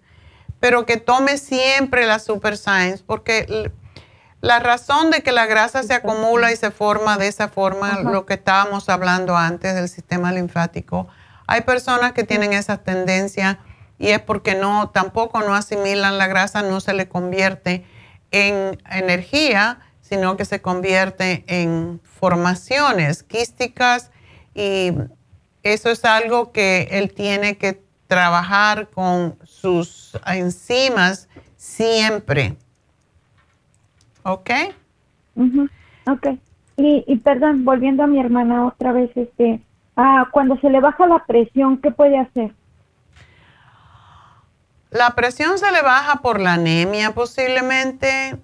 pero 0.60 0.84
que 0.84 0.98
tome 0.98 1.38
siempre 1.38 2.06
la 2.06 2.18
Super 2.18 2.56
Science, 2.56 3.02
porque 3.06 3.70
la 4.40 4.60
razón 4.60 5.10
de 5.10 5.22
que 5.22 5.32
la 5.32 5.46
grasa 5.46 5.82
se 5.82 5.94
acumula 5.94 6.52
y 6.52 6.56
se 6.56 6.70
forma 6.70 7.16
de 7.16 7.28
esa 7.28 7.48
forma, 7.48 8.00
lo 8.00 8.26
que 8.26 8.34
estábamos 8.34 8.90
hablando 8.90 9.36
antes 9.36 9.74
del 9.74 9.88
sistema 9.88 10.32
linfático, 10.32 11.08
hay 11.46 11.62
personas 11.62 12.12
que 12.12 12.24
tienen 12.24 12.52
esa 12.52 12.78
tendencia 12.78 13.58
y 13.98 14.08
es 14.08 14.20
porque 14.20 14.54
no, 14.54 14.90
tampoco 14.90 15.40
no 15.40 15.54
asimilan 15.54 16.18
la 16.18 16.26
grasa, 16.26 16.62
no 16.62 16.80
se 16.80 16.94
le 16.94 17.08
convierte 17.08 17.84
en 18.30 18.78
energía, 18.90 19.78
sino 20.00 20.36
que 20.36 20.44
se 20.44 20.60
convierte 20.60 21.44
en 21.46 22.00
formaciones 22.02 23.22
quísticas 23.22 24.10
y 24.54 24.92
eso 25.62 25.90
es 25.90 26.04
algo 26.04 26.52
que 26.52 26.88
él 26.90 27.12
tiene 27.14 27.56
que 27.56 27.82
trabajar 28.06 28.88
con 28.90 29.36
sus 29.44 30.18
enzimas 30.26 31.28
siempre. 31.56 32.56
¿Ok? 34.22 34.50
Ok. 36.06 36.26
Y, 36.76 37.04
y, 37.06 37.16
perdón, 37.16 37.64
volviendo 37.64 38.02
a 38.02 38.06
mi 38.06 38.20
hermana 38.20 38.66
otra 38.66 38.92
vez, 38.92 39.10
este, 39.16 39.60
ah, 39.96 40.28
cuando 40.32 40.58
se 40.58 40.70
le 40.70 40.80
baja 40.80 41.06
la 41.06 41.24
presión, 41.24 41.78
¿qué 41.78 41.90
puede 41.90 42.18
hacer? 42.18 42.52
La 44.94 45.10
presión 45.16 45.58
se 45.58 45.72
le 45.72 45.82
baja 45.82 46.22
por 46.22 46.40
la 46.40 46.52
anemia 46.52 47.14
posiblemente. 47.14 48.36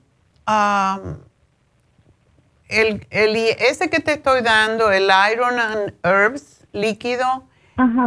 el, 2.68 3.06
ese 3.08 3.88
que 3.88 4.00
te 4.00 4.14
estoy 4.14 4.42
dando, 4.42 4.90
el 4.90 5.08
Iron 5.32 5.60
and 5.60 5.94
Herbs 6.02 6.66
líquido 6.72 7.44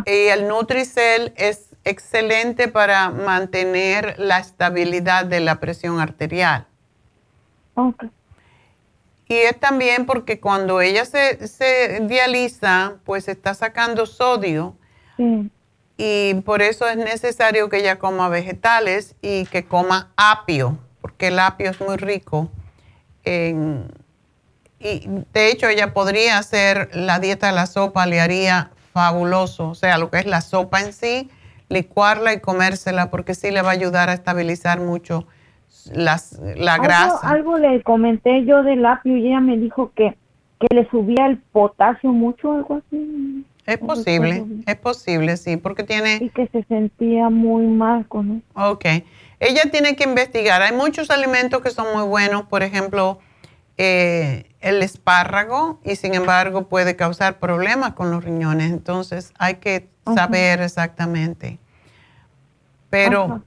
y 0.05 0.27
el 0.27 0.49
Nutricel 0.49 1.33
es 1.37 1.69
excelente 1.85 2.67
para 2.67 3.11
mantener 3.11 4.19
la 4.19 4.39
estabilidad 4.39 5.23
de 5.23 5.39
la 5.39 5.61
presión 5.61 6.01
arterial. 6.01 6.67
Okay. 7.75 8.11
Y 9.29 9.35
es 9.35 9.57
también 9.57 10.05
porque 10.05 10.41
cuando 10.41 10.81
ella 10.81 11.05
se, 11.05 11.47
se 11.47 12.01
dializa, 12.01 12.95
pues 13.05 13.29
está 13.29 13.53
sacando 13.53 14.05
sodio. 14.05 14.75
Sí 15.15 15.49
y 15.97 16.35
por 16.45 16.61
eso 16.61 16.87
es 16.87 16.97
necesario 16.97 17.69
que 17.69 17.77
ella 17.77 17.99
coma 17.99 18.29
vegetales 18.29 19.15
y 19.21 19.45
que 19.45 19.65
coma 19.65 20.11
apio, 20.17 20.77
porque 21.01 21.27
el 21.27 21.39
apio 21.39 21.69
es 21.69 21.79
muy 21.81 21.97
rico. 21.97 22.49
En, 23.23 23.91
y 24.79 25.07
de 25.33 25.51
hecho 25.51 25.67
ella 25.67 25.93
podría 25.93 26.37
hacer 26.37 26.89
la 26.93 27.19
dieta 27.19 27.47
de 27.47 27.53
la 27.53 27.67
sopa, 27.67 28.05
le 28.05 28.19
haría 28.19 28.71
fabuloso, 28.91 29.69
o 29.69 29.75
sea, 29.75 29.97
lo 29.97 30.09
que 30.09 30.17
es 30.17 30.25
la 30.25 30.41
sopa 30.41 30.81
en 30.81 30.93
sí, 30.93 31.29
licuarla 31.69 32.33
y 32.33 32.39
comérsela, 32.39 33.09
porque 33.09 33.33
sí 33.33 33.51
le 33.51 33.61
va 33.61 33.69
a 33.69 33.73
ayudar 33.73 34.09
a 34.09 34.13
estabilizar 34.13 34.79
mucho 34.79 35.25
las, 35.93 36.39
la 36.57 36.77
grasa. 36.77 37.29
Algo 37.29 37.57
le 37.57 37.81
comenté 37.83 38.45
yo 38.45 38.63
del 38.63 38.85
apio 38.85 39.17
y 39.17 39.27
ella 39.27 39.39
me 39.39 39.57
dijo 39.57 39.91
que, 39.95 40.17
que 40.59 40.67
le 40.75 40.89
subía 40.89 41.27
el 41.27 41.37
potasio 41.37 42.11
mucho, 42.11 42.51
algo 42.51 42.81
así. 42.85 43.45
Es 43.65 43.77
posible, 43.77 44.45
es 44.65 44.75
posible, 44.75 45.37
sí, 45.37 45.55
porque 45.55 45.83
tiene... 45.83 46.17
Y 46.21 46.29
que 46.29 46.47
se 46.47 46.63
sentía 46.63 47.29
muy 47.29 47.65
mal 47.65 48.07
con 48.07 48.37
eso. 48.37 48.71
Ok. 48.71 48.85
Ella 49.39 49.63
tiene 49.71 49.95
que 49.95 50.03
investigar. 50.03 50.61
Hay 50.61 50.73
muchos 50.73 51.09
alimentos 51.09 51.61
que 51.61 51.69
son 51.69 51.87
muy 51.93 52.03
buenos, 52.03 52.43
por 52.43 52.61
ejemplo, 52.61 53.19
eh, 53.77 54.49
el 54.59 54.81
espárrago, 54.81 55.79
y 55.83 55.95
sin 55.95 56.13
embargo 56.13 56.67
puede 56.67 56.95
causar 56.95 57.39
problemas 57.39 57.93
con 57.93 58.11
los 58.11 58.23
riñones. 58.23 58.71
Entonces 58.71 59.33
hay 59.37 59.55
que 59.55 59.89
saber 60.13 60.61
exactamente. 60.61 61.57
Pero 62.89 63.43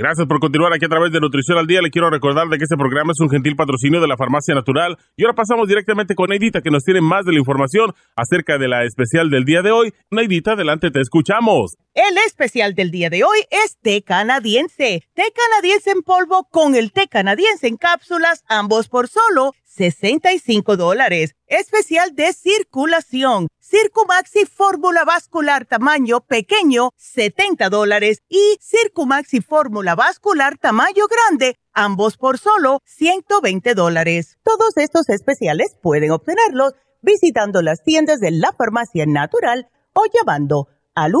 Gracias 0.00 0.26
por 0.26 0.40
continuar 0.40 0.72
aquí 0.72 0.86
a 0.86 0.88
través 0.88 1.12
de 1.12 1.20
Nutrición 1.20 1.58
al 1.58 1.66
Día. 1.66 1.82
Le 1.82 1.90
quiero 1.90 2.08
recordar 2.08 2.48
de 2.48 2.56
que 2.56 2.64
este 2.64 2.78
programa 2.78 3.12
es 3.12 3.20
un 3.20 3.28
gentil 3.28 3.54
patrocinio 3.54 4.00
de 4.00 4.08
la 4.08 4.16
Farmacia 4.16 4.54
Natural. 4.54 4.96
Y 5.14 5.24
ahora 5.24 5.34
pasamos 5.34 5.68
directamente 5.68 6.14
con 6.14 6.30
Neidita, 6.30 6.62
que 6.62 6.70
nos 6.70 6.84
tiene 6.84 7.02
más 7.02 7.26
de 7.26 7.32
la 7.32 7.38
información 7.38 7.92
acerca 8.16 8.56
de 8.56 8.66
la 8.66 8.84
especial 8.84 9.28
del 9.28 9.44
día 9.44 9.60
de 9.60 9.72
hoy. 9.72 9.92
Neidita, 10.10 10.52
adelante, 10.52 10.90
te 10.90 11.02
escuchamos. 11.02 11.76
El 11.92 12.16
especial 12.26 12.74
del 12.74 12.90
día 12.90 13.10
de 13.10 13.24
hoy 13.24 13.40
es 13.50 13.76
té 13.82 14.00
canadiense. 14.00 15.02
Té 15.12 15.24
canadiense 15.36 15.90
en 15.90 16.00
polvo 16.00 16.48
con 16.50 16.74
el 16.76 16.92
té 16.92 17.06
canadiense 17.06 17.68
en 17.68 17.76
cápsulas, 17.76 18.42
ambos 18.48 18.88
por 18.88 19.06
solo 19.06 19.52
65 19.66 20.78
dólares. 20.78 21.34
Especial 21.46 22.14
de 22.14 22.32
circulación. 22.32 23.48
Circumaxi 23.70 24.46
fórmula 24.46 25.04
vascular 25.04 25.64
tamaño 25.64 26.22
pequeño, 26.22 26.90
70 26.96 27.68
dólares. 27.68 28.24
Y 28.28 28.58
Circumaxi 28.60 29.42
fórmula 29.42 29.94
vascular 29.94 30.58
tamaño 30.58 31.04
grande, 31.06 31.54
ambos 31.72 32.16
por 32.16 32.38
solo 32.38 32.80
120 32.84 33.74
dólares. 33.74 34.38
Todos 34.42 34.76
estos 34.76 35.08
especiales 35.08 35.76
pueden 35.80 36.10
obtenerlos 36.10 36.72
visitando 37.00 37.62
las 37.62 37.84
tiendas 37.84 38.18
de 38.18 38.32
la 38.32 38.52
farmacia 38.58 39.06
natural 39.06 39.68
o 39.92 40.02
llamando 40.12 40.66
al 40.96 41.12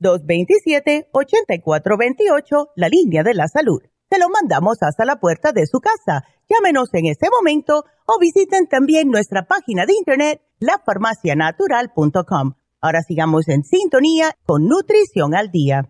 1-800-227-8428, 0.00 2.68
la 2.76 2.88
línea 2.88 3.24
de 3.24 3.34
la 3.34 3.48
salud. 3.48 3.82
Se 4.08 4.20
lo 4.20 4.28
mandamos 4.28 4.76
hasta 4.80 5.04
la 5.04 5.18
puerta 5.18 5.50
de 5.50 5.66
su 5.66 5.80
casa 5.80 6.24
Llámenos 6.52 6.92
en 6.92 7.06
este 7.06 7.28
momento 7.30 7.86
o 8.04 8.18
visiten 8.18 8.66
también 8.66 9.08
nuestra 9.08 9.46
página 9.46 9.86
de 9.86 9.94
internet 9.94 10.42
lafarmacianatural.com. 10.62 12.54
Ahora 12.80 13.02
sigamos 13.02 13.48
en 13.48 13.62
sintonía 13.64 14.32
con 14.44 14.66
Nutrición 14.66 15.34
al 15.34 15.50
Día. 15.50 15.88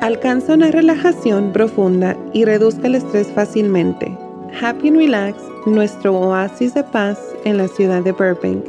Alcanza 0.00 0.54
una 0.54 0.70
relajación 0.70 1.52
profunda 1.52 2.16
y 2.32 2.46
reduzca 2.46 2.86
el 2.86 2.94
estrés 2.94 3.30
fácilmente. 3.32 4.16
Happy 4.62 4.88
and 4.88 4.96
Relax, 4.96 5.36
nuestro 5.66 6.18
oasis 6.18 6.72
de 6.72 6.82
paz 6.82 7.18
en 7.44 7.58
la 7.58 7.68
ciudad 7.68 8.02
de 8.02 8.12
Burbank, 8.12 8.64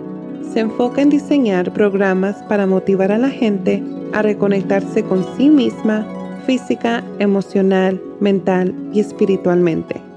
se 0.51 0.59
enfoca 0.59 1.01
en 1.01 1.09
diseñar 1.09 1.71
programas 1.71 2.43
para 2.43 2.65
motivar 2.65 3.13
a 3.13 3.17
la 3.17 3.29
gente 3.29 3.81
a 4.13 4.21
reconectarse 4.21 5.03
con 5.03 5.25
sí 5.37 5.49
misma 5.49 6.05
física, 6.45 7.03
emocional, 7.19 8.01
mental 8.19 8.75
y 8.93 8.99
espiritualmente. 8.99 10.10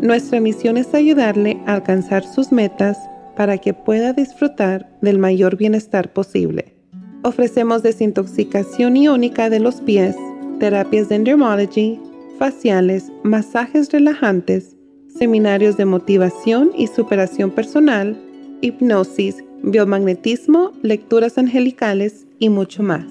Nuestra 0.00 0.40
misión 0.40 0.76
es 0.76 0.92
ayudarle 0.94 1.60
a 1.66 1.74
alcanzar 1.74 2.24
sus 2.24 2.52
metas 2.52 2.98
para 3.34 3.58
que 3.58 3.72
pueda 3.72 4.12
disfrutar 4.12 4.90
del 5.00 5.18
mayor 5.18 5.56
bienestar 5.56 6.12
posible. 6.12 6.74
Ofrecemos 7.22 7.82
desintoxicación 7.82 8.96
iónica 8.96 9.48
de 9.48 9.60
los 9.60 9.80
pies, 9.80 10.14
terapias 10.60 11.08
de 11.08 11.14
endermology, 11.16 11.98
faciales, 12.38 13.10
masajes 13.22 13.90
relajantes, 13.90 14.76
seminarios 15.18 15.78
de 15.78 15.86
motivación 15.86 16.72
y 16.76 16.88
superación 16.88 17.50
personal, 17.50 18.20
hipnosis, 18.60 19.42
biomagnetismo, 19.62 20.72
lecturas 20.82 21.38
angelicales 21.38 22.26
y 22.38 22.50
mucho 22.50 22.82
más. 22.82 23.06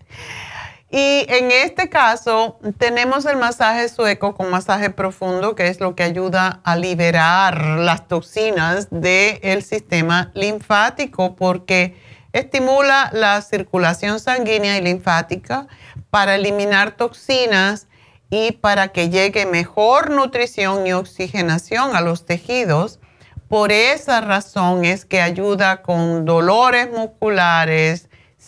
y 0.90 1.26
en 1.28 1.52
este 1.52 1.90
caso 1.90 2.60
tenemos 2.78 3.26
el 3.26 3.36
masaje 3.36 3.90
sueco 3.90 4.36
con 4.36 4.50
masaje 4.50 4.90
profundo, 4.90 5.54
que 5.54 5.68
es 5.68 5.82
lo 5.82 5.96
que 5.96 6.04
ayuda 6.04 6.62
a 6.64 6.78
liberar 6.78 7.80
las 7.80 8.08
toxinas 8.08 8.88
del 8.90 9.64
sistema 9.64 10.32
linfático 10.34 11.36
porque 11.36 11.98
estimula 12.32 13.10
la 13.12 13.42
circulación 13.42 14.22
sanguínea 14.22 14.78
y 14.78 14.82
linfática 14.82 15.68
para 16.10 16.36
eliminar 16.36 16.92
toxinas 16.92 17.88
y 18.30 18.54
para 18.54 18.90
que 18.90 19.10
llegue 19.10 19.46
mejor 19.46 20.10
nutrición 20.10 20.88
y 20.88 20.94
oxigenación 20.94 21.98
a 21.98 22.02
los 22.02 22.26
tejidos. 22.26 23.00
Por 23.50 23.74
esa 23.74 24.22
razón 24.22 24.86
es 24.86 25.04
que 25.04 25.22
ayuda 25.22 25.82
con 25.82 26.24
dolores 26.24 26.90
musculares, 26.92 28.07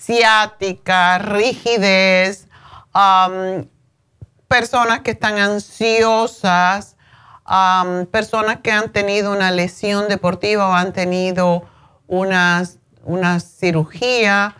ciática, 0.10 1.19
rigidez, 1.19 2.48
personas 4.48 5.02
que 5.02 5.11
están 5.11 5.38
ansiosas, 5.38 6.98
personas 8.10 8.57
que 8.64 8.72
han 8.72 8.91
tenido 8.91 9.31
una 9.31 9.52
lesión 9.52 10.07
deportiva 10.07 10.68
o 10.68 10.73
han 10.73 10.94
tenido 10.94 11.69
una, 12.07 12.64
una 13.03 13.40
cirugía, 13.40 14.56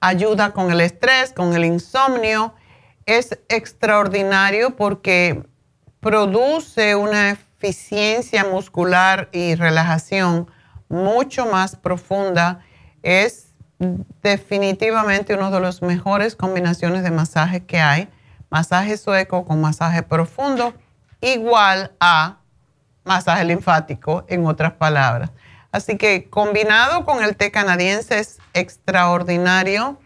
ayuda 0.00 0.52
con 0.52 0.70
el 0.70 0.82
estrés, 0.82 1.32
con 1.32 1.52
el 1.54 1.64
insomnio. 1.64 2.54
Es 3.06 3.40
extraordinario 3.48 4.76
porque 4.76 5.42
produce 5.98 6.94
una 6.94 7.30
eficiencia 7.30 8.44
muscular 8.44 9.30
y 9.32 9.56
relajación 9.56 10.48
mucho 10.88 11.46
más 11.46 11.74
profunda, 11.74 12.60
es 13.02 13.49
definitivamente 14.22 15.34
una 15.34 15.50
de 15.50 15.60
las 15.60 15.82
mejores 15.82 16.36
combinaciones 16.36 17.02
de 17.02 17.10
masaje 17.10 17.64
que 17.64 17.80
hay. 17.80 18.08
Masaje 18.50 18.96
sueco 18.96 19.44
con 19.44 19.60
masaje 19.60 20.02
profundo, 20.02 20.74
igual 21.20 21.92
a 22.00 22.38
masaje 23.04 23.44
linfático, 23.44 24.24
en 24.28 24.46
otras 24.46 24.72
palabras. 24.72 25.30
Así 25.72 25.96
que 25.96 26.28
combinado 26.28 27.04
con 27.04 27.22
el 27.22 27.36
té 27.36 27.50
canadiense 27.50 28.18
es 28.18 28.38
extraordinario. 28.54 29.98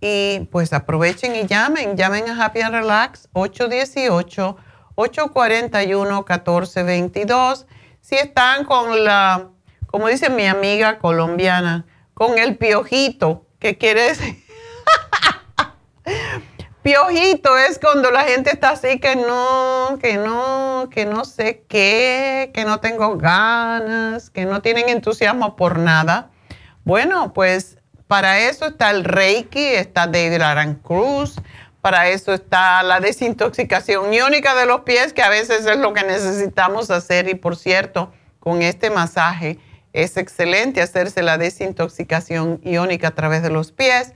Y 0.00 0.48
pues 0.52 0.72
aprovechen 0.72 1.34
y 1.34 1.46
llamen, 1.46 1.96
llamen 1.96 2.28
a 2.28 2.44
Happy 2.44 2.60
and 2.60 2.74
Relax 2.74 3.28
818 3.32 4.56
841-1422. 4.96 7.66
Si 8.00 8.16
están 8.16 8.64
con 8.64 9.04
la, 9.04 9.50
como 9.86 10.08
dice 10.08 10.30
mi 10.30 10.46
amiga 10.46 10.98
colombiana, 10.98 11.86
con 12.14 12.38
el 12.38 12.56
piojito, 12.56 13.46
¿qué 13.58 13.76
quiere 13.76 14.08
decir? 14.08 14.42
piojito 16.82 17.56
es 17.56 17.78
cuando 17.78 18.10
la 18.10 18.24
gente 18.24 18.50
está 18.50 18.70
así 18.70 19.00
que 19.00 19.16
no, 19.16 19.98
que 20.00 20.16
no, 20.16 20.88
que 20.90 21.06
no 21.06 21.24
sé 21.24 21.64
qué, 21.68 22.50
que 22.54 22.64
no 22.64 22.80
tengo 22.80 23.16
ganas, 23.16 24.30
que 24.30 24.44
no 24.44 24.62
tienen 24.62 24.88
entusiasmo 24.88 25.56
por 25.56 25.78
nada. 25.78 26.30
Bueno, 26.84 27.32
pues 27.32 27.78
para 28.06 28.38
eso 28.38 28.66
está 28.66 28.90
el 28.90 29.04
Reiki, 29.04 29.64
está 29.64 30.06
David 30.06 30.42
Aran 30.42 30.74
Cruz, 30.74 31.36
para 31.80 32.08
eso 32.08 32.32
está 32.32 32.82
la 32.82 33.00
desintoxicación 33.00 34.12
iónica 34.12 34.54
de 34.54 34.66
los 34.66 34.82
pies, 34.82 35.12
que 35.12 35.22
a 35.22 35.30
veces 35.30 35.66
es 35.66 35.78
lo 35.78 35.92
que 35.94 36.04
necesitamos 36.04 36.90
hacer. 36.90 37.28
Y 37.28 37.34
por 37.34 37.56
cierto, 37.56 38.12
con 38.40 38.62
este 38.62 38.90
masaje 38.90 39.58
es 39.94 40.16
excelente 40.16 40.82
hacerse 40.82 41.22
la 41.22 41.38
desintoxicación 41.38 42.60
iónica 42.64 43.08
a 43.08 43.14
través 43.14 43.42
de 43.42 43.48
los 43.48 43.70
pies. 43.72 44.12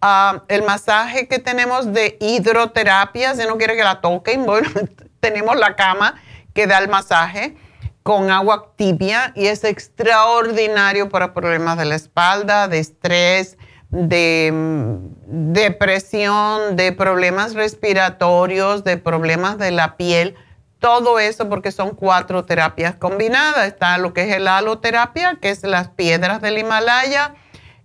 Ah, 0.00 0.42
el 0.48 0.62
masaje 0.62 1.26
que 1.26 1.38
tenemos 1.38 1.92
de 1.94 2.18
hidroterapia, 2.20 3.34
si 3.34 3.46
no 3.46 3.56
quiere 3.56 3.74
que 3.74 3.82
la 3.82 4.02
toquen, 4.02 4.46
tenemos 5.20 5.56
la 5.56 5.74
cama 5.76 6.14
que 6.52 6.66
da 6.66 6.78
el 6.78 6.88
masaje 6.88 7.56
con 8.02 8.30
agua 8.30 8.74
tibia 8.76 9.32
y 9.34 9.46
es 9.46 9.64
extraordinario 9.64 11.08
para 11.08 11.32
problemas 11.32 11.78
de 11.78 11.86
la 11.86 11.94
espalda, 11.94 12.68
de 12.68 12.80
estrés, 12.80 13.56
de 13.88 14.50
mm, 14.52 15.52
depresión, 15.54 16.76
de 16.76 16.92
problemas 16.92 17.54
respiratorios, 17.54 18.84
de 18.84 18.98
problemas 18.98 19.56
de 19.56 19.70
la 19.70 19.96
piel. 19.96 20.36
Todo 20.84 21.18
eso 21.18 21.48
porque 21.48 21.72
son 21.72 21.94
cuatro 21.94 22.44
terapias 22.44 22.94
combinadas. 22.96 23.68
Está 23.68 23.96
lo 23.96 24.12
que 24.12 24.28
es 24.28 24.36
el 24.36 24.46
haloterapia, 24.46 25.38
que 25.40 25.48
es 25.48 25.62
las 25.62 25.88
piedras 25.88 26.42
del 26.42 26.58
Himalaya. 26.58 27.34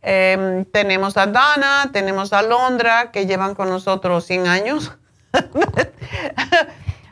Em, 0.00 0.64
tenemos 0.66 1.16
a 1.16 1.26
Dana, 1.26 1.90
tenemos 1.92 2.32
a 2.32 2.42
Londra 2.42 3.10
que 3.10 3.26
llevan 3.26 3.56
con 3.56 3.68
nosotros 3.68 4.24
100 4.26 4.46
años. 4.46 4.96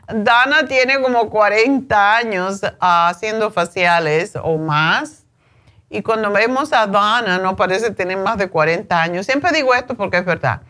Dana 0.07 0.65
tiene 0.65 1.01
como 1.01 1.29
40 1.29 2.15
años 2.15 2.61
haciendo 2.79 3.51
faciales 3.51 4.37
o 4.41 4.57
más. 4.57 5.25
Y 5.89 6.01
cuando 6.01 6.31
vemos 6.31 6.71
a 6.71 6.87
Dana, 6.87 7.39
no 7.39 7.57
parece 7.57 7.91
tener 7.91 8.19
más 8.19 8.37
de 8.37 8.49
40 8.49 9.01
años. 9.01 9.25
Siempre 9.25 9.51
digo 9.51 9.73
esto 9.73 9.95
porque 9.95 10.19
es 10.19 10.25
verdad. 10.25 10.61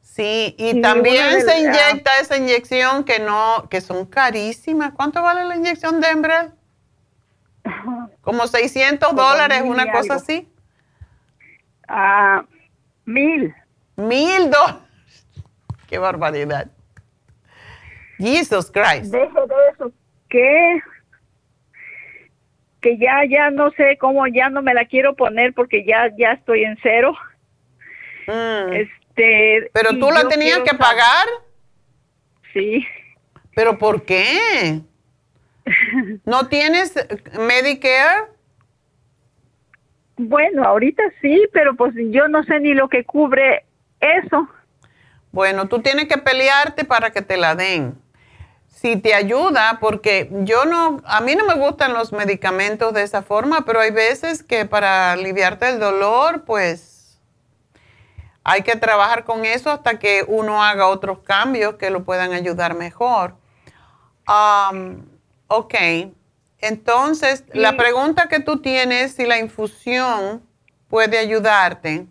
Sí, 0.00 0.56
y, 0.58 0.80
también 0.80 1.42
se 1.42 1.60
inyecta 1.60 2.18
esa 2.20 2.36
inyección 2.36 3.04
que 3.04 3.20
no, 3.20 3.68
que 3.68 3.80
son 3.80 4.06
carísimas. 4.06 4.92
¿Cuánto 4.92 5.22
vale 5.22 5.44
la 5.44 5.54
inyección 5.54 6.00
de 6.00 6.08
Embrel? 6.08 6.50
Como 8.22 8.46
600 8.46 9.14
dólares, 9.14 9.62
una 9.64 9.92
cosa 9.92 10.14
así. 10.14 10.50
Ah, 11.86 12.44
mil. 13.04 13.54
Mil 13.96 14.50
dólares. 14.50 14.82
Qué 15.86 15.98
barbaridad. 15.98 16.68
Jesus 18.18 18.70
Christ. 18.70 19.12
Dejo 19.12 19.46
de 19.46 19.54
eso. 19.72 19.92
¿Qué? 20.28 20.82
Que 22.80 22.98
ya, 22.98 23.24
ya 23.28 23.50
no 23.50 23.70
sé 23.72 23.96
cómo, 23.98 24.26
ya 24.26 24.50
no 24.50 24.62
me 24.62 24.74
la 24.74 24.84
quiero 24.84 25.16
poner 25.16 25.54
porque 25.54 25.84
ya, 25.84 26.10
ya 26.16 26.32
estoy 26.32 26.64
en 26.64 26.76
cero. 26.82 27.12
Mm. 28.26 28.72
Este, 28.72 29.70
¿Pero 29.72 29.90
tú 29.98 30.10
la 30.10 30.28
tenías 30.28 30.58
que 30.60 30.76
pagar? 30.76 31.26
Sí. 32.52 32.86
¿Pero 33.54 33.78
por 33.78 34.04
qué? 34.04 34.80
¿No 36.24 36.48
tienes 36.48 36.94
Medicare? 37.38 38.26
Bueno, 40.16 40.64
ahorita 40.64 41.02
sí, 41.20 41.48
pero 41.52 41.76
pues 41.76 41.94
yo 41.96 42.28
no 42.28 42.42
sé 42.44 42.60
ni 42.60 42.74
lo 42.74 42.88
que 42.88 43.04
cubre 43.04 43.64
eso. 44.00 44.48
Bueno, 45.30 45.68
tú 45.68 45.80
tienes 45.80 46.06
que 46.06 46.18
pelearte 46.18 46.84
para 46.84 47.10
que 47.10 47.22
te 47.22 47.36
la 47.36 47.54
den. 47.54 47.94
Si 48.80 48.96
te 48.96 49.12
ayuda, 49.12 49.78
porque 49.80 50.30
yo 50.44 50.64
no, 50.64 51.00
a 51.04 51.20
mí 51.20 51.34
no 51.34 51.44
me 51.44 51.54
gustan 51.54 51.94
los 51.94 52.12
medicamentos 52.12 52.94
de 52.94 53.02
esa 53.02 53.22
forma, 53.22 53.64
pero 53.64 53.80
hay 53.80 53.90
veces 53.90 54.44
que 54.44 54.66
para 54.66 55.10
aliviarte 55.10 55.68
el 55.68 55.80
dolor, 55.80 56.44
pues 56.44 57.18
hay 58.44 58.62
que 58.62 58.76
trabajar 58.76 59.24
con 59.24 59.44
eso 59.44 59.72
hasta 59.72 59.98
que 59.98 60.24
uno 60.28 60.62
haga 60.62 60.86
otros 60.86 61.18
cambios 61.18 61.74
que 61.74 61.90
lo 61.90 62.04
puedan 62.04 62.32
ayudar 62.32 62.76
mejor. 62.76 63.34
Um, 64.28 65.06
ok, 65.48 65.74
entonces 66.60 67.44
la 67.52 67.76
pregunta 67.76 68.28
que 68.28 68.38
tú 68.38 68.60
tienes 68.62 69.12
si 69.12 69.26
la 69.26 69.40
infusión 69.40 70.40
puede 70.86 71.18
ayudarte. 71.18 72.06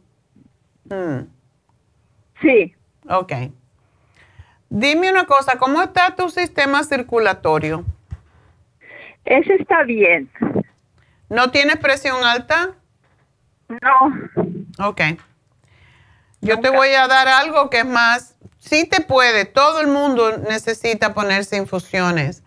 Hmm. 0.90 1.30
Sí. 2.42 2.76
Ok. 3.10 3.32
Dime 4.70 5.10
una 5.10 5.26
cosa, 5.26 5.58
¿cómo 5.58 5.82
está 5.82 6.16
tu 6.16 6.30
sistema 6.30 6.84
circulatorio? 6.84 7.86
Ese 9.26 9.56
está 9.56 9.84
bien. 9.84 10.30
¿No 11.30 11.52
tienes 11.52 11.78
presión 11.78 12.24
alta? 12.24 12.76
No. 13.68 14.88
Ok. 14.88 15.02
Yo 16.42 16.60
te 16.60 16.70
voy 16.70 16.90
a 16.90 17.08
dar 17.08 17.28
algo 17.28 17.70
que 17.70 17.80
es 17.80 17.86
más, 17.86 18.38
sí 18.60 18.88
te 18.88 19.02
puede, 19.02 19.46
todo 19.46 19.82
el 19.82 19.88
mundo 19.88 20.38
necesita 20.38 21.14
ponerse 21.14 21.58
infusiones. 21.58 22.44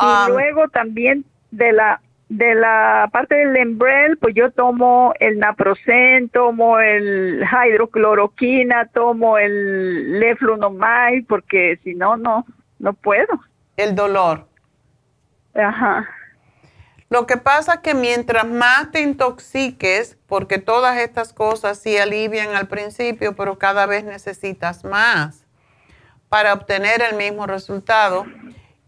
Y 0.00 0.04
um, 0.04 0.28
luego 0.28 0.68
también 0.68 1.24
de 1.50 1.72
la 1.72 2.00
de 2.36 2.54
la 2.54 3.08
parte 3.12 3.34
del 3.36 3.56
Embrel, 3.56 4.18
pues 4.18 4.34
yo 4.34 4.50
tomo 4.50 5.14
el 5.20 5.38
naproxen, 5.38 6.28
tomo 6.30 6.80
el 6.80 7.44
hidrocloroquina, 7.44 8.88
tomo 8.92 9.38
el 9.38 10.18
leflunomide, 10.18 11.24
porque 11.28 11.78
si 11.84 11.94
no, 11.94 12.16
no, 12.16 12.44
no 12.78 12.92
puedo. 12.92 13.40
El 13.76 13.94
dolor. 13.94 14.48
Ajá. 15.54 16.08
Lo 17.08 17.26
que 17.26 17.36
pasa 17.36 17.74
es 17.74 17.80
que 17.80 17.94
mientras 17.94 18.44
más 18.46 18.90
te 18.90 19.00
intoxiques, 19.00 20.18
porque 20.26 20.58
todas 20.58 20.98
estas 20.98 21.32
cosas 21.32 21.78
sí 21.78 21.96
alivian 21.96 22.56
al 22.56 22.66
principio, 22.66 23.36
pero 23.36 23.58
cada 23.58 23.86
vez 23.86 24.02
necesitas 24.02 24.84
más 24.84 25.46
para 26.28 26.52
obtener 26.52 27.00
el 27.02 27.16
mismo 27.16 27.46
resultado. 27.46 28.26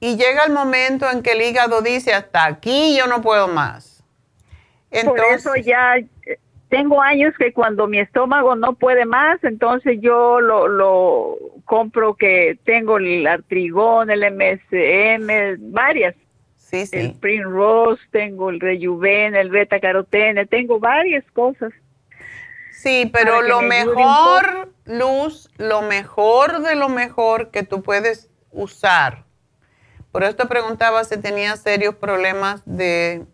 Y 0.01 0.17
llega 0.17 0.45
el 0.45 0.53
momento 0.53 1.11
en 1.11 1.23
que 1.23 1.33
el 1.33 1.43
hígado 1.43 1.81
dice, 1.81 2.13
hasta 2.13 2.45
aquí 2.45 2.97
yo 2.97 3.07
no 3.07 3.23
puedo 3.23 3.49
más. 3.49 4.05
Entonces, 4.91 5.23
Por 5.23 5.35
eso 5.35 5.57
ya 5.57 5.97
eh, 5.97 6.39
tengo 6.69 7.01
años 7.01 7.35
que 7.39 7.53
cuando 7.53 7.87
mi 7.87 7.99
estómago 7.99 8.57
no 8.57 8.75
puede 8.75 9.05
más, 9.05 9.43
entonces 9.43 9.99
yo 10.01 10.41
lo, 10.41 10.69
lo 10.69 11.37
compro 11.65 12.15
que 12.15 12.59
tengo 12.65 12.99
el 12.99 13.27
artrigón, 13.27 14.11
el 14.11 14.21
MSM, 14.33 15.73
varias 15.73 16.15
Sí, 16.71 16.85
sí. 16.85 16.97
El 16.97 17.13
Primrose, 17.15 18.03
tengo 18.11 18.51
el 18.51 18.59
Rejuven, 18.59 19.37
el 19.37 19.51
Beta 19.51 19.79
Carotene, 19.79 20.47
tengo 20.47 20.81
varias 20.81 21.25
cosas. 21.33 21.73
Sí, 22.73 23.09
pero 23.13 23.41
lo 23.41 23.63
mejor, 23.63 24.73
Luz, 24.85 25.49
lo 25.59 25.83
mejor 25.83 26.63
de 26.63 26.75
lo 26.75 26.89
mejor 26.89 27.53
que 27.53 27.63
tú 27.63 27.83
puedes 27.83 28.31
usar. 28.51 29.26
Por 30.17 30.25
eso 30.25 30.35
te 30.35 30.47
preguntaba 30.47 31.05
si 31.05 31.21
tenías 31.21 31.61
serios 31.61 31.95
problemas 31.95 32.63
de 32.65 33.27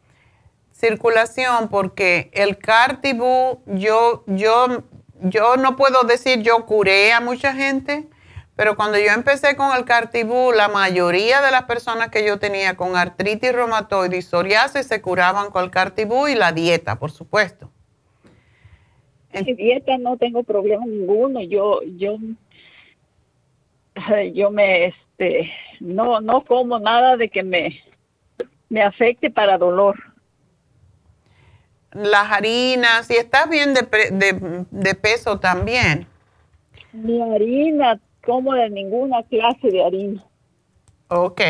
circulación, 0.73 1.69
porque 1.69 2.29
el 2.33 2.59
Cartibú, 2.59 3.61
yo, 3.67 4.25
yo 4.27 4.83
yo 5.21 5.57
no 5.57 5.77
puedo 5.77 6.03
decir 6.03 6.43
yo 6.43 6.67
curé 6.67 7.13
a 7.13 7.21
mucha 7.21 7.55
gente, 7.55 8.09
pero 8.57 8.75
cuando 8.75 8.99
yo 8.99 9.13
empecé 9.13 9.55
con 9.55 9.77
el 9.77 9.85
Cartibú, 9.85 10.51
la 10.51 10.67
mayoría 10.67 11.41
de 11.41 11.53
las 11.53 11.67
personas 11.67 12.09
que 12.09 12.27
yo 12.27 12.41
tenía 12.41 12.77
con 12.77 12.97
artritis 12.97 13.53
reumatoide 13.53 14.17
y 14.17 14.23
psoriasis 14.23 14.85
se 14.85 15.01
curaban 15.01 15.53
con 15.53 15.63
el 15.63 15.71
Cartibú 15.71 16.27
y 16.27 16.35
la 16.35 16.51
dieta, 16.51 16.99
por 16.99 17.13
supuesto. 17.13 17.71
En 19.33 19.45
dieta 19.55 19.99
no 19.99 20.17
tengo 20.17 20.43
problema 20.43 20.85
ninguno. 20.85 21.43
Yo, 21.43 21.81
yo, 21.97 22.19
yo 24.35 24.51
me, 24.51 24.93
este, 25.19 25.53
no, 25.81 26.21
no 26.21 26.45
como 26.45 26.79
nada 26.79 27.17
de 27.17 27.29
que 27.29 27.43
me, 27.43 27.81
me 28.69 28.83
afecte 28.83 29.31
para 29.31 29.59
dolor. 29.59 29.97
Las 31.93 32.31
harinas, 32.31 33.11
y 33.11 33.17
estás 33.17 33.49
bien 33.51 33.75
de, 33.75 33.83
de, 33.83 34.65
de 34.71 34.95
peso 34.95 35.39
también. 35.39 36.07
Mi 36.93 37.21
harina, 37.21 38.01
como 38.25 38.55
de 38.55 38.71
ninguna 38.71 39.23
clase 39.25 39.69
de 39.69 39.85
harina. 39.85 40.25
Ok. 41.09 41.41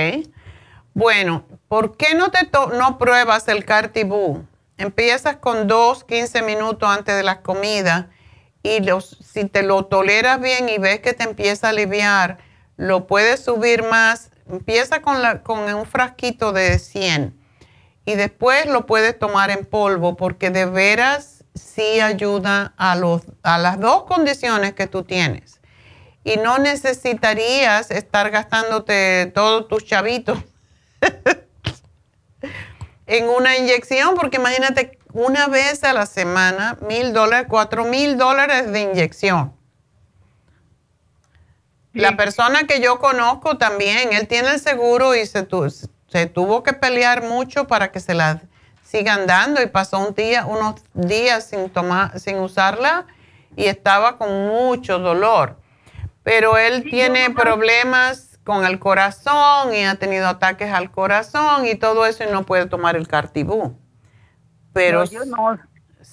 Bueno, 0.95 1.45
¿por 1.69 1.97
qué 1.97 2.15
no, 2.15 2.31
te 2.31 2.41
no 2.77 2.99
pruebas 2.99 3.47
el 3.49 3.65
Cartibú? 3.65 4.45
Empiezas 4.77 5.37
con 5.37 5.69
dos, 5.69 6.05
15 6.05 6.43
minutos 6.43 6.89
antes 6.89 7.17
de 7.17 7.23
la 7.23 7.41
comida 7.41 8.11
y 8.65 8.81
los, 8.81 9.19
si 9.23 9.45
te 9.49 9.63
lo 9.63 9.85
toleras 9.85 10.41
bien 10.41 10.69
y 10.69 10.79
ves 10.79 11.01
que 11.01 11.13
te 11.13 11.25
empieza 11.25 11.69
a 11.69 11.71
aliviar, 11.71 12.39
lo 12.77 13.07
puedes 13.07 13.45
subir 13.45 13.85
más. 13.85 14.31
Empieza 14.51 15.03
con, 15.03 15.75
un 15.75 15.87
frasquito 15.87 16.53
de 16.53 16.79
100 16.79 17.39
y 18.05 18.15
después 18.15 18.67
lo 18.67 18.87
puedes 18.87 19.19
tomar 19.19 19.51
en 19.51 19.65
polvo 19.65 20.17
porque 20.17 20.51
de 20.51 20.67
veras 20.67 21.45
sí 21.55 22.01
ayuda 22.01 22.75
a, 22.77 22.97
a 23.43 23.59
las 23.59 23.81
dos 23.81 24.05
condiciones 24.05 24.75
que 24.75 24.87
tú 24.87 25.05
tienes 25.05 25.63
y 26.25 26.37
no 26.37 26.59
necesitarías 26.59 27.91
estar 27.91 28.31
gastándote 28.31 29.31
todos 29.35 29.69
tus 29.69 29.85
chavitos 29.85 30.39
en 33.07 33.29
una 33.29 33.57
inyección, 33.57 34.15
porque 34.15 34.37
imagínate 34.37 34.99
una 35.13 35.49
vez 35.49 35.83
a 35.85 35.93
la 35.93 36.07
semana, 36.07 36.79
mil 36.81 37.13
dólares, 37.13 37.47
cuatro 37.49 37.85
mil 37.85 38.17
dólares 38.17 38.73
de 38.73 38.81
inyección. 38.81 39.55
La 41.93 42.17
persona 42.17 42.67
que 42.67 42.81
yo 42.81 42.99
conozco 42.99 43.59
también, 43.59 44.13
él 44.13 44.27
tiene 44.27 44.53
el 44.53 44.61
seguro 44.61 45.15
y 45.15 45.27
se, 45.27 45.47
se 46.09 46.27
tuvo 46.27 46.63
que 46.63 46.73
pelear 46.73 47.23
mucho 47.23 47.67
para 47.67 47.93
que 47.93 48.01
se 48.01 48.15
la 48.15 48.43
sigan 48.83 49.27
dando 49.27 49.63
y 49.63 49.67
pasó 49.67 49.99
un 49.99 50.15
día, 50.15 50.47
unos 50.47 50.83
días 50.95 51.47
sin, 51.49 51.71
tomar, 51.71 52.19
sin 52.19 52.39
usarla 52.39 53.07
y 53.57 53.67
estaba 53.67 54.17
con 54.17 54.49
mucho 54.49 54.99
dolor 54.99 55.63
pero 56.23 56.57
él 56.57 56.85
tiene 56.85 57.31
problemas 57.31 58.39
con 58.45 58.65
el 58.65 58.79
corazón 58.79 59.75
y 59.75 59.85
ha 59.85 59.95
tenido 59.97 60.29
ataques 60.29 60.73
al 60.73 60.91
corazón 60.91 61.67
y 61.67 61.75
todo 61.75 62.07
eso 62.07 62.25
y 62.25 62.29
no 62.29 62.45
puede 62.45 62.67
tomar 62.67 62.97
el 62.97 63.09
cartibú. 63.09 63.77
Pero 64.73 65.05
yo 65.05 65.25
no. 65.25 65.59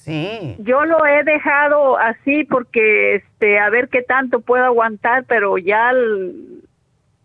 Sí. 0.10 0.56
Yo 0.60 0.86
lo 0.86 1.06
he 1.06 1.24
dejado 1.24 1.98
así 1.98 2.44
porque 2.46 3.16
este 3.16 3.60
a 3.60 3.70
ver 3.70 3.90
qué 3.90 4.02
tanto 4.02 4.42
puedo 4.42 4.64
aguantar, 4.66 5.26
pero 5.26 5.58
ya 5.58 5.90
al, 5.90 6.34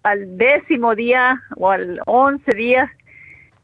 al 0.03 0.37
décimo 0.37 0.95
día 0.95 1.43
o 1.57 1.71
al 1.71 2.01
once 2.07 2.55
días 2.55 2.91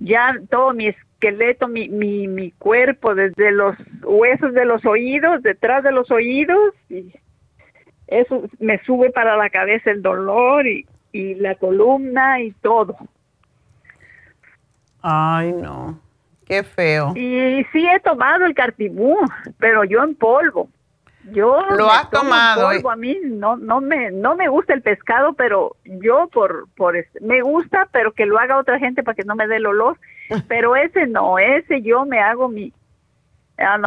ya 0.00 0.34
todo 0.48 0.72
mi 0.72 0.88
esqueleto, 0.88 1.68
mi, 1.68 1.88
mi, 1.88 2.26
mi 2.26 2.50
cuerpo, 2.52 3.14
desde 3.14 3.52
los 3.52 3.76
huesos 4.02 4.54
de 4.54 4.64
los 4.64 4.84
oídos, 4.84 5.42
detrás 5.42 5.84
de 5.84 5.92
los 5.92 6.10
oídos, 6.10 6.74
y 6.88 7.12
eso 8.06 8.44
me 8.58 8.82
sube 8.84 9.10
para 9.10 9.36
la 9.36 9.50
cabeza 9.50 9.90
el 9.90 10.02
dolor 10.02 10.66
y, 10.66 10.86
y 11.12 11.34
la 11.34 11.54
columna 11.54 12.40
y 12.40 12.52
todo. 12.52 12.96
Ay, 15.02 15.52
no, 15.52 16.00
qué 16.50 16.64
feo. 16.64 17.12
Y 17.14 17.64
sí 17.72 17.86
he 17.86 18.00
tomado 18.00 18.44
el 18.44 18.54
cartibú, 18.54 19.16
pero 19.58 19.84
yo 19.84 20.02
en 20.02 20.16
polvo. 20.16 20.68
Yo 21.32 21.60
lo 21.76 21.88
has 21.88 22.10
tomado. 22.10 22.68
Polvo. 22.68 22.90
A 22.90 22.96
mí 22.96 23.16
no 23.24 23.56
no 23.56 23.80
me 23.80 24.10
no 24.10 24.34
me 24.34 24.48
gusta 24.48 24.74
el 24.74 24.82
pescado, 24.82 25.34
pero 25.34 25.76
yo 25.84 26.28
por 26.32 26.68
por 26.76 26.96
me 27.20 27.40
gusta, 27.42 27.88
pero 27.92 28.12
que 28.12 28.26
lo 28.26 28.38
haga 28.38 28.56
otra 28.56 28.80
gente 28.80 29.04
para 29.04 29.14
que 29.14 29.22
no 29.22 29.36
me 29.36 29.46
dé 29.46 29.56
el 29.56 29.66
olor. 29.66 29.98
Pero 30.48 30.74
ese 30.74 31.06
no, 31.06 31.38
ese 31.38 31.82
yo 31.82 32.04
me 32.04 32.20
hago 32.20 32.48
mi. 32.48 32.72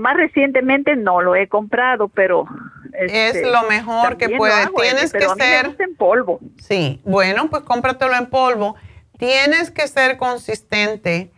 Más 0.01 0.15
recientemente 0.15 0.95
no 0.95 1.21
lo 1.21 1.35
he 1.35 1.47
comprado, 1.47 2.07
pero 2.07 2.45
es 2.93 3.35
este, 3.35 3.51
lo 3.51 3.63
mejor 3.63 4.17
que 4.17 4.29
puedes. 4.29 4.69
Tienes 4.75 5.11
que 5.11 5.27
ser. 5.27 5.75
en 5.79 5.95
polvo. 5.95 6.39
Sí, 6.61 7.01
bueno, 7.03 7.49
pues 7.49 7.63
cómpratelo 7.63 8.15
en 8.15 8.27
polvo. 8.27 8.75
Tienes 9.17 9.71
que 9.71 9.87
ser 9.87 10.17
consistente. 10.17 11.31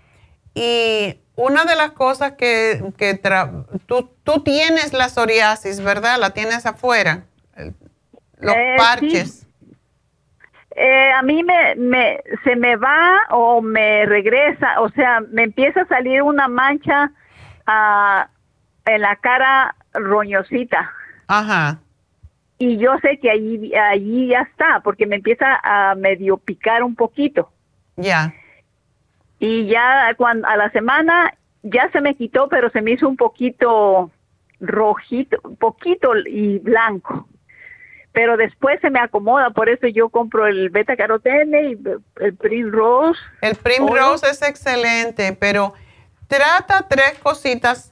Y 0.56 1.20
una 1.36 1.66
de 1.66 1.76
las 1.76 1.92
cosas 1.92 2.34
que, 2.34 2.82
que 2.98 3.20
tú, 3.86 4.10
tú, 4.24 4.42
tienes 4.42 4.94
la 4.94 5.10
psoriasis, 5.10 5.84
¿verdad? 5.84 6.18
La 6.18 6.30
tienes 6.32 6.66
afuera. 6.66 7.26
Los 8.40 8.56
eh, 8.56 8.76
parches. 8.78 9.46
Eh, 10.76 11.12
a 11.12 11.22
mí 11.22 11.44
me, 11.44 11.76
me, 11.76 12.22
se 12.44 12.56
me 12.56 12.78
va 12.78 13.20
o 13.30 13.62
me 13.62 14.06
regresa, 14.06 14.82
o 14.82 14.90
sea, 14.90 15.22
me 15.30 15.44
empieza 15.44 15.82
a 15.82 15.88
salir 15.88 16.22
una 16.22 16.48
mancha 16.48 17.12
uh, 17.68 18.28
en 18.86 19.02
la 19.02 19.16
cara 19.18 19.76
roñosita. 19.94 20.92
Ajá. 21.28 21.80
Y 22.58 22.78
yo 22.78 22.98
sé 23.02 23.20
que 23.20 23.30
allí, 23.30 23.74
allí 23.76 24.28
ya 24.28 24.42
está, 24.42 24.80
porque 24.84 25.06
me 25.06 25.18
empieza 25.18 25.60
a 25.64 25.96
medio 25.96 26.38
picar 26.38 26.84
un 26.84 26.96
poquito. 26.96 27.52
Ya. 27.98 28.34
Y 29.40 29.68
ya 29.68 30.14
cuando, 30.18 30.48
a 30.48 30.56
la 30.58 30.70
semana 30.72 31.34
ya 31.64 31.90
se 31.92 32.02
me 32.02 32.16
quitó, 32.16 32.48
pero 32.48 32.70
se 32.70 32.82
me 32.82 32.92
hizo 32.92 33.08
un 33.08 33.18
poquito 33.18 34.12
rojito, 34.60 35.38
poquito 35.60 36.12
y 36.26 36.60
blanco. 36.60 37.28
Pero 38.12 38.38
después 38.38 38.80
se 38.80 38.90
me 38.90 39.00
acomoda, 39.00 39.50
por 39.50 39.68
eso 39.68 39.88
yo 39.88 40.10
compro 40.10 40.48
el 40.48 40.70
beta 40.70 40.96
carotene 40.96 41.72
y 41.72 41.78
el 42.22 42.36
Primrose. 42.36 43.20
El 43.42 43.56
Primrose 43.56 44.30
es 44.30 44.42
excelente, 44.42 45.36
pero 45.38 45.74
trata 46.28 46.88
tres 46.88 47.20
cositas 47.22 47.92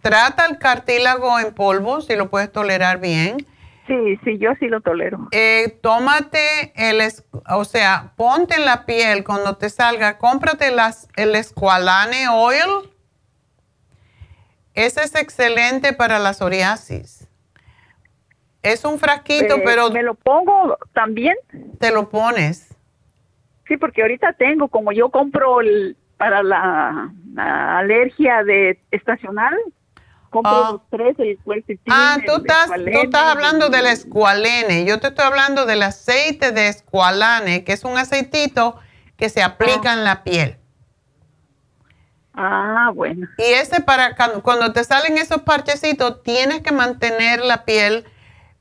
trata 0.00 0.46
el 0.46 0.58
cartílago 0.58 1.38
en 1.38 1.54
polvo, 1.54 2.00
si 2.00 2.16
lo 2.16 2.30
puedes 2.30 2.50
tolerar 2.52 2.98
bien. 3.00 3.46
Sí, 3.88 4.20
sí, 4.22 4.38
yo 4.38 4.50
sí 4.60 4.68
lo 4.68 4.80
tolero. 4.80 5.28
Eh, 5.32 5.78
tómate 5.82 6.72
el, 6.76 7.00
o 7.48 7.64
sea, 7.64 8.12
ponte 8.16 8.54
en 8.54 8.66
la 8.66 8.86
piel 8.86 9.24
cuando 9.24 9.56
te 9.56 9.70
salga, 9.70 10.18
cómprate 10.18 10.70
las, 10.70 11.08
el 11.16 11.34
Esqualane 11.34 12.28
Oil. 12.28 12.90
Ese 14.74 15.02
es 15.02 15.14
excelente 15.16 15.92
para 15.92 16.18
la 16.18 16.34
psoriasis. 16.34 17.26
Es 18.62 18.84
un 18.84 18.98
frasquito, 18.98 19.56
eh, 19.56 19.62
pero... 19.64 19.90
¿Me 19.90 20.02
lo 20.02 20.14
pongo 20.14 20.76
también? 20.92 21.34
Te 21.80 21.90
lo 21.90 22.10
pones. 22.10 22.76
Sí, 23.66 23.76
porque 23.76 24.02
ahorita 24.02 24.34
tengo, 24.34 24.68
como 24.68 24.92
yo 24.92 25.10
compro 25.10 25.60
el, 25.60 25.96
para 26.18 26.42
la, 26.42 27.10
alergia 27.36 28.42
de 28.42 28.78
estacional. 28.90 29.56
Compro 30.30 30.52
ah. 30.52 30.70
los 30.72 30.80
tres, 30.90 31.16
el 31.18 31.38
Ah, 31.88 32.18
tú 32.24 32.36
estás, 32.36 32.68
tú 32.68 32.98
estás 33.02 33.22
hablando 33.22 33.68
del 33.68 33.86
escualene. 33.86 34.84
Yo 34.84 35.00
te 35.00 35.08
estoy 35.08 35.24
hablando 35.24 35.66
del 35.66 35.82
aceite 35.82 36.52
de 36.52 36.68
escualane, 36.68 37.64
que 37.64 37.72
es 37.72 37.84
un 37.84 37.96
aceitito 37.96 38.78
que 39.16 39.28
se 39.28 39.42
aplica 39.42 39.92
en 39.92 40.04
la 40.04 40.22
piel. 40.22 40.56
Ah, 42.34 42.92
bueno. 42.94 43.26
Y 43.36 43.42
ese 43.42 43.80
para 43.80 44.14
cuando 44.42 44.72
te 44.72 44.84
salen 44.84 45.18
esos 45.18 45.42
parchecitos, 45.42 46.22
tienes 46.22 46.60
que 46.60 46.72
mantener 46.72 47.40
la 47.40 47.64
piel 47.64 48.04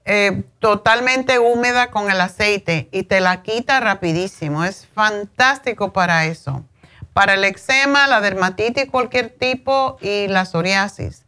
eh, 0.05 0.43
totalmente 0.59 1.37
húmeda 1.37 1.91
con 1.91 2.09
el 2.09 2.21
aceite 2.21 2.89
y 2.91 3.03
te 3.03 3.19
la 3.19 3.43
quita 3.43 3.79
rapidísimo. 3.79 4.63
Es 4.63 4.87
fantástico 4.87 5.93
para 5.93 6.25
eso 6.25 6.65
para 7.17 7.33
el 7.33 7.43
eczema, 7.45 8.05
la 8.05 8.21
dermatitis, 8.21 8.91
cualquier 8.91 9.29
tipo 9.29 9.97
y 10.01 10.27
la 10.27 10.45
psoriasis. 10.45 11.25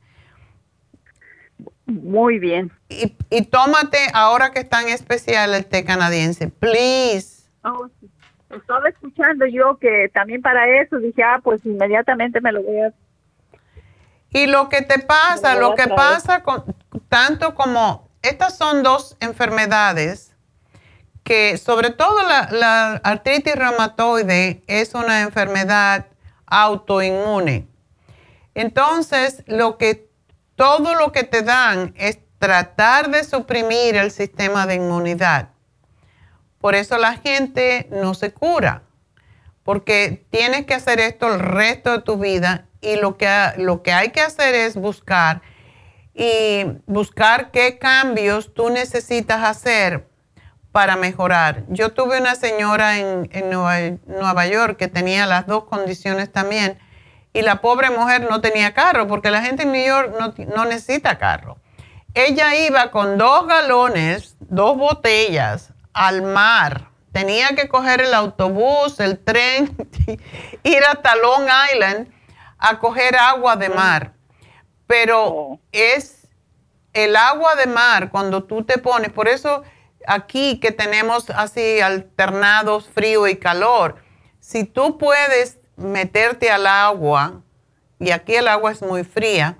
Muy 1.89 2.39
bien. 2.39 2.71
Y, 2.89 3.41
tómate 3.45 3.97
ahora 4.13 4.51
que 4.51 4.59
está 4.59 4.81
en 4.81 4.89
especial 4.89 5.53
el 5.53 5.65
té 5.65 5.83
canadiense, 5.83 6.47
please. 6.47 7.49
Oh, 7.63 7.87
estaba 8.49 8.89
escuchando 8.89 9.45
yo 9.45 9.77
que 9.77 10.09
también 10.13 10.41
para 10.41 10.81
eso 10.81 10.97
dije, 10.97 11.23
ah, 11.23 11.39
pues 11.43 11.65
inmediatamente 11.65 12.41
me 12.41 12.51
lo 12.51 12.63
voy 12.63 12.79
a... 12.81 12.93
Y 14.31 14.47
lo 14.47 14.69
que 14.69 14.83
te 14.83 14.99
pasa, 14.99 15.55
lo, 15.55 15.69
lo 15.69 15.75
que 15.75 15.87
pasa 15.87 16.43
con 16.43 16.63
tanto 17.07 17.55
como 17.55 18.09
estas 18.21 18.57
son 18.57 18.83
dos 18.83 19.17
enfermedades 19.19 20.29
que 21.23 21.57
sobre 21.57 21.91
todo 21.91 22.23
la, 22.23 22.99
artritis 23.03 23.55
reumatoide 23.55 24.63
es 24.67 24.95
una 24.95 25.21
enfermedad 25.21 26.07
autoinmune. 26.47 27.67
Entonces, 28.55 29.43
lo 29.45 29.77
que, 29.77 30.08
todo 30.59 30.93
lo 30.93 31.13
que 31.13 31.23
te 31.23 31.41
dan 31.41 31.93
es 31.97 32.19
tratar 32.37 33.09
de 33.11 33.23
suprimir 33.23 33.95
el 33.95 34.11
sistema 34.11 34.67
de 34.67 34.75
inmunidad. 34.75 35.51
Por 36.59 36.75
eso 36.75 36.97
la 36.97 37.13
gente 37.13 37.87
no 37.91 38.13
se 38.13 38.33
cura, 38.33 38.83
porque 39.63 40.25
tienes 40.31 40.65
que 40.65 40.73
hacer 40.73 40.99
esto 40.99 41.33
el 41.33 41.39
resto 41.39 41.93
de 41.93 42.01
tu 42.01 42.17
vida 42.17 42.65
y 42.81 42.97
lo 42.97 43.15
que, 43.15 43.29
lo 43.55 43.83
que 43.83 43.93
hay 43.93 44.09
que 44.09 44.19
hacer 44.19 44.53
es 44.53 44.75
buscar 44.75 45.41
y 46.13 46.65
buscar 46.87 47.51
qué 47.51 47.77
cambios 47.77 48.53
tú 48.53 48.69
necesitas 48.69 49.41
hacer 49.45 50.09
para 50.73 50.97
mejorar. 50.97 51.63
Yo 51.69 51.93
tuve 51.93 52.19
una 52.19 52.35
señora 52.35 52.99
en, 52.99 53.29
Nueva, 53.49 54.45
York 54.45 54.75
que 54.75 54.89
tenía 54.89 55.25
las 55.25 55.47
dos 55.47 55.63
condiciones 55.63 56.29
también 56.29 56.77
y 57.33 57.41
la 57.41 57.61
pobre 57.61 57.89
mujer 57.89 58.27
no 58.29 58.41
tenía 58.41 58.73
carro 58.73 59.07
porque 59.07 59.31
la 59.31 59.41
gente 59.41 59.63
en 59.63 59.71
New 59.71 59.85
York 59.85 60.13
no, 60.19 60.33
no 60.55 60.65
necesita 60.65 61.17
carro. 61.17 61.57
Ella 62.13 62.55
iba 62.55 62.89
con 62.91 63.17
dos 63.17 63.47
galones, 63.47 64.35
dos 64.39 64.77
botellas 64.77 65.73
al 65.93 66.23
mar. 66.23 66.89
Tenía 67.11 67.49
que 67.55 67.67
coger 67.67 68.01
el 68.01 68.13
autobús, 68.13 68.99
el 68.99 69.19
tren, 69.19 69.75
ir 70.63 70.83
hasta 70.83 71.15
Long 71.15 71.47
Island 71.71 72.11
a 72.57 72.79
coger 72.79 73.15
agua 73.15 73.55
de 73.55 73.69
mar. 73.69 74.13
Pero 74.87 75.27
oh. 75.27 75.59
es 75.71 76.27
el 76.93 77.15
agua 77.15 77.55
de 77.55 77.67
mar 77.67 78.09
cuando 78.09 78.43
tú 78.43 78.63
te 78.63 78.77
pones, 78.79 79.11
por 79.11 79.27
eso 79.27 79.63
aquí 80.07 80.59
que 80.59 80.71
tenemos 80.71 81.29
así 81.29 81.79
alternados 81.81 82.89
frío 82.89 83.27
y 83.27 83.37
calor, 83.37 83.97
si 84.39 84.63
tú 84.63 84.97
puedes 84.97 85.58
meterte 85.79 86.51
al 86.51 86.67
agua, 86.67 87.41
y 87.99 88.11
aquí 88.11 88.35
el 88.35 88.47
agua 88.47 88.71
es 88.71 88.81
muy 88.81 89.03
fría, 89.03 89.57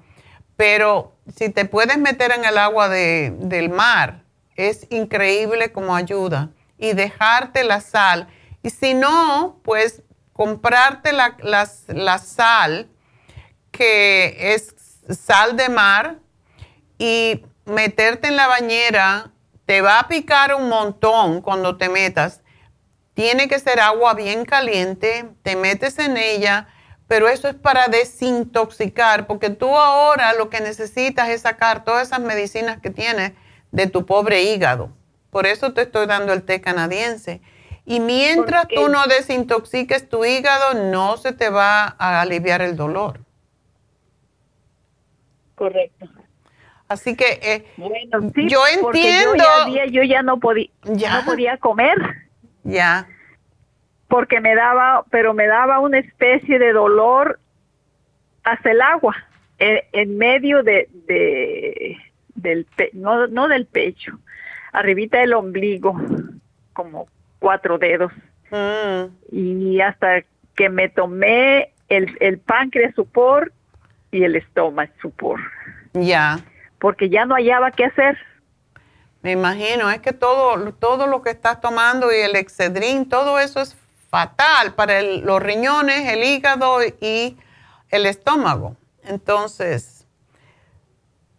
pero 0.56 1.16
si 1.36 1.50
te 1.50 1.66
puedes 1.66 1.98
meter 1.98 2.32
en 2.32 2.46
el 2.46 2.58
agua 2.58 2.90
del 2.90 3.70
mar, 3.70 4.24
es 4.56 4.88
increíble 4.90 5.72
como 5.72 5.96
ayuda. 5.96 6.50
Y 6.78 6.94
dejarte 6.94 7.64
la 7.64 7.82
sal. 7.82 8.28
Y 8.64 8.70
si 8.70 8.94
no, 8.94 9.60
pues 9.64 10.02
comprarte 10.34 11.12
la, 11.12 11.36
la 11.88 12.18
sal, 12.18 12.90
que 13.72 14.54
es 14.54 14.76
sal 15.10 15.58
de 15.58 15.70
mar, 15.70 16.18
y 16.98 17.46
meterte 17.66 18.28
en 18.28 18.36
la 18.36 18.48
bañera 18.48 19.32
te 19.66 19.82
va 19.82 20.00
a 20.00 20.08
picar 20.08 20.56
un 20.56 20.68
montón 20.68 21.41
cuando 21.41 21.78
te 21.78 21.90
metas. 21.90 22.41
Tiene 23.20 23.50
que 23.50 23.60
ser 23.60 23.82
agua 23.82 24.14
bien 24.14 24.46
caliente, 24.46 25.26
te 25.44 25.58
metes 25.58 26.00
en 26.00 26.16
ella, 26.16 26.70
pero 27.06 27.28
eso 27.28 27.50
es 27.50 27.54
para 27.54 27.90
desintoxicar, 27.90 29.28
porque 29.28 29.50
tú 29.50 29.76
ahora 29.76 30.32
lo 30.36 30.50
que 30.50 30.62
necesitas 30.62 31.28
es 31.28 31.41
sacar 31.41 31.84
todas 31.84 32.08
esas 32.08 32.22
medicinas 32.22 32.80
que 32.80 32.91
tienes 32.91 33.34
de 33.74 33.88
tu 33.88 34.06
pobre 34.06 34.44
hígado. 34.44 34.94
Por 35.32 35.48
eso 35.48 35.74
te 35.74 35.82
estoy 35.82 36.08
dando 36.08 36.32
el 36.32 36.44
té 36.44 36.62
canadiense. 36.62 37.41
Y 37.84 38.00
mientras 38.00 38.70
tú 38.70 38.88
no 38.88 39.06
desintoxiques 39.08 40.08
tu 40.08 40.24
hígado, 40.24 40.76
no 40.76 41.18
se 41.18 41.34
te 41.34 41.50
va 41.50 41.98
a 42.00 42.22
aliviar 42.22 42.62
el 42.62 42.78
dolor. 42.78 43.20
Correcto. 45.56 46.08
Así 46.88 47.18
que 47.18 47.38
eh, 47.44 47.66
bueno, 47.76 48.32
yo 48.48 48.66
entiendo. 48.66 49.36
Yo 49.36 49.76
ya, 49.76 49.86
yo 49.88 50.04
ya 50.04 50.22
no 50.22 50.40
podía, 50.40 50.70
no 50.86 51.26
podía 51.26 51.58
comer. 51.58 52.28
Ya. 52.64 53.07
Porque 54.07 54.40
me 54.40 54.56
daba, 54.56 55.06
pero 55.10 55.34
me 55.34 55.48
daba 55.48 55.80
una 55.80 55.99
especie 55.99 56.60
de 56.60 56.73
dolor 56.73 57.40
hasta 58.44 58.72
el 58.72 58.81
agua, 58.81 59.15
en, 59.60 60.18
medio 60.18 60.64
de, 60.64 60.90
de 61.07 61.98
del 62.36 62.65
no, 62.94 63.27
no 63.27 63.48
del 63.48 63.65
pecho, 63.65 64.18
arribita 64.72 65.19
del 65.19 65.34
ombligo, 65.34 65.95
como 66.73 67.07
cuatro 67.40 67.77
dedos. 67.77 68.11
Mm. 68.49 69.36
Y 69.36 69.81
hasta 69.81 70.23
que 70.56 70.69
me 70.69 70.90
tomé 70.90 71.73
el, 71.90 72.18
el 72.19 72.40
páncreas 72.40 72.95
supor 72.95 73.52
y 74.11 74.23
el 74.23 74.36
estómago 74.36 74.91
supor. 75.02 75.40
Ya 75.94 76.40
porque 76.80 77.10
ya 77.10 77.26
no 77.26 77.36
hallaba 77.36 77.72
qué 77.72 77.86
hacer. 77.86 78.18
Me 79.22 79.32
imagino, 79.32 79.90
es 79.90 80.00
que 80.00 80.14
todo, 80.14 80.74
todo 80.74 81.08
lo 81.08 81.22
que 81.22 81.30
estás 81.30 81.60
tomando 81.60 82.12
y 82.12 82.18
el 82.18 82.36
excedrin, 82.36 83.10
todo 83.10 83.40
eso 83.40 83.60
es 83.60 83.76
fatal 84.10 84.74
para 84.76 85.02
los 85.02 85.41
riñones, 85.41 86.08
el 86.08 86.24
hígado 86.24 86.80
y 87.02 87.38
el 87.90 88.06
estómago. 88.06 88.78
Entonces, 89.04 90.06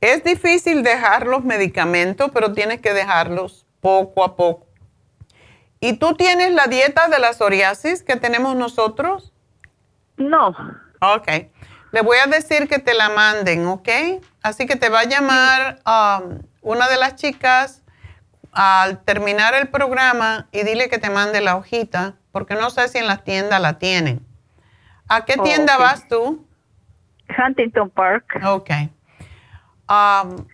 es 0.01 0.25
difícil 0.25 0.83
dejar 0.83 1.27
los 1.27 1.45
medicamentos, 1.45 2.31
pero 2.33 2.53
tienes 2.53 2.81
que 2.81 2.93
dejarlos 2.93 3.67
poco 3.81 4.25
a 4.25 4.37
poco. 4.37 4.67
¿Y 5.81 5.95
tú 5.95 6.15
tienes 6.15 6.53
la 6.53 6.67
dieta 6.67 7.09
de 7.09 7.19
la 7.19 7.33
psoriasis 7.33 8.03
que 8.03 8.17
tenemos 8.17 8.55
nosotros? 8.57 9.33
No. 10.17 10.55
Ok. 11.01 11.29
Le 11.93 12.03
voy 12.03 12.19
a 12.19 12.27
decir 12.27 12.69
que 12.69 12.79
te 12.79 12.95
la 12.95 13.09
manden, 13.09 13.67
¿ok? 13.67 13.89
Así 14.43 14.67
que 14.67 14.77
te 14.77 14.91
va 14.91 15.01
a 15.01 15.05
llamar 15.05 15.81
um, 15.87 16.39
una 16.63 16.89
de 16.89 16.97
las 16.97 17.17
chicas 17.17 17.83
al 18.53 19.03
terminar 19.05 19.55
el 19.55 19.69
programa 19.69 20.49
y 20.53 20.63
dile 20.63 20.89
que 20.89 20.99
te 20.99 21.11
mande 21.11 21.41
la 21.41 21.57
hojita, 21.57 22.15
porque 22.33 22.55
no 22.55 22.71
sé 22.71 22.89
si 22.89 22.99
en 22.99 23.07
las 23.07 23.25
tiendas 23.25 23.61
la 23.61 23.79
tienen. 23.79 24.25
¿A 25.09 25.25
qué 25.25 25.37
tienda 25.37 25.77
vas 25.77 26.07
tú? 26.09 26.47
Huntington 27.37 27.91
Park. 27.91 28.41
Ok. 28.45 28.71
Um, 29.89 30.47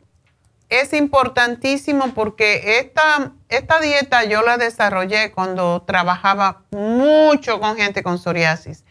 es 0.71 0.95
importantísimo 0.95 2.15
porque 2.15 2.79
esta, 2.79 3.33
esta 3.51 3.81
dieta 3.81 4.25
yo 4.25 4.41
la 4.41 4.57
desarrollé 4.57 5.31
cuando 5.31 5.83
trabajaba 5.83 6.63
mucho 6.71 7.61
con 7.61 7.77
gente 7.77 8.03
con 8.03 8.19
psoriasis. 8.19 8.86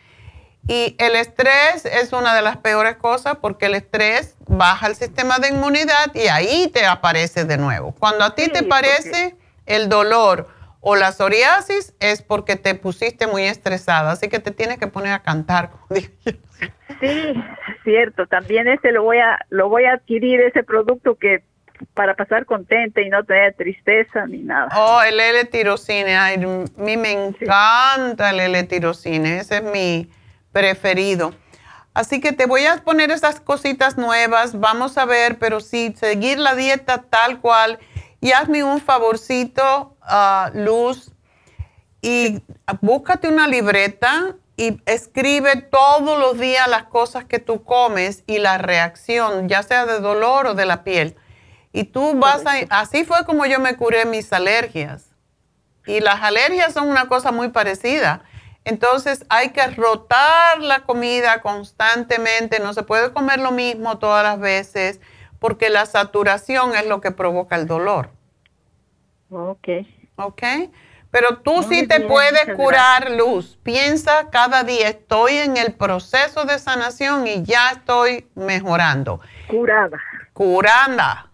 Y 0.68 0.96
el 0.98 1.16
estrés 1.16 1.86
es 1.86 2.12
una 2.12 2.36
de 2.36 2.42
las 2.42 2.58
peores 2.58 2.96
cosas 2.96 3.38
porque 3.40 3.68
el 3.68 3.76
estrés 3.76 4.36
baja 4.48 4.88
el 4.88 4.96
sistema 4.96 5.38
de 5.38 5.50
inmunidad 5.50 6.14
y 6.16 6.28
ahí 6.28 6.70
te 6.74 6.86
aparece 6.86 7.46
de 7.46 7.58
nuevo. 7.58 7.94
Cuando 7.94 8.24
a 8.24 8.34
ti 8.34 8.50
te 8.50 8.64
parece 8.64 9.36
el 9.68 9.90
dolor 9.90 10.48
o 10.82 10.96
la 10.96 11.12
psoriasis 11.12 11.94
es 12.00 12.24
porque 12.24 12.56
te 12.56 12.74
pusiste 12.76 13.28
muy 13.28 13.44
estresada, 13.44 14.12
así 14.12 14.28
que 14.28 14.40
te 14.40 14.52
tienes 14.52 14.78
que 14.80 14.88
poner 14.88 15.14
a 15.14 15.20
cantar. 15.20 15.72
Sí, 17.02 17.34
cierto. 17.84 18.26
También 18.28 18.70
ese 18.70 18.94
lo 18.94 19.04
voy 19.04 19.18
a 19.18 19.38
lo 19.50 19.68
voy 19.68 19.84
a 19.84 19.96
adquirir 19.96 20.40
ese 20.40 20.64
producto 20.64 21.16
que 21.16 21.44
para 21.94 22.16
pasar 22.16 22.46
contenta 22.46 23.02
y 23.02 23.10
no 23.10 23.24
tener 23.26 23.54
tristeza 23.56 24.26
ni 24.28 24.40
nada. 24.40 24.70
Oh, 24.76 25.02
el 25.02 25.20
L-tirocine, 25.20 26.16
a 26.16 26.30
mí 26.38 26.98
me 26.98 27.12
encanta 27.12 28.30
el 28.30 28.40
L-tirocine, 28.40 29.40
ese 29.40 29.58
es 29.58 29.64
mi 29.64 30.10
preferido. 30.56 31.34
Así 31.94 32.22
que 32.22 32.32
te 32.32 32.46
voy 32.46 32.66
a 32.66 32.78
poner 32.78 33.12
esas 33.12 33.42
cositas 33.42 33.98
nuevas, 33.98 34.58
vamos 34.58 34.98
a 34.98 35.04
ver, 35.04 35.38
pero 35.38 35.60
sí, 35.60 35.94
seguir 36.00 36.40
la 36.40 36.56
dieta 36.56 37.04
tal 37.10 37.42
cual. 37.42 37.78
Y 38.22 38.32
hazme 38.32 38.64
un 38.64 38.80
favorcito, 38.80 39.98
uh, 40.10 40.58
Luz, 40.58 41.12
y 42.02 42.42
búscate 42.80 43.28
una 43.28 43.50
libreta 43.50 44.38
y 44.56 44.82
escribe 44.86 45.58
todos 45.58 46.18
los 46.18 46.40
días 46.40 46.70
las 46.70 46.84
cosas 46.84 47.26
que 47.26 47.40
tú 47.40 47.66
comes 47.66 48.24
y 48.26 48.38
la 48.38 48.58
reacción, 48.58 49.50
ya 49.50 49.62
sea 49.62 49.86
de 49.86 50.00
dolor 50.00 50.48
o 50.48 50.54
de 50.54 50.66
la 50.66 50.86
piel. 50.86 51.18
Y 51.74 51.84
tú 51.84 52.14
vas 52.16 52.44
a, 52.46 52.54
así 52.80 53.04
fue 53.04 53.26
como 53.26 53.46
yo 53.46 53.60
me 53.60 53.76
curé 53.76 54.06
mis 54.06 54.32
alergias. 54.32 55.10
Y 55.86 56.00
las 56.00 56.24
alergias 56.24 56.74
son 56.74 56.88
una 56.88 57.10
cosa 57.10 57.34
muy 57.34 57.50
parecida. 57.50 58.24
Entonces 58.66 59.26
hay 59.30 59.50
que 59.52 59.66
rotar 59.68 60.60
la 60.60 60.82
comida 60.82 61.42
constantemente, 61.42 62.60
no 62.60 62.74
se 62.74 62.84
puede 62.84 63.14
comer 63.14 63.40
lo 63.40 63.52
mismo 63.52 64.00
todas 64.00 64.24
las 64.24 64.40
veces 64.40 65.00
porque 65.40 65.70
la 65.70 65.86
saturación 65.86 66.76
es 66.76 66.88
lo 66.88 67.00
que 67.00 67.12
provoca 67.12 67.56
el 67.56 67.68
dolor. 67.68 68.10
Ok. 69.30 69.68
Ok. 70.16 70.44
Pero 71.12 71.38
tú 71.38 71.64
sí 71.64 71.88
te 71.88 72.02
puedes 72.02 72.56
curar, 72.56 73.12
Luz. 73.12 73.58
Piensa 73.64 74.30
cada 74.32 74.64
día, 74.64 74.90
estoy 74.90 75.38
en 75.38 75.56
el 75.56 75.74
proceso 75.74 76.44
de 76.46 76.60
sanación 76.60 77.28
y 77.28 77.44
ya 77.44 77.70
estoy 77.70 78.28
mejorando. 78.36 79.22
Curada. 79.48 79.98
Curanda. 80.34 81.30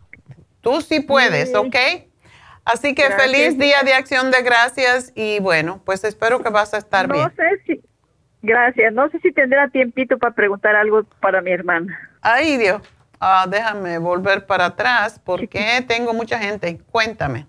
Tú 0.60 0.82
sí 0.82 0.99
puedes, 0.99 1.56
¿ok? 1.56 1.76
Así 2.65 2.93
que 2.93 3.09
feliz 3.11 3.57
día 3.57 3.83
de 3.83 3.93
acción 3.93 4.31
de 4.31 4.41
gracias 4.43 5.11
y 5.15 5.39
bueno, 5.39 5.81
pues 5.83 6.03
espero 6.03 6.41
que 6.41 6.49
vas 6.49 6.73
a 6.73 6.77
estar 6.77 7.11
bien. 7.11 7.23
No 7.23 7.29
sé 7.31 7.63
si, 7.65 7.81
gracias, 8.41 8.93
no 8.93 9.09
sé 9.09 9.19
si 9.19 9.31
tendrá 9.31 9.67
tiempito 9.69 10.17
para 10.17 10.33
preguntar 10.33 10.75
algo 10.75 11.03
para 11.19 11.41
mi 11.41 11.51
hermana. 11.51 11.97
Ay 12.21 12.57
Dios, 12.57 12.81
ah, 13.19 13.47
déjame 13.49 13.97
volver 13.97 14.45
para 14.45 14.65
atrás 14.65 15.19
porque 15.23 15.83
tengo 15.88 16.13
mucha 16.13 16.38
gente. 16.38 16.79
Cuéntame, 16.91 17.47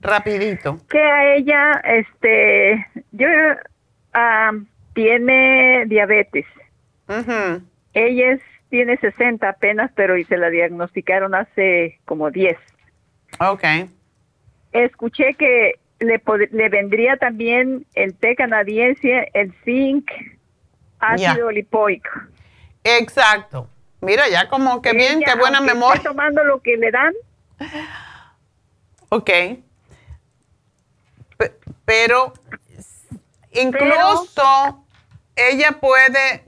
rapidito. 0.00 0.78
Que 0.88 1.00
a 1.00 1.34
ella, 1.36 1.80
este, 1.84 2.86
yo, 3.12 3.26
tiene 4.94 5.84
diabetes. 5.86 6.46
Ella 7.94 8.32
es 8.32 8.40
tiene 8.74 8.96
60 8.96 9.48
apenas, 9.48 9.92
pero 9.94 10.16
y 10.16 10.24
se 10.24 10.36
la 10.36 10.50
diagnosticaron 10.50 11.32
hace 11.36 12.00
como 12.06 12.32
10. 12.32 12.56
Ok. 13.38 13.62
Escuché 14.74 15.34
que 15.34 15.78
le, 16.00 16.20
le 16.50 16.68
vendría 16.68 17.16
también 17.16 17.86
el 17.94 18.14
té 18.14 18.36
canadiense, 18.36 19.30
el 19.32 19.54
zinc, 19.64 20.10
ácido 20.98 21.50
lipoico. 21.50 22.10
Exacto. 22.82 23.68
Mira, 24.00 24.28
ya 24.28 24.48
como 24.48 24.82
que 24.82 24.92
bien, 24.92 25.20
qué 25.22 25.34
buena 25.34 25.60
memoria. 25.60 25.96
Está 25.96 26.10
tomando 26.10 26.44
lo 26.44 26.60
que 26.60 26.76
le 26.76 26.90
dan. 26.90 27.14
Ok. 29.08 29.30
pero 31.84 32.32
incluso 33.52 34.84
ella 35.36 35.72
puede 35.80 36.44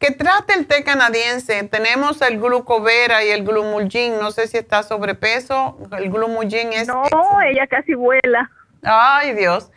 que 0.00 0.10
trate 0.12 0.54
el 0.54 0.66
té 0.66 0.82
canadiense. 0.82 1.62
Tenemos 1.64 2.22
el 2.22 2.40
glucovera 2.40 3.22
y 3.22 3.28
el 3.28 3.44
glumulgin. 3.44 4.18
No 4.18 4.32
sé 4.32 4.48
si 4.48 4.56
está 4.56 4.82
sobrepeso. 4.82 5.78
El 5.92 6.10
glumulgin 6.10 6.72
es... 6.72 6.88
No, 6.88 7.04
ella 7.46 7.66
casi 7.66 7.94
vuela. 7.94 8.50
Ay, 8.82 9.34
Dios. 9.34 9.70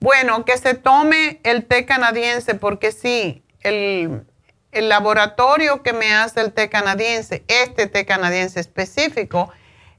Bueno, 0.00 0.44
que 0.44 0.56
se 0.58 0.74
tome 0.74 1.40
el 1.44 1.64
té 1.64 1.86
canadiense 1.86 2.56
porque 2.56 2.90
sí, 2.90 3.44
el, 3.60 4.24
el 4.72 4.88
laboratorio 4.88 5.82
que 5.84 5.92
me 5.92 6.12
hace 6.12 6.40
el 6.40 6.52
té 6.52 6.68
canadiense, 6.68 7.44
este 7.46 7.86
té 7.86 8.04
canadiense 8.04 8.58
específico, 8.58 9.52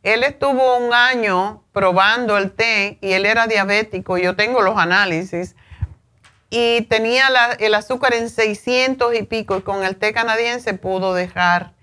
él 0.04 0.24
estuvo 0.24 0.78
un 0.78 0.94
año 0.94 1.64
probando 1.72 2.38
el 2.38 2.52
té 2.52 2.98
y 3.02 3.14
él 3.14 3.26
era 3.26 3.48
diabético. 3.48 4.18
Yo 4.18 4.36
tengo 4.36 4.62
los 4.62 4.78
análisis 4.78 5.56
y 6.50 6.82
tenía 6.84 7.28
el 7.60 7.74
azúcar 7.76 8.14
en 8.14 8.30
600 8.30 9.14
y 9.16 9.24
pico 9.24 9.58
y 9.58 9.62
con 9.62 9.84
el 9.84 9.96
té 9.98 10.14
canadiense 10.14 10.74
pudo 10.74 11.14
dejar, 11.14 11.74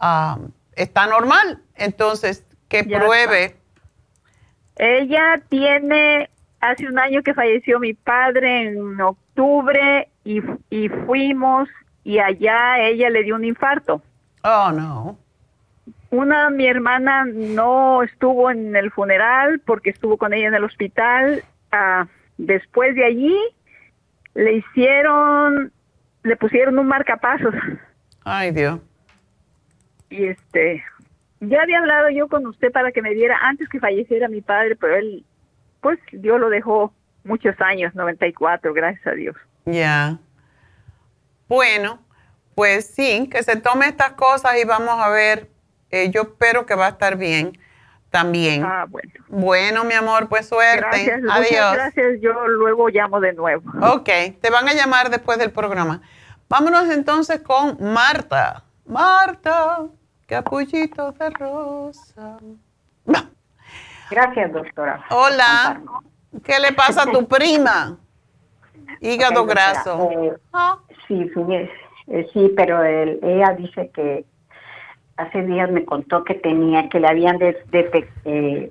um, 0.00 0.50
está 0.74 1.06
normal. 1.06 1.62
Entonces, 1.74 2.44
que 2.68 2.84
pruebe. 2.84 3.56
Ella 4.76 5.40
tiene, 5.48 6.30
hace 6.60 6.86
un 6.86 6.98
año 6.98 7.22
que 7.22 7.34
falleció 7.34 7.78
mi 7.78 7.94
padre 7.94 8.68
en 8.68 9.00
octubre 9.00 10.08
y, 10.24 10.40
y 10.70 10.88
fuimos 10.88 11.68
y 12.04 12.18
allá 12.18 12.80
ella 12.80 13.10
le 13.10 13.22
dio 13.22 13.34
un 13.34 13.44
infarto. 13.44 14.02
Oh, 14.42 14.70
no. 14.72 15.18
Una, 16.10 16.50
mi 16.50 16.66
hermana 16.66 17.24
no 17.24 18.02
estuvo 18.02 18.50
en 18.50 18.76
el 18.76 18.90
funeral 18.92 19.60
porque 19.64 19.90
estuvo 19.90 20.16
con 20.16 20.32
ella 20.32 20.48
en 20.48 20.54
el 20.54 20.64
hospital. 20.64 21.42
Ah, 21.72 22.06
después 22.38 22.94
de 22.94 23.04
allí, 23.04 23.36
le 24.36 24.52
hicieron, 24.58 25.72
le 26.22 26.36
pusieron 26.36 26.78
un 26.78 26.86
marcapasos. 26.86 27.54
Ay, 28.24 28.52
Dios. 28.52 28.80
Y 30.10 30.26
este, 30.26 30.84
ya 31.40 31.62
había 31.62 31.78
hablado 31.78 32.10
yo 32.10 32.28
con 32.28 32.46
usted 32.46 32.70
para 32.70 32.92
que 32.92 33.02
me 33.02 33.14
diera 33.14 33.38
antes 33.42 33.68
que 33.68 33.80
falleciera 33.80 34.28
mi 34.28 34.42
padre, 34.42 34.76
pero 34.76 34.94
él, 34.94 35.24
pues 35.80 35.98
Dios 36.12 36.38
lo 36.38 36.50
dejó 36.50 36.92
muchos 37.24 37.58
años, 37.60 37.94
94, 37.94 38.72
gracias 38.74 39.06
a 39.06 39.12
Dios. 39.12 39.36
Ya. 39.64 40.18
Bueno, 41.48 41.98
pues 42.54 42.86
sí, 42.86 43.28
que 43.30 43.42
se 43.42 43.56
tome 43.56 43.86
estas 43.86 44.12
cosas 44.12 44.52
y 44.62 44.66
vamos 44.66 44.94
a 44.98 45.08
ver. 45.08 45.48
Eh, 45.90 46.10
yo 46.10 46.22
espero 46.22 46.66
que 46.66 46.74
va 46.74 46.86
a 46.86 46.90
estar 46.90 47.16
bien 47.16 47.58
también. 48.16 48.64
Ah, 48.64 48.86
bueno. 48.88 49.12
Bueno, 49.28 49.84
mi 49.84 49.92
amor, 49.92 50.26
pues 50.30 50.48
suerte. 50.48 51.04
Gracias, 51.04 51.20
Adiós. 51.28 51.72
gracias. 51.74 52.20
Yo 52.22 52.32
luego 52.48 52.88
llamo 52.88 53.20
de 53.20 53.34
nuevo. 53.34 53.70
Ok, 53.82 54.08
te 54.40 54.48
van 54.50 54.66
a 54.66 54.72
llamar 54.72 55.10
después 55.10 55.38
del 55.38 55.50
programa. 55.50 56.00
Vámonos 56.48 56.88
entonces 56.88 57.42
con 57.42 57.76
Marta. 57.78 58.64
Marta, 58.86 59.84
capullito 60.26 61.12
de 61.12 61.28
rosa. 61.28 62.38
Gracias, 64.10 64.52
doctora. 64.52 65.04
Hola. 65.10 65.82
¿Qué 66.42 66.58
le 66.58 66.72
pasa 66.72 67.02
a 67.02 67.12
tu 67.12 67.28
prima? 67.28 67.98
Hígado 69.02 69.44
graso. 69.44 70.08
Eh, 70.10 70.32
ah. 70.54 70.78
Sí, 71.06 71.30
eh, 72.08 72.26
sí, 72.32 72.50
pero 72.56 72.82
ella 72.82 73.54
dice 73.58 73.90
que 73.94 74.24
hace 75.16 75.42
días 75.42 75.70
me 75.70 75.84
contó 75.84 76.24
que 76.24 76.34
tenía, 76.34 76.88
que 76.88 77.00
le 77.00 77.08
habían 77.08 77.38
eh, 77.42 78.70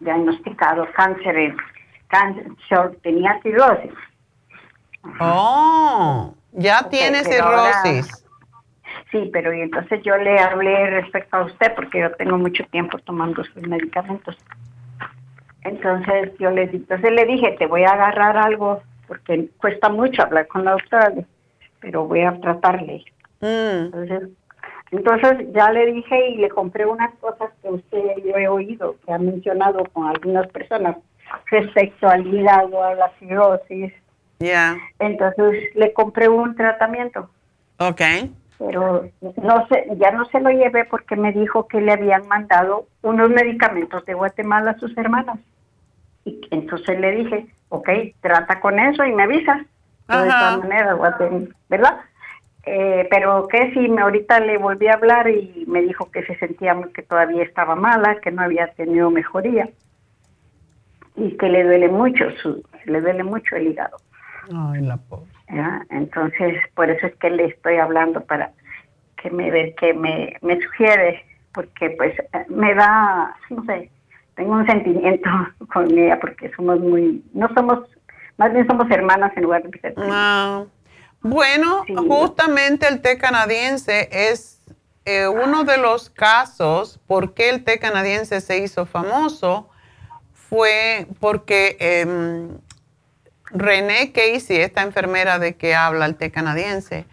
diagnosticado 0.00 0.86
cáncer, 0.94 1.54
cáncer, 2.08 2.96
tenía 3.02 3.40
cirrosis. 3.42 3.92
Oh, 5.20 6.34
ya 6.52 6.88
tiene 6.88 7.24
cirrosis. 7.24 8.24
sí, 9.10 9.30
pero 9.32 9.52
y 9.52 9.62
entonces 9.62 10.02
yo 10.02 10.16
le 10.16 10.38
hablé 10.38 10.90
respecto 10.90 11.36
a 11.36 11.44
usted 11.44 11.74
porque 11.74 12.00
yo 12.00 12.12
tengo 12.12 12.38
mucho 12.38 12.64
tiempo 12.66 12.98
tomando 12.98 13.44
sus 13.44 13.66
medicamentos. 13.66 14.36
Entonces 15.64 16.32
yo 16.38 16.50
le, 16.50 16.64
entonces 16.64 17.12
le 17.12 17.24
dije, 17.24 17.56
te 17.58 17.66
voy 17.66 17.84
a 17.84 17.92
agarrar 17.92 18.36
algo 18.36 18.82
porque 19.06 19.48
cuesta 19.58 19.88
mucho 19.88 20.22
hablar 20.22 20.46
con 20.48 20.64
la 20.64 20.72
doctora, 20.72 21.12
pero 21.80 22.06
voy 22.06 22.22
a 22.22 22.40
tratarle. 22.40 23.04
Mm. 23.40 23.86
Entonces 23.86 24.28
entonces 24.92 25.46
ya 25.54 25.72
le 25.72 25.86
dije 25.86 26.28
y 26.28 26.36
le 26.36 26.50
compré 26.50 26.84
unas 26.84 27.12
cosas 27.14 27.50
que 27.62 27.70
usted 27.70 27.98
yo 28.24 28.36
he 28.36 28.46
oído, 28.46 28.96
que 29.04 29.12
ha 29.12 29.18
mencionado 29.18 29.84
con 29.92 30.06
algunas 30.06 30.46
personas 30.48 30.98
respecto 31.50 32.08
al 32.08 32.26
hígado, 32.26 32.84
a 32.84 32.94
la 32.94 33.10
cirrosis. 33.18 33.90
Ya. 34.38 34.76
Entonces 34.98 35.74
le 35.74 35.94
compré 35.94 36.28
un 36.28 36.54
tratamiento. 36.54 37.30
Ok. 37.78 38.02
Pero 38.58 39.08
no 39.42 39.66
sé, 39.68 39.86
ya 39.96 40.10
no 40.10 40.26
se 40.26 40.40
lo 40.40 40.50
llevé 40.50 40.84
porque 40.84 41.16
me 41.16 41.32
dijo 41.32 41.66
que 41.66 41.80
le 41.80 41.92
habían 41.92 42.28
mandado 42.28 42.86
unos 43.00 43.30
medicamentos 43.30 44.04
de 44.04 44.12
Guatemala 44.12 44.72
a 44.72 44.78
sus 44.78 44.96
hermanas. 44.98 45.38
Y 46.26 46.38
entonces 46.50 47.00
le 47.00 47.12
dije, 47.12 47.46
ok, 47.70 47.88
trata 48.20 48.60
con 48.60 48.78
eso 48.78 49.04
y 49.06 49.12
me 49.12 49.22
avisas. 49.22 49.62
De 50.06 50.18
todas 50.18 50.58
maneras, 50.58 50.98
¿verdad? 51.70 51.96
Eh, 52.64 53.08
pero 53.10 53.48
que 53.48 53.72
si 53.72 53.88
me 53.88 54.02
ahorita 54.02 54.38
le 54.40 54.56
volví 54.56 54.86
a 54.86 54.94
hablar 54.94 55.28
y 55.28 55.64
me 55.66 55.82
dijo 55.82 56.10
que 56.10 56.24
se 56.24 56.36
sentía 56.36 56.76
que 56.94 57.02
todavía 57.02 57.42
estaba 57.42 57.74
mala, 57.74 58.20
que 58.20 58.30
no 58.30 58.42
había 58.42 58.68
tenido 58.68 59.10
mejoría 59.10 59.68
y 61.16 61.36
que 61.36 61.48
le 61.48 61.64
duele 61.64 61.88
mucho 61.88 62.30
su, 62.40 62.62
le 62.84 63.00
duele 63.00 63.24
mucho 63.24 63.56
el 63.56 63.68
hígado. 63.68 63.96
Ay, 64.54 64.80
la 64.82 64.96
pobre. 64.96 65.30
Entonces, 65.90 66.56
por 66.74 66.88
eso 66.88 67.06
es 67.06 67.14
que 67.16 67.30
le 67.30 67.46
estoy 67.46 67.76
hablando 67.76 68.20
para 68.22 68.52
que 69.16 69.30
me 69.30 69.74
que 69.74 69.92
me, 69.92 70.36
me 70.40 70.60
sugiere, 70.60 71.24
porque 71.52 71.90
pues 71.90 72.14
me 72.48 72.74
da, 72.74 73.36
no 73.50 73.64
sé, 73.64 73.90
tengo 74.34 74.52
un 74.52 74.66
sentimiento 74.66 75.28
con 75.72 75.90
ella 75.90 76.18
porque 76.20 76.50
somos 76.56 76.80
muy, 76.80 77.22
no 77.34 77.48
somos, 77.54 77.80
más 78.38 78.52
bien 78.52 78.66
somos 78.66 78.90
hermanas 78.90 79.32
en 79.36 79.42
lugar 79.42 79.62
de 79.62 79.78
ser. 79.78 79.98
No. 79.98 80.66
Bueno, 81.22 81.84
justamente 82.08 82.88
el 82.88 83.00
té 83.00 83.16
canadiense 83.16 84.08
es 84.10 84.60
eh, 85.04 85.28
uno 85.28 85.64
de 85.64 85.78
los 85.78 86.10
casos 86.10 86.98
por 87.06 87.34
qué 87.34 87.50
el 87.50 87.64
té 87.64 87.78
canadiense 87.78 88.40
se 88.40 88.58
hizo 88.58 88.86
famoso 88.86 89.68
fue 90.32 91.06
porque 91.20 91.76
eh, 91.80 92.48
René 93.46 94.12
Casey, 94.12 94.58
esta 94.58 94.82
enfermera 94.82 95.38
de 95.38 95.56
que 95.56 95.74
habla 95.74 96.06
el 96.06 96.16
té 96.16 96.30
canadiense, 96.30 97.06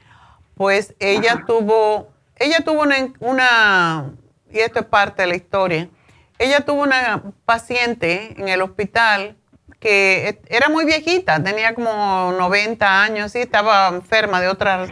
pues 0.55 0.95
ella 0.99 1.43
tuvo, 1.45 2.09
ella 2.35 2.63
tuvo 2.65 2.81
una, 2.81 2.95
una, 3.19 4.11
y 4.51 4.59
esto 4.59 4.79
es 4.79 4.85
parte 4.85 5.21
de 5.21 5.27
la 5.27 5.35
historia, 5.35 5.89
ella 6.37 6.61
tuvo 6.61 6.83
una 6.83 7.23
paciente 7.45 8.35
en 8.37 8.49
el 8.49 8.61
hospital 8.61 9.37
que 9.79 10.41
era 10.47 10.69
muy 10.69 10.85
viejita, 10.85 11.41
tenía 11.41 11.73
como 11.73 12.33
90 12.33 13.01
años 13.01 13.33
y 13.35 13.39
estaba 13.39 13.87
enferma 13.87 14.41
de 14.41 14.49
otra 14.49 14.87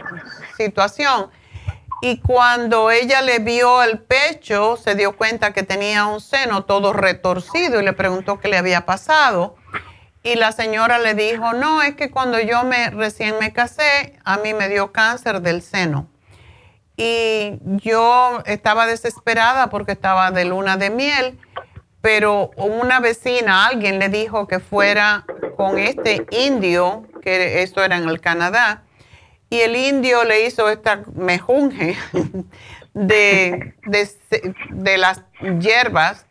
situación. 0.56 1.30
Y 2.00 2.20
cuando 2.20 2.90
ella 2.90 3.22
le 3.22 3.40
vio 3.40 3.82
el 3.82 3.98
pecho, 3.98 4.76
se 4.76 4.94
dio 4.94 5.16
cuenta 5.16 5.52
que 5.52 5.64
tenía 5.64 6.06
un 6.06 6.20
seno 6.20 6.64
todo 6.64 6.92
retorcido 6.92 7.80
y 7.80 7.84
le 7.84 7.92
preguntó 7.92 8.38
qué 8.38 8.48
le 8.48 8.56
había 8.56 8.86
pasado. 8.86 9.56
Y 10.22 10.36
la 10.36 10.52
señora 10.52 10.98
le 10.98 11.14
dijo, 11.14 11.54
no, 11.54 11.82
es 11.82 11.96
que 11.96 12.10
cuando 12.10 12.38
yo 12.40 12.62
me 12.64 12.90
recién 12.90 13.36
me 13.40 13.52
casé, 13.52 14.18
a 14.24 14.36
mí 14.38 14.54
me 14.54 14.68
dio 14.68 14.92
cáncer 14.92 15.40
del 15.42 15.60
seno. 15.60 16.08
Y 16.96 17.58
yo 17.62 18.42
estaba 18.46 18.86
desesperada 18.86 19.70
porque 19.70 19.92
estaba 19.92 20.30
de 20.30 20.44
luna 20.44 20.76
de 20.76 20.90
miel 20.90 21.38
pero 22.00 22.50
una 22.56 23.00
vecina, 23.00 23.66
alguien 23.66 23.98
le 23.98 24.08
dijo 24.08 24.46
que 24.46 24.60
fuera 24.60 25.24
con 25.56 25.78
este 25.78 26.26
indio, 26.30 27.06
que 27.22 27.62
esto 27.62 27.82
era 27.82 27.96
en 27.96 28.08
el 28.08 28.20
Canadá, 28.20 28.84
y 29.50 29.60
el 29.60 29.76
indio 29.76 30.24
le 30.24 30.46
hizo 30.46 30.68
esta 30.68 31.02
mejunje 31.14 31.96
de, 32.94 33.74
de, 34.70 34.98
las 34.98 35.22
hierbas 35.58 36.26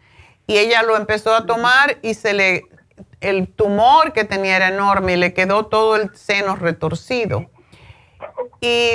y 0.45 0.57
ella 0.57 0.83
lo 0.83 0.95
empezó 0.95 1.33
a 1.33 1.45
tomar 1.45 1.97
y 2.01 2.13
se 2.13 2.33
le, 2.33 2.63
el 3.19 3.47
tumor 3.47 4.13
que 4.13 4.23
tenía 4.23 4.55
era 4.55 4.67
enorme 4.69 5.13
y 5.13 5.17
le 5.17 5.33
quedó 5.33 5.65
todo 5.65 5.95
el 5.95 6.15
seno 6.15 6.55
retorcido. 6.55 7.49
Y 8.61 8.93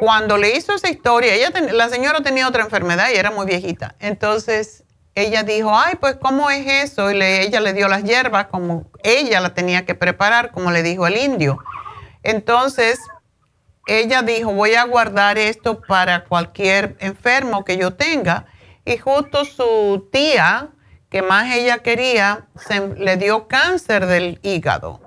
cuando 0.00 0.38
le 0.38 0.56
hizo 0.56 0.74
esa 0.74 0.88
historia, 0.88 1.34
ella 1.34 1.50
la 1.72 1.88
señora 1.88 2.22
tenía 2.22 2.48
otra 2.48 2.62
enfermedad 2.62 3.08
y 3.12 3.16
era 3.16 3.30
muy 3.30 3.46
viejita. 3.46 3.94
Entonces 4.00 4.81
ella 5.14 5.42
dijo, 5.42 5.76
ay, 5.76 5.96
pues 6.00 6.16
¿cómo 6.16 6.50
es 6.50 6.66
eso? 6.66 7.10
Y 7.10 7.22
ella 7.22 7.60
le 7.60 7.74
dio 7.74 7.88
las 7.88 8.02
hierbas 8.04 8.46
como 8.46 8.86
ella 9.02 9.40
la 9.40 9.54
tenía 9.54 9.84
que 9.84 9.94
preparar, 9.94 10.52
como 10.52 10.70
le 10.70 10.82
dijo 10.82 11.06
el 11.06 11.16
indio. 11.16 11.58
Entonces 12.22 12.98
ella 13.86 14.22
dijo, 14.22 14.52
voy 14.52 14.74
a 14.74 14.84
guardar 14.84 15.38
esto 15.38 15.80
para 15.80 16.24
cualquier 16.24 16.96
enfermo 17.00 17.64
que 17.64 17.76
yo 17.76 17.94
tenga. 17.94 18.46
Y 18.84 18.96
justo 18.96 19.44
su 19.44 20.08
tía, 20.10 20.68
que 21.10 21.22
más 21.22 21.54
ella 21.54 21.78
quería, 21.78 22.46
se, 22.56 22.88
le 22.96 23.16
dio 23.16 23.48
cáncer 23.48 24.06
del 24.06 24.40
hígado. 24.42 25.00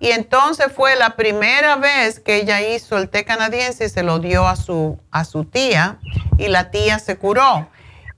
Y 0.00 0.10
entonces 0.10 0.72
fue 0.72 0.96
la 0.96 1.16
primera 1.16 1.76
vez 1.76 2.18
que 2.18 2.36
ella 2.36 2.60
hizo 2.60 2.98
el 2.98 3.08
té 3.08 3.24
canadiense 3.24 3.86
y 3.86 3.88
se 3.88 4.02
lo 4.02 4.18
dio 4.18 4.46
a 4.46 4.56
su, 4.56 4.98
a 5.10 5.24
su 5.24 5.44
tía 5.44 5.98
y 6.36 6.48
la 6.48 6.70
tía 6.70 6.98
se 6.98 7.16
curó. 7.16 7.68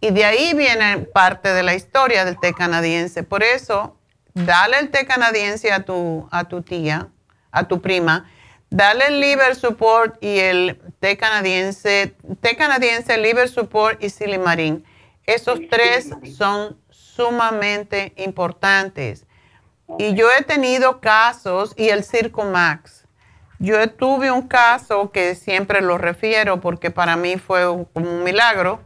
Y 0.06 0.12
de 0.12 0.24
ahí 0.24 0.54
viene 0.54 0.98
parte 0.98 1.52
de 1.52 1.64
la 1.64 1.74
historia 1.74 2.24
del 2.24 2.38
té 2.38 2.54
canadiense. 2.54 3.24
Por 3.24 3.42
eso, 3.42 3.96
dale 4.34 4.78
el 4.78 4.90
té 4.90 5.04
canadiense 5.04 5.72
a 5.72 5.82
tu, 5.82 6.28
a 6.30 6.44
tu 6.44 6.62
tía, 6.62 7.08
a 7.50 7.64
tu 7.66 7.82
prima. 7.82 8.30
Dale 8.70 9.08
el 9.08 9.18
liver 9.18 9.56
support 9.56 10.22
y 10.22 10.38
el 10.38 10.80
té 11.00 11.16
canadiense, 11.16 12.14
té 12.40 12.54
canadiense, 12.56 13.18
liver 13.18 13.48
support 13.48 14.00
y 14.00 14.10
silimarín. 14.10 14.84
Esos 15.24 15.58
tres 15.68 16.10
son 16.38 16.78
sumamente 16.88 18.12
importantes. 18.16 19.26
Y 19.98 20.14
yo 20.14 20.28
he 20.30 20.44
tenido 20.44 21.00
casos, 21.00 21.74
y 21.76 21.88
el 21.88 22.04
Circo 22.04 22.44
Max. 22.44 23.08
Yo 23.58 23.90
tuve 23.90 24.30
un 24.30 24.46
caso 24.46 25.10
que 25.10 25.34
siempre 25.34 25.80
lo 25.80 25.98
refiero 25.98 26.60
porque 26.60 26.92
para 26.92 27.16
mí 27.16 27.38
fue 27.38 27.68
un, 27.68 27.88
un 27.94 28.22
milagro 28.22 28.80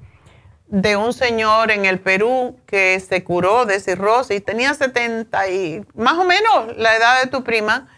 de 0.70 0.96
un 0.96 1.12
señor 1.12 1.70
en 1.70 1.84
el 1.84 2.00
Perú 2.00 2.56
que 2.66 2.98
se 3.00 3.22
curó 3.22 3.66
de 3.66 3.80
cirrosis. 3.80 4.44
Tenía 4.44 4.72
70 4.72 5.48
y 5.48 5.84
más 5.94 6.14
o 6.14 6.24
menos 6.24 6.76
la 6.76 6.96
edad 6.96 7.22
de 7.22 7.28
tu 7.28 7.44
prima 7.44 7.88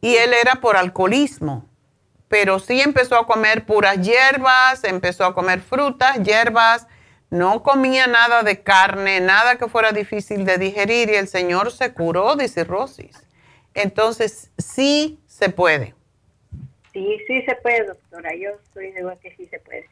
y 0.00 0.14
él 0.16 0.32
era 0.32 0.56
por 0.56 0.76
alcoholismo. 0.76 1.68
Pero 2.28 2.58
sí 2.58 2.80
empezó 2.80 3.16
a 3.16 3.26
comer 3.26 3.66
puras 3.66 4.00
hierbas, 4.00 4.84
empezó 4.84 5.24
a 5.24 5.34
comer 5.34 5.60
frutas, 5.60 6.22
hierbas 6.22 6.86
no 7.30 7.62
comía 7.62 8.06
nada 8.06 8.42
de 8.42 8.62
carne, 8.62 9.20
nada 9.20 9.56
que 9.56 9.68
fuera 9.68 9.92
difícil 9.92 10.44
de 10.44 10.56
digerir 10.56 11.10
y 11.10 11.14
el 11.14 11.28
Señor 11.28 11.72
se 11.72 11.92
curó 11.92 12.36
de 12.36 12.48
cirrosis. 12.48 13.22
Entonces, 13.74 14.50
sí 14.56 15.20
se 15.26 15.50
puede. 15.50 15.94
Sí, 16.92 17.18
sí 17.26 17.42
se 17.42 17.54
puede, 17.56 17.84
doctora. 17.84 18.34
Yo 18.34 18.50
estoy 18.64 18.92
segura 18.92 19.16
que 19.16 19.34
sí 19.36 19.46
se 19.46 19.58
puede. 19.60 19.86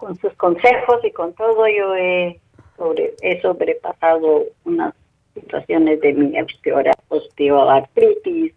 Con 0.00 0.16
sus 0.16 0.32
consejos 0.32 1.04
y 1.04 1.12
con 1.12 1.34
todo, 1.34 1.68
yo 1.68 1.94
he, 1.94 2.40
sobre, 2.78 3.12
he 3.20 3.38
sobrepasado 3.42 4.44
unas 4.64 4.94
situaciones 5.34 6.00
de 6.00 6.14
mi 6.14 6.32
osteoartritis 7.08 8.54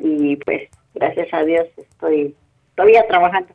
y 0.00 0.36
pues 0.36 0.70
gracias 0.94 1.28
a 1.32 1.44
Dios 1.44 1.66
estoy 1.76 2.34
todavía 2.74 3.06
trabajando. 3.06 3.52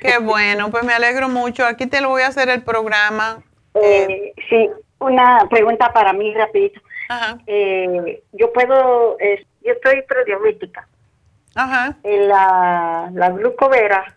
Qué 0.00 0.16
bueno, 0.18 0.70
pues 0.70 0.82
me 0.84 0.94
alegro 0.94 1.28
mucho. 1.28 1.66
Aquí 1.66 1.86
te 1.86 2.00
lo 2.00 2.08
voy 2.08 2.22
a 2.22 2.28
hacer 2.28 2.48
el 2.48 2.62
programa. 2.62 3.42
Eh, 3.74 4.32
sí, 4.48 4.70
una 5.00 5.46
pregunta 5.50 5.92
para 5.92 6.14
mí 6.14 6.32
rapidito. 6.32 6.80
Ajá. 7.10 7.36
Eh, 7.46 8.22
yo 8.32 8.50
puedo, 8.50 9.18
yo 9.18 9.72
estoy 9.72 10.00
prediabética. 10.08 10.88
Ajá. 11.54 11.98
Eh, 12.02 12.26
la, 12.26 13.10
la 13.12 13.28
glucovera 13.28 14.16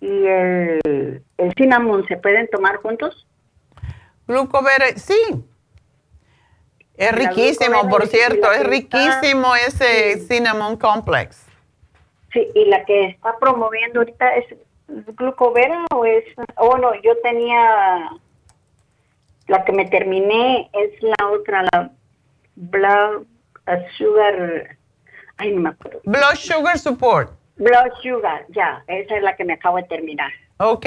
y 0.00 0.26
el, 0.26 1.22
el 1.36 1.54
cinnamon 1.56 2.06
se 2.06 2.16
pueden 2.16 2.48
tomar 2.48 2.76
juntos. 2.76 3.26
Glucovera, 4.26 4.86
sí. 4.96 5.44
Es 6.96 7.12
riquísimo, 7.12 7.88
por 7.88 8.06
cierto, 8.08 8.52
es 8.52 8.66
riquísimo 8.66 9.54
ese 9.54 10.18
cinnamon 10.18 10.76
complex. 10.76 11.46
Sí, 12.32 12.46
y 12.54 12.64
la 12.66 12.84
que 12.84 13.06
está 13.06 13.38
promoviendo 13.38 14.00
ahorita 14.00 14.34
es 14.34 14.46
glucovera 15.16 15.84
o 15.94 16.04
es, 16.04 16.24
oh 16.56 16.76
no, 16.76 16.92
yo 17.02 17.16
tenía, 17.22 18.10
la 19.46 19.64
que 19.64 19.72
me 19.72 19.86
terminé 19.86 20.68
es 20.72 21.02
la 21.02 21.28
otra, 21.28 21.62
la 21.72 21.90
blood 22.56 23.26
sugar, 23.96 24.76
ay 25.36 25.52
no 25.52 25.60
me 25.60 25.68
acuerdo. 25.70 26.00
Blood 26.04 26.34
sugar 26.34 26.78
support. 26.78 27.37
Blood 27.58 27.92
sugar, 28.02 28.46
ya, 28.50 28.84
esa 28.86 29.16
es 29.16 29.22
la 29.22 29.36
que 29.36 29.44
me 29.44 29.54
acabo 29.54 29.76
de 29.76 29.82
terminar. 29.84 30.30
Ok. 30.58 30.86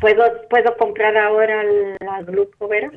¿Puedo, 0.00 0.24
¿Puedo 0.48 0.76
comprar 0.76 1.16
ahora 1.16 1.62
la 2.00 2.22
glucovera? 2.22 2.90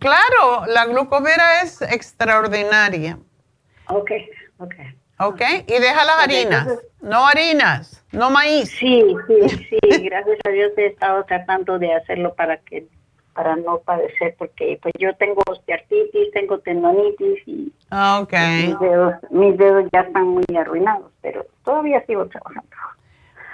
Claro, 0.00 0.66
la 0.66 0.86
glucovera 0.86 1.62
es 1.62 1.80
extraordinaria. 1.82 3.18
Ok, 3.86 4.10
ok. 4.58 4.74
¿Ok? 5.20 5.40
Y 5.68 5.78
deja 5.78 6.04
las 6.04 6.24
harinas, 6.24 6.66
no 7.00 7.28
harinas, 7.28 8.04
no 8.10 8.30
maíz. 8.30 8.70
Sí, 8.70 9.14
sí, 9.28 9.68
sí, 9.70 9.78
gracias 10.02 10.38
a 10.44 10.48
Dios 10.48 10.72
he 10.76 10.86
estado 10.86 11.24
tratando 11.24 11.78
de 11.78 11.94
hacerlo 11.94 12.34
para 12.34 12.56
que 12.56 12.88
para 13.34 13.56
no 13.56 13.78
padecer, 13.78 14.34
porque 14.38 14.78
pues 14.80 14.94
yo 14.98 15.14
tengo 15.16 15.42
osteoartritis, 15.46 16.30
tengo 16.32 16.58
tendonitis 16.60 17.46
y 17.46 17.72
ah, 17.90 18.20
okay. 18.22 18.68
mis, 18.68 18.78
dedos, 18.78 19.14
mis 19.30 19.58
dedos 19.58 19.84
ya 19.92 20.00
están 20.00 20.28
muy 20.28 20.44
arruinados, 20.56 21.10
pero 21.20 21.44
todavía 21.64 22.04
sigo 22.06 22.26
trabajando. 22.26 22.70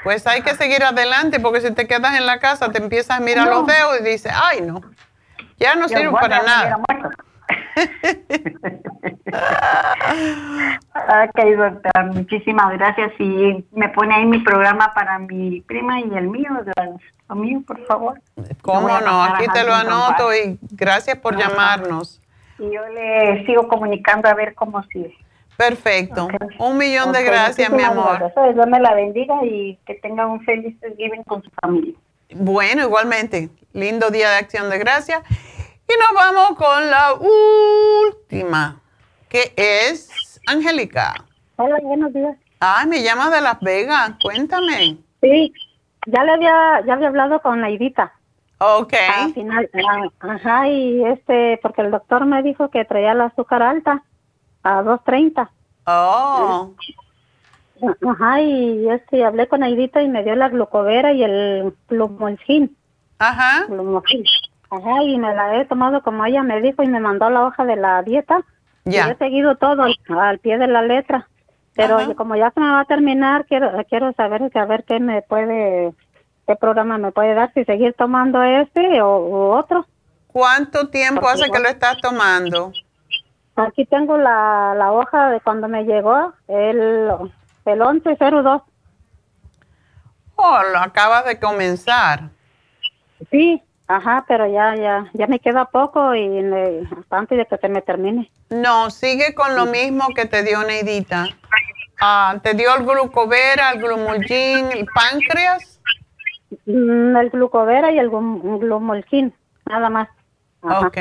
Pues 0.05 0.27
hay 0.27 0.43
que 0.43 0.55
seguir 0.55 0.83
adelante, 0.83 1.41
porque 1.41 1.61
si 1.61 1.73
te 1.73 1.87
quedas 1.87 2.17
en 2.17 2.27
la 2.27 2.39
casa, 2.39 2.71
te 2.71 2.79
empiezas 2.79 3.19
a 3.19 3.21
mirar 3.21 3.49
los 3.49 3.67
dedos 3.67 4.01
y 4.01 4.05
dices, 4.05 4.33
ay 4.35 4.61
no, 4.61 4.81
ya 5.59 5.75
no 5.75 5.89
sirve 5.89 6.13
para 6.13 6.43
nada. 6.43 6.79
Ok, 10.95 11.39
doctora, 11.57 12.07
muchísimas 12.13 12.73
gracias. 12.79 13.13
Y 13.19 13.65
me 13.73 13.89
pone 13.91 14.15
ahí 14.15 14.27
mi 14.27 14.39
programa 14.39 14.93
para 14.95 15.19
mi 15.19 15.61
prima 15.63 16.01
y 16.01 16.15
el 16.15 16.29
mío, 16.29 16.51
el 16.77 17.37
mío, 17.37 17.63
por 17.67 17.85
favor. 17.87 18.21
¿Cómo 18.63 18.89
no? 19.01 19.23
Aquí 19.23 19.47
te 19.53 19.65
lo 19.65 19.75
anoto 19.75 20.35
y 20.35 20.59
gracias 20.73 21.19
por 21.19 21.37
llamarnos. 21.37 22.21
Y 22.59 22.71
yo 22.73 22.87
le 22.89 23.45
sigo 23.47 23.69
comunicando 23.69 24.29
a 24.29 24.35
ver 24.35 24.55
cómo 24.55 24.83
sigue. 24.85 25.17
Perfecto. 25.57 26.29
Un 26.59 26.79
millón 26.79 27.13
de 27.13 27.23
gracias, 27.23 27.71
mi 27.71 27.83
amor. 27.83 28.19
Gracias. 28.19 28.55
Dios 28.55 28.67
me 28.67 28.81
la 28.81 28.95
bendiga 28.95 29.45
y 29.45 29.79
que 29.87 29.95
tenga 29.97 30.27
un 30.27 30.43
feliz 30.43 30.79
Thanksgiving 30.81 31.23
con 31.25 31.43
su 31.43 31.51
familia. 31.61 31.95
Bueno, 32.35 32.83
igualmente. 32.83 33.51
Lindo 33.73 34.11
día 34.11 34.31
de 34.31 34.37
acción 34.37 34.71
de 34.71 34.79
gracias. 34.79 35.21
Y 35.91 35.93
nos 35.99 36.13
vamos 36.15 36.57
con 36.57 36.89
la 36.89 37.15
última, 37.15 38.81
que 39.29 39.53
es 39.57 40.41
Angélica. 40.47 41.15
Hola, 41.57 41.79
buenos 41.83 42.13
días. 42.13 42.37
Ay, 42.61 42.87
me 42.87 43.03
llamas 43.03 43.33
de 43.33 43.41
Las 43.41 43.59
Vegas, 43.59 44.13
cuéntame. 44.23 44.99
Sí, 45.21 45.53
ya 46.07 46.23
le 46.23 46.33
había, 46.33 46.87
ya 46.87 46.93
había 46.93 47.09
hablado 47.09 47.43
con 47.43 47.61
Naidita. 47.61 48.13
Ok. 48.59 48.95
Al 49.17 49.35
final, 49.35 49.69
ah, 49.75 50.07
ajá, 50.21 50.69
y 50.69 51.05
este, 51.07 51.59
porque 51.61 51.83
el 51.83 51.91
doctor 51.91 52.25
me 52.25 52.45
dijo 52.45 52.71
que 52.71 52.85
traía 52.85 53.11
el 53.11 53.23
azúcar 53.23 53.61
alta 53.61 54.05
a 54.63 54.83
230. 54.83 55.51
Oh. 55.87 56.73
Ajá, 58.09 58.41
y 58.43 58.89
este, 58.91 59.25
hablé 59.25 59.49
con 59.49 59.59
Naidita 59.59 60.03
y 60.03 60.09
me 60.09 60.23
dio 60.23 60.37
la 60.37 60.51
glucovera 60.51 61.13
y 61.13 61.25
el 61.25 61.75
plumolgin. 61.89 62.77
Ajá. 63.19 63.67
Ajá, 64.71 65.03
y 65.03 65.19
me 65.19 65.35
la 65.35 65.57
he 65.57 65.65
tomado 65.65 66.03
como 66.03 66.25
ella 66.25 66.43
me 66.43 66.61
dijo 66.61 66.83
y 66.83 66.89
me 66.89 67.01
mandó 67.01 67.29
la 67.29 67.45
hoja 67.45 67.65
de 67.65 67.77
la 67.77 68.03
dieta. 68.03 68.45
Ya. 68.85 69.09
he 69.09 69.17
seguido 69.17 69.57
todo 69.57 69.83
al, 69.83 70.39
pie 70.39 70.59
de 70.59 70.67
la 70.67 70.83
letra. 70.83 71.29
Pero 71.75 72.15
como 72.17 72.35
ya 72.37 72.51
se 72.51 72.61
me 72.61 72.71
va 72.71 72.81
a 72.81 72.85
terminar, 72.85 73.47
quiero 73.47 73.71
quiero 73.89 74.13
saber, 74.15 74.51
saber 74.53 74.85
qué 74.85 75.01
me 75.01 75.23
puede, 75.23 75.93
qué 76.47 76.57
programa 76.57 76.99
me 76.99 77.13
puede 77.13 77.35
dar, 77.35 77.53
si 77.53 77.65
seguir 77.65 77.95
tomando 77.95 78.43
este 78.43 79.03
o 79.03 79.57
otro. 79.57 79.87
¿Cuánto 80.29 80.89
tiempo 80.89 81.29
hace 81.29 81.51
que 81.51 81.59
lo 81.59 81.69
estás 81.69 81.99
tomando? 81.99 82.73
Aquí 83.57 83.85
tengo 83.87 84.17
la, 84.17 84.75
la 84.77 84.93
hoja 84.93 85.31
de 85.31 85.41
cuando 85.41 85.69
me 85.69 85.85
llegó, 85.85 86.33
el, 86.49 87.11
el 87.65 87.79
1102. 87.79 88.63
Oh, 90.37 90.61
lo 90.73 90.79
acabas 90.79 91.25
de 91.27 91.39
comenzar. 91.39 92.31
Sí, 93.31 93.63
Ajá, 93.91 94.25
pero 94.29 94.47
ya, 94.47 94.77
ya, 94.77 95.11
ya 95.15 95.27
me 95.27 95.41
queda 95.41 95.65
poco 95.65 96.15
y 96.15 96.23
antes 97.11 97.39
de 97.39 97.45
que 97.45 97.57
se 97.57 97.69
me 97.69 97.83
termine. 97.83 98.31
No, 98.49 98.89
sigue 98.89 99.35
con 99.35 99.57
lo 99.57 99.67
mismo 99.67 100.07
que 100.15 100.27
te 100.27 100.45
dio 100.45 100.63
Neidita. 100.63 101.27
Ah, 102.01 102.39
¿Te 102.41 102.55
dio 102.55 102.73
el 102.77 102.85
glucovera, 102.85 103.73
el 103.73 103.83
glumulgin, 103.83 104.71
el 104.71 104.87
páncreas? 104.95 105.81
Mm, 106.67 107.17
el 107.17 107.31
glucovera 107.31 107.91
y 107.91 107.99
el 107.99 108.11
glumulgin, 108.11 109.35
nada 109.67 109.91
más. 109.91 110.09
Ok. 110.63 110.99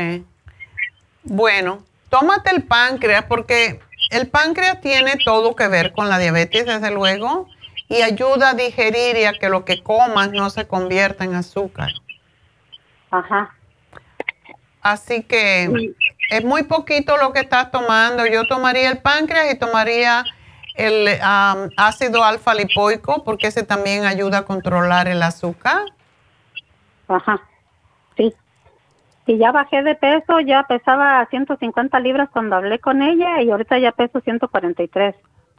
Bueno, 1.25 1.83
tómate 2.09 2.49
el 2.55 2.63
páncreas 2.63 3.25
porque 3.25 3.81
el 4.09 4.29
páncreas 4.29 4.81
tiene 4.81 5.13
todo 5.23 5.55
que 5.55 5.67
ver 5.67 5.93
con 5.93 6.09
la 6.09 6.17
diabetes, 6.17 6.65
desde 6.65 6.89
luego, 6.89 7.45
y 7.87 8.01
ayuda 8.01 8.49
a 8.49 8.53
digerir 8.55 9.15
y 9.15 9.25
a 9.25 9.33
que 9.33 9.49
lo 9.49 9.63
que 9.63 9.83
comas 9.83 10.31
no 10.31 10.49
se 10.49 10.65
convierta 10.67 11.23
en 11.23 11.35
azúcar. 11.35 11.91
Ajá. 13.11 13.55
Así 14.81 15.23
que 15.23 15.93
es 16.29 16.43
muy 16.43 16.63
poquito 16.63 17.17
lo 17.17 17.33
que 17.33 17.41
estás 17.41 17.71
tomando. 17.71 18.25
Yo 18.25 18.47
tomaría 18.47 18.89
el 18.89 18.99
páncreas 18.99 19.53
y 19.53 19.57
tomaría 19.57 20.23
el 20.75 21.19
ácido 21.75 22.23
alfa 22.23 22.53
lipoico 22.53 23.23
porque 23.25 23.47
ese 23.47 23.63
también 23.63 24.05
ayuda 24.05 24.39
a 24.39 24.45
controlar 24.45 25.07
el 25.07 25.21
azúcar. 25.21 25.81
Ajá, 27.09 27.41
sí. 28.15 28.33
Y 29.25 29.37
ya 29.37 29.51
bajé 29.51 29.83
de 29.83 29.95
peso, 29.95 30.39
ya 30.39 30.63
pesaba 30.63 31.27
150 31.29 31.99
libras 31.99 32.29
cuando 32.31 32.55
hablé 32.55 32.79
con 32.79 33.01
ella 33.01 33.41
y 33.41 33.51
ahorita 33.51 33.77
ya 33.79 33.91
peso 33.91 34.21
143. 34.21 35.15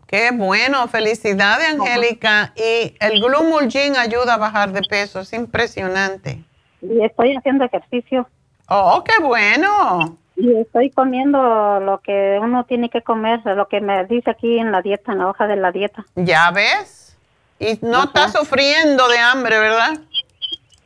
Qué 0.07 0.31
bueno, 0.33 0.89
felicidades 0.89 1.69
Angélica. 1.69 2.53
Y 2.57 2.97
el 2.99 3.21
Glumulgin 3.21 3.97
ayuda 3.97 4.35
a 4.35 4.39
bajar 4.39 4.73
de 4.73 4.83
peso, 4.83 5.21
es 5.21 5.33
impresionante. 5.33 6.43
Y 6.83 7.05
estoy 7.05 7.37
haciendo 7.37 7.65
ejercicio. 7.65 8.29
Oh, 8.69 9.03
qué 9.05 9.23
bueno. 9.23 10.17
Y 10.37 10.55
estoy 10.57 10.91
comiendo 10.91 11.81
lo 11.81 11.99
que 11.99 12.39
uno 12.41 12.65
tiene 12.65 12.89
que 12.89 13.03
comer, 13.03 13.41
lo 13.45 13.69
que 13.69 13.81
me 13.81 14.05
dice 14.07 14.31
aquí 14.31 14.59
en 14.59 14.73
la 14.73 14.81
dieta, 14.81 15.13
en 15.13 15.19
la 15.19 15.29
hoja 15.29 15.47
de 15.47 15.57
la 15.57 15.71
dieta. 15.73 16.07
¿Ya 16.15 16.51
ves? 16.51 17.17
Y 17.59 17.79
no 17.83 18.05
estás 18.05 18.33
sufriendo 18.33 19.07
de 19.09 19.19
hambre, 19.19 19.59
¿verdad? 19.59 19.99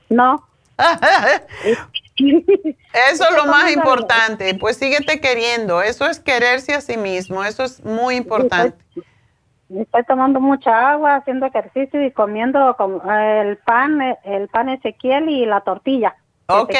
No. 0.08 0.44
Eso 2.16 3.24
es 3.28 3.36
lo 3.36 3.46
más 3.46 3.70
importante. 3.70 4.54
Pues 4.54 4.76
síguete 4.76 5.20
queriendo. 5.20 5.82
Eso 5.82 6.06
es 6.06 6.18
quererse 6.18 6.74
a 6.74 6.80
sí 6.80 6.96
mismo. 6.96 7.44
Eso 7.44 7.62
es 7.62 7.84
muy 7.84 8.16
importante. 8.16 8.76
Estoy, 9.78 10.04
tomando 10.04 10.40
mucha 10.40 10.92
agua, 10.92 11.16
haciendo 11.16 11.46
ejercicio 11.46 12.04
y 12.04 12.10
comiendo 12.12 12.76
el 13.08 13.56
pan, 13.58 14.00
el 14.24 14.48
pan 14.48 14.68
Ezequiel 14.68 15.28
y 15.28 15.46
la 15.46 15.60
tortilla. 15.62 16.16
Ok. 16.46 16.74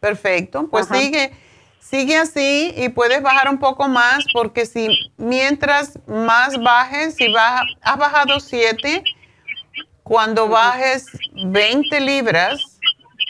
Perfecto. 0.00 0.68
Pues 0.70 0.86
sigue 0.86 1.32
Sigue 1.86 2.16
así 2.16 2.74
y 2.76 2.88
puedes 2.88 3.22
bajar 3.22 3.48
un 3.48 3.58
poco 3.58 3.86
más 3.86 4.24
porque 4.32 4.66
si 4.66 4.88
mientras 5.18 5.96
más 6.08 6.60
bajes, 6.60 7.14
si 7.14 7.32
baja, 7.32 7.62
has 7.80 7.96
bajado 7.96 8.40
7, 8.40 9.04
cuando 10.02 10.48
bajes 10.48 11.06
20 11.46 12.00
libras, 12.00 12.80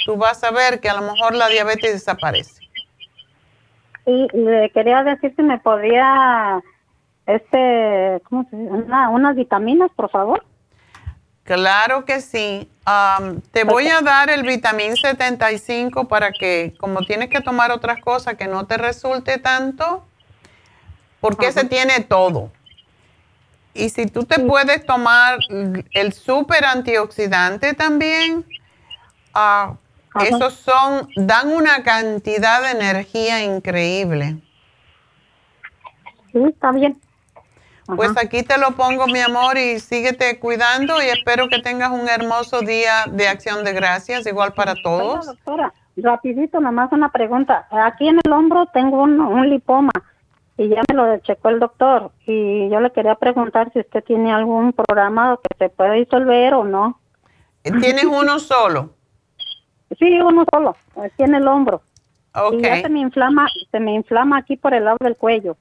tú 0.06 0.16
vas 0.16 0.42
a 0.42 0.52
ver 0.52 0.80
que 0.80 0.88
a 0.88 0.94
lo 0.94 1.02
mejor 1.02 1.34
la 1.34 1.50
diabetes 1.50 1.92
desaparece. 1.92 2.62
Y 4.06 4.26
le 4.32 4.70
quería 4.70 5.02
decir 5.02 5.34
si 5.36 5.42
me 5.42 5.58
podía, 5.58 6.62
este, 7.26 8.22
¿cómo 8.28 8.46
se 8.50 8.56
dice? 8.56 8.72
unas 9.10 9.36
vitaminas, 9.36 9.90
por 9.94 10.10
favor. 10.10 10.44
Claro 11.46 12.04
que 12.04 12.20
sí. 12.20 12.68
te 13.52 13.64
voy 13.64 13.88
a 13.88 14.00
dar 14.00 14.30
el 14.30 14.42
vitamín 14.42 14.96
75 14.96 16.08
para 16.08 16.32
que, 16.32 16.74
como 16.78 17.02
tienes 17.02 17.28
que 17.28 17.40
tomar 17.40 17.70
otras 17.70 18.00
cosas 18.00 18.34
que 18.34 18.48
no 18.48 18.66
te 18.66 18.76
resulte 18.76 19.38
tanto, 19.38 20.04
porque 21.20 21.52
se 21.52 21.64
tiene 21.64 22.00
todo. 22.00 22.50
Y 23.74 23.90
si 23.90 24.06
tú 24.06 24.24
te 24.24 24.40
puedes 24.40 24.84
tomar 24.86 25.38
el 25.92 26.12
super 26.12 26.64
antioxidante 26.64 27.74
también, 27.74 28.44
uh, 29.34 29.74
esos 30.22 30.54
son, 30.54 31.08
dan 31.14 31.52
una 31.52 31.82
cantidad 31.84 32.62
de 32.62 32.70
energía 32.70 33.44
increíble. 33.44 34.38
Sí, 36.32 36.42
está 36.48 36.72
bien. 36.72 36.98
Pues 37.94 38.16
aquí 38.16 38.42
te 38.42 38.58
lo 38.58 38.72
pongo, 38.72 39.06
mi 39.06 39.20
amor, 39.20 39.56
y 39.56 39.78
síguete 39.78 40.40
cuidando 40.40 41.00
y 41.00 41.06
espero 41.06 41.48
que 41.48 41.60
tengas 41.60 41.90
un 41.90 42.08
hermoso 42.08 42.60
día 42.62 43.04
de 43.10 43.28
acción 43.28 43.64
de 43.64 43.72
gracias, 43.72 44.26
igual 44.26 44.54
para 44.54 44.74
todos. 44.74 45.26
doctora, 45.26 45.72
rapidito, 45.96 46.60
nomás 46.60 46.90
una 46.92 47.12
pregunta. 47.12 47.68
Aquí 47.70 48.08
en 48.08 48.18
el 48.24 48.32
hombro 48.32 48.66
tengo 48.66 49.02
un, 49.02 49.48
lipoma 49.48 49.92
y 50.58 50.68
ya 50.68 50.82
me 50.88 50.94
lo 50.94 51.18
checó 51.18 51.50
el 51.50 51.60
doctor 51.60 52.10
y 52.26 52.68
yo 52.70 52.80
le 52.80 52.90
quería 52.90 53.14
preguntar 53.14 53.70
si 53.72 53.80
usted 53.80 54.02
tiene 54.02 54.32
algún 54.32 54.72
programa 54.72 55.38
que 55.42 55.56
se 55.56 55.68
pueda 55.68 55.92
disolver 55.92 56.54
o 56.54 56.64
no. 56.64 56.98
¿Tienes 57.62 58.04
uno 58.04 58.38
solo? 58.40 58.90
Sí, 59.96 60.20
uno 60.20 60.44
solo, 60.52 60.76
aquí 60.96 61.22
en 61.22 61.36
el 61.36 61.46
hombro. 61.46 61.82
Okay. 62.34 62.58
Y 62.58 62.62
ya 62.62 62.82
se 62.82 62.88
me 62.88 63.00
inflama, 63.00 63.46
se 63.70 63.78
me 63.78 63.94
inflama 63.94 64.38
aquí 64.38 64.56
por 64.56 64.74
el 64.74 64.84
lado 64.84 64.98
del 65.00 65.16
cuello. 65.16 65.56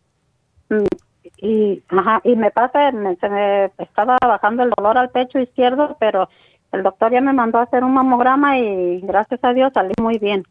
Y 1.37 1.83
ajá, 1.89 2.21
y 2.23 2.35
me 2.35 2.51
pasa, 2.51 2.91
se 2.91 3.29
me 3.29 3.71
estaba 3.77 4.17
bajando 4.21 4.63
el 4.63 4.71
dolor 4.75 4.97
al 4.97 5.09
pecho 5.09 5.39
izquierdo, 5.39 5.97
pero 5.99 6.29
el 6.71 6.83
doctor 6.83 7.11
ya 7.11 7.21
me 7.21 7.33
mandó 7.33 7.59
a 7.59 7.63
hacer 7.63 7.83
un 7.83 7.93
mamograma 7.93 8.57
y 8.59 8.99
gracias 9.01 9.39
a 9.43 9.53
Dios 9.53 9.71
salí 9.73 9.93
muy 10.01 10.17
bien. 10.17 10.45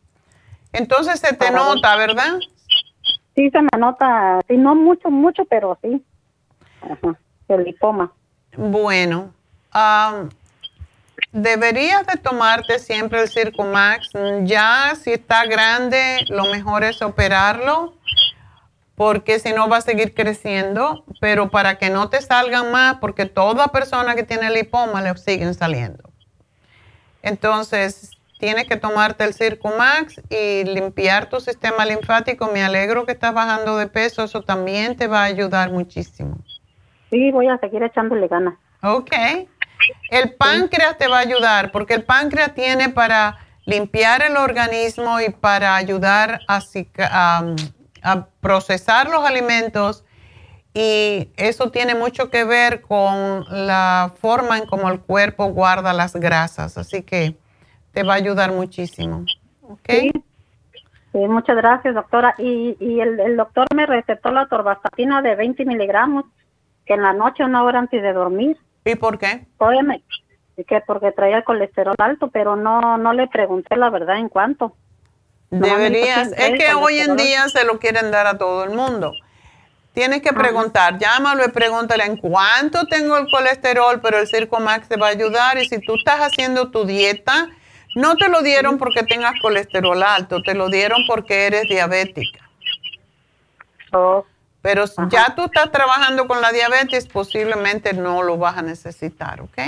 Entonces 0.73 1.21
se 1.21 1.35
te 1.35 1.51
nota, 1.51 1.97
¿verdad? 1.97 2.39
Sí, 3.35 3.51
se 3.51 3.63
me 3.63 3.69
nota, 3.79 4.41
sí, 4.49 4.57
no 4.57 4.75
mucho, 4.75 5.11
mucho, 5.11 5.45
pero 5.45 5.79
sí. 5.83 6.03
Ajá, 6.83 7.19
el 7.49 7.65
lipoma. 7.65 8.13
Bueno, 8.57 9.33
deberías 11.33 12.07
de 12.07 12.17
tomarte 12.17 12.79
siempre 12.79 13.21
el 13.23 13.29
Circumax. 13.29 14.11
Ya 14.43 14.95
si 14.97 15.13
está 15.13 15.47
grande, 15.47 16.25
lo 16.29 16.45
mejor 16.47 16.85
es 16.85 17.03
operarlo 17.03 17.95
porque 18.97 19.39
si 19.39 19.53
no 19.53 19.69
va 19.69 19.79
a 19.79 19.81
seguir 19.81 20.15
creciendo, 20.15 21.05
pero 21.21 21.51
para 21.51 21.79
que 21.79 21.91
no 21.91 22.09
te 22.09 22.21
salgan 22.21 22.71
más, 22.71 22.97
porque 22.97 23.27
toda 23.27 23.69
persona 23.69 24.15
que 24.15 24.23
tiene 24.23 24.51
lipoma 24.51 25.03
le 25.03 25.17
siguen 25.17 25.55
saliendo. 25.55 26.11
Entonces, 27.23 28.13
tienes 28.39 28.69
que 28.69 28.77
tomarte 28.77 29.25
el 29.25 29.35
Circumax 29.35 30.21
y 30.31 30.65
limpiar 30.65 31.29
tu 31.29 31.41
sistema 31.41 31.85
linfático. 31.85 32.51
Me 32.53 32.63
alegro 32.63 33.05
que 33.07 33.13
estás 33.13 33.35
bajando 33.35 33.77
de 33.79 33.89
peso, 33.89 34.25
eso 34.25 34.43
también 34.43 34.97
te 34.97 35.07
va 35.07 35.23
a 35.23 35.25
ayudar 35.25 35.73
muchísimo. 35.73 36.39
Sí, 37.11 37.31
voy 37.33 37.49
a 37.49 37.59
seguir 37.59 37.83
echándole 37.83 38.29
ganas. 38.29 38.55
Ok. 38.83 39.13
El 40.11 40.35
páncreas 40.35 40.99
te 40.99 41.09
va 41.09 41.19
a 41.19 41.21
ayudar, 41.21 41.73
porque 41.73 41.95
el 41.95 42.05
páncreas 42.05 42.55
tiene 42.55 42.91
para 42.91 43.39
limpiar 43.65 44.23
el 44.23 44.37
organismo 44.37 45.21
y 45.21 45.31
para 45.31 45.75
ayudar 45.75 46.41
a, 46.47 46.61
a 46.99 47.55
a 48.05 48.27
procesar 48.41 49.09
los 49.09 49.25
alimentos 49.25 50.05
y 50.75 51.31
eso 51.37 51.71
tiene 51.71 51.95
mucho 51.95 52.31
que 52.31 52.45
ver 52.45 52.83
con 52.83 53.45
la 53.49 54.13
forma 54.21 54.59
en 54.59 54.67
cómo 54.67 54.91
el 54.91 55.01
cuerpo 55.01 55.47
guarda 55.47 55.93
las 55.93 56.15
grasas, 56.15 56.77
así 56.77 57.03
que 57.03 57.37
te 57.93 58.03
va 58.03 58.15
a 58.15 58.17
ayudar 58.17 58.53
muchísimo. 58.53 59.25
¿Ok? 59.63 59.89
Sí. 59.89 61.19
muchas 61.29 61.57
gracias, 61.57 61.95
doctora. 61.95 62.35
Y, 62.39 62.77
y 62.81 63.01
el, 63.01 63.37
doctor 63.37 63.67
me 63.75 63.87
recetó 63.87 64.31
la 64.33 64.47
torvastatina 64.47 65.23
de 65.23 65.37
20 65.37 65.65
miligramos, 65.65 66.27
que 66.85 66.95
en 66.95 67.03
la 67.03 67.13
noche, 67.13 67.45
una 67.45 67.63
hora 67.63 67.79
antes 67.79 68.03
de 68.03 68.13
dormir. 68.13 68.59
¿Y 68.85 68.97
por 68.97 69.19
qué? 69.19 69.47
Que 70.67 70.83
porque 70.87 71.13
traía 71.13 71.39
el 71.39 71.45
colesterol 71.45 71.95
alto, 71.99 72.29
pero 72.29 72.57
no, 72.57 72.99
no 72.99 73.13
le 73.13 73.29
pregunté 73.29 73.77
la 73.77 73.91
verdad 73.91 74.19
en 74.19 74.29
cuánto. 74.29 74.77
Deberías, 75.61 76.33
es 76.37 76.59
que 76.59 76.75
hoy 76.75 76.99
en 76.99 77.17
día 77.17 77.49
se 77.49 77.65
lo 77.65 77.79
quieren 77.79 78.11
dar 78.11 78.27
a 78.27 78.39
todo 78.39 78.65
el 78.65 78.71
mundo. 78.71 79.13
Tienes 79.93 80.23
que 80.23 80.33
preguntar, 80.33 80.99
llámalo 80.99 81.45
y 81.45 81.49
pregúntale 81.51 82.05
en 82.05 82.17
cuánto 82.17 82.87
tengo 82.87 83.17
el 83.17 83.31
colesterol, 83.31 84.01
pero 84.01 84.19
el 84.19 84.27
Circo 84.27 84.59
Max 84.59 84.89
te 84.89 84.97
va 84.97 85.07
a 85.07 85.11
ayudar. 85.11 85.57
Y 85.59 85.69
si 85.69 85.79
tú 85.79 85.95
estás 85.95 86.19
haciendo 86.21 86.71
tu 86.71 86.85
dieta, 86.85 87.49
no 87.95 88.17
te 88.17 88.29
lo 88.29 88.43
dieron 88.43 88.77
porque 88.77 89.05
tengas 89.05 89.35
colesterol 89.41 90.03
alto, 90.03 90.43
te 90.43 90.55
lo 90.55 90.69
dieron 90.69 91.07
porque 91.07 91.47
eres 91.47 91.69
diabética. 91.69 92.41
Oh. 93.93 94.27
Pero 94.63 94.85
ya 95.11 95.35
tú 95.37 95.45
estás 95.45 95.71
trabajando 95.71 96.27
con 96.27 96.41
la 96.41 96.51
diabetes, 96.51 97.07
posiblemente 97.07 97.93
no 97.93 98.23
lo 98.23 98.37
vas 98.37 98.57
a 98.57 98.63
necesitar, 98.63 99.43
¿ok? 99.43 99.59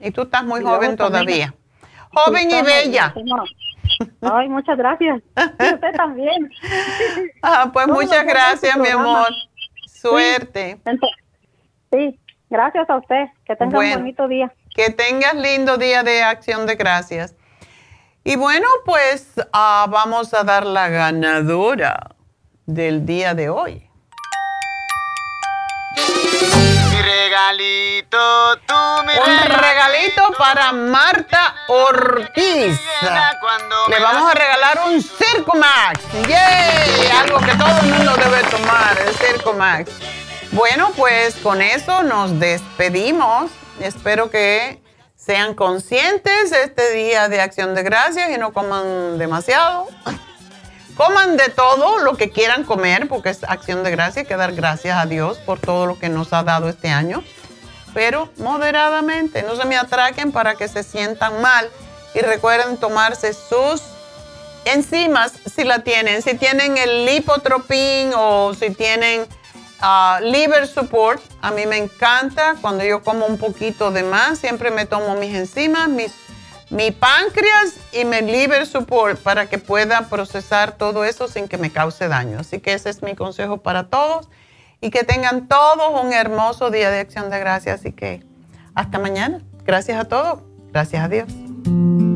Y 0.00 0.10
tú 0.12 0.22
estás 0.22 0.44
muy 0.44 0.62
joven 0.62 0.96
todavía. 0.96 1.52
Joven 2.14 2.50
y 2.50 2.62
bella. 2.62 3.12
Ay, 4.20 4.48
muchas 4.48 4.76
gracias. 4.76 5.22
usted 5.36 5.92
también. 5.96 6.50
Ah, 7.42 7.70
pues 7.72 7.86
muchas 7.88 8.24
gracias, 8.24 8.76
mi 8.76 8.88
amor. 8.88 9.28
Suerte. 9.86 10.78
Sí, 11.90 12.18
gracias 12.50 12.88
a 12.88 12.96
usted. 12.96 13.26
Que 13.44 13.56
tenga 13.56 13.78
un 13.78 13.92
bonito 13.92 14.28
día. 14.28 14.52
Que 14.74 14.90
tengas 14.90 15.34
lindo 15.34 15.78
día 15.78 16.02
de 16.02 16.22
acción 16.22 16.66
de 16.66 16.76
gracias. 16.76 17.34
Y 18.24 18.36
bueno, 18.36 18.66
pues 18.84 19.32
ah, 19.52 19.86
vamos 19.88 20.34
a 20.34 20.42
dar 20.42 20.66
la 20.66 20.88
ganadora 20.88 22.16
del 22.66 23.06
día 23.06 23.34
de 23.34 23.48
hoy. 23.48 23.85
Regalito, 27.06 28.56
tú 28.66 28.74
Un 28.74 29.38
regalito 29.48 30.22
para 30.38 30.72
Marta 30.72 31.54
Ortiz. 31.68 32.80
Le 33.88 34.00
vamos 34.00 34.30
a 34.30 34.34
regalar 34.34 34.80
un 34.86 35.00
Circo 35.02 35.56
Max. 35.56 36.00
¡Yay! 36.28 37.08
Algo 37.20 37.38
que 37.38 37.54
todo 37.54 37.78
el 37.80 37.86
mundo 37.86 38.16
debe 38.16 38.42
tomar, 38.50 38.98
el 39.06 39.14
Circo 39.14 39.52
Max. 39.52 39.92
Bueno, 40.50 40.90
pues 40.96 41.36
con 41.36 41.62
eso 41.62 42.02
nos 42.02 42.38
despedimos. 42.40 43.50
Espero 43.80 44.30
que 44.30 44.82
sean 45.14 45.54
conscientes 45.54 46.52
este 46.52 46.92
día 46.92 47.28
de 47.28 47.40
acción 47.40 47.74
de 47.74 47.82
gracias 47.82 48.30
y 48.30 48.38
no 48.38 48.52
coman 48.52 49.18
demasiado. 49.18 49.86
Coman 50.96 51.36
de 51.36 51.48
todo 51.48 51.98
lo 51.98 52.16
que 52.16 52.30
quieran 52.30 52.64
comer, 52.64 53.08
porque 53.08 53.30
es 53.30 53.44
acción 53.44 53.84
de 53.84 53.90
gracias, 53.90 54.18
hay 54.18 54.24
que 54.26 54.36
dar 54.36 54.52
gracias 54.52 54.98
a 54.98 55.06
Dios 55.06 55.38
por 55.38 55.60
todo 55.60 55.86
lo 55.86 55.98
que 55.98 56.08
nos 56.08 56.32
ha 56.32 56.42
dado 56.42 56.68
este 56.68 56.88
año. 56.88 57.22
Pero 57.94 58.28
moderadamente, 58.38 59.42
no 59.42 59.56
se 59.56 59.64
me 59.64 59.76
atraquen 59.76 60.32
para 60.32 60.56
que 60.56 60.68
se 60.68 60.82
sientan 60.82 61.40
mal. 61.40 61.68
Y 62.14 62.20
recuerden 62.20 62.78
tomarse 62.78 63.34
sus 63.34 63.82
enzimas 64.64 65.32
si 65.54 65.64
la 65.64 65.80
tienen. 65.80 66.22
Si 66.22 66.34
tienen 66.34 66.78
el 66.78 67.04
lipotropín 67.04 68.12
o 68.14 68.54
si 68.54 68.70
tienen 68.70 69.26
Ah, 69.80 70.20
liver 70.22 70.66
support, 70.66 71.22
a 71.42 71.50
mí 71.50 71.66
me 71.66 71.76
encanta. 71.76 72.56
Cuando 72.60 72.84
yo 72.84 73.02
como 73.02 73.26
un 73.26 73.36
poquito 73.36 73.90
de 73.90 74.02
más, 74.02 74.38
siempre 74.38 74.70
me 74.70 74.86
tomo 74.86 75.14
mis 75.16 75.34
enzimas, 75.34 75.88
mis, 75.88 76.12
mi 76.70 76.90
páncreas 76.90 77.76
y 77.92 78.04
mi 78.04 78.20
liver 78.22 78.66
support 78.66 79.20
para 79.20 79.46
que 79.46 79.58
pueda 79.58 80.08
procesar 80.08 80.72
todo 80.76 81.04
eso 81.04 81.28
sin 81.28 81.48
que 81.48 81.58
me 81.58 81.70
cause 81.70 82.08
daño. 82.08 82.40
Así 82.40 82.60
que 82.60 82.72
ese 82.72 82.90
es 82.90 83.02
mi 83.02 83.14
consejo 83.14 83.58
para 83.58 83.88
todos 83.88 84.28
y 84.80 84.90
que 84.90 85.04
tengan 85.04 85.48
todos 85.48 86.02
un 86.02 86.12
hermoso 86.12 86.70
día 86.70 86.90
de 86.90 87.00
acción 87.00 87.30
de 87.30 87.38
gracias. 87.38 87.80
Así 87.80 87.92
que 87.92 88.24
hasta 88.74 88.98
mañana. 88.98 89.40
Gracias 89.64 89.98
a 89.98 90.04
todos. 90.04 90.40
Gracias 90.72 91.04
a 91.04 91.08
Dios. 91.08 92.15